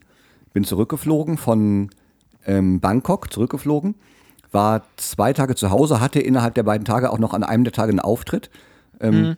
bin 0.53 0.63
zurückgeflogen 0.65 1.37
von 1.37 1.89
ähm, 2.45 2.79
Bangkok, 2.79 3.31
zurückgeflogen, 3.33 3.95
war 4.51 4.83
zwei 4.97 5.33
Tage 5.33 5.55
zu 5.55 5.71
Hause, 5.71 5.99
hatte 5.99 6.19
innerhalb 6.19 6.53
der 6.55 6.63
beiden 6.63 6.85
Tage 6.85 7.09
auch 7.11 7.17
noch 7.19 7.33
an 7.33 7.43
einem 7.43 7.63
der 7.63 7.73
Tage 7.73 7.89
einen 7.89 7.99
Auftritt. 8.01 8.49
Ähm, 8.99 9.35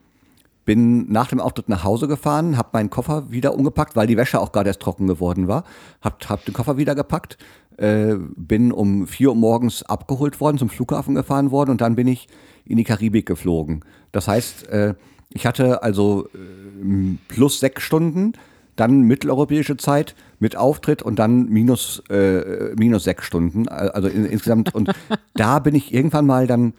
Bin 0.68 1.10
nach 1.10 1.30
dem 1.30 1.40
Auftritt 1.40 1.70
nach 1.70 1.86
Hause 1.86 2.10
gefahren, 2.10 2.58
habe 2.58 2.72
meinen 2.74 2.90
Koffer 2.90 3.32
wieder 3.32 3.56
umgepackt, 3.56 3.96
weil 3.96 4.06
die 4.06 4.18
Wäsche 4.18 4.42
auch 4.42 4.52
gerade 4.52 4.70
erst 4.70 4.82
trocken 4.82 5.08
geworden 5.08 5.48
war. 5.48 5.64
Hab, 6.02 6.30
hab 6.30 6.44
den 6.44 6.54
Koffer 6.54 6.76
wieder 6.76 6.94
gepackt, 6.94 7.38
äh, 7.78 8.16
bin 8.36 8.74
um 8.74 9.08
4 9.08 9.30
Uhr 9.30 9.36
morgens 9.36 9.84
abgeholt 9.84 10.42
worden, 10.42 10.58
zum 10.58 10.68
Flughafen 10.68 11.16
gefahren 11.16 11.52
worden 11.52 11.72
und 11.72 11.80
dann 11.80 11.96
bin 11.96 12.08
ich 12.08 12.28
in 12.66 12.76
die 12.76 12.84
Karibik 12.84 13.26
geflogen. 13.26 13.86
Das 14.12 14.28
heißt, 14.28 14.68
äh, 14.68 14.96
ich 15.30 15.46
hatte 15.46 15.84
also 15.84 16.28
äh, 16.34 17.18
plus 17.30 17.62
sechs 17.62 17.84
Stunden, 17.84 18.34
dann 18.76 19.04
mitteleuropäische 19.04 19.78
Zeit 19.78 20.16
mit 20.40 20.58
Auftritt 20.58 21.02
und 21.02 21.18
dann 21.18 21.48
minus, 21.48 22.04
äh, 22.10 22.76
minus 22.78 23.06
sechs 23.06 23.24
Stunden, 23.26 23.70
also 23.70 24.10
in, 24.10 24.26
insgesamt. 24.26 24.76
Und 24.76 24.92
da 25.34 25.60
bin 25.60 25.76
ich 25.76 25.94
irgendwann 25.94 26.26
mal 26.26 26.46
dann, 26.46 26.74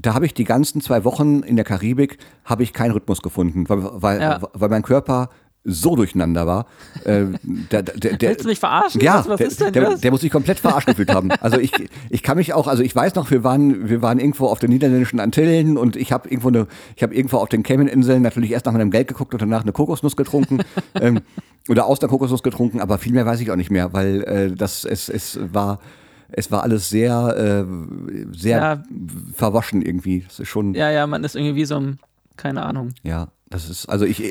da 0.00 0.14
habe 0.14 0.26
ich 0.26 0.34
die 0.34 0.44
ganzen 0.44 0.80
zwei 0.80 1.04
Wochen 1.04 1.40
in 1.42 1.56
der 1.56 1.64
Karibik, 1.64 2.18
habe 2.44 2.62
ich 2.62 2.72
keinen 2.72 2.92
Rhythmus 2.92 3.20
gefunden, 3.22 3.68
weil, 3.68 3.78
weil, 3.82 4.20
Ja. 4.20 4.40
weil 4.54 4.68
mein 4.70 4.82
Körper 4.82 5.28
so 5.64 5.94
durcheinander 5.94 6.44
war. 6.44 6.66
Äh, 7.04 7.26
der, 7.44 7.84
der, 7.84 8.16
der, 8.16 8.30
Willst 8.30 8.44
du 8.44 8.48
mich 8.48 8.58
verarschen? 8.58 9.00
Ja, 9.00 9.18
Was- 9.20 9.28
was 9.28 9.38
der, 9.38 9.46
ist 9.46 9.60
denn 9.60 9.72
der, 9.72 9.90
das? 9.90 10.00
der 10.00 10.10
muss 10.10 10.22
sich 10.22 10.32
komplett 10.32 10.58
verarscht 10.58 10.88
gefühlt 10.88 11.14
haben. 11.14 11.30
Also 11.40 11.58
ich, 11.60 11.70
ich 12.10 12.24
kann 12.24 12.36
mich 12.36 12.52
auch, 12.52 12.66
also 12.66 12.82
ich 12.82 12.96
weiß 12.96 13.14
noch, 13.14 13.30
wir 13.30 13.44
waren, 13.44 13.88
wir 13.88 14.02
waren 14.02 14.18
irgendwo 14.18 14.46
auf 14.48 14.58
den 14.58 14.70
niederländischen 14.70 15.20
Antillen 15.20 15.76
und 15.78 15.94
ich 15.94 16.10
habe 16.10 16.28
irgendwo 16.28 16.48
eine, 16.48 16.66
ich 16.96 17.04
habe 17.04 17.14
irgendwo 17.14 17.36
auf 17.36 17.48
den 17.48 17.62
Cayman-Inseln 17.62 18.22
natürlich 18.22 18.50
erst 18.50 18.66
nach 18.66 18.72
meinem 18.72 18.90
Geld 18.90 19.06
geguckt 19.06 19.34
und 19.34 19.40
danach 19.42 19.62
eine 19.62 19.70
Kokosnuss 19.72 20.16
getrunken 20.16 20.58
ähm, 21.00 21.20
oder 21.68 21.86
aus 21.86 22.00
der 22.00 22.08
Kokosnuss 22.08 22.42
getrunken, 22.42 22.80
aber 22.80 22.98
viel 22.98 23.12
mehr 23.12 23.24
weiß 23.26 23.38
ich 23.40 23.48
auch 23.52 23.56
nicht 23.56 23.70
mehr, 23.70 23.92
weil 23.92 24.24
äh, 24.24 24.50
das 24.56 24.84
es, 24.84 25.08
es 25.08 25.38
war 25.52 25.78
es 26.32 26.50
war 26.50 26.62
alles 26.62 26.88
sehr 26.90 27.64
äh, 27.66 28.36
sehr 28.36 28.58
Ja. 28.58 28.82
verwaschen 29.34 29.82
irgendwie. 29.82 30.24
Das 30.26 30.40
ist 30.40 30.48
schon 30.48 30.74
ja, 30.74 30.90
ja, 30.90 31.06
man 31.06 31.24
ist 31.24 31.36
irgendwie 31.36 31.54
wie 31.56 31.64
so 31.64 31.76
ein, 31.76 31.98
keine 32.36 32.62
Ahnung. 32.62 32.90
ja, 33.02 33.28
das 33.50 33.68
ist, 33.68 33.86
also 33.86 34.06
ich, 34.06 34.22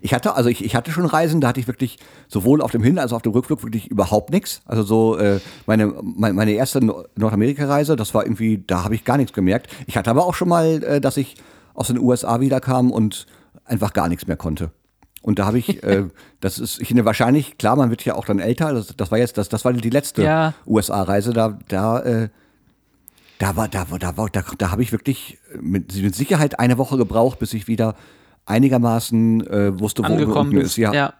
ich 0.00 0.14
hatte, 0.14 0.34
also 0.36 0.48
ich, 0.48 0.64
ich 0.64 0.74
hatte 0.74 0.90
schon 0.90 1.04
Reisen, 1.04 1.42
da 1.42 1.48
hatte 1.48 1.60
ich 1.60 1.66
wirklich 1.66 1.98
sowohl 2.28 2.62
auf 2.62 2.70
dem 2.70 2.82
Hin- 2.82 2.98
als 2.98 3.12
auch 3.12 3.16
auf 3.16 3.22
dem 3.22 3.32
Rückflug 3.32 3.62
wirklich 3.62 3.88
überhaupt 3.88 4.30
nichts. 4.30 4.62
Also 4.64 4.82
so 4.82 5.18
äh, 5.18 5.38
meine, 5.66 5.92
meine, 6.02 6.32
meine 6.32 6.52
erste 6.52 6.82
No- 6.82 7.04
Nordamerika-Reise, 7.14 7.94
das 7.96 8.14
war 8.14 8.24
irgendwie, 8.24 8.64
da 8.66 8.82
habe 8.84 8.94
ich 8.94 9.04
gar 9.04 9.18
nichts 9.18 9.34
gemerkt. 9.34 9.68
Ich 9.86 9.98
hatte 9.98 10.08
aber 10.10 10.24
auch 10.24 10.32
schon 10.34 10.48
mal, 10.48 10.82
äh, 10.82 11.00
dass 11.00 11.18
ich 11.18 11.34
aus 11.74 11.88
den 11.88 11.98
USA 11.98 12.40
wiederkam 12.40 12.90
und 12.90 13.26
einfach 13.66 13.92
gar 13.92 14.08
nichts 14.08 14.26
mehr 14.26 14.36
konnte. 14.38 14.70
Und 15.22 15.38
da 15.38 15.46
habe 15.46 15.58
ich, 15.58 15.82
äh, 15.82 16.04
das 16.40 16.58
ist, 16.58 16.80
ich 16.80 16.88
finde 16.88 17.04
wahrscheinlich, 17.04 17.58
klar, 17.58 17.76
man 17.76 17.90
wird 17.90 18.04
ja 18.04 18.14
auch 18.14 18.24
dann 18.24 18.38
älter, 18.38 18.72
das, 18.72 18.94
das 18.96 19.10
war 19.10 19.18
jetzt, 19.18 19.38
das, 19.38 19.48
das 19.48 19.64
war 19.64 19.72
die 19.72 19.90
letzte 19.90 20.22
Ja. 20.22 20.54
USA-Reise, 20.66 21.32
da, 21.32 21.58
da, 21.68 22.00
äh, 22.00 22.28
da 23.38 23.56
war, 23.56 23.68
da 23.68 23.90
war, 23.90 23.98
da 23.98 24.16
war, 24.16 24.28
da, 24.30 24.42
da 24.58 24.70
habe 24.70 24.82
ich 24.82 24.92
wirklich 24.92 25.38
mit, 25.60 25.94
mit 26.02 26.14
Sicherheit 26.14 26.58
eine 26.58 26.78
Woche 26.78 26.96
gebraucht, 26.96 27.38
bis 27.38 27.54
ich 27.54 27.68
wieder 27.68 27.94
einigermaßen 28.46 29.46
äh, 29.46 29.78
wusste, 29.78 30.02
wo 30.02 30.06
Angekommen 30.06 30.56
ist. 30.58 30.76
Ja. 30.76 30.92
ja. 30.92 31.14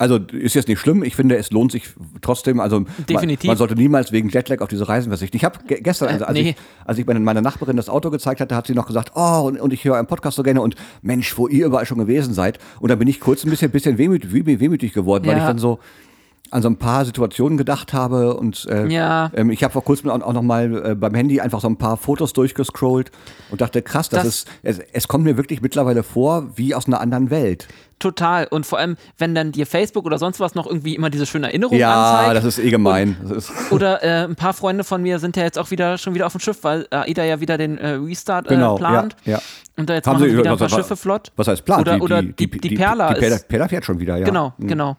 Also 0.00 0.16
ist 0.16 0.54
jetzt 0.54 0.66
nicht 0.68 0.80
schlimm. 0.80 1.02
Ich 1.04 1.14
finde, 1.14 1.36
es 1.36 1.50
lohnt 1.50 1.72
sich 1.72 1.90
trotzdem. 2.22 2.58
Also 2.58 2.84
Definitiv. 3.08 3.44
Man, 3.46 3.52
man 3.52 3.56
sollte 3.58 3.74
niemals 3.74 4.12
wegen 4.12 4.30
Jetlag 4.30 4.60
auf 4.62 4.68
diese 4.68 4.88
Reisen 4.88 5.10
verzichten. 5.10 5.36
Ich 5.36 5.44
habe 5.44 5.58
ge 5.66 5.80
gestern, 5.82 6.08
also, 6.08 6.24
als, 6.24 6.34
nee. 6.34 6.50
ich, 6.50 6.56
als 6.86 6.98
ich 6.98 7.06
meine, 7.06 7.20
meiner 7.20 7.42
Nachbarin 7.42 7.76
das 7.76 7.88
Auto 7.90 8.10
gezeigt 8.10 8.40
hatte, 8.40 8.56
hat 8.56 8.66
sie 8.66 8.74
noch 8.74 8.86
gesagt, 8.86 9.12
oh, 9.14 9.42
und, 9.46 9.60
und 9.60 9.72
ich 9.74 9.84
höre 9.84 9.96
einen 9.96 10.06
Podcast 10.06 10.36
so 10.36 10.42
gerne 10.42 10.62
und 10.62 10.74
Mensch, 11.02 11.36
wo 11.36 11.48
ihr 11.48 11.66
überall 11.66 11.84
schon 11.84 11.98
gewesen 11.98 12.32
seid. 12.32 12.58
Und 12.80 12.88
dann 12.90 12.98
bin 12.98 13.08
ich 13.08 13.20
kurz 13.20 13.44
ein 13.44 13.50
bisschen, 13.50 13.70
bisschen 13.70 13.98
wehmütig, 13.98 14.32
weh- 14.32 14.58
wehmütig 14.58 14.94
geworden, 14.94 15.26
weil 15.26 15.36
Ja. 15.36 15.42
ich 15.42 15.46
dann 15.48 15.58
so 15.58 15.78
an 16.52 16.62
so 16.62 16.68
ein 16.68 16.76
paar 16.78 17.04
Situationen 17.04 17.56
gedacht 17.58 17.92
habe 17.92 18.34
und 18.36 18.66
äh, 18.68 18.88
Ja. 18.88 19.30
ähm, 19.36 19.50
ich 19.50 19.62
habe 19.62 19.72
vor 19.72 19.84
kurzem 19.84 20.10
auch, 20.10 20.20
auch 20.22 20.32
noch 20.32 20.42
mal 20.42 20.84
äh, 20.84 20.94
beim 20.96 21.14
Handy 21.14 21.40
einfach 21.40 21.60
so 21.60 21.68
ein 21.68 21.76
paar 21.76 21.96
Fotos 21.96 22.32
durchgescrollt 22.32 23.12
und 23.52 23.60
dachte, 23.60 23.82
krass, 23.82 24.08
das, 24.08 24.24
Das- 24.24 24.26
ist, 24.34 24.48
es, 24.62 24.78
es 24.94 25.08
kommt 25.08 25.24
mir 25.24 25.36
wirklich 25.36 25.60
mittlerweile 25.62 26.02
vor 26.02 26.48
wie 26.56 26.74
aus 26.74 26.86
einer 26.86 27.00
anderen 27.00 27.30
Welt. 27.30 27.68
Total. 28.00 28.46
Und 28.50 28.66
vor 28.66 28.78
allem, 28.80 28.96
wenn 29.18 29.34
dann 29.34 29.52
dir 29.52 29.66
Facebook 29.66 30.04
oder 30.06 30.18
sonst 30.18 30.40
was 30.40 30.56
noch 30.56 30.66
irgendwie 30.66 30.96
immer 30.96 31.10
diese 31.10 31.26
schönen 31.26 31.44
Erinnerungen 31.44 31.78
Ja, 31.78 32.18
anzeigt. 32.18 32.36
das 32.38 32.44
ist 32.44 32.58
eh 32.64 32.70
gemein. 32.70 33.16
Ist, 33.36 33.52
Oder 33.70 34.02
äh, 34.02 34.24
ein 34.24 34.34
paar 34.34 34.54
Freunde 34.54 34.82
von 34.82 35.00
mir 35.02 35.18
sind 35.20 35.36
ja 35.36 35.44
jetzt 35.44 35.58
auch 35.58 35.70
wieder 35.70 35.98
schon 35.98 36.14
wieder 36.14 36.26
auf 36.26 36.32
dem 36.32 36.40
Schiff, 36.40 36.64
weil 36.64 36.86
AIDA 36.90 37.24
ja 37.24 37.40
wieder 37.40 37.58
den 37.58 37.78
äh, 37.78 37.90
Restart 37.90 38.46
äh, 38.46 38.54
Genau, 38.56 38.74
plant. 38.76 39.14
ja, 39.24 39.34
ja. 39.34 39.42
Und 39.76 39.88
da 39.88 39.94
jetzt 39.94 40.06
Haben 40.08 40.14
machen 40.18 40.30
sie- 40.30 40.38
wieder 40.38 40.50
ein 40.50 40.58
paar 40.58 40.70
was- 40.70 40.74
Schiffe 40.76 40.96
flott. 40.96 41.30
was 41.36 41.46
heißt 41.46 41.64
Plan? 41.64 41.80
Oder, 41.80 42.00
oder 42.02 42.22
die, 42.22 42.34
die, 42.50 42.74
Perla 42.76 43.12
die 43.12 43.20
Perla, 43.20 43.36
ist. 43.36 43.48
Perla 43.48 43.68
fährt 43.68 43.84
schon 43.84 44.00
wieder, 44.00 44.16
ja. 44.16 44.24
Genau, 44.24 44.52
Mhm. 44.58 44.66
genau. 44.66 44.96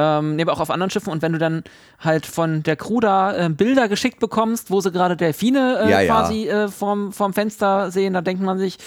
Ähm, 0.00 0.36
nee, 0.36 0.42
aber 0.42 0.52
auch 0.52 0.60
auf 0.60 0.70
anderen 0.70 0.90
Schiffen. 0.90 1.12
Und 1.12 1.22
wenn 1.22 1.32
du 1.32 1.38
dann 1.38 1.64
halt 1.98 2.24
von 2.24 2.62
der 2.62 2.76
Crew 2.76 3.00
da 3.00 3.36
äh, 3.46 3.48
Bilder 3.50 3.88
geschickt 3.88 4.20
bekommst, 4.20 4.70
wo 4.70 4.80
sie 4.80 4.92
gerade 4.92 5.16
Delfine 5.16 5.80
äh, 5.84 5.90
Ja, 5.90 6.00
ja. 6.00 6.06
quasi 6.14 6.48
äh, 6.48 6.68
vorm, 6.68 7.12
vorm 7.12 7.32
Fenster 7.34 7.90
sehen, 7.90 8.14
da 8.14 8.20
denkt 8.20 8.40
man 8.42 8.58
sich, 8.58 8.78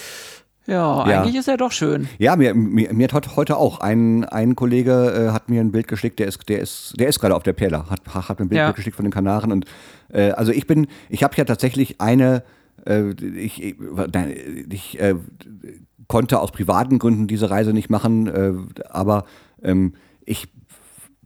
ja, 0.66 1.08
Ja. 1.08 1.20
eigentlich 1.22 1.36
ist 1.36 1.48
er 1.48 1.56
doch 1.56 1.72
schön. 1.72 2.08
Ja, 2.18 2.36
mir, 2.36 2.54
mir, 2.54 2.92
mir 2.92 3.04
hat 3.04 3.12
heut- 3.14 3.36
heute 3.36 3.56
auch 3.56 3.80
ein, 3.80 4.24
ein 4.24 4.54
Kollege 4.56 5.28
äh, 5.28 5.32
hat 5.32 5.48
mir 5.48 5.60
ein 5.60 5.72
Bild 5.72 5.88
geschickt, 5.88 6.18
der 6.18 6.28
ist, 6.28 6.48
der 6.48 6.60
ist, 6.60 6.94
der 6.98 7.08
ist 7.08 7.18
gerade 7.20 7.34
auf 7.34 7.42
der 7.42 7.52
Perla, 7.52 7.86
hat, 7.90 8.00
hat 8.28 8.38
mir 8.38 8.46
ein 8.46 8.48
Bild 8.48 8.58
Ja. 8.58 8.70
geschickt 8.72 8.96
von 8.96 9.04
den 9.04 9.12
Kanaren 9.12 9.50
und 9.52 9.64
äh, 10.12 10.30
also 10.30 10.52
ich 10.52 10.66
bin, 10.66 10.86
ich 11.08 11.22
habe 11.24 11.34
ja 11.36 11.44
tatsächlich 11.44 12.00
eine, 12.00 12.42
äh, 12.86 13.10
ich, 13.10 13.62
ich, 13.62 13.76
ich 14.70 15.00
äh, 15.00 15.14
konnte 16.08 16.40
aus 16.40 16.52
privaten 16.52 16.98
Gründen 16.98 17.26
diese 17.26 17.50
Reise 17.50 17.72
nicht 17.72 17.90
machen, 17.90 18.26
äh, 18.26 18.52
aber 18.90 19.24
ähm, 19.62 19.94
ich 20.24 20.48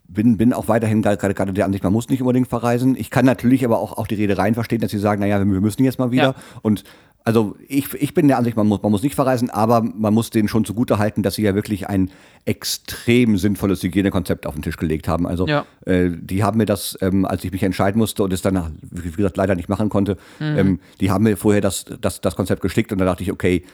bin, 0.09 0.37
bin 0.39 0.53
auch 0.53 0.69
weiterhin 0.69 1.03
gerade 1.03 1.17
gerade 1.35 1.53
der 1.53 1.65
Ansicht, 1.65 1.83
man 1.85 1.93
muss 1.93 2.09
nicht 2.09 2.23
unbedingt 2.23 2.47
verreisen. 2.49 2.95
Ich 2.97 3.11
kann 3.11 3.25
natürlich 3.27 3.65
aber 3.65 3.81
auch, 3.81 3.99
auch 3.99 4.07
die 4.07 4.15
Reedereien 4.15 4.55
verstehen, 4.55 4.81
dass 4.81 4.93
sie 4.93 4.99
sagen, 5.01 5.21
naja, 5.21 5.39
wir 5.39 5.61
müssen 5.61 5.83
jetzt 5.85 5.99
mal 5.99 6.11
wieder. 6.13 6.23
Ja. 6.23 6.35
Und 6.63 6.85
also 7.27 7.57
ich, 7.67 7.93
ich 7.95 8.15
bin 8.15 8.29
der 8.29 8.39
Ansicht, 8.39 8.57
man 8.57 8.69
muss, 8.69 8.81
man 8.83 8.93
muss 8.93 9.03
nicht 9.03 9.17
verreisen, 9.17 9.51
aber 9.51 9.81
man 9.83 10.15
muss 10.15 10.31
denen 10.31 10.47
schon 10.49 10.65
zugute 10.65 10.99
halten, 10.99 11.23
dass 11.25 11.35
sie 11.35 11.43
ja 11.43 11.57
wirklich 11.57 11.89
ein 11.89 12.11
extrem 12.45 13.37
sinnvolles 13.37 13.83
Hygienekonzept 13.83 14.47
auf 14.47 14.55
den 14.55 14.63
Tisch 14.63 14.77
gelegt 14.77 15.09
haben. 15.09 15.27
Also 15.27 15.47
Ja. 15.47 15.67
äh, 15.87 16.11
die 16.11 16.45
haben 16.45 16.57
mir 16.59 16.67
das, 16.67 16.97
ähm, 17.01 17.25
als 17.25 17.43
ich 17.45 17.51
mich 17.53 17.63
entscheiden 17.65 17.99
musste 17.99 18.23
und 18.23 18.33
es 18.33 18.43
dann, 18.43 18.79
wie 18.81 19.11
gesagt, 19.11 19.37
leider 19.37 19.55
nicht 19.57 19.69
machen 19.69 19.89
konnte, 19.89 20.17
Mhm. 20.41 20.59
ähm, 20.59 20.81
die 21.01 21.11
haben 21.11 21.25
mir 21.25 21.37
vorher 21.37 21.61
das, 21.61 21.85
das, 22.01 22.21
das 22.21 22.37
Konzept 22.37 22.63
geschickt 22.63 22.93
und 22.93 22.99
da 22.99 23.05
dachte 23.05 23.23
ich, 23.25 23.33
okay, 23.33 23.65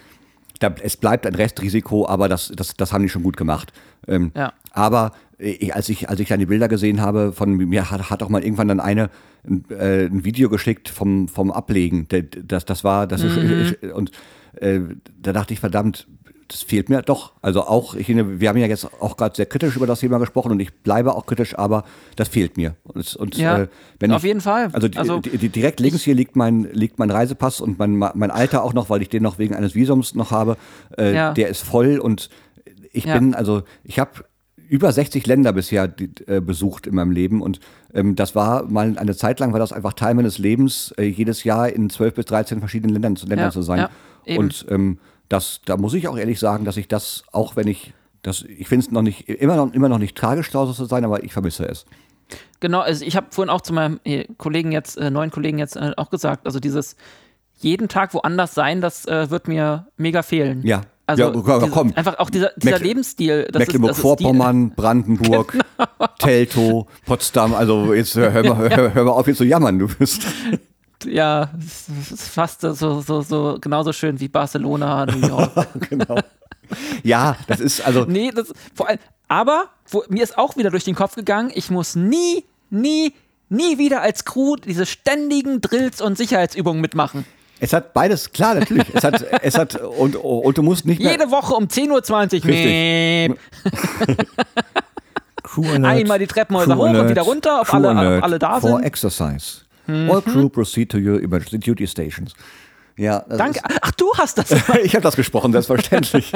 da, 0.58 0.74
es 0.82 0.96
bleibt 0.96 1.26
ein 1.26 1.34
Restrisiko, 1.34 2.06
aber 2.08 2.28
das, 2.28 2.52
das, 2.56 2.74
das 2.74 2.92
haben 2.92 3.02
die 3.02 3.08
schon 3.08 3.22
gut 3.22 3.36
gemacht. 3.36 3.72
Ähm, 4.08 4.32
Ja. 4.34 4.52
Aber 4.72 5.12
äh, 5.42 5.72
als, 5.72 5.88
ich, 5.88 6.08
als 6.08 6.20
ich 6.20 6.28
dann 6.28 6.38
die 6.40 6.46
Bilder 6.46 6.68
gesehen 6.68 7.00
habe, 7.00 7.32
von 7.32 7.54
mir 7.56 7.90
hat, 7.90 8.10
hat 8.10 8.22
auch 8.22 8.28
mal 8.28 8.42
irgendwann 8.42 8.68
dann 8.68 8.80
eine 8.80 9.10
ein, 9.46 9.64
äh, 9.70 10.06
ein 10.06 10.24
Video 10.24 10.48
geschickt 10.48 10.88
vom, 10.88 11.28
vom 11.28 11.50
Ablegen. 11.50 12.06
Das, 12.46 12.64
das 12.64 12.84
war, 12.84 13.06
das 13.06 13.22
ist, 13.22 13.36
ich, 13.36 13.92
und 13.92 14.12
äh, 14.56 14.80
da 15.20 15.32
dachte 15.32 15.52
ich, 15.52 15.60
verdammt, 15.60 16.06
das 16.48 16.62
fehlt 16.62 16.88
mir 16.90 17.02
doch. 17.02 17.32
Also 17.40 17.62
auch, 17.62 17.94
ich, 17.94 18.08
wir 18.08 18.48
haben 18.48 18.58
ja 18.58 18.66
jetzt 18.66 18.86
auch 19.00 19.16
gerade 19.16 19.34
sehr 19.34 19.46
kritisch 19.46 19.74
über 19.74 19.86
das 19.86 20.00
Thema 20.00 20.18
gesprochen 20.18 20.52
und 20.52 20.60
ich 20.60 20.72
bleibe 20.72 21.14
auch 21.14 21.24
kritisch, 21.26 21.58
aber 21.58 21.84
das 22.14 22.28
fehlt 22.28 22.56
mir. 22.56 22.76
Und, 22.84 23.16
und 23.16 23.36
Ja, 23.38 23.62
äh, 23.62 23.68
wenn 23.98 24.12
auf 24.12 24.18
ich, 24.22 24.28
jeden 24.28 24.42
Fall. 24.42 24.68
Also, 24.72 24.88
Also, 24.94 25.20
die, 25.20 25.38
die, 25.38 25.48
direkt 25.48 25.80
links 25.80 26.02
hier 26.02 26.14
liegt 26.14 26.36
mein, 26.36 26.68
liegt 26.72 26.98
mein 26.98 27.10
Reisepass 27.10 27.60
und 27.60 27.78
mein, 27.78 27.96
mein 27.96 28.30
Alter 28.30 28.62
auch 28.62 28.74
noch, 28.74 28.90
weil 28.90 29.00
ich 29.02 29.08
den 29.08 29.22
noch 29.22 29.38
wegen 29.38 29.54
eines 29.54 29.74
Visums 29.74 30.14
noch 30.14 30.30
habe. 30.30 30.56
Äh, 30.98 31.14
Ja. 31.14 31.32
Der 31.32 31.48
ist 31.48 31.62
voll 31.62 31.98
und 31.98 32.28
ich 32.92 33.06
Ja. 33.06 33.18
bin, 33.18 33.34
also 33.34 33.62
ich 33.82 33.98
habe 33.98 34.24
über 34.72 34.90
60 34.90 35.26
Länder 35.26 35.52
bisher 35.52 35.92
äh, 36.26 36.40
besucht 36.40 36.86
in 36.86 36.94
meinem 36.94 37.10
Leben 37.10 37.42
und 37.42 37.60
ähm, 37.92 38.16
das 38.16 38.34
war 38.34 38.64
mal 38.64 38.96
eine 38.96 39.14
Zeit 39.14 39.38
lang 39.38 39.52
war 39.52 39.58
das 39.60 39.70
einfach 39.72 39.92
Teil 39.92 40.14
meines 40.14 40.38
Lebens, 40.38 40.94
äh, 40.96 41.04
jedes 41.04 41.44
Jahr 41.44 41.68
in 41.68 41.90
12 41.90 42.14
bis 42.14 42.24
13 42.24 42.58
verschiedenen 42.60 42.94
Ländern, 42.94 43.16
zu- 43.16 43.26
Ländern 43.26 43.48
Ja, 43.48 43.50
zu 43.52 43.60
sein. 43.60 43.88
ja, 44.24 44.38
und 44.38 44.64
ähm, 44.70 44.98
das, 45.28 45.60
da 45.66 45.76
muss 45.76 45.92
ich 45.92 46.08
auch 46.08 46.16
ehrlich 46.16 46.38
sagen, 46.38 46.64
dass 46.64 46.78
ich 46.78 46.88
das, 46.88 47.22
auch 47.32 47.54
wenn 47.54 47.66
ich 47.68 47.92
das, 48.22 48.42
ich 48.42 48.66
finde 48.66 48.86
es 48.86 48.90
noch 48.92 49.02
nicht, 49.02 49.28
immer 49.28 49.56
noch, 49.56 49.74
immer 49.74 49.90
noch 49.90 49.98
nicht 49.98 50.16
tragisch, 50.16 50.54
Hause 50.54 50.72
zu 50.74 50.86
sein, 50.86 51.04
aber 51.04 51.22
ich 51.22 51.32
vermisse 51.34 51.66
es. 51.68 51.84
Genau, 52.60 52.80
also 52.80 53.04
ich 53.04 53.14
habe 53.16 53.26
vorhin 53.30 53.50
auch 53.50 53.60
zu 53.60 53.74
meinem 53.74 54.00
äh, 54.04 54.24
Kollegen 54.38 54.72
jetzt, 54.72 54.96
äh, 54.96 55.10
neuen 55.10 55.30
Kollegen 55.30 55.58
jetzt 55.58 55.76
äh, 55.76 55.92
auch 55.98 56.08
gesagt, 56.08 56.46
also 56.46 56.60
dieses 56.60 56.96
jeden 57.58 57.88
Tag 57.88 58.14
woanders 58.14 58.54
sein, 58.54 58.80
das 58.80 59.04
äh, 59.06 59.28
wird 59.28 59.48
mir 59.48 59.88
mega 59.98 60.22
fehlen. 60.22 60.62
Ja. 60.64 60.80
Also 61.06 61.22
Ja, 61.24 61.30
komm, 61.32 61.60
diese, 61.60 61.70
komm. 61.72 61.92
einfach 61.96 62.18
auch 62.20 62.30
dieser, 62.30 62.52
dieser 62.56 62.76
Mecklen- 62.76 62.82
Lebensstil. 62.84 63.48
Mecklenburg-Vorpommern, 63.52 64.70
Brandenburg, 64.76 65.58
Teltow, 66.18 66.86
Potsdam, 67.06 67.54
also 67.54 67.92
jetzt 67.92 68.14
hör, 68.14 68.30
mal, 68.44 68.70
hör, 68.76 68.94
hör 68.94 69.04
mal 69.04 69.10
auf, 69.10 69.26
jetzt 69.26 69.38
zu 69.38 69.44
jammern, 69.44 69.78
du 69.78 69.88
bist. 69.88 70.22
Ja, 71.04 71.50
es 71.58 72.12
ist 72.12 72.28
fast 72.28 72.60
so, 72.60 73.00
so, 73.00 73.22
so 73.22 73.58
genauso 73.60 73.92
schön 73.92 74.20
wie 74.20 74.28
Barcelona, 74.28 75.06
New 75.06 75.26
York. 75.26 75.50
genau. 75.90 76.18
Ja, 77.02 77.36
das 77.48 77.58
ist 77.60 77.84
also. 77.84 78.04
nee, 78.04 78.30
das 78.30 78.52
vor 78.74 78.88
allem, 78.88 79.00
aber 79.28 79.66
wo, 79.90 80.04
mir 80.08 80.22
ist 80.22 80.38
auch 80.38 80.56
wieder 80.56 80.70
durch 80.70 80.84
den 80.84 80.94
Kopf 80.94 81.16
gegangen, 81.16 81.50
ich 81.54 81.70
muss 81.70 81.96
nie, 81.96 82.44
nie, 82.70 83.12
nie 83.48 83.78
wieder 83.78 84.00
als 84.02 84.24
Crew 84.24 84.54
diese 84.56 84.86
ständigen 84.86 85.60
Drills 85.60 86.00
und 86.00 86.16
Sicherheitsübungen 86.16 86.80
mitmachen. 86.80 87.24
Es 87.62 87.72
hat 87.72 87.92
beides, 87.94 88.32
klar, 88.32 88.56
natürlich. 88.56 88.86
Es 88.92 89.04
hat, 89.04 89.22
es 89.42 89.56
hat, 89.56 89.76
und, 89.80 90.16
und 90.16 90.58
du 90.58 90.62
musst 90.62 90.84
nicht 90.84 91.00
mehr. 91.00 91.12
Jede 91.12 91.30
Woche 91.30 91.54
um 91.54 91.64
10.20 91.66 93.30
Uhr. 93.30 93.36
Crew 95.44 95.64
Alert, 95.68 95.84
Einmal 95.84 96.18
die 96.18 96.26
Treppenhäuser 96.26 96.76
hoch 96.76 96.88
und 96.88 97.08
wieder 97.08 97.22
runter, 97.22 97.60
ob 97.60 97.72
alle- 97.72 98.16
ob 98.18 98.24
alle 98.24 98.38
da 98.38 98.58
for 98.60 98.70
sind. 98.70 98.78
Mhm. 98.80 98.84
exercise. 98.84 99.60
All 99.86 100.22
crew 100.22 100.48
proceed 100.48 100.90
to 100.90 100.98
your 100.98 101.20
emergency 101.22 101.58
duty 101.58 101.86
stations. 101.86 102.32
Ja, 102.96 103.20
Danke. 103.28 103.60
Ach, 103.80 103.90
du 103.92 104.12
hast 104.16 104.38
das. 104.38 104.50
Ist, 104.50 104.62
ich 104.82 104.94
habe 104.94 105.02
das 105.02 105.16
gesprochen, 105.16 105.52
selbstverständlich. 105.52 106.32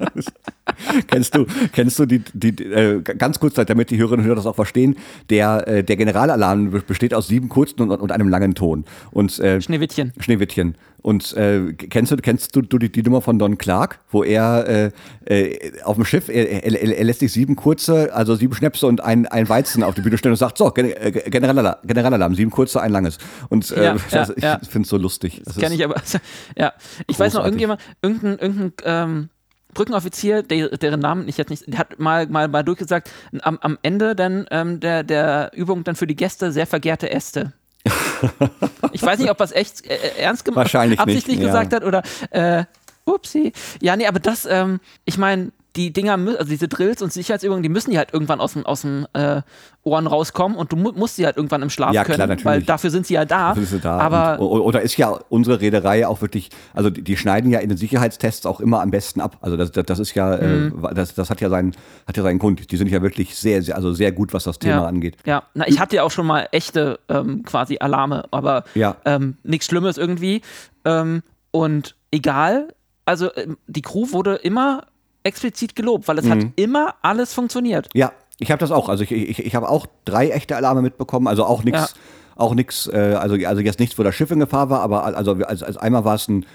kennst 1.08 1.34
du, 1.34 1.46
kennst 1.72 1.98
du 1.98 2.06
die, 2.06 2.22
die 2.32 2.64
äh, 2.64 3.00
ganz 3.02 3.38
kurz, 3.40 3.54
damit 3.54 3.90
die 3.90 3.98
Hörerinnen 3.98 4.20
und 4.24 4.26
Hörer 4.26 4.36
das 4.36 4.46
auch 4.46 4.54
verstehen, 4.56 4.96
der, 5.28 5.66
äh, 5.68 5.84
der 5.84 5.96
Generalalarm 5.96 6.70
be- 6.70 6.80
besteht 6.80 7.14
aus 7.14 7.28
sieben 7.28 7.48
kurzen 7.48 7.80
und, 7.82 7.90
und 7.90 8.12
einem 8.12 8.28
langen 8.28 8.54
Ton. 8.54 8.84
Und, 9.10 9.38
äh, 9.40 9.60
Schneewittchen. 9.60 10.12
Schneewittchen. 10.18 10.76
Und 11.02 11.32
äh, 11.34 11.72
kennst 11.72 12.12
du, 12.12 12.16
kennst 12.16 12.54
du, 12.54 12.60
du 12.60 12.76
die, 12.76 12.92
die 12.92 13.02
Nummer 13.02 13.22
von 13.22 13.38
Don 13.38 13.56
Clark, 13.56 14.00
wo 14.10 14.22
er 14.22 14.90
äh, 15.26 15.48
äh, 15.50 15.82
auf 15.84 15.96
dem 15.96 16.04
Schiff, 16.04 16.28
er, 16.28 16.62
er, 16.62 16.74
er 16.98 17.04
lässt 17.04 17.20
sich 17.20 17.32
sieben 17.32 17.56
kurze, 17.56 18.12
also 18.12 18.34
sieben 18.34 18.54
Schnäpse 18.54 18.86
und 18.86 19.02
ein, 19.02 19.26
ein 19.26 19.48
Weizen 19.48 19.82
auf 19.82 19.94
die 19.94 20.02
Bühne 20.02 20.18
stellen 20.18 20.32
und 20.34 20.36
sagt, 20.38 20.58
so, 20.58 20.70
Gen 20.72 20.90
äh, 20.92 21.10
Generalalarm, 21.30 21.76
Generalalarm, 21.84 22.34
sieben 22.34 22.50
kurze, 22.50 22.82
ein 22.82 22.92
langes. 22.92 23.16
Und 23.48 23.70
äh, 23.70 23.82
Ja, 23.84 23.92
das, 23.94 24.28
ja, 24.28 24.34
ich 24.36 24.42
ja. 24.42 24.58
finde 24.68 24.84
es 24.84 24.90
so 24.90 24.98
lustig. 24.98 25.40
Das 25.44 25.54
Kenne 25.56 25.68
ist- 25.74 25.80
ich 25.80 25.84
aber. 25.84 25.94
Ja. 26.56 26.72
Ich 27.06 27.18
weiß 27.18 27.32
noch, 27.32 27.44
Großartig. 27.44 27.62
irgendjemand, 27.62 27.80
irgendein, 28.02 28.38
irgendein 28.38 28.72
ähm, 28.84 29.28
Brückenoffizier, 29.74 30.42
der, 30.42 30.68
deren 30.76 31.00
Namen 31.00 31.28
ich 31.28 31.36
jetzt 31.36 31.50
nicht, 31.50 31.64
der 31.66 31.78
hat 31.78 31.98
mal, 31.98 32.26
mal, 32.26 32.48
mal 32.48 32.62
durchgesagt, 32.62 33.10
am, 33.42 33.58
am 33.60 33.78
Ende 33.82 34.14
dann 34.14 34.46
ähm, 34.50 34.80
der, 34.80 35.02
der 35.02 35.52
Übung 35.54 35.84
dann 35.84 35.96
für 35.96 36.06
die 36.06 36.16
Gäste 36.16 36.52
sehr 36.52 36.66
vergehrte 36.66 37.10
Äste. 37.10 37.52
ich 38.92 39.02
weiß 39.02 39.18
nicht, 39.18 39.30
ob 39.30 39.38
das 39.38 39.52
echt 39.52 39.86
äh, 39.86 39.94
äh, 39.94 40.20
ernst 40.20 40.44
gemacht 40.44 40.64
Wahrscheinlich 40.64 40.98
nicht, 40.98 41.00
absichtlich 41.00 41.38
ja. 41.38 41.46
gesagt 41.46 41.72
hat 41.72 41.84
oder 41.84 42.02
äh, 42.30 42.64
upsie. 43.06 43.52
Ja, 43.80 43.96
nee, 43.96 44.06
aber 44.06 44.20
das, 44.20 44.46
ähm, 44.46 44.80
ich 45.04 45.16
meine, 45.16 45.52
die 45.76 45.92
Dinger, 45.92 46.14
also 46.14 46.44
diese 46.50 46.66
Drills 46.68 47.00
und 47.00 47.12
Sicherheitsübungen, 47.12 47.62
die 47.62 47.68
müssen 47.68 47.92
ja 47.92 47.98
halt 47.98 48.12
irgendwann 48.12 48.40
aus 48.40 48.54
dem, 48.54 48.66
aus 48.66 48.80
dem 48.82 49.06
äh, 49.12 49.42
Ohren 49.84 50.06
rauskommen 50.08 50.58
und 50.58 50.72
du 50.72 50.76
mu 50.76 50.90
musst 50.92 51.16
sie 51.16 51.24
halt 51.24 51.36
irgendwann 51.36 51.62
im 51.62 51.70
Schlaf 51.70 51.92
Ja, 51.94 52.02
klar, 52.04 52.16
können, 52.16 52.28
natürlich. 52.28 52.44
weil 52.44 52.62
dafür 52.62 52.90
sind 52.90 53.06
sie 53.06 53.14
ja 53.14 53.24
da. 53.24 53.50
Dafür 53.50 53.64
sind 53.64 53.78
sie 53.78 53.82
da. 53.82 53.98
Aber 53.98 54.40
und, 54.40 54.60
oder 54.60 54.82
ist 54.82 54.96
ja 54.96 55.10
unsere 55.28 55.60
Reederei 55.60 56.06
auch 56.06 56.20
wirklich, 56.22 56.50
also 56.74 56.90
die, 56.90 57.02
die 57.02 57.16
schneiden 57.16 57.50
ja 57.50 57.60
in 57.60 57.68
den 57.68 57.78
Sicherheitstests 57.78 58.46
auch 58.46 58.60
immer 58.60 58.80
am 58.82 58.90
besten 58.90 59.20
ab. 59.20 59.38
Also 59.40 59.56
das, 59.56 59.70
das, 59.70 59.86
das 59.86 59.98
ist 60.00 60.14
ja, 60.14 60.36
Mhm. 60.36 60.84
äh, 60.90 60.94
das, 60.94 61.14
das 61.14 61.30
hat 61.30 61.40
ja 61.40 61.48
seinen, 61.48 61.72
hat 62.06 62.16
ja 62.16 62.22
seinen 62.22 62.38
Grund. 62.40 62.70
Die 62.72 62.76
sind 62.76 62.88
ja 62.90 63.00
wirklich 63.00 63.36
sehr, 63.36 63.62
sehr, 63.62 63.76
also 63.76 63.92
sehr 63.92 64.10
gut, 64.12 64.32
was 64.34 64.44
das 64.44 64.58
Thema 64.58 64.74
ja. 64.82 64.86
angeht. 64.86 65.16
Ja, 65.24 65.44
na, 65.54 65.68
ich 65.68 65.78
hatte 65.78 65.96
ja 65.96 66.02
auch 66.02 66.10
schon 66.10 66.26
mal 66.26 66.48
echte 66.52 66.98
ähm, 67.08 67.42
quasi 67.44 67.78
Alarme, 67.78 68.24
aber 68.32 68.64
Ja. 68.74 68.96
ähm, 69.04 69.36
nichts 69.44 69.66
Schlimmes 69.66 69.98
irgendwie. 69.98 70.42
Ähm, 70.84 71.22
und 71.52 71.94
egal, 72.10 72.68
also 73.06 73.30
ähm, 73.36 73.56
die 73.66 73.82
Crew 73.82 74.06
wurde 74.12 74.34
immer 74.34 74.84
explizit 75.22 75.76
gelobt, 75.76 76.08
weil 76.08 76.18
es 76.18 76.28
hat 76.28 76.38
Mhm. 76.38 76.52
immer 76.56 76.94
alles 77.02 77.34
funktioniert. 77.34 77.88
Ja, 77.94 78.12
ich 78.38 78.50
habe 78.50 78.58
das 78.60 78.70
auch. 78.70 78.88
Also 78.88 79.04
ich, 79.04 79.12
ich, 79.12 79.38
ich 79.44 79.54
habe 79.54 79.68
auch 79.68 79.86
drei 80.04 80.30
echte 80.30 80.56
Alarme 80.56 80.82
mitbekommen. 80.82 81.26
Also 81.28 81.44
auch 81.44 81.62
nichts, 81.62 81.80
Ja. 81.80 81.88
auch 82.42 82.54
nichts, 82.54 82.86
äh, 82.92 83.16
also, 83.20 83.36
also 83.46 83.60
jetzt 83.60 83.80
nichts, 83.80 83.98
wo 83.98 84.02
das 84.02 84.14
Schiff 84.14 84.30
in 84.30 84.40
Gefahr 84.40 84.70
war, 84.70 84.80
aber 84.80 85.04
also 85.04 85.32
als, 85.32 85.62
als 85.62 85.76
einmal 85.76 86.04
war 86.04 86.14
es 86.14 86.28
ein, 86.28 86.46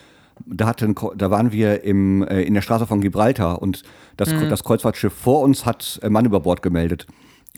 da, 0.45 0.65
hatte 0.67 0.85
ein, 0.85 0.95
Ko- 0.95 1.13
da 1.15 1.29
waren 1.31 1.51
wir 1.51 1.83
im, 1.83 2.23
äh, 2.27 2.41
in 2.41 2.53
der 2.55 2.61
Straße 2.61 2.87
von 2.87 3.01
Gibraltar 3.01 3.61
und 3.61 3.83
das, 4.17 4.29
Mhm. 4.33 4.49
das 4.49 4.63
Kreuzfahrtschiff 4.63 5.13
vor 5.13 5.41
uns 5.41 5.65
hat 5.65 5.99
äh, 6.01 6.09
Mann 6.09 6.25
über 6.25 6.39
Bord 6.39 6.61
gemeldet. 6.61 7.05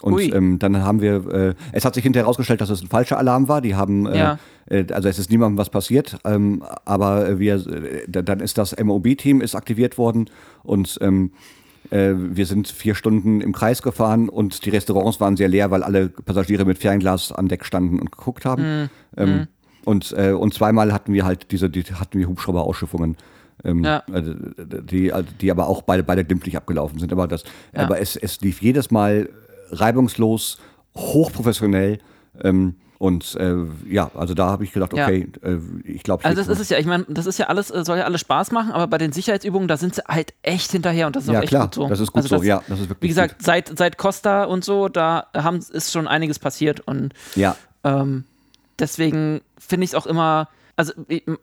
Und 0.01 0.21
ähm, 0.33 0.59
dann 0.59 0.83
haben 0.83 1.01
wir, 1.01 1.25
äh, 1.33 1.53
es 1.71 1.85
hat 1.85 1.95
sich 1.95 2.03
hinterher 2.03 2.25
herausgestellt, 2.25 2.61
dass 2.61 2.69
es 2.69 2.81
ein 2.81 2.87
falscher 2.87 3.17
Alarm 3.17 3.47
war. 3.47 3.61
Die 3.61 3.75
haben, 3.75 4.05
äh, 4.05 4.17
Ja. 4.17 4.39
äh, 4.69 4.85
also 4.93 5.09
es 5.09 5.17
ist 5.19 5.29
niemandem 5.31 5.57
was 5.57 5.69
passiert, 5.69 6.17
ähm, 6.25 6.63
aber 6.85 7.39
wir, 7.39 7.55
äh, 7.55 8.03
da- 8.07 8.21
dann 8.21 8.39
ist 8.39 8.57
das 8.57 8.75
MOB-Team 8.77 9.41
ist 9.41 9.55
aktiviert 9.55 9.97
worden 9.97 10.29
und 10.63 10.97
ähm, 11.01 11.31
äh, 11.89 12.13
wir 12.15 12.45
sind 12.45 12.67
vier 12.67 12.95
Stunden 12.95 13.41
im 13.41 13.53
Kreis 13.53 13.81
gefahren 13.81 14.29
und 14.29 14.65
die 14.65 14.69
Restaurants 14.69 15.19
waren 15.19 15.37
sehr 15.37 15.47
leer, 15.47 15.71
weil 15.71 15.83
alle 15.83 16.09
Passagiere 16.09 16.65
mit 16.65 16.77
Fernglas 16.77 17.31
an 17.31 17.47
Deck 17.47 17.65
standen 17.65 17.99
und 17.99 18.11
geguckt 18.11 18.43
haben. 18.45 18.89
Ähm, 19.15 19.47
und, 19.85 20.13
äh, 20.17 20.31
und 20.33 20.53
zweimal 20.53 20.91
hatten 20.93 21.13
wir 21.13 21.23
halt 21.25 21.51
diese, 21.51 21.69
die, 21.69 21.83
hatten 21.83 22.19
wir 22.19 22.27
Hubschrauberausschiffungen. 22.27 23.15
Ähm, 23.63 23.83
Ja. 23.85 24.03
also, 24.11 24.33
die, 24.57 25.11
die 25.41 25.49
aber 25.49 25.67
auch 25.67 25.81
beide, 25.81 26.03
beide 26.03 26.23
glimpflich 26.25 26.57
abgelaufen 26.57 26.99
sind. 26.99 27.11
Aber, 27.13 27.25
das, 27.27 27.43
Ja. 27.73 27.83
aber 27.85 27.99
es, 28.01 28.15
es 28.17 28.41
lief 28.41 28.61
jedes 28.61 28.91
Mal 28.91 29.29
reibungslos, 29.71 30.57
hochprofessionell. 30.95 31.99
Ähm, 32.43 32.75
und 32.99 33.35
äh, 33.35 33.53
ja, 33.87 34.09
also 34.15 34.33
da 34.33 34.47
habe 34.47 34.63
ich 34.63 34.71
gedacht, 34.71 34.91
Ja. 34.93 35.03
okay, 35.05 35.29
äh, 35.43 35.57
ich 35.83 36.01
glaube, 36.01 36.25
Also 36.25 36.35
das 36.41 36.47
ist 36.47 36.59
es 36.59 36.69
ja, 36.69 36.79
ich 36.79 36.87
meine, 36.87 37.05
das 37.07 37.27
ist 37.27 37.37
ja 37.37 37.45
alles, 37.45 37.69
äh, 37.69 37.85
soll 37.85 37.99
ja 37.99 38.05
alles 38.05 38.21
Spaß 38.21 38.51
machen, 38.51 38.71
aber 38.71 38.87
bei 38.87 38.97
den 38.97 39.11
Sicherheitsübungen, 39.11 39.67
da 39.67 39.77
sind 39.77 39.93
sie 39.93 40.01
halt 40.07 40.33
echt 40.41 40.71
hinterher 40.71 41.05
und 41.05 41.15
das 41.15 41.25
ist 41.25 41.29
Ja, 41.31 41.37
auch 41.37 41.43
echt 41.43 41.49
klar, 41.49 41.65
gut 41.65 41.75
so. 41.75 41.87
das 41.87 41.99
ist 41.99 42.11
gut 42.11 42.23
also 42.23 42.37
so, 42.39 42.43
ja, 42.43 42.63
das 42.67 42.79
ist 42.79 42.89
wirklich 42.89 43.03
Wie 43.03 43.07
gesagt, 43.09 43.43
seit, 43.43 43.77
seit 43.77 43.99
Costa 43.99 44.45
und 44.45 44.65
so, 44.65 44.89
da 44.89 45.27
haben, 45.35 45.57
ist 45.59 45.91
schon 45.91 46.07
einiges 46.07 46.39
passiert 46.39 46.79
und 46.87 47.13
ja, 47.35 47.55
ähm, 47.83 48.23
deswegen 48.79 49.41
finde 49.59 49.83
ich 49.85 49.91
es 49.91 49.95
auch 49.95 50.07
immer, 50.07 50.49
also 50.77 50.93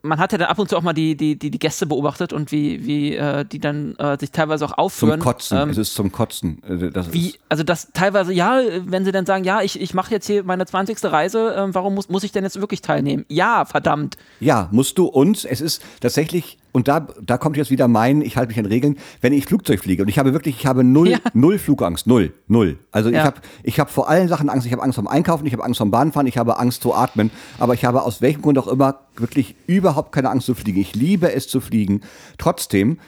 man 0.03 0.19
hat 0.19 0.31
ja 0.31 0.39
dann 0.39 0.49
ab 0.49 0.61
und 0.61 0.69
zu 0.69 0.77
auch 0.77 0.83
mal 0.83 0.93
die, 0.93 1.17
die, 1.17 1.37
die, 1.37 1.51
die 1.51 1.59
Gäste 1.59 1.87
beobachtet 1.87 2.33
und 2.33 2.53
wie, 2.53 2.87
wie 2.87 3.17
äh, 3.17 3.45
die 3.45 3.59
dann 3.59 3.97
äh, 3.97 4.17
sich 4.19 4.31
teilweise 4.31 4.65
auch 4.65 4.71
zum 4.71 4.79
aufführen. 4.79 5.21
Kotzen. 5.21 5.59
Ähm, 5.59 5.71
es 5.71 5.77
ist 5.79 5.95
zum 5.95 6.13
Kotzen. 6.13 6.63
Äh, 6.63 6.91
Das 6.91 7.13
wie, 7.13 7.31
ist, 7.31 7.39
also 7.49 7.65
das 7.65 7.89
teilweise, 7.93 8.33
ja, 8.33 8.61
wenn 8.85 9.05
sie 9.05 9.11
dann 9.11 9.27
sagen, 9.27 9.43
ja, 9.43 9.61
ich, 9.61 9.81
ich 9.81 9.93
mache 9.93 10.13
jetzt 10.13 10.27
hier 10.29 10.45
meine 10.45 10.65
20. 10.65 11.03
Reise, 11.05 11.53
ähm, 11.59 11.75
warum 11.75 11.97
muss, 11.97 12.09
muss 12.09 12.23
ich 12.23 12.31
denn 12.31 12.45
jetzt 12.45 12.61
wirklich 12.61 12.81
teilnehmen? 12.81 13.25
Ja, 13.29 13.65
verdammt. 13.65 14.17
ja, 14.39 14.69
musst 14.71 14.99
du 14.99 15.07
uns. 15.07 15.45
Es 15.45 15.61
ist 15.61 15.83
tatsächlich, 16.01 16.59
und 16.75 16.89
da, 16.89 17.07
da 17.23 17.39
kommt 17.39 17.57
jetzt 17.57 17.71
wieder 17.71 17.87
mein, 17.89 18.21
ich 18.21 18.37
halte 18.37 18.49
mich 18.49 18.59
an 18.59 18.67
Regeln, 18.67 18.99
wenn 19.21 19.33
ich 19.33 19.47
Flugzeug 19.47 19.79
fliege 19.81 20.03
und 20.03 20.09
ich 20.09 20.19
habe 20.19 20.33
wirklich, 20.33 20.57
ich 20.59 20.67
habe 20.67 20.83
null, 20.85 21.09
Ja. 21.13 21.19
null 21.33 21.59
Flugangst, 21.59 22.07
null, 22.09 22.33
null. 22.49 22.79
Also 22.91 23.09
ich 23.11 23.15
Ja. 23.15 23.25
habe 23.25 23.37
ich 23.63 23.79
habe 23.81 23.91
vor 23.91 24.09
allen 24.09 24.27
Sachen 24.29 24.49
Angst. 24.51 24.67
Ich 24.67 24.73
habe 24.73 24.83
Angst 24.83 24.97
vom 24.97 25.07
Einkaufen, 25.07 25.47
ich 25.47 25.53
habe 25.53 25.65
Angst 25.65 25.79
vom 25.79 25.91
Bahnfahren, 25.93 26.27
ich 26.27 26.37
habe 26.37 26.59
Angst 26.59 26.83
zu 26.83 26.93
atmen, 26.95 27.31
aber 27.59 27.75
ich 27.75 27.85
habe 27.85 28.03
aus 28.03 28.21
welchem 28.21 28.43
Grund 28.43 28.59
auch 28.59 28.67
immer 28.67 29.01
wirklich 29.17 29.55
überhaupt 29.69 30.11
keine 30.13 30.31
Angst 30.31 30.47
zu 30.47 30.55
fliegen. 30.55 30.81
Ich 30.81 30.95
liebe 30.97 31.33
es 31.33 31.47
zu 31.49 31.61
fliegen. 31.61 32.01
Trotzdem 32.39 32.99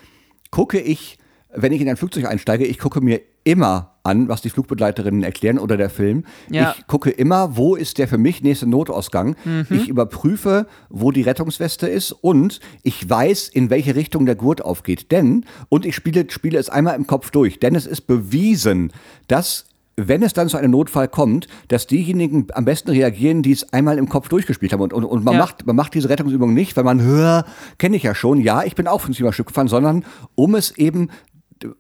gucke 0.53 0.79
ich, 0.79 1.19
wenn 1.53 1.73
ich 1.73 1.81
in 1.81 1.89
ein 1.89 1.97
Flugzeug 1.97 2.27
einsteige, 2.27 2.65
ich 2.65 2.79
gucke 2.79 3.01
mir 3.01 3.21
immer 3.45 3.96
an, 4.07 4.29
was 4.29 4.41
die 4.41 4.51
Flugbegleiterinnen 4.51 5.23
erklären 5.23 5.59
oder 5.59 5.77
der 5.77 5.91
Film. 5.91 6.25
Ja. 6.51 6.75
Ich 6.79 6.87
gucke 6.87 7.11
immer, 7.11 7.57
wo 7.57 7.75
ist 7.75 7.99
der 7.99 8.09
für 8.09 8.19
mich 8.19 8.43
nächste 8.43 8.67
Notausgang. 8.67 9.37
Ich 9.71 9.89
überprüfe, 9.89 10.67
wo 10.89 11.11
die 11.11 11.23
Rettungsweste 11.23 11.87
ist 11.89 12.13
und 12.13 12.61
ich 12.83 13.09
weiß, 13.11 13.49
in 13.49 13.69
welche 13.71 13.95
Richtung 13.95 14.25
der 14.27 14.37
Gurt 14.37 14.65
aufgeht. 14.65 15.11
Denn, 15.13 15.45
und 15.69 15.85
ich 15.85 15.95
spiele, 15.95 16.27
spiele 16.31 16.59
es 16.59 16.71
einmal 16.71 16.95
im 16.97 17.07
Kopf 17.07 17.31
durch, 17.31 17.59
denn 17.61 17.75
es 17.75 17.87
ist 17.87 18.03
bewiesen, 18.03 18.93
dass 19.29 19.67
wenn 19.99 20.23
es 20.23 20.35
dann 20.35 20.49
zu 20.51 20.59
einem 20.59 20.73
Notfall 20.73 21.09
kommt, 21.09 21.49
dass 21.69 21.87
diejenigen 21.87 22.49
am 22.53 22.67
besten 22.67 22.91
reagieren, 22.91 23.43
die 23.43 23.53
es 23.53 23.73
einmal 23.73 23.97
im 23.97 24.11
Kopf 24.11 24.29
durchgespielt 24.29 24.75
haben. 24.75 24.83
Und, 24.83 24.93
und, 24.93 25.05
und 25.05 25.25
man, 25.25 25.35
Ja. 25.35 25.41
macht, 25.41 25.67
man 25.67 25.75
macht 25.75 25.95
diese 25.95 26.11
Rettungsübung 26.11 26.53
nicht, 26.53 26.77
weil 26.77 26.85
man, 26.85 27.01
hör, 27.01 27.47
kenne 27.79 27.97
ich 27.97 28.03
ja 28.03 28.15
schon, 28.15 28.41
ja, 28.43 28.63
ich 28.63 28.75
bin 28.75 28.87
auch 28.89 29.01
50 29.01 29.33
Stück 29.33 29.47
gefahren, 29.47 29.69
sondern 29.69 30.05
um 30.35 30.55
es 30.55 30.77
eben 30.77 31.09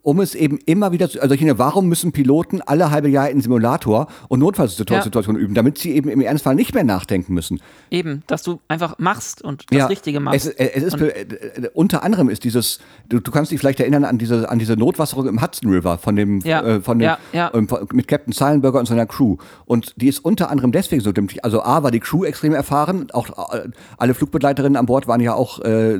um 0.03 0.21
es 0.21 0.35
eben 0.35 0.59
immer 0.65 0.93
wieder 0.93 1.11
zu, 1.11 1.21
also 1.21 1.35
ich 1.35 1.41
meine, 1.41 1.59
warum 1.59 1.89
müssen 1.89 2.13
Piloten 2.13 2.63
alle 2.63 2.91
halbe 2.91 3.09
Jahr 3.09 3.29
in 3.29 3.41
Simulator 3.41 4.09
und 4.29 4.41
Notfallsituationen 4.41 5.41
üben, 5.41 5.55
damit 5.55 5.79
sie 5.79 5.93
eben 5.93 6.09
im 6.09 6.21
Ernstfall 6.21 6.55
nicht 6.55 6.75
mehr 6.75 6.85
nachdenken 6.85 7.35
müssen. 7.35 7.61
Eben, 7.91 8.23
dass 8.27 8.43
du 8.43 8.61
einfach 8.69 8.99
machst 8.99 9.43
und 9.43 9.65
das 9.71 9.91
Richtige 9.91 10.21
machst. 10.21 10.47
Es, 10.47 10.55
es 10.55 10.83
ist 10.83 11.01
äh, 11.01 11.09
äh, 11.09 11.71
unter 11.75 12.03
anderem 12.03 12.29
ist 12.29 12.45
dieses, 12.45 12.79
du, 13.09 13.21
du 13.21 13.31
kannst 13.31 13.53
dich 13.53 13.61
vielleicht 13.61 13.81
erinnern 13.81 14.05
an 14.05 14.19
diese 14.19 14.49
an 14.49 14.59
diese 14.59 14.77
Notwasserung 14.77 15.29
im 15.29 15.43
Hudson 15.43 15.71
River 15.71 15.99
von 15.99 16.17
dem 16.17 16.41
Ja, 16.41 16.63
äh, 16.63 16.81
von 16.81 16.99
dem 16.99 17.07
ja, 17.07 17.19
ja. 17.33 17.51
ähm, 17.55 17.69
mit 17.93 18.09
Captain 18.09 18.33
Silenberger 18.33 18.79
und 18.79 18.87
seiner 18.87 19.07
Crew 19.07 19.37
und 19.67 19.95
die 19.97 20.09
ist 20.09 20.21
unter 20.21 20.51
anderem 20.51 20.73
deswegen 20.73 21.03
so 21.03 21.13
dämpflich. 21.13 21.45
Also 21.45 21.63
a 21.63 21.83
war 21.83 21.91
die 21.91 22.01
Crew 22.01 22.25
extrem 22.25 22.55
erfahren, 22.55 23.09
auch 23.13 23.53
äh, 23.53 23.69
alle 23.99 24.15
Flugbegleiterinnen 24.15 24.77
an 24.77 24.87
Bord 24.87 25.07
waren 25.07 25.21
ja 25.21 25.35
auch 25.35 25.61
äh, 25.61 25.99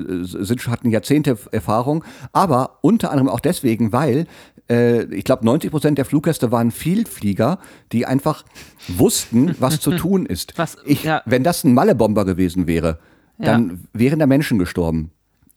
hatten 0.67 0.91
Jahrzehnte 0.91 1.37
Erfahrung, 1.53 2.05
aber 2.33 2.79
unter 2.81 3.11
anderem 3.11 3.29
auch 3.29 3.41
deswegen, 3.41 3.66
weil 3.93 4.27
äh, 4.71 5.05
ich 5.15 5.25
glaube 5.25 5.45
90 5.45 5.71
Prozent 5.71 5.99
der 5.99 6.05
Fluggäste 6.05 6.51
waren 6.53 6.71
Vielflieger, 6.71 7.59
die 7.93 8.07
einfach 8.07 8.45
wussten, 8.89 9.55
was 9.59 9.81
zu 9.81 9.93
tun 9.97 10.27
ist. 10.27 10.55
Was- 10.57 10.77
ich, 10.85 11.05
ja. 11.05 11.23
Wenn 11.27 11.43
das 11.45 11.65
ein 11.65 11.75
Malle-Bomber 11.75 12.25
gewesen 12.25 12.67
wäre, 12.67 12.99
dann 13.39 13.87
wären 13.93 14.19
da 14.19 14.27
Menschen 14.27 14.59
gestorben. 14.59 15.11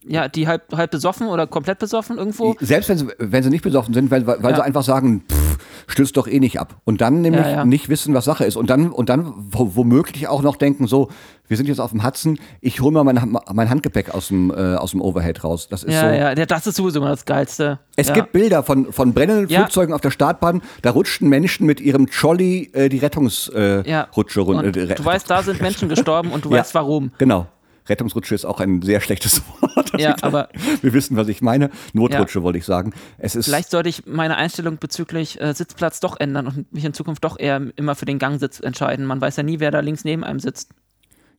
ja, 0.06 0.28
die 0.28 0.48
halb, 0.48 0.74
halb 0.76 0.92
besoffen 0.92 1.28
oder 1.28 1.48
komplett 1.48 1.80
besoffen 1.80 2.18
irgendwo. 2.18 2.56
Selbst 2.60 2.90
wenn 2.90 2.98
sie, 2.98 3.08
wenn 3.20 3.44
sie 3.44 3.50
nicht 3.50 3.64
besoffen 3.64 3.94
sind, 3.94 4.12
weil, 4.12 4.26
weil 4.28 4.40
Ja. 4.52 4.56
sie 4.58 4.64
einfach 4.64 4.84
sagen, 4.84 5.24
pff, 5.32 5.58
stürzt 5.88 6.18
doch 6.18 6.28
eh 6.28 6.40
nicht 6.40 6.60
ab. 6.60 6.82
Und 6.86 7.00
dann 7.02 7.22
nämlich 7.22 7.46
Ja, 7.46 7.50
ja. 7.52 7.66
nicht 7.66 7.88
wissen, 7.90 8.14
was 8.14 8.26
Sache 8.26 8.44
ist. 8.46 8.56
Und 8.58 8.70
dann, 8.70 8.90
und 8.92 9.10
dann 9.10 9.34
wo- 9.38 9.76
womöglich 9.76 10.28
auch 10.28 10.42
noch 10.42 10.56
denken, 10.58 10.88
so, 10.88 11.10
wir 11.50 11.58
sind 11.58 11.68
jetzt 11.68 11.80
auf 11.82 11.92
dem 11.92 12.06
Hudson, 12.06 12.40
ich 12.62 12.80
hole 12.80 12.94
mal 12.94 13.04
mein, 13.04 13.38
mein 13.54 13.70
Handgepäck 13.70 14.12
aus 14.14 14.30
dem, 14.30 14.52
äh, 14.52 14.76
aus 14.76 14.92
dem 14.92 15.02
Overhead 15.02 15.44
raus. 15.44 15.68
Das 15.70 15.84
ist 15.84 15.94
Ja, 15.94 16.02
so. 16.02 16.06
ja, 16.08 16.34
ja, 16.34 16.46
das 16.46 16.66
ist 16.68 16.76
sowieso 16.78 17.00
immer 17.00 17.10
das 17.10 17.26
Geilste. 17.26 17.80
Es 17.98 18.08
ja. 18.08 18.14
gibt 18.14 18.32
Bilder 18.32 18.64
von, 18.64 18.94
von 18.94 19.14
brennenden 19.14 19.50
Ja. 19.50 19.60
Flugzeugen 19.62 19.94
auf 19.94 20.00
der 20.02 20.12
Startbahn, 20.12 20.62
da 20.84 20.92
rutschten 20.92 21.28
Menschen 21.28 21.66
mit 21.66 21.82
ihrem 21.82 22.08
Trolley 22.08 22.70
äh, 22.74 22.88
die 22.88 23.00
Rettungsrutsche 23.00 23.84
äh, 23.86 23.90
ja. 23.90 24.08
Runter. 24.38 24.68
Äh, 24.80 24.96
du 24.96 25.04
weißt, 25.04 25.30
da 25.30 25.44
sind 25.44 25.60
Menschen 25.62 25.90
gestorben 25.90 26.32
und 26.32 26.46
du 26.46 26.50
Ja. 26.54 26.60
weißt 26.60 26.74
warum. 26.76 27.12
Genau. 27.18 27.48
Rettungsrutsche 27.88 28.36
ist 28.36 28.46
auch 28.46 28.60
ein 28.60 28.84
sehr 28.84 29.02
schlechtes 29.02 29.42
Wort. 29.62 30.00
Ja, 30.00 30.16
aber- 30.22 30.50
wir 30.84 30.94
wissen, 30.94 31.18
was 31.18 31.28
ich 31.28 31.42
meine. 31.42 31.72
Notrutsche 31.94 32.44
wollte 32.44 32.60
ich 32.60 32.66
sagen. 32.66 32.94
Es 33.18 33.36
ist 33.36 33.46
Vielleicht 33.46 33.72
sollte 33.72 33.90
ich 33.90 34.06
meine 34.06 34.38
Einstellung 34.38 34.78
bezüglich 34.78 35.42
äh, 35.42 35.54
Sitzplatz 35.56 36.00
doch 36.00 36.20
ändern 36.20 36.46
und 36.46 36.72
mich 36.72 36.86
in 36.86 36.94
Zukunft 36.94 37.24
doch 37.24 37.40
eher 37.40 37.60
immer 37.76 37.96
für 37.96 38.06
den 38.06 38.20
Gangsitz 38.20 38.60
entscheiden. 38.60 39.08
Man 39.08 39.20
weiß 39.20 39.38
ja 39.38 39.44
nie, 39.44 39.60
wer 39.60 39.72
da 39.72 39.80
links 39.80 40.04
neben 40.06 40.24
einem 40.24 40.40
sitzt. 40.40 40.70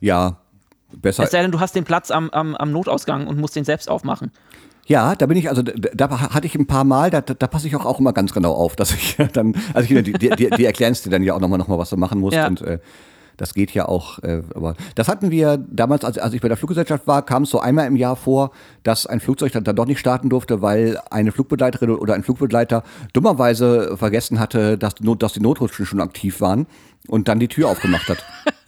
Ja 0.01 0.39
besser. 0.93 1.25
Es 1.25 1.31
sei 1.31 1.43
denn, 1.43 1.53
du 1.53 1.61
hast 1.61 1.75
den 1.75 1.85
Platz 1.85 2.11
am, 2.11 2.31
am, 2.31 2.57
am 2.57 2.73
Notausgang 2.73 3.27
und 3.27 3.39
musst 3.39 3.57
den 3.57 3.65
selbst 3.65 3.89
aufmachen. 3.89 4.31
Ja, 4.87 5.15
da 5.15 5.27
bin 5.27 5.37
ich, 5.37 5.49
also 5.49 5.63
da, 5.63 5.73
da 5.95 6.21
hatte 6.35 6.47
ich 6.47 6.57
ein 6.57 6.67
paar 6.67 6.85
Mal, 6.85 7.11
da, 7.11 7.21
da, 7.21 7.35
da 7.35 7.47
passe 7.47 7.69
ich 7.69 7.77
auch, 7.77 7.85
auch 7.85 8.01
immer 8.01 8.13
ganz 8.13 8.33
genau 8.33 8.55
auf, 8.55 8.77
dass 8.77 8.93
ich 8.93 9.17
dann, 9.33 9.55
also 9.73 9.95
ich, 9.95 10.03
die, 10.03 10.13
die, 10.13 10.51
die, 10.51 10.65
erklären 10.65 10.93
es 10.93 11.03
dir 11.03 11.11
dann 11.11 11.23
ja 11.23 11.35
auch 11.35 11.41
nochmal, 11.41 11.59
noch 11.59 11.69
mal, 11.69 11.79
was 11.79 11.91
du 11.91 11.97
machen 11.97 12.19
musst. 12.21 12.37
Ja. 12.37 12.49
Und 12.49 12.63
äh, 12.63 12.81
das 13.37 13.55
geht 13.55 13.71
ja 13.71 13.89
auch, 13.89 14.19
äh, 14.19 14.43
aber 14.55 14.75
das 14.97 15.09
hatten 15.09 15.31
wir 15.31 15.57
damals, 15.57 16.05
als, 16.05 16.19
als 16.19 16.35
ich 16.35 16.43
bei 16.43 16.49
der 16.49 16.59
Fluggesellschaft 16.59 17.07
war, 17.07 17.25
kam 17.25 17.45
es 17.45 17.51
so 17.51 17.61
einmal 17.61 17.87
im 17.87 17.97
Jahr 17.97 18.17
vor, 18.17 18.51
dass 18.83 19.07
ein 19.07 19.21
Flugzeug 19.21 19.53
dann, 19.53 19.65
dann 19.65 19.77
doch 19.77 19.87
nicht 19.87 19.99
starten 19.99 20.29
durfte, 20.29 20.61
weil 20.61 21.01
eine 21.11 21.33
Flugbegleiterin 21.33 21.91
oder 21.91 22.15
ein 22.15 22.23
Flugbegleiter 22.23 22.83
dummerweise 23.15 23.97
vergessen 23.97 24.41
hatte, 24.41 24.77
dass, 24.77 24.95
dass 24.97 25.33
die 25.33 25.41
Notrutschen 25.41 25.87
schon 25.87 26.01
aktiv 26.01 26.41
waren 26.41 26.67
und 27.09 27.29
dann 27.29 27.39
die 27.39 27.49
Tür 27.49 27.69
aufgemacht 27.71 28.09
hat. 28.09 28.25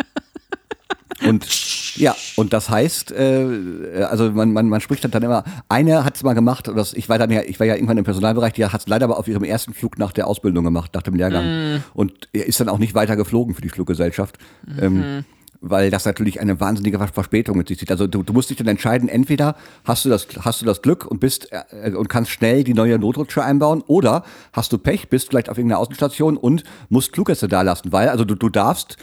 Und 1.27 1.97
ja, 1.97 2.17
und 2.37 2.53
das 2.53 2.71
heißt, 2.71 3.13
äh, 3.13 4.05
also 4.09 4.31
man, 4.31 4.53
man, 4.53 4.69
man 4.69 4.81
spricht 4.81 5.05
dann 5.13 5.23
immer, 5.23 5.45
eine 5.69 6.05
hat 6.05 6.17
es 6.17 6.23
mal 6.23 6.35
gemacht, 6.35 6.69
und 6.69 6.77
das, 6.77 6.95
ich 6.95 7.09
war 7.09 7.19
dann 7.19 7.31
ja, 7.31 7.43
ich 7.43 7.61
war 7.61 7.67
ja 7.67 7.75
irgendwann 7.75 7.99
im 7.99 8.05
Personalbereich, 8.05 8.55
die 8.55 8.65
hat 8.65 8.81
es 8.81 8.89
leider 8.89 9.05
aber 9.05 9.19
auf 9.19 9.29
ihrem 9.29 9.45
ersten 9.45 9.75
Flug 9.75 9.99
nach 9.99 10.13
der 10.13 10.27
Ausbildung 10.27 10.65
gemacht, 10.65 10.93
nach 10.95 11.03
dem 11.03 11.15
Lehrgang. 11.15 11.83
Und 11.95 12.29
er 12.33 12.47
ist 12.47 12.61
dann 12.61 12.69
auch 12.69 12.79
nicht 12.79 12.95
weiter 12.95 13.17
geflogen 13.17 13.55
für 13.55 13.63
die 13.63 13.69
Fluggesellschaft. 13.69 14.39
Ähm, 14.81 15.25
weil 15.63 15.91
das 15.91 16.05
natürlich 16.05 16.41
eine 16.41 16.61
wahnsinnige 16.61 16.99
Verspätung 16.99 17.57
mit 17.57 17.69
sich 17.69 17.79
zieht. 17.79 17.91
Also 17.91 18.09
du, 18.09 18.23
du 18.25 18.33
musst 18.33 18.51
dich 18.51 18.57
dann 18.57 18.67
entscheiden, 18.67 19.09
entweder 19.09 19.55
hast 19.85 20.05
du 20.05 20.09
das, 20.09 20.27
hast 20.41 20.61
du 20.61 20.67
das 20.67 20.83
Glück 20.83 21.07
und 21.07 21.21
bist 21.21 21.49
äh, 21.53 21.93
und 21.93 22.09
kannst 22.09 22.33
schnell 22.33 22.65
die 22.65 22.75
neue 22.75 22.99
Notrutsche 22.99 23.43
einbauen, 23.45 23.83
oder 23.87 24.25
hast 24.53 24.73
du 24.73 24.79
Pech, 24.79 25.09
bist 25.09 25.29
vielleicht 25.29 25.49
auf 25.49 25.57
irgendeiner 25.57 25.79
Außenstation 25.79 26.37
und 26.37 26.65
musst 26.89 27.15
Fluggäste 27.15 27.47
da 27.47 27.63
lassen, 27.63 27.93
weil 27.93 28.09
also 28.09 28.25
du, 28.25 28.35
du 28.35 28.49
darfst 28.49 28.97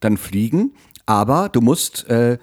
dann 0.00 0.16
fliegen, 0.16 0.72
aber 1.08 1.48
du 1.48 1.62
musst, 1.62 2.06
äh, 2.10 2.36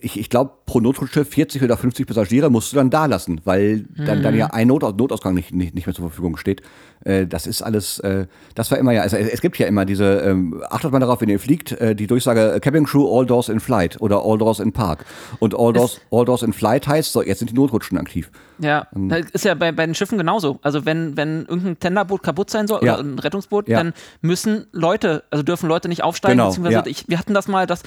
ich, 0.00 0.18
ich 0.18 0.30
glaube, 0.30 0.52
pro 0.66 0.80
Notrutsche 0.80 1.24
40 1.24 1.62
oder 1.62 1.76
50 1.76 2.06
Passagiere 2.06 2.50
musst 2.50 2.72
du 2.72 2.76
dann 2.76 2.90
da 2.90 3.06
lassen, 3.06 3.40
weil 3.44 3.84
dann, 3.96 4.22
dann 4.22 4.36
ja 4.36 4.46
ein 4.48 4.68
Not 4.68 4.82
Notausgang 4.82 5.34
nicht, 5.34 5.52
nicht, 5.52 5.74
nicht 5.74 5.86
mehr 5.86 5.94
zur 5.94 6.08
Verfügung 6.08 6.36
steht. 6.36 6.62
Äh, 7.04 7.26
das 7.26 7.46
ist 7.46 7.62
alles, 7.62 7.98
äh, 8.00 8.26
das 8.54 8.70
war 8.70 8.78
immer 8.78 8.92
ja, 8.92 9.02
also 9.02 9.16
es, 9.16 9.28
es 9.28 9.40
gibt 9.40 9.58
ja 9.58 9.66
immer 9.66 9.84
diese, 9.84 10.20
ähm, 10.20 10.62
achtet 10.70 10.92
mal 10.92 10.98
darauf, 11.00 11.20
wenn 11.20 11.28
ihr 11.28 11.40
fliegt, 11.40 11.72
äh, 11.72 11.94
die 11.94 12.06
Durchsage 12.06 12.52
äh, 12.54 12.60
Cabin 12.60 12.84
Crew 12.84 13.06
All 13.18 13.24
Doors 13.26 13.48
in 13.48 13.60
Flight 13.60 14.00
oder 14.00 14.22
All 14.24 14.38
Doors 14.38 14.60
in 14.60 14.72
Park. 14.72 15.04
Und 15.38 15.54
All 15.58 15.72
Doors, 15.72 16.00
All 16.10 16.24
Doors 16.24 16.42
in 16.42 16.52
Flight 16.52 16.86
heißt, 16.86 17.12
so, 17.12 17.22
jetzt 17.22 17.38
sind 17.38 17.50
die 17.50 17.54
Notrutschen 17.54 17.96
aktiv. 17.98 18.30
Ja, 18.58 18.86
Ähm. 18.94 19.08
das 19.08 19.30
ist 19.32 19.44
ja 19.44 19.54
bei, 19.54 19.72
bei 19.72 19.86
den 19.86 19.94
Schiffen 19.94 20.18
genauso. 20.18 20.58
Also 20.62 20.84
wenn, 20.84 21.16
wenn 21.16 21.46
irgendein 21.46 21.78
Tenderboot 21.80 22.22
kaputt 22.22 22.50
sein 22.50 22.66
soll 22.66 22.84
Ja. 22.84 22.94
oder 22.94 23.02
ein 23.04 23.18
Rettungsboot, 23.18 23.68
Ja. 23.68 23.78
dann 23.78 23.92
müssen 24.20 24.66
Leute, 24.72 25.24
also 25.30 25.42
dürfen 25.42 25.68
Leute 25.68 25.88
nicht 25.88 26.02
aufsteigen, 26.04 26.38
Genau, 26.38 26.48
beziehungsweise 26.48 26.76
ja. 26.76 26.86
ich, 26.86 27.08
wir 27.08 27.18
hatten 27.18 27.34
das 27.34 27.48
mal, 27.48 27.66
dass 27.66 27.82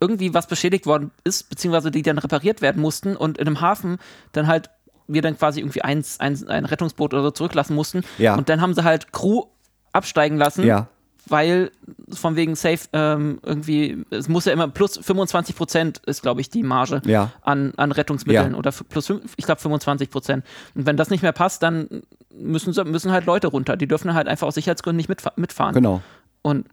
irgendwie 0.00 0.34
was 0.34 0.46
beschädigt 0.46 0.86
worden 0.86 1.10
ist, 1.24 1.48
beziehungsweise 1.50 1.90
die 1.90 2.02
dann 2.02 2.18
repariert 2.18 2.62
werden 2.62 2.80
mussten 2.80 3.16
und 3.16 3.38
in 3.38 3.46
einem 3.46 3.60
Hafen 3.60 3.98
dann 4.32 4.46
halt 4.46 4.70
wir 5.08 5.22
dann 5.22 5.36
quasi 5.38 5.60
irgendwie 5.60 5.82
eins, 5.82 6.20
eins, 6.20 6.46
ein 6.46 6.66
Rettungsboot 6.66 7.14
oder 7.14 7.22
so 7.22 7.30
zurücklassen 7.30 7.74
mussten. 7.74 8.02
Ja. 8.18 8.34
Und 8.36 8.48
dann 8.50 8.60
haben 8.60 8.74
sie 8.74 8.84
halt 8.84 9.10
Crew 9.12 9.44
absteigen 9.92 10.36
lassen. 10.36 10.64
Ja. 10.64 10.88
Weil 11.26 11.70
von 12.10 12.36
wegen 12.36 12.54
Safe 12.54 12.78
ähm, 12.92 13.38
irgendwie, 13.42 14.04
es 14.10 14.28
muss 14.28 14.44
ja 14.46 14.52
immer 14.52 14.68
plus 14.68 14.98
25 14.98 15.56
Prozent 15.56 15.98
ist, 16.06 16.22
glaube 16.22 16.40
ich, 16.40 16.48
die 16.50 16.62
Marge 16.62 17.02
Ja. 17.04 17.32
an, 17.42 17.72
an 17.76 17.92
Rettungsmitteln 17.92 18.54
oder 18.54 18.70
plus, 18.70 19.12
ich 19.36 19.44
glaube, 19.44 19.60
25 19.60 20.10
Prozent. 20.10 20.44
Und 20.74 20.86
wenn 20.86 20.96
das 20.96 21.10
nicht 21.10 21.22
mehr 21.22 21.32
passt, 21.32 21.62
dann 21.62 22.02
müssen, 22.30 22.74
müssen 22.90 23.10
halt 23.10 23.26
Leute 23.26 23.48
runter. 23.48 23.76
Die 23.76 23.86
dürfen 23.88 24.14
halt 24.14 24.28
einfach 24.28 24.46
aus 24.46 24.54
Sicherheitsgründen 24.54 24.96
nicht 24.96 25.08
mitfa 25.08 25.32
mitfahren. 25.36 25.74
Genau. 25.74 26.02
Und 26.42 26.66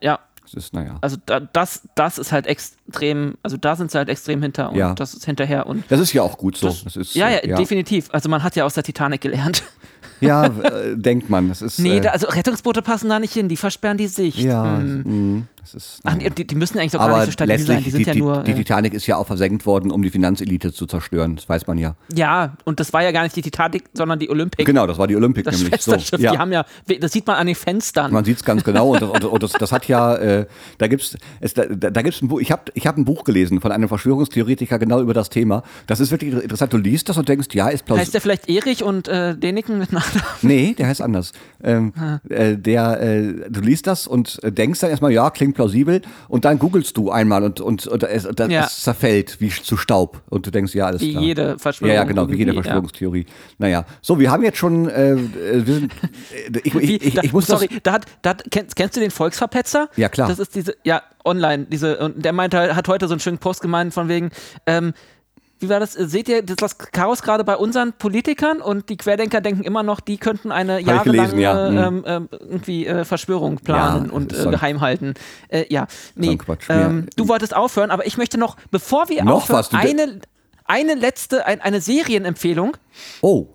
ja, 0.00 0.18
Das 0.46 0.54
ist, 0.54 0.72
naja. 0.74 0.96
Also 1.00 1.16
da, 1.26 1.40
das, 1.40 1.82
das 1.96 2.18
ist 2.18 2.30
halt 2.32 2.46
extrem, 2.46 3.36
also 3.42 3.56
da 3.56 3.74
sind 3.76 3.90
sie 3.90 3.98
halt 3.98 4.08
extrem 4.08 4.40
hinter 4.42 4.70
und 4.70 4.76
Ja. 4.76 4.94
das 4.94 5.12
ist 5.14 5.24
hinterher 5.24 5.66
und 5.66 5.84
Das 5.90 6.00
ist 6.00 6.12
ja 6.12 6.22
auch 6.22 6.38
gut 6.38 6.56
so. 6.56 6.68
das, 6.68 6.84
Das 6.84 6.96
ist, 6.96 7.14
ja, 7.14 7.28
ja, 7.28 7.38
äh, 7.38 7.48
ja. 7.50 7.56
definitiv. 7.56 8.08
Also 8.12 8.28
man 8.28 8.42
hat 8.42 8.54
ja 8.56 8.64
aus 8.64 8.74
der 8.74 8.84
Titanic 8.84 9.20
gelernt. 9.20 9.62
Ja, 10.20 10.46
äh, 10.46 10.96
denkt 10.96 11.28
man. 11.30 11.48
Das 11.48 11.62
ist, 11.62 11.78
Nee, 11.78 11.98
äh, 11.98 12.00
da, 12.00 12.10
also 12.10 12.26
Rettungsboote 12.28 12.82
passen 12.82 13.08
da 13.08 13.18
nicht 13.18 13.32
hin, 13.34 13.48
die 13.48 13.56
versperren 13.56 13.98
die 13.98 14.06
Sicht. 14.08 14.38
ja, 14.38 14.78
Hm. 14.78 15.36
mh, 15.36 15.42
das 15.60 15.74
ist, 15.74 16.00
Ach, 16.04 16.14
naja. 16.16 16.30
die, 16.30 16.46
die 16.46 16.54
müssen 16.54 16.78
eigentlich 16.78 16.92
doch 16.92 17.00
gar 17.00 17.08
Aber 17.08 17.16
nicht 17.18 17.26
so 17.26 17.32
stabil 17.32 17.58
sein, 17.58 17.82
die 17.82 17.90
sind 17.90 18.02
die, 18.02 18.06
ja 18.06 18.12
die, 18.12 18.20
nur. 18.20 18.42
die 18.44 18.52
äh, 18.52 18.54
Titanic 18.54 18.94
ist 18.94 19.06
ja 19.08 19.16
auch 19.16 19.26
versenkt 19.26 19.66
worden, 19.66 19.90
um 19.90 20.00
die 20.02 20.10
Finanzelite 20.10 20.72
zu 20.72 20.86
zerstören. 20.86 21.34
Das 21.36 21.48
weiß 21.48 21.66
man 21.66 21.76
ja. 21.76 21.96
ja, 22.14 22.54
und 22.64 22.78
das 22.78 22.92
war 22.92 23.02
ja 23.02 23.10
gar 23.10 23.24
nicht 23.24 23.34
die 23.34 23.42
Titanic, 23.42 23.84
sondern 23.92 24.18
die 24.20 24.30
Olympic. 24.30 24.64
Genau, 24.64 24.86
das 24.86 24.96
war 24.98 25.08
die 25.08 25.16
Olympic 25.16 25.42
Das 25.44 25.60
nämlich. 25.60 25.82
So, 25.82 25.96
ja. 26.18 26.32
die 26.32 26.38
haben 26.38 26.52
ja, 26.52 26.64
das 27.00 27.10
sieht 27.12 27.26
man 27.26 27.36
an 27.36 27.46
den 27.48 27.56
Fenstern. 27.56 28.12
Man 28.12 28.24
sieht 28.24 28.36
es 28.36 28.44
ganz 28.44 28.62
genau 28.62 28.92
und 28.92 29.02
das, 29.02 29.10
und, 29.10 29.24
und 29.24 29.42
das, 29.42 29.52
das 29.52 29.72
hat 29.72 29.88
ja, 29.88 30.14
äh, 30.14 30.46
da 30.78 30.86
gibt's, 30.86 31.16
es, 31.40 31.54
da, 31.54 31.64
da 31.66 32.02
gibt's 32.02 32.22
ein 32.22 32.28
Buch. 32.28 32.40
Ich 32.40 32.52
habe, 32.52 32.62
ich 32.74 32.86
habe 32.86 33.00
ein 33.00 33.04
Buch 33.04 33.24
gelesen 33.24 33.60
von 33.60 33.72
einem 33.72 33.88
Verschwörungstheoretiker 33.88 34.78
genau 34.78 35.00
über 35.00 35.14
das 35.14 35.30
Thema. 35.30 35.64
Das 35.88 35.98
ist 35.98 36.12
wirklich 36.12 36.32
interessant. 36.32 36.72
Du 36.72 36.78
liest 36.78 37.08
das 37.08 37.18
und 37.18 37.28
denkst, 37.28 37.48
ja, 37.54 37.68
ist 37.68 37.84
plausibel. 37.84 38.02
heißt 38.04 38.14
der 38.14 38.20
vielleicht 38.20 38.48
Erich 38.48 38.84
und 38.84 39.08
äh, 39.08 39.36
Deniken 39.36 39.78
mit 39.78 39.92
Nachnamen? 40.14 40.26
Nee, 40.42 40.74
der 40.74 40.86
heißt 40.88 41.00
anders. 41.02 41.32
Ähm, 41.62 41.92
äh, 42.28 42.56
der, 42.56 43.00
äh, 43.00 43.50
du 43.50 43.60
liest 43.60 43.86
das 43.86 44.06
und 44.06 44.38
äh, 44.44 44.52
denkst 44.52 44.80
dann 44.80 44.90
erstmal, 44.90 45.12
ja, 45.12 45.30
klingt 45.30 45.54
plausibel, 45.54 46.02
und 46.28 46.44
dann 46.44 46.58
googelst 46.58 46.96
du 46.96 47.10
einmal 47.10 47.42
und, 47.42 47.60
und, 47.60 47.86
und 47.86 48.02
es, 48.02 48.28
dann 48.36 48.50
Ja. 48.50 48.66
zerfällt 48.68 49.40
wie 49.40 49.48
zu 49.50 49.76
Staub. 49.76 50.22
Und 50.28 50.46
du 50.46 50.50
denkst, 50.50 50.74
ja, 50.74 50.86
alles 50.86 51.00
Wie 51.00 51.12
klar. 51.12 51.22
jede 51.22 51.58
Verschwörung. 51.58 51.94
Ja, 51.94 52.02
ja, 52.02 52.04
genau, 52.04 52.28
wie 52.28 52.32
jede 52.36 52.50
irgendwie, 52.50 52.56
ja. 52.56 52.62
Verschwörungstheorie. 52.62 53.26
Naja, 53.58 53.84
so, 54.02 54.18
wir 54.20 54.30
haben 54.30 54.42
jetzt 54.44 54.58
schon, 54.58 54.88
äh, 54.88 55.12
äh, 55.12 55.64
sind, 55.64 55.92
äh, 56.52 56.60
ich, 56.62 56.74
Wie, 56.74 56.96
ich, 56.96 57.06
ich, 57.06 57.14
da, 57.14 57.22
ich 57.22 57.32
muss 57.32 57.46
sorry, 57.46 57.68
das, 57.68 57.78
da 57.82 57.92
hat, 57.94 58.06
da 58.22 58.30
hat, 58.30 58.44
kennst, 58.50 58.76
kennst 58.76 58.96
du 58.96 59.00
den 59.00 59.10
Volksverpetzer? 59.10 59.88
Ja, 59.96 60.08
klar. 60.08 60.28
Das 60.28 60.38
ist 60.38 60.54
diese, 60.54 60.76
ja, 60.84 61.02
online, 61.24 61.66
diese, 61.70 61.98
und 61.98 62.24
der 62.24 62.32
meinte, 62.32 62.76
hat 62.76 62.86
heute 62.88 63.08
so 63.08 63.14
einen 63.14 63.20
schönen 63.20 63.38
Post 63.38 63.60
gemeint 63.60 63.92
von 63.92 64.08
wegen, 64.08 64.30
ähm, 64.66 64.92
wie 65.58 65.68
war 65.68 65.80
das? 65.80 65.94
Seht 65.94 66.28
ihr 66.28 66.42
das, 66.42 66.56
das 66.56 66.78
Chaos 66.78 67.22
gerade 67.22 67.44
bei 67.44 67.56
unseren 67.56 67.92
Politikern 67.94 68.60
und 68.60 68.88
die 68.88 68.96
Querdenker 68.96 69.40
denken 69.40 69.62
immer 69.64 69.82
noch, 69.82 70.00
die 70.00 70.18
könnten 70.18 70.52
eine 70.52 70.80
jahrelange 70.80 71.40
ja. 71.40 71.70
Mhm. 71.70 71.78
ähm, 71.78 72.04
ähm, 72.06 72.28
irgendwie 72.30 72.86
äh, 72.86 73.04
Verschwörung 73.04 73.56
planen 73.58 74.06
Ja, 74.06 74.12
und 74.12 74.32
äh, 74.32 74.50
geheim 74.50 74.80
halten. 74.80 75.14
Äh, 75.48 75.64
ja, 75.68 75.86
nee. 76.14 76.38
Ähm. 76.68 77.06
Du 77.16 77.28
wolltest 77.28 77.56
aufhören, 77.56 77.90
aber 77.90 78.06
ich 78.06 78.18
möchte 78.18 78.38
noch, 78.38 78.56
bevor 78.70 79.08
wir 79.08 79.24
Noch 79.24 79.42
aufhören, 79.44 79.58
was? 79.70 79.72
Eine, 79.72 80.20
eine 80.64 80.94
letzte, 80.94 81.46
ein, 81.46 81.60
eine 81.60 81.80
Serienempfehlung. 81.80 82.76
oh. 83.22 83.46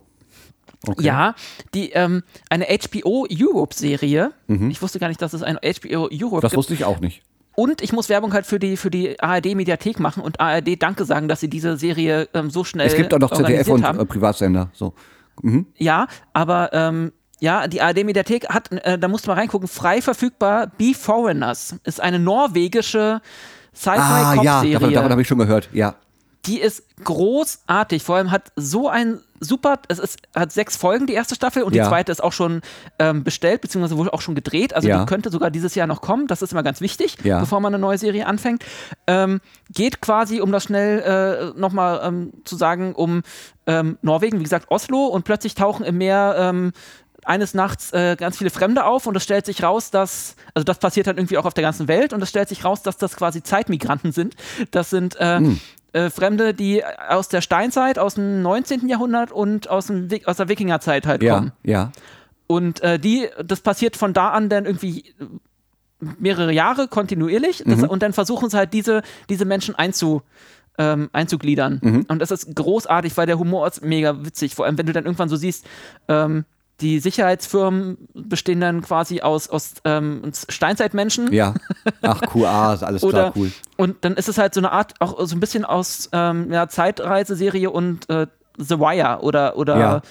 Okay. 0.87 1.03
Ja, 1.03 1.35
die 1.75 1.91
ähm, 1.91 2.23
eine 2.49 2.65
HBO 2.65 3.27
Europe 3.31 3.75
Serie. 3.75 4.31
Ich 4.47 4.81
wusste 4.81 4.97
gar 4.97 5.09
nicht, 5.09 5.21
dass 5.21 5.33
es 5.33 5.43
eine 5.43 5.59
HBO 5.59 6.09
Europe 6.11 6.37
Mhm. 6.37 6.41
Das 6.41 6.51
gibt. 6.51 6.57
wusste 6.57 6.73
ich 6.73 6.85
auch 6.85 6.99
nicht. 6.99 7.21
Und 7.61 7.83
ich 7.83 7.93
muss 7.93 8.09
Werbung 8.09 8.33
halt 8.33 8.47
für 8.47 8.57
die 8.57 8.75
für 8.75 8.89
die 8.89 9.19
ARD 9.19 9.53
Mediathek 9.53 9.99
machen 9.99 10.23
und 10.23 10.39
ARD 10.39 10.81
Danke 10.81 11.05
sagen, 11.05 11.27
dass 11.27 11.41
sie 11.41 11.47
diese 11.47 11.77
Serie 11.77 12.27
ähm, 12.33 12.49
so 12.49 12.63
schnell 12.63 12.87
Es 12.87 12.95
gibt 12.95 13.13
auch 13.13 13.19
noch 13.19 13.31
ZDF 13.31 13.67
und 13.67 13.83
äh, 13.83 14.05
Privatsender. 14.05 14.69
So. 14.73 14.95
Ja, 15.77 16.07
aber 16.33 16.73
ähm, 16.73 17.11
ja, 17.39 17.67
die 17.67 17.79
ARD 17.79 18.03
Mediathek 18.03 18.49
hat, 18.49 18.71
äh, 18.71 18.97
da 18.97 19.07
musst 19.07 19.27
du 19.27 19.29
mal 19.29 19.37
reingucken, 19.37 19.67
frei 19.67 20.01
verfügbar. 20.01 20.71
Be 20.75 20.93
Foreigners 20.95 21.75
ist 21.83 22.01
eine 22.01 22.17
norwegische 22.17 23.21
Ah, 23.85 23.95
ja, 23.95 24.61
Sci-Fi-Cop-Serie. 24.63 24.73
davon, 24.73 24.93
davon 24.93 25.11
habe 25.11 25.21
ich 25.21 25.27
schon 25.27 25.37
gehört. 25.37 25.69
Ja. 25.71 25.95
Die 26.45 26.59
ist 26.59 26.83
großartig. 27.03 28.03
Vor 28.03 28.15
allem 28.15 28.31
hat 28.31 28.51
so 28.55 28.89
ein 28.89 29.19
super, 29.39 29.79
es 29.87 29.99
ist, 29.99 30.19
hat 30.35 30.51
sechs 30.51 30.75
Folgen, 30.75 31.07
die 31.07 31.13
erste 31.13 31.35
Staffel, 31.35 31.63
und 31.63 31.73
Ja. 31.75 31.83
die 31.83 31.89
zweite 31.89 32.11
ist 32.11 32.23
auch 32.23 32.33
schon 32.33 32.61
ähm, 32.99 33.23
bestellt, 33.23 33.61
beziehungsweise 33.61 33.97
wohl 33.97 34.09
auch 34.09 34.21
schon 34.21 34.35
gedreht. 34.35 34.73
Also 34.73 34.87
Ja. 34.87 34.99
die 34.99 35.05
könnte 35.05 35.29
sogar 35.31 35.49
dieses 35.51 35.75
Jahr 35.75 35.87
noch 35.87 36.01
kommen. 36.01 36.27
Das 36.27 36.41
ist 36.41 36.51
immer 36.51 36.63
ganz 36.63 36.81
wichtig, 36.81 37.17
Ja. 37.23 37.39
bevor 37.39 37.59
man 37.59 37.73
eine 37.73 37.81
neue 37.81 37.97
Serie 37.97 38.25
anfängt. 38.27 38.63
Ähm, 39.07 39.39
geht 39.73 40.01
quasi, 40.01 40.41
um 40.41 40.51
das 40.51 40.63
schnell 40.63 41.53
äh, 41.55 41.59
nochmal 41.59 42.01
ähm, 42.03 42.33
zu 42.45 42.55
sagen, 42.55 42.93
um 42.93 43.23
ähm, 43.67 43.97
Norwegen, 44.01 44.39
wie 44.39 44.43
gesagt, 44.43 44.67
Oslo, 44.69 45.05
und 45.07 45.23
plötzlich 45.25 45.55
tauchen 45.55 45.85
im 45.85 45.97
Meer 45.97 46.35
ähm, 46.37 46.71
eines 47.23 47.53
Nachts 47.53 47.93
äh, 47.93 48.15
ganz 48.15 48.37
viele 48.39 48.49
Fremde 48.49 48.83
auf 48.85 49.05
und 49.05 49.15
es 49.15 49.23
stellt 49.23 49.45
sich 49.45 49.61
raus, 49.61 49.91
dass, 49.91 50.35
also 50.55 50.63
das 50.63 50.79
passiert 50.79 51.05
dann 51.05 51.17
irgendwie 51.17 51.37
auch 51.37 51.45
auf 51.45 51.53
der 51.53 51.61
ganzen 51.63 51.87
Welt 51.87 52.13
und 52.13 52.21
es 52.23 52.29
stellt 52.29 52.49
sich 52.49 52.65
raus, 52.65 52.81
dass 52.81 52.97
das 52.97 53.15
quasi 53.15 53.43
Zeitmigranten 53.43 54.11
sind. 54.11 54.35
Das 54.71 54.89
sind 54.89 55.15
äh, 55.17 55.39
äh, 55.93 56.09
Fremde, 56.09 56.53
die 56.53 56.83
aus 56.85 57.27
der 57.29 57.41
Steinzeit, 57.41 57.99
aus 57.99 58.15
dem 58.15 58.41
19. 58.41 58.87
Jahrhundert 58.87 59.31
und 59.31 59.69
aus, 59.69 59.87
dem, 59.87 60.09
aus 60.25 60.37
der 60.37 60.49
Wikingerzeit 60.49 61.05
halt 61.05 61.21
Ja, 61.23 61.35
kommen. 61.35 61.51
ja. 61.63 61.91
Und 62.47 62.81
äh, 62.81 62.99
die, 62.99 63.27
das 63.45 63.61
passiert 63.61 63.95
von 63.95 64.13
da 64.13 64.29
an 64.31 64.49
dann 64.49 64.65
irgendwie 64.65 65.13
mehrere 66.19 66.51
Jahre 66.51 66.87
kontinuierlich 66.87 67.63
das, 67.65 67.83
und 67.83 68.01
dann 68.01 68.11
versuchen 68.11 68.49
sie 68.49 68.57
halt 68.57 68.73
diese, 68.73 69.03
diese 69.29 69.45
Menschen 69.45 69.75
einzu, 69.75 70.21
ähm, 70.77 71.09
einzugliedern. 71.13 72.05
Und 72.07 72.19
das 72.19 72.31
ist 72.31 72.55
großartig, 72.55 73.15
weil 73.17 73.27
der 73.27 73.37
Humor 73.37 73.67
ist 73.67 73.83
mega 73.83 74.25
witzig. 74.25 74.55
Vor 74.55 74.65
allem, 74.65 74.77
wenn 74.77 74.85
du 74.87 74.93
dann 74.93 75.05
irgendwann 75.05 75.29
so 75.29 75.35
siehst, 75.35 75.65
ähm, 76.07 76.45
die 76.81 76.99
Sicherheitsfirmen 76.99 77.97
bestehen 78.13 78.59
dann 78.59 78.81
quasi 78.81 79.21
aus, 79.21 79.47
aus 79.49 79.73
ähm, 79.85 80.31
Steinzeitmenschen. 80.49 81.31
Ja. 81.31 81.53
Ach, 82.01 82.21
QA, 82.21 82.73
ist 82.75 82.83
alles 82.83 83.01
klar, 83.01 83.31
cool. 83.35 83.51
Und 83.77 84.03
dann 84.03 84.15
ist 84.15 84.27
es 84.29 84.37
halt 84.37 84.53
so 84.53 84.59
eine 84.59 84.71
Art, 84.71 84.95
auch 84.99 85.19
so 85.25 85.35
ein 85.35 85.39
bisschen 85.39 85.63
aus 85.65 86.09
ähm, 86.11 86.51
ja, 86.51 86.67
Zeitreiseserie 86.67 87.69
und 87.69 88.09
äh, 88.09 88.27
The 88.57 88.79
Wire 88.79 89.19
oder, 89.21 89.55
oder 89.57 89.79
Ja. 89.79 90.01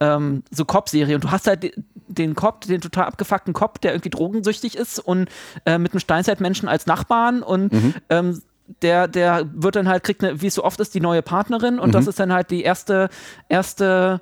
ähm, 0.00 0.42
so 0.50 0.64
Cop-Serie. 0.64 1.14
Und 1.16 1.24
du 1.24 1.30
hast 1.30 1.46
halt 1.46 1.62
de- 1.64 1.74
den 2.08 2.34
Cop, 2.34 2.62
den 2.62 2.80
total 2.80 3.04
abgefuckten 3.06 3.52
Cop, 3.54 3.80
der 3.80 3.92
irgendwie 3.92 4.10
drogensüchtig 4.10 4.76
ist 4.76 4.98
und 4.98 5.28
äh, 5.64 5.78
mit 5.78 5.92
einem 5.92 6.00
Steinzeitmenschen 6.00 6.68
als 6.68 6.86
Nachbarn 6.86 7.42
und 7.42 7.72
Mhm. 7.72 7.94
ähm, 8.10 8.42
der, 8.82 9.08
der 9.08 9.46
wird 9.52 9.74
dann 9.76 9.88
halt, 9.88 10.02
kriegt, 10.04 10.22
eine, 10.22 10.40
wie 10.42 10.46
es 10.46 10.54
so 10.54 10.64
oft 10.64 10.78
ist, 10.80 10.94
die 10.94 11.00
neue 11.00 11.22
Partnerin 11.22 11.78
und 11.78 11.88
Mhm. 11.88 11.92
das 11.92 12.06
ist 12.06 12.20
dann 12.20 12.32
halt 12.32 12.50
die 12.50 12.62
erste, 12.62 13.08
erste 13.48 14.20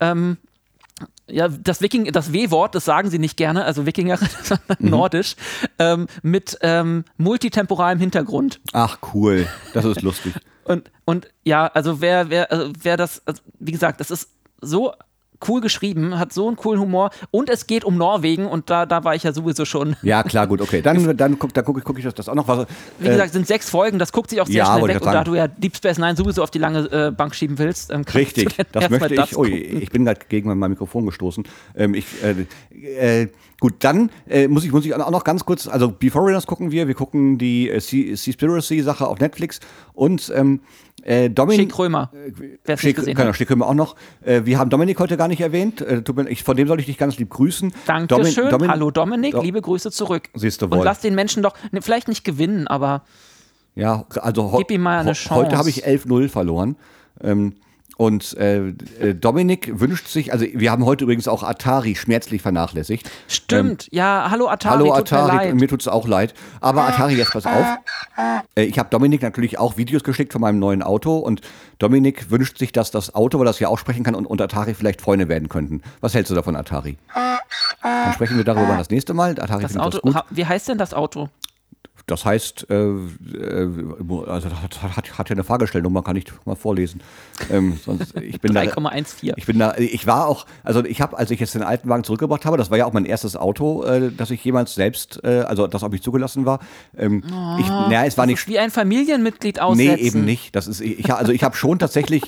ähm, 0.00 0.38
ja, 1.28 1.48
das 1.48 1.80
Wiking, 1.80 2.10
das 2.12 2.32
W-Wort, 2.32 2.74
das 2.74 2.84
sagen 2.84 3.10
sie 3.10 3.18
nicht 3.18 3.36
gerne, 3.36 3.64
also 3.64 3.86
sondern 4.42 4.76
Mhm. 4.78 4.90
nordisch, 4.90 5.36
ähm, 5.78 6.06
mit 6.22 6.58
ähm, 6.62 7.04
multitemporalem 7.16 7.98
Hintergrund. 7.98 8.60
Ach, 8.72 8.98
cool. 9.14 9.46
Das 9.72 9.84
ist 9.84 10.02
lustig. 10.02 10.34
Und, 10.64 10.90
und 11.04 11.28
ja, 11.44 11.66
also 11.66 12.00
wer, 12.00 12.30
wer, 12.30 12.50
also 12.50 12.72
wer 12.82 12.96
das, 12.96 13.26
also 13.26 13.42
wie 13.58 13.72
gesagt, 13.72 14.00
das 14.00 14.10
ist 14.10 14.30
so 14.60 14.92
cool 15.48 15.60
geschrieben, 15.60 16.18
hat 16.18 16.32
so 16.32 16.46
einen 16.48 16.56
coolen 16.56 16.80
Humor 16.80 17.10
und 17.30 17.50
es 17.50 17.66
geht 17.66 17.84
um 17.84 17.96
Norwegen 17.96 18.46
und 18.46 18.70
da, 18.70 18.86
da 18.86 19.04
war 19.04 19.14
ich 19.14 19.22
ja 19.22 19.32
sowieso 19.32 19.64
schon. 19.64 19.96
Ja, 20.02 20.22
klar, 20.22 20.46
gut, 20.46 20.60
okay. 20.60 20.82
Dann, 20.82 21.16
dann 21.16 21.38
gucke 21.38 21.52
dann 21.52 21.64
guck, 21.64 21.78
ich- 21.78 21.84
guck 21.84 21.98
ich 21.98 22.04
das, 22.04 22.28
auch 22.28 22.34
noch. 22.34 22.46
Was, 22.48 22.66
Wie 22.98 23.08
gesagt, 23.08 23.32
sind 23.32 23.46
sechs 23.46 23.68
Folgen, 23.70 23.98
das 23.98 24.12
guckt 24.12 24.30
sich 24.30 24.40
auch 24.40 24.46
sehr 24.46 24.56
ja, 24.56 24.76
schnell 24.78 24.88
weg 24.88 25.00
und 25.02 25.12
da 25.12 25.24
du 25.24 25.34
ja 25.34 25.48
Deep 25.48 25.76
Space 25.76 25.98
Nine 25.98 26.16
sowieso 26.16 26.42
auf 26.42 26.50
die 26.50 26.58
lange 26.58 26.80
äh, 26.90 27.10
Bank 27.10 27.34
schieben 27.34 27.58
willst, 27.58 27.90
ähm, 27.90 28.02
Richtig, 28.14 28.56
das 28.72 28.88
möchte 28.90 29.14
ich. 29.14 29.36
Ui, 29.36 29.50
ich 29.50 29.90
bin 29.90 30.04
gerade 30.04 30.20
gegen 30.28 30.56
mein 30.58 30.70
Mikrofon 30.70 31.06
gestoßen. 31.06 31.44
Ähm, 31.76 31.94
ich, 31.94 32.06
äh, 32.22 33.22
äh, 33.22 33.28
gut, 33.60 33.74
dann 33.80 34.10
äh, 34.28 34.48
muss 34.48 34.64
ich 34.64 34.72
muss 34.72 34.84
ich 34.84 34.94
auch 34.94 35.10
noch 35.10 35.24
ganz 35.24 35.44
kurz. 35.44 35.66
Also 35.66 35.88
Before 35.90 36.20
Foreigners 36.24 36.46
gucken 36.46 36.70
wir. 36.70 36.86
Wir 36.88 36.94
gucken 36.94 37.38
die 37.38 37.70
äh, 37.70 37.80
Sea- 37.80 38.14
Seaspiracy-Sache 38.14 39.06
auf 39.06 39.18
Netflix 39.20 39.60
und 39.94 40.32
ähm, 40.34 40.60
äh, 41.02 41.30
Dominik. 41.30 41.60
Schick 41.62 41.72
Krömer, 41.72 42.10
Schick, 42.76 42.96
gesehen 42.96 43.14
genau. 43.14 43.32
Schick 43.32 43.48
wir 43.50 43.66
auch 43.66 43.74
noch. 43.74 43.96
Äh, 44.22 44.42
wir 44.44 44.58
haben 44.58 44.70
Dominik 44.70 44.98
heute 44.98 45.16
gar 45.16 45.28
nicht 45.28 45.40
erwähnt. 45.40 45.80
Äh, 45.80 46.02
tut 46.02 46.16
mir, 46.16 46.28
ich, 46.28 46.42
von 46.42 46.56
dem 46.56 46.68
soll 46.68 46.80
ich 46.80 46.86
dich 46.86 46.98
ganz 46.98 47.16
lieb 47.18 47.30
grüßen. 47.30 47.70
Domin- 47.86 48.06
Dankeschön, 48.06 48.48
Domin- 48.48 48.68
hallo 48.68 48.90
Dominik, 48.90 49.32
Do- 49.32 49.42
liebe 49.42 49.60
Grüße 49.62 49.90
zurück. 49.90 50.28
Siehst 50.34 50.60
du 50.62 50.66
Und 50.66 50.76
wohl. 50.78 50.84
lass 50.84 51.00
den 51.00 51.14
Menschen 51.14 51.42
doch, 51.42 51.54
ne, 51.72 51.82
vielleicht 51.82 52.08
nicht 52.08 52.24
gewinnen, 52.24 52.66
aber 52.68 53.02
Ja, 53.74 54.04
also 54.20 54.52
Gib 54.58 54.70
ihm 54.72 54.82
mal 54.82 55.00
eine 55.00 55.12
Chance. 55.12 55.34
heute 55.46 55.56
habe 55.56 55.68
ich 55.70 55.86
11-0 55.86 56.28
verloren. 56.28 56.76
Ähm, 57.22 57.54
und 58.00 58.34
äh, 58.38 58.68
äh, 58.98 59.14
Dominik 59.14 59.78
wünscht 59.78 60.08
sich, 60.08 60.32
also 60.32 60.46
wir 60.54 60.70
haben 60.70 60.86
heute 60.86 61.04
übrigens 61.04 61.28
auch 61.28 61.42
Atari 61.42 61.94
schmerzlich 61.96 62.40
vernachlässigt. 62.40 63.10
stimmt. 63.28 63.88
ja, 63.90 64.28
hallo 64.30 64.48
Atari, 64.48 64.84
Ähm, 64.84 64.90
Hallo 64.90 64.94
Atari, 64.94 65.52
mir 65.52 65.68
tut 65.68 65.82
es 65.82 65.88
auch 65.88 66.08
leid. 66.08 66.32
Aber 66.62 66.88
Atari, 66.88 67.16
jetzt 67.16 67.32
pass 67.32 67.44
auf. 67.44 67.66
Äh, 68.54 68.64
ich 68.64 68.78
habe 68.78 68.88
Dominik 68.88 69.20
natürlich 69.20 69.58
auch 69.58 69.76
Videos 69.76 70.02
geschickt 70.02 70.32
von 70.32 70.40
meinem 70.40 70.58
neuen 70.58 70.82
Auto 70.82 71.18
und 71.18 71.42
Dominik 71.78 72.30
wünscht 72.30 72.56
sich, 72.56 72.72
dass 72.72 72.90
das 72.90 73.14
Auto, 73.14 73.38
weil 73.38 73.44
das 73.44 73.60
ja 73.60 73.68
aussprechen 73.68 74.02
kann 74.02 74.14
und, 74.14 74.24
und 74.24 74.40
Atari 74.40 74.72
vielleicht 74.72 75.02
Freunde 75.02 75.28
werden 75.28 75.50
könnten. 75.50 75.82
Was 76.00 76.14
hältst 76.14 76.30
du 76.30 76.34
davon, 76.34 76.56
Atari? 76.56 76.96
Dann 77.82 78.14
sprechen 78.14 78.38
wir 78.38 78.44
darüber 78.44 78.78
das 78.78 78.88
nächste 78.88 79.12
Mal. 79.12 79.32
Atari 79.38 79.60
das 79.60 79.76
Auto, 79.76 80.00
das 80.02 80.14
gut. 80.14 80.24
wie 80.30 80.46
heißt 80.46 80.68
denn 80.68 80.78
das 80.78 80.94
Auto? 80.94 81.28
Das 82.10 82.24
heißt, 82.24 82.66
äh, 82.70 82.74
äh, 82.74 83.68
also 84.26 84.48
hat, 84.50 84.82
hat, 84.82 85.28
ja 85.28 85.34
eine 85.34 85.44
Fahrgestellnummer, 85.44 86.02
kann 86.02 86.16
ich 86.16 86.24
mal 86.44 86.56
vorlesen. 86.56 87.00
Ähm, 87.50 87.78
sonst, 87.84 88.16
ich 88.16 88.40
bin 88.40 88.52
da, 88.52 88.62
3,14. 88.62 89.34
ich 89.36 89.46
bin 89.46 89.60
da, 89.60 89.76
ich 89.76 90.08
war 90.08 90.26
auch, 90.26 90.46
also 90.64 90.84
ich 90.84 91.00
habe, 91.00 91.16
als 91.16 91.30
ich 91.30 91.38
jetzt 91.38 91.54
den 91.54 91.62
alten 91.62 91.88
Wagen 91.88 92.02
zurückgebracht 92.02 92.44
habe, 92.46 92.56
das 92.56 92.68
war 92.70 92.78
ja 92.78 92.86
auch 92.86 92.92
mein 92.92 93.04
erstes 93.04 93.36
Auto, 93.36 93.84
äh, 93.84 94.10
das 94.10 94.32
ich 94.32 94.44
jemals 94.44 94.74
selbst, 94.74 95.20
äh, 95.22 95.44
also 95.46 95.68
das 95.68 95.84
auf 95.84 95.92
mich 95.92 96.02
zugelassen 96.02 96.46
war. 96.46 96.58
Ähm, 96.96 97.22
ich, 97.60 97.68
naja, 97.68 98.04
es 98.04 98.18
war 98.18 98.26
nicht 98.26 98.48
wie 98.48 98.58
ein 98.58 98.72
Familienmitglied 98.72 99.56
Nee, 99.56 99.62
aussetzen. 99.62 100.04
eben 100.04 100.24
nicht. 100.24 100.56
Das 100.56 100.66
ist, 100.66 100.80
ich, 100.80 101.12
also 101.12 101.30
ich 101.30 101.44
habe 101.44 101.54
schon 101.54 101.78
tatsächlich, 101.78 102.24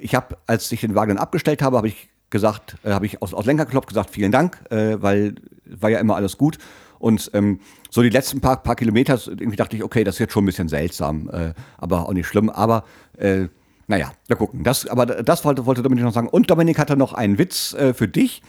ich 0.00 0.14
habe, 0.14 0.36
als 0.46 0.70
ich 0.70 0.82
den 0.82 0.94
Wagen 0.94 1.16
dann 1.16 1.18
abgestellt 1.18 1.62
habe, 1.62 1.76
habe 1.76 1.88
ich 1.88 2.08
gesagt, 2.30 2.76
äh, 2.84 2.92
habe 2.92 3.06
ich 3.06 3.22
aus, 3.22 3.34
aus 3.34 3.44
Lenker 3.44 3.64
geklopft, 3.64 3.88
gesagt, 3.88 4.10
vielen 4.10 4.30
Dank, 4.30 4.58
äh, 4.70 5.02
weil 5.02 5.34
war 5.64 5.90
ja 5.90 5.98
immer 5.98 6.14
alles 6.14 6.38
gut. 6.38 6.58
Und 7.00 7.30
ähm, 7.34 7.60
so 7.90 8.02
die 8.02 8.08
letzten 8.08 8.40
paar, 8.40 8.62
paar 8.62 8.76
Kilometer, 8.76 9.20
irgendwie 9.26 9.56
dachte 9.56 9.76
ich, 9.76 9.84
okay, 9.84 10.04
das 10.04 10.16
ist 10.16 10.20
jetzt 10.20 10.32
schon 10.32 10.44
ein 10.44 10.46
bisschen 10.46 10.68
seltsam, 10.68 11.28
äh, 11.32 11.52
aber 11.78 12.08
auch 12.08 12.12
nicht 12.12 12.26
schlimm. 12.26 12.48
Aber 12.48 12.84
äh, 13.18 13.48
naja, 13.86 14.12
wir 14.28 14.36
gucken. 14.36 14.62
Das, 14.62 14.86
aber 14.86 15.04
das 15.06 15.44
wollte, 15.44 15.66
wollte 15.66 15.82
Dominik 15.82 16.04
noch 16.04 16.12
sagen. 16.12 16.28
Und 16.28 16.48
Dominik 16.50 16.78
hatte 16.78 16.96
noch 16.96 17.12
einen 17.12 17.38
Witz 17.38 17.74
äh, 17.74 17.92
für 17.92 18.06
dich. 18.06 18.40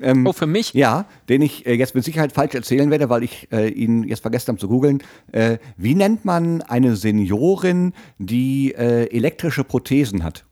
Ähm, 0.00 0.26
Oh, 0.26 0.32
für 0.32 0.46
mich? 0.46 0.74
Ja, 0.74 1.06
den 1.28 1.40
ich 1.40 1.66
äh, 1.66 1.74
jetzt 1.74 1.94
mit 1.94 2.04
Sicherheit 2.04 2.32
falsch 2.32 2.54
erzählen 2.54 2.90
werde, 2.90 3.08
weil 3.08 3.22
ich 3.22 3.48
äh, 3.52 3.68
ihn 3.68 4.02
jetzt 4.02 4.20
vergessen 4.20 4.48
habe 4.48 4.58
zu 4.58 4.68
googeln. 4.68 5.02
Äh, 5.32 5.58
wie 5.76 5.94
nennt 5.94 6.24
man 6.24 6.62
eine 6.62 6.96
Seniorin, 6.96 7.94
die 8.18 8.74
äh, 8.74 9.04
elektrische 9.14 9.64
Prothesen 9.64 10.24
hat? 10.24 10.44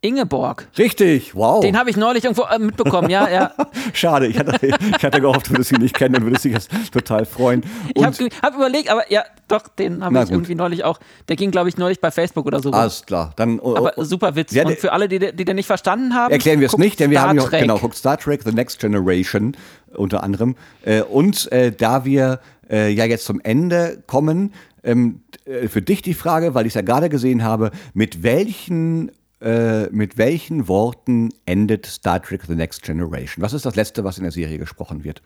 Ingeborg. 0.00 0.68
Richtig, 0.78 1.34
wow. 1.34 1.60
Den 1.60 1.76
habe 1.76 1.90
ich 1.90 1.96
neulich 1.96 2.22
irgendwo 2.22 2.44
äh, 2.44 2.58
mitbekommen, 2.60 3.10
ja, 3.10 3.28
ja. 3.28 3.52
Schade, 3.92 4.28
ich 4.28 4.38
hatte, 4.38 4.64
ich 4.64 5.04
hatte 5.04 5.20
gehofft, 5.20 5.48
du 5.48 5.54
würdest 5.54 5.72
ihn 5.72 5.80
nicht 5.80 5.96
kennen 5.96 6.14
und 6.14 6.24
würdest 6.24 6.44
dich 6.44 6.52
jetzt 6.52 6.70
total 6.92 7.26
freuen. 7.26 7.64
Ich 7.88 7.96
Und, 7.96 8.06
habe 8.06 8.28
hab 8.42 8.54
überlegt, 8.54 8.90
aber 8.90 9.10
ja, 9.10 9.24
doch, 9.48 9.66
den 9.66 10.04
habe 10.04 10.14
ich 10.14 10.24
gut. 10.26 10.30
irgendwie 10.30 10.54
neulich 10.54 10.84
auch. 10.84 11.00
Der 11.28 11.34
ging, 11.34 11.50
glaube 11.50 11.68
ich, 11.68 11.78
neulich 11.78 12.00
bei 12.00 12.12
Facebook 12.12 12.46
oder 12.46 12.62
so. 12.62 12.70
alles 12.70 13.06
klar, 13.06 13.32
dann 13.34 13.58
oh, 13.58 13.74
aber 13.76 13.94
oh, 13.96 14.04
super 14.04 14.36
Witz. 14.36 14.52
Ja, 14.52 14.64
Und 14.64 14.78
für 14.78 14.92
alle, 14.92 15.08
die, 15.08 15.18
die 15.18 15.44
den 15.44 15.56
nicht 15.56 15.66
verstanden 15.66 16.14
haben, 16.14 16.30
Erklären 16.30 16.60
wir 16.60 16.68
es 16.68 16.78
nicht, 16.78 17.00
denn 17.00 17.10
wir 17.10 17.18
Star 17.18 17.30
haben 17.30 17.38
ja 17.38 17.58
genau 17.58 17.78
guckt 17.78 17.96
Star 17.96 18.16
Trek 18.16 18.42
The 18.44 18.52
Next 18.52 18.78
Generation 18.78 19.56
unter 19.94 20.22
anderem 20.22 20.54
äh, 20.84 21.02
und 21.02 21.50
äh, 21.50 21.72
da 21.72 22.04
wir 22.04 22.38
äh, 22.70 22.90
ja 22.92 23.04
jetzt 23.04 23.24
zum 23.24 23.40
Ende 23.40 24.02
kommen, 24.06 24.52
ähm, 24.84 25.22
äh, 25.44 25.68
für 25.68 25.82
dich 25.82 26.02
die 26.02 26.14
Frage, 26.14 26.54
weil 26.54 26.66
ich 26.66 26.70
es 26.70 26.74
ja 26.74 26.82
gerade 26.82 27.08
gesehen 27.08 27.42
habe, 27.42 27.70
mit 27.94 28.22
welchen 28.22 29.10
äh, 29.40 29.86
mit 29.90 30.18
welchen 30.18 30.68
Worten 30.68 31.30
endet 31.46 31.86
Star 31.86 32.20
Trek 32.22 32.42
The 32.46 32.54
Next 32.54 32.82
Generation? 32.82 33.42
Was 33.42 33.52
ist 33.52 33.66
das 33.66 33.76
letzte, 33.76 34.04
was 34.04 34.18
in 34.18 34.24
der 34.24 34.32
Serie 34.32 34.58
gesprochen 34.58 35.04
wird? 35.04 35.22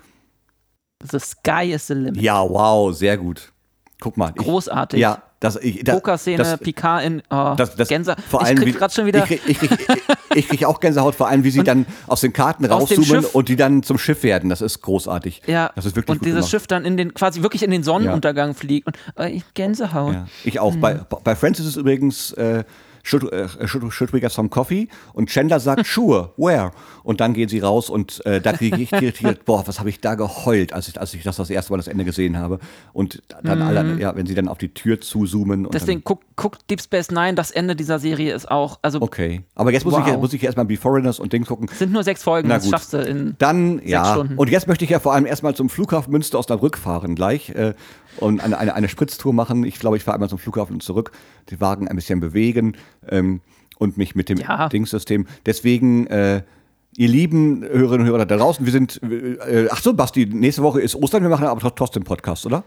The 1.11 1.19
Sky 1.19 1.73
is 1.73 1.87
the 1.87 1.95
limit. 1.95 2.21
Ja, 2.21 2.43
wow, 2.43 2.95
sehr 2.95 3.17
gut. 3.17 3.53
Guck 4.01 4.17
mal. 4.17 4.33
Ich, 4.37 4.45
Großartig. 4.45 5.01
Ja, 5.01 5.23
das, 5.39 5.57
ich, 5.57 5.83
das, 5.83 5.97
Pokerszene, 5.97 6.59
Picard 6.59 7.05
in 7.05 7.23
oh, 7.31 7.55
das, 7.57 7.75
das, 7.75 7.89
Gänse. 7.89 8.17
vor 8.29 8.43
allem 8.43 8.59
ich 8.59 8.65
krieg 8.65 8.79
gerade 8.79 8.95
schon 8.95 9.07
wieder. 9.07 9.21
Ich 9.21 9.25
krieg, 9.25 9.41
ich, 9.47 9.59
krieg, 9.59 9.71
ich, 9.73 10.37
ich 10.37 10.49
krieg 10.49 10.65
auch 10.65 10.79
Gänsehaut, 10.79 11.15
vor 11.15 11.29
allem 11.29 11.43
wie 11.43 11.51
sie 11.51 11.65
dann 11.65 11.87
aus 12.07 12.21
den 12.21 12.33
Karten 12.33 12.65
rauszoomen 12.65 13.25
und 13.25 13.49
die 13.49 13.57
dann 13.57 13.83
zum 13.83 13.99
Schiff 13.99 14.23
werden. 14.23 14.51
Das 14.51 14.61
ist 14.61 14.83
großartig. 14.83 15.43
ja, 15.47 15.71
das 15.75 15.87
ist 15.87 15.97
wirklich 15.97 16.17
und 16.17 16.25
dieses 16.25 16.41
gemacht. 16.41 16.51
Schiff 16.51 16.67
dann 16.67 16.85
in 16.85 16.97
den, 16.97 17.15
quasi 17.15 17.43
wirklich 17.43 17.63
in 17.63 17.71
den 17.71 17.83
Sonnenuntergang 17.83 18.55
fliegt. 18.55 18.87
Und 18.87 19.27
ich- 19.27 19.43
Gänsehaut. 19.55 20.15
Ja, 20.15 20.27
ich 20.45 20.61
auch. 20.61 20.75
Bei, 20.77 20.95
bei 20.95 21.35
Friends 21.35 21.61
ist 21.61 21.67
es 21.67 21.77
übrigens 21.77 22.33
äh, 22.33 22.65
should, 23.03 23.33
äh, 23.33 23.49
should, 23.67 23.93
should 23.93 24.13
we 24.13 24.21
get 24.21 24.33
some 24.33 24.49
coffee? 24.49 24.89
Und 25.13 25.29
Chandler 25.29 25.61
sagt, 25.61 25.87
sure, 25.93 26.33
where? 26.37 26.71
Und 27.03 27.21
dann 27.21 27.35
gehen 27.35 27.49
sie 27.49 27.59
raus 27.61 27.91
und 27.91 28.25
äh, 28.27 28.41
da 28.41 28.53
kriege 28.53 28.77
ich 28.81 28.93
irritiert, 28.93 29.45
boah, 29.45 29.67
was 29.67 29.79
habe 29.81 29.89
ich 29.89 30.01
da 30.01 30.15
geheult, 30.15 30.73
als 30.73 30.89
ich, 30.89 31.01
als 31.01 31.13
ich 31.15 31.23
das 31.23 31.37
das 31.37 31.51
erste 31.51 31.73
Mal 31.73 31.79
das 31.79 31.89
Ende 31.89 32.05
gesehen 32.05 32.39
habe. 32.39 32.59
Und 32.93 33.23
dann 33.43 33.61
alle, 33.63 33.99
ja, 34.01 34.15
wenn 34.17 34.27
sie 34.27 34.35
dann 34.35 34.49
auf 34.49 34.59
die 34.59 34.73
Tür 34.73 35.01
zuzoomen. 35.01 35.67
Und 35.67 35.73
Mhm. 35.73 35.79
Deswegen 35.79 36.05
guckt 36.05 36.25
guck 36.37 36.67
Deep 36.69 36.81
Space 36.81 37.11
Nine, 37.11 37.35
das 37.35 37.51
Ende 37.51 37.75
dieser 37.77 37.99
Serie 37.99 38.35
ist 38.35 38.51
auch, 38.51 38.79
also 38.83 39.01
okay. 39.03 39.43
Aber 39.55 39.73
jetzt 39.73 39.85
muss, 39.85 39.95
ich, 39.95 40.05
Wow. 40.07 40.19
muss 40.21 40.33
ich 40.33 40.43
erstmal 40.45 40.67
Be 40.67 40.77
Foreigners 40.77 41.19
und 41.21 41.33
Ding 41.33 41.45
gucken. 41.45 41.69
es 41.71 41.79
sind 41.79 41.93
nur 41.93 42.05
sechs 42.05 42.23
Folgen, 42.23 42.49
Na 42.49 42.57
das 42.57 42.69
schaffst 42.69 42.93
du 42.93 42.99
in. 42.99 43.35
Dann, 43.39 43.81
ja. 43.85 44.13
Stunden. 44.15 44.37
Und 44.37 44.51
jetzt 44.51 44.67
möchte 44.69 44.85
ich 44.85 44.91
ja 44.91 44.99
vor 45.01 45.13
allem 45.15 45.27
erstmal 45.27 45.55
zum 45.55 45.69
Flughafen 45.69 46.13
Münster 46.13 46.39
Osnabrück 46.39 46.79
fahren 46.79 47.15
gleich 47.15 47.51
äh, 47.51 47.75
und 48.19 48.41
eine, 48.45 48.59
eine, 48.59 48.75
eine 48.75 48.89
Spritztour 48.89 49.33
machen. 49.33 49.65
Ich 49.65 49.79
glaube, 49.79 49.97
ich 49.97 50.05
fahre 50.05 50.15
einmal 50.17 50.29
zum 50.29 50.39
Flughafen 50.39 50.75
und 50.75 50.83
zurück, 50.83 51.13
die 51.51 51.61
Wagen 51.61 51.89
ein 51.89 51.97
bisschen 51.97 52.21
bewegen 52.21 52.77
ähm, 53.09 53.41
und 53.79 53.97
mich 53.97 54.15
mit 54.15 54.29
dem 54.29 54.39
Ja. 54.39 54.69
Dingssystem. 54.69 55.27
Deswegen, 55.47 56.07
äh, 56.07 56.43
ihr 56.97 57.09
lieben 57.09 57.63
Hörerinnen 57.65 58.07
und 58.07 58.13
Hörer 58.13 58.27
da 58.27 58.37
draußen, 58.37 58.65
wir 58.65 58.73
sind, 58.73 59.01
äh, 59.03 59.69
ach 59.71 59.83
so, 59.83 59.95
Basti, 59.95 60.27
nächste 60.27 60.63
Woche 60.63 60.81
ist 60.81 60.95
Ostern, 60.95 61.23
wir 61.23 61.31
machen 61.31 61.47
aber 61.47 61.75
trotzdem 61.75 62.05
Podcast, 62.05 62.47
oder? 62.47 62.65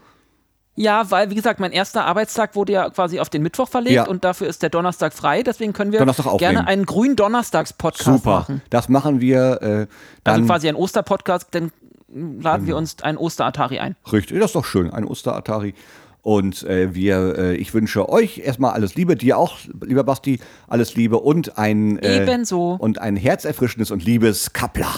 Ja, 0.78 1.10
weil, 1.10 1.30
wie 1.30 1.34
gesagt, 1.34 1.58
mein 1.58 1.72
erster 1.72 2.04
Arbeitstag 2.04 2.54
wurde 2.54 2.72
ja 2.72 2.90
quasi 2.90 3.18
auf 3.18 3.30
den 3.30 3.42
Mittwoch 3.42 3.66
verlegt 3.68 3.94
Ja. 3.94 4.06
und 4.06 4.24
dafür 4.24 4.46
ist 4.46 4.62
der 4.62 4.68
Donnerstag 4.68 5.14
frei. 5.14 5.42
Deswegen 5.42 5.72
können 5.72 5.90
wir 5.90 6.04
gerne 6.36 6.66
einen 6.66 6.84
grünen 6.84 7.16
Donnerstags-Podcast 7.16 8.04
Super. 8.04 8.30
machen. 8.40 8.62
Das 8.68 8.90
machen 8.90 9.22
wir 9.22 9.62
äh, 9.62 9.86
Also 10.24 10.44
quasi 10.44 10.68
ein 10.68 10.74
Osterpodcast, 10.74 11.48
dann 11.52 11.72
laden 12.14 12.66
wir 12.66 12.76
uns 12.76 13.02
einen 13.02 13.16
Oster-Atari 13.16 13.78
ein. 13.78 13.96
Richtig, 14.12 14.38
das 14.38 14.50
ist 14.50 14.54
doch 14.54 14.66
schön, 14.66 14.90
ein 14.90 15.06
Oster-Atari. 15.06 15.72
Und 16.26 16.64
äh, 16.64 16.92
wir, 16.92 17.38
äh, 17.38 17.54
ich 17.54 17.72
wünsche 17.72 18.08
euch 18.08 18.38
erstmal 18.38 18.72
alles 18.72 18.96
Liebe, 18.96 19.14
dir 19.14 19.38
auch, 19.38 19.58
lieber 19.80 20.02
Basti, 20.02 20.40
alles 20.66 20.96
Liebe 20.96 21.18
und 21.18 21.56
ein 21.56 22.00
äh, 22.00 22.24
Ebenso. 22.24 22.72
und 22.80 23.00
ein 23.00 23.14
herzerfrischendes 23.14 23.92
und 23.92 24.04
liebes 24.04 24.52
Kapla. 24.52 24.92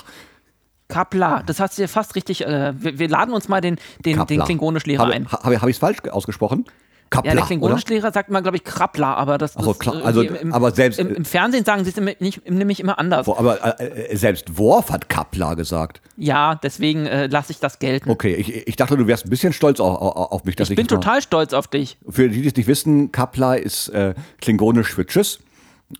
Kapla, 0.88 1.42
das 1.44 1.60
hast 1.60 1.76
du 1.76 1.82
dir 1.82 1.88
fast 1.88 2.14
richtig. 2.14 2.46
Äh, 2.46 2.72
wir, 2.82 2.98
wir 2.98 3.08
laden 3.08 3.34
uns 3.34 3.46
mal 3.46 3.60
den, 3.60 3.76
den, 4.06 4.24
den. 4.24 4.40
Klingonischlehrer 4.42 5.04
ein. 5.04 5.30
ha- 5.30 5.42
Habe 5.44 5.60
hab 5.60 5.68
ich 5.68 5.76
es 5.76 5.78
falsch 5.80 5.98
ausgesprochen? 6.10 6.64
Kapla, 7.10 7.30
Ja, 7.30 7.34
der 7.34 7.40
oder? 7.42 7.46
Klingonischlehrer 7.46 8.12
sagt 8.12 8.30
mal, 8.30 8.40
glaube 8.42 8.58
ich, 8.58 8.64
Krappler, 8.64 9.16
aber 9.16 9.38
das 9.38 9.54
so, 9.54 9.70
ist, 9.70 9.80
klar, 9.80 10.00
äh, 10.00 10.02
also, 10.02 10.20
im, 10.22 10.52
aber 10.52 10.72
selbst- 10.72 10.98
im, 10.98 11.14
im 11.14 11.24
Fernsehen 11.24 11.64
sagen 11.64 11.84
sie 11.84 11.90
es 11.90 12.20
nicht, 12.20 12.48
nämlich 12.50 12.80
immer 12.80 12.98
anders. 12.98 13.26
Aber 13.28 13.80
äh, 13.80 13.84
äh, 14.12 14.16
selbst 14.16 14.58
Worf 14.58 14.90
hat 14.90 15.08
Kapla 15.08 15.54
gesagt. 15.54 16.00
Ja, 16.16 16.56
deswegen 16.56 17.06
äh, 17.06 17.26
lasse 17.28 17.52
ich 17.52 17.60
das 17.60 17.78
gelten. 17.78 18.10
Okay, 18.10 18.34
ich, 18.34 18.66
ich 18.68 18.76
dachte, 18.76 18.96
du 18.96 19.06
wärst 19.06 19.24
ein 19.26 19.30
bisschen 19.30 19.52
stolz 19.54 19.80
auf, 19.80 19.96
auf, 20.00 20.44
mich, 20.44 20.56
dass 20.56 20.68
ich 20.68 20.78
ich, 20.78 20.86
bin 20.86 20.94
mal- 20.94 21.00
total 21.02 21.22
stolz 21.22 21.52
auf 21.54 21.66
dich. 21.66 21.96
Für 22.08 22.28
die, 22.28 22.42
die 22.42 22.48
es 22.48 22.56
nicht 22.56 22.66
wissen, 22.66 23.10
Kapla 23.10 23.54
ist 23.54 23.88
äh, 23.88 24.14
klingonisch 24.40 24.92
für 24.94 25.06
Tschüss. 25.06 25.38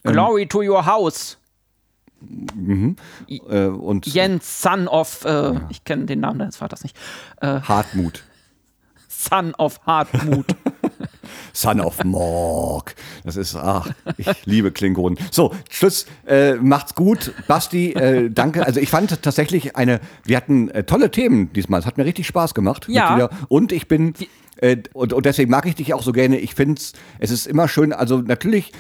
Ähm. 0.05 0.13
Glory 0.13 0.47
to 0.47 0.61
your 0.61 0.85
house. 0.85 1.39
Äh, 3.49 3.67
und 3.67 4.07
Jens, 4.07 4.61
son 4.63 4.89
of, 4.89 5.25
äh, 5.25 5.53
ich 5.71 5.85
kenne 5.85 6.05
den 6.07 6.21
Namen 6.21 6.41
deines 6.41 6.57
Vaters 6.57 6.83
nicht, 6.83 6.97
Hartmut. 7.41 8.25
son 9.09 9.55
of 9.55 9.81
Hartmut. 9.87 10.47
Son 11.59 11.81
of 11.81 12.05
Morg. 12.05 12.95
Das 13.25 13.37
ist, 13.37 13.57
ach, 13.57 13.91
ich 14.17 14.29
liebe 14.45 14.71
Klingonen. 14.71 15.19
So, 15.33 15.53
Tschüss, 15.69 16.07
äh, 16.25 16.55
macht's 16.55 16.95
gut. 16.95 17.33
Basti, 17.49 17.95
äh, 17.95 18.31
danke. 18.31 18.65
Also 18.65 18.79
ich 18.79 18.89
fand 18.91 19.21
tatsächlich 19.23 19.75
eine, 19.75 19.99
wir 20.23 20.37
hatten 20.37 20.69
äh, 20.69 20.85
tolle 20.85 21.11
Themen 21.11 21.53
diesmal. 21.53 21.81
Es 21.81 21.87
hat 21.87 21.99
mir 21.99 22.05
richtig 22.05 22.29
Spaß 22.29 22.55
gemacht. 22.55 22.87
Ja. 22.89 23.29
Und 23.49 23.73
ich 23.73 23.89
bin, 23.89 24.15
äh, 24.15 24.27
und, 24.93 25.13
und 25.13 25.25
deswegen 25.27 25.51
mag 25.51 25.67
ich 25.67 25.75
dich 25.77 25.95
auch 25.95 26.03
so 26.03 26.13
gerne. 26.13 26.39
Ich 26.39 26.55
finde 26.55 26.81
es 27.21 27.31
ist 27.31 27.47
immer 27.47 27.69
schön, 27.69 27.93
also 27.93 28.19
natürlich 28.19 28.73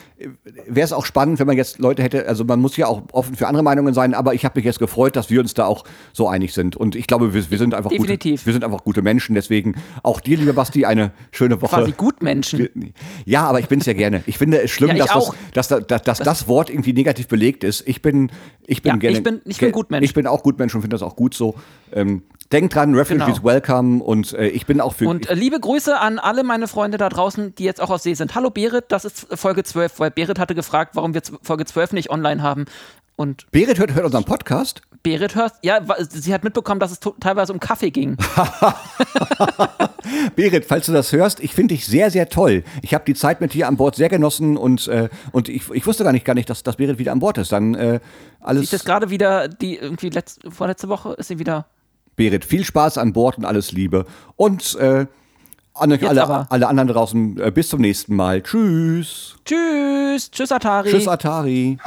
wäre 0.67 0.85
es 0.85 0.93
auch 0.93 1.07
spannend, 1.07 1.39
wenn 1.39 1.47
man 1.47 1.57
jetzt 1.57 1.79
Leute 1.79 2.03
hätte, 2.03 2.27
also 2.27 2.45
man 2.45 2.61
muss 2.61 2.77
ja 2.77 2.87
auch 2.89 3.03
offen 3.13 3.37
für 3.37 3.47
andere 3.47 3.63
Meinungen 3.63 3.95
sein, 3.95 4.15
aber 4.15 4.35
ich 4.35 4.45
habe 4.45 4.59
mich 4.59 4.65
jetzt 4.65 4.81
gefreut, 4.81 5.15
dass 5.15 5.31
wir 5.31 5.41
uns 5.41 5.55
da 5.55 5.67
auch 5.67 5.85
so 6.13 6.29
einig 6.29 6.53
sind. 6.53 6.75
Und 6.77 6.97
ich 6.97 7.07
glaube, 7.07 7.33
wir, 7.35 7.51
wir 7.51 7.59
sind 7.59 7.75
einfach 7.75 7.91
gute, 7.91 8.03
Definitiv. 8.03 8.45
wir 8.47 8.53
sind 8.53 8.65
einfach 8.65 8.83
gute 8.83 9.03
Menschen. 9.03 9.35
Deswegen 9.37 9.77
auch 10.03 10.21
dir, 10.21 10.37
lieber 10.37 10.53
Basti, 10.55 10.85
eine 10.85 11.13
schöne 11.31 11.63
Woche. 11.63 11.77
Quasi 11.77 11.93
Gutmenschen. 11.93 12.93
Ja, 13.25 13.43
aber 13.47 13.61
ich 13.61 13.69
bin 13.69 13.79
es 13.81 13.87
ja 13.87 13.93
gerne. 13.93 14.23
Ich 14.27 14.39
finde 14.39 14.61
es 14.63 14.71
schlimm, 14.73 14.97
Ja, 14.97 15.07
dass, 15.07 15.13
das, 15.53 15.69
dass, 15.69 15.69
da- 15.69 15.81
dass, 15.81 16.03
dass 16.03 16.19
das 16.19 16.49
Wort 16.49 16.71
irgendwie 16.71 16.93
negativ 16.93 17.29
belegt 17.29 17.63
ist. 17.63 17.87
Ich 17.87 18.03
bin, 18.03 18.31
ich 18.67 18.83
bin 18.83 18.91
Ja, 18.91 18.97
gerne. 18.97 19.17
ich 19.19 19.23
bin- 19.23 19.41
ich 19.45 19.59
bin 19.59 19.67
ge- 19.69 19.73
Gutmensch. 19.73 20.05
Ich 20.05 20.15
bin 20.15 20.27
auch 20.27 20.43
Gutmensch 20.43 20.75
und 20.75 20.81
finde 20.81 20.95
das 20.95 21.03
auch 21.03 21.15
gut 21.15 21.35
so. 21.35 21.55
Ähm, 21.93 22.23
denkt 22.53 22.75
dran, 22.75 22.95
Refugees 22.95 23.27
Genau. 23.37 23.45
welcome 23.45 24.03
und 24.03 24.33
äh, 24.33 24.49
ich 24.49 24.67
bin 24.67 24.81
auch 24.81 24.95
für. 24.95 25.09
Und 25.09 25.29
äh, 25.31 25.35
liebe 25.35 25.59
Grüße 25.61 25.68
an 25.69 26.19
alle 26.19 26.45
meine 26.45 26.66
Freunde 26.66 26.97
da 26.97 27.09
draußen, 27.09 27.55
die 27.55 27.65
jetzt 27.65 27.81
auch 27.81 27.90
auf 27.90 28.01
See 28.01 28.15
sind. 28.15 28.35
Hallo 28.35 28.49
Berit, 28.51 28.86
das 28.89 29.05
ist 29.05 29.27
Folge 29.35 29.65
12, 29.65 30.01
weil 30.01 30.11
Berit 30.11 30.39
hatte 30.39 30.55
gefragt, 30.55 30.97
warum 30.97 31.12
wir 31.12 31.20
Folge 31.43 31.66
12 31.66 31.93
nicht 31.93 32.11
online 32.11 32.43
haben. 32.43 32.65
Und 33.16 33.51
Berit 33.51 33.78
hört, 33.78 33.93
hört 33.95 34.07
unseren 34.07 34.24
Podcast. 34.24 34.81
Berit 35.03 35.35
hört, 35.35 35.53
ja, 35.62 35.81
sie 36.09 36.32
hat 36.32 36.43
mitbekommen, 36.43 36.81
dass 36.81 36.90
es 36.90 37.01
teilweise 37.20 37.53
um 37.53 37.61
Kaffee 37.61 37.90
ging. 37.90 38.16
Berit, 40.36 40.65
falls 40.65 40.86
du 40.86 40.93
das 40.93 41.12
hörst, 41.12 41.40
ich 41.40 41.53
finde 41.53 41.74
dich 41.74 41.86
sehr, 41.86 42.11
sehr 42.11 42.31
toll. 42.31 42.65
Ich 42.81 42.95
habe 42.95 43.05
die 43.05 43.15
Zeit 43.15 43.43
mit 43.43 43.53
dir 43.53 43.69
an 43.69 43.77
Bord 43.77 43.95
sehr 43.95 44.09
genossen 44.09 44.57
und, 44.57 44.89
äh, 44.89 45.11
und 45.32 45.51
ich, 45.51 45.70
ich 45.70 45.86
wusste 45.86 46.03
gar 46.03 46.12
nicht, 46.12 46.24
gar 46.24 46.35
nicht, 46.35 46.49
dass, 46.49 46.62
dass 46.62 46.77
Berit 46.77 46.99
wieder 46.99 47.12
an 47.12 47.19
Bord 47.19 47.36
ist. 47.36 47.53
Dann 47.53 47.74
äh, 47.74 48.01
alles. 48.40 48.73
Ist 48.73 48.86
gerade 48.86 49.11
wieder, 49.11 49.49
die 49.49 49.77
irgendwie 49.77 50.09
letzte, 50.09 50.51
vorletzte 50.51 50.89
Woche 50.89 51.12
ist 51.12 51.28
sie 51.28 51.39
wieder. 51.39 51.66
Berit, 52.16 52.47
viel 52.47 52.65
Spaß 52.65 52.97
an 52.97 53.12
Bord 53.12 53.36
und 53.36 53.45
alles 53.45 53.73
Liebe. 53.73 54.07
Und 54.36 54.74
äh, 54.77 55.07
an 55.79 55.93
alle, 55.93 56.23
aber. 56.23 56.47
alle 56.51 56.69
anderen 56.69 56.89
draußen, 56.89 57.41
äh, 57.41 57.51
bis 57.51 57.69
zum 57.69 57.81
nächsten 57.81 58.15
Mal. 58.15 58.43
Tschüss. 58.43 59.37
Tschüss, 59.45 60.31
tschüss 60.31 60.53
Atari. 60.53 60.91
Tschüss, 60.91 61.09
Atari. 61.09 61.79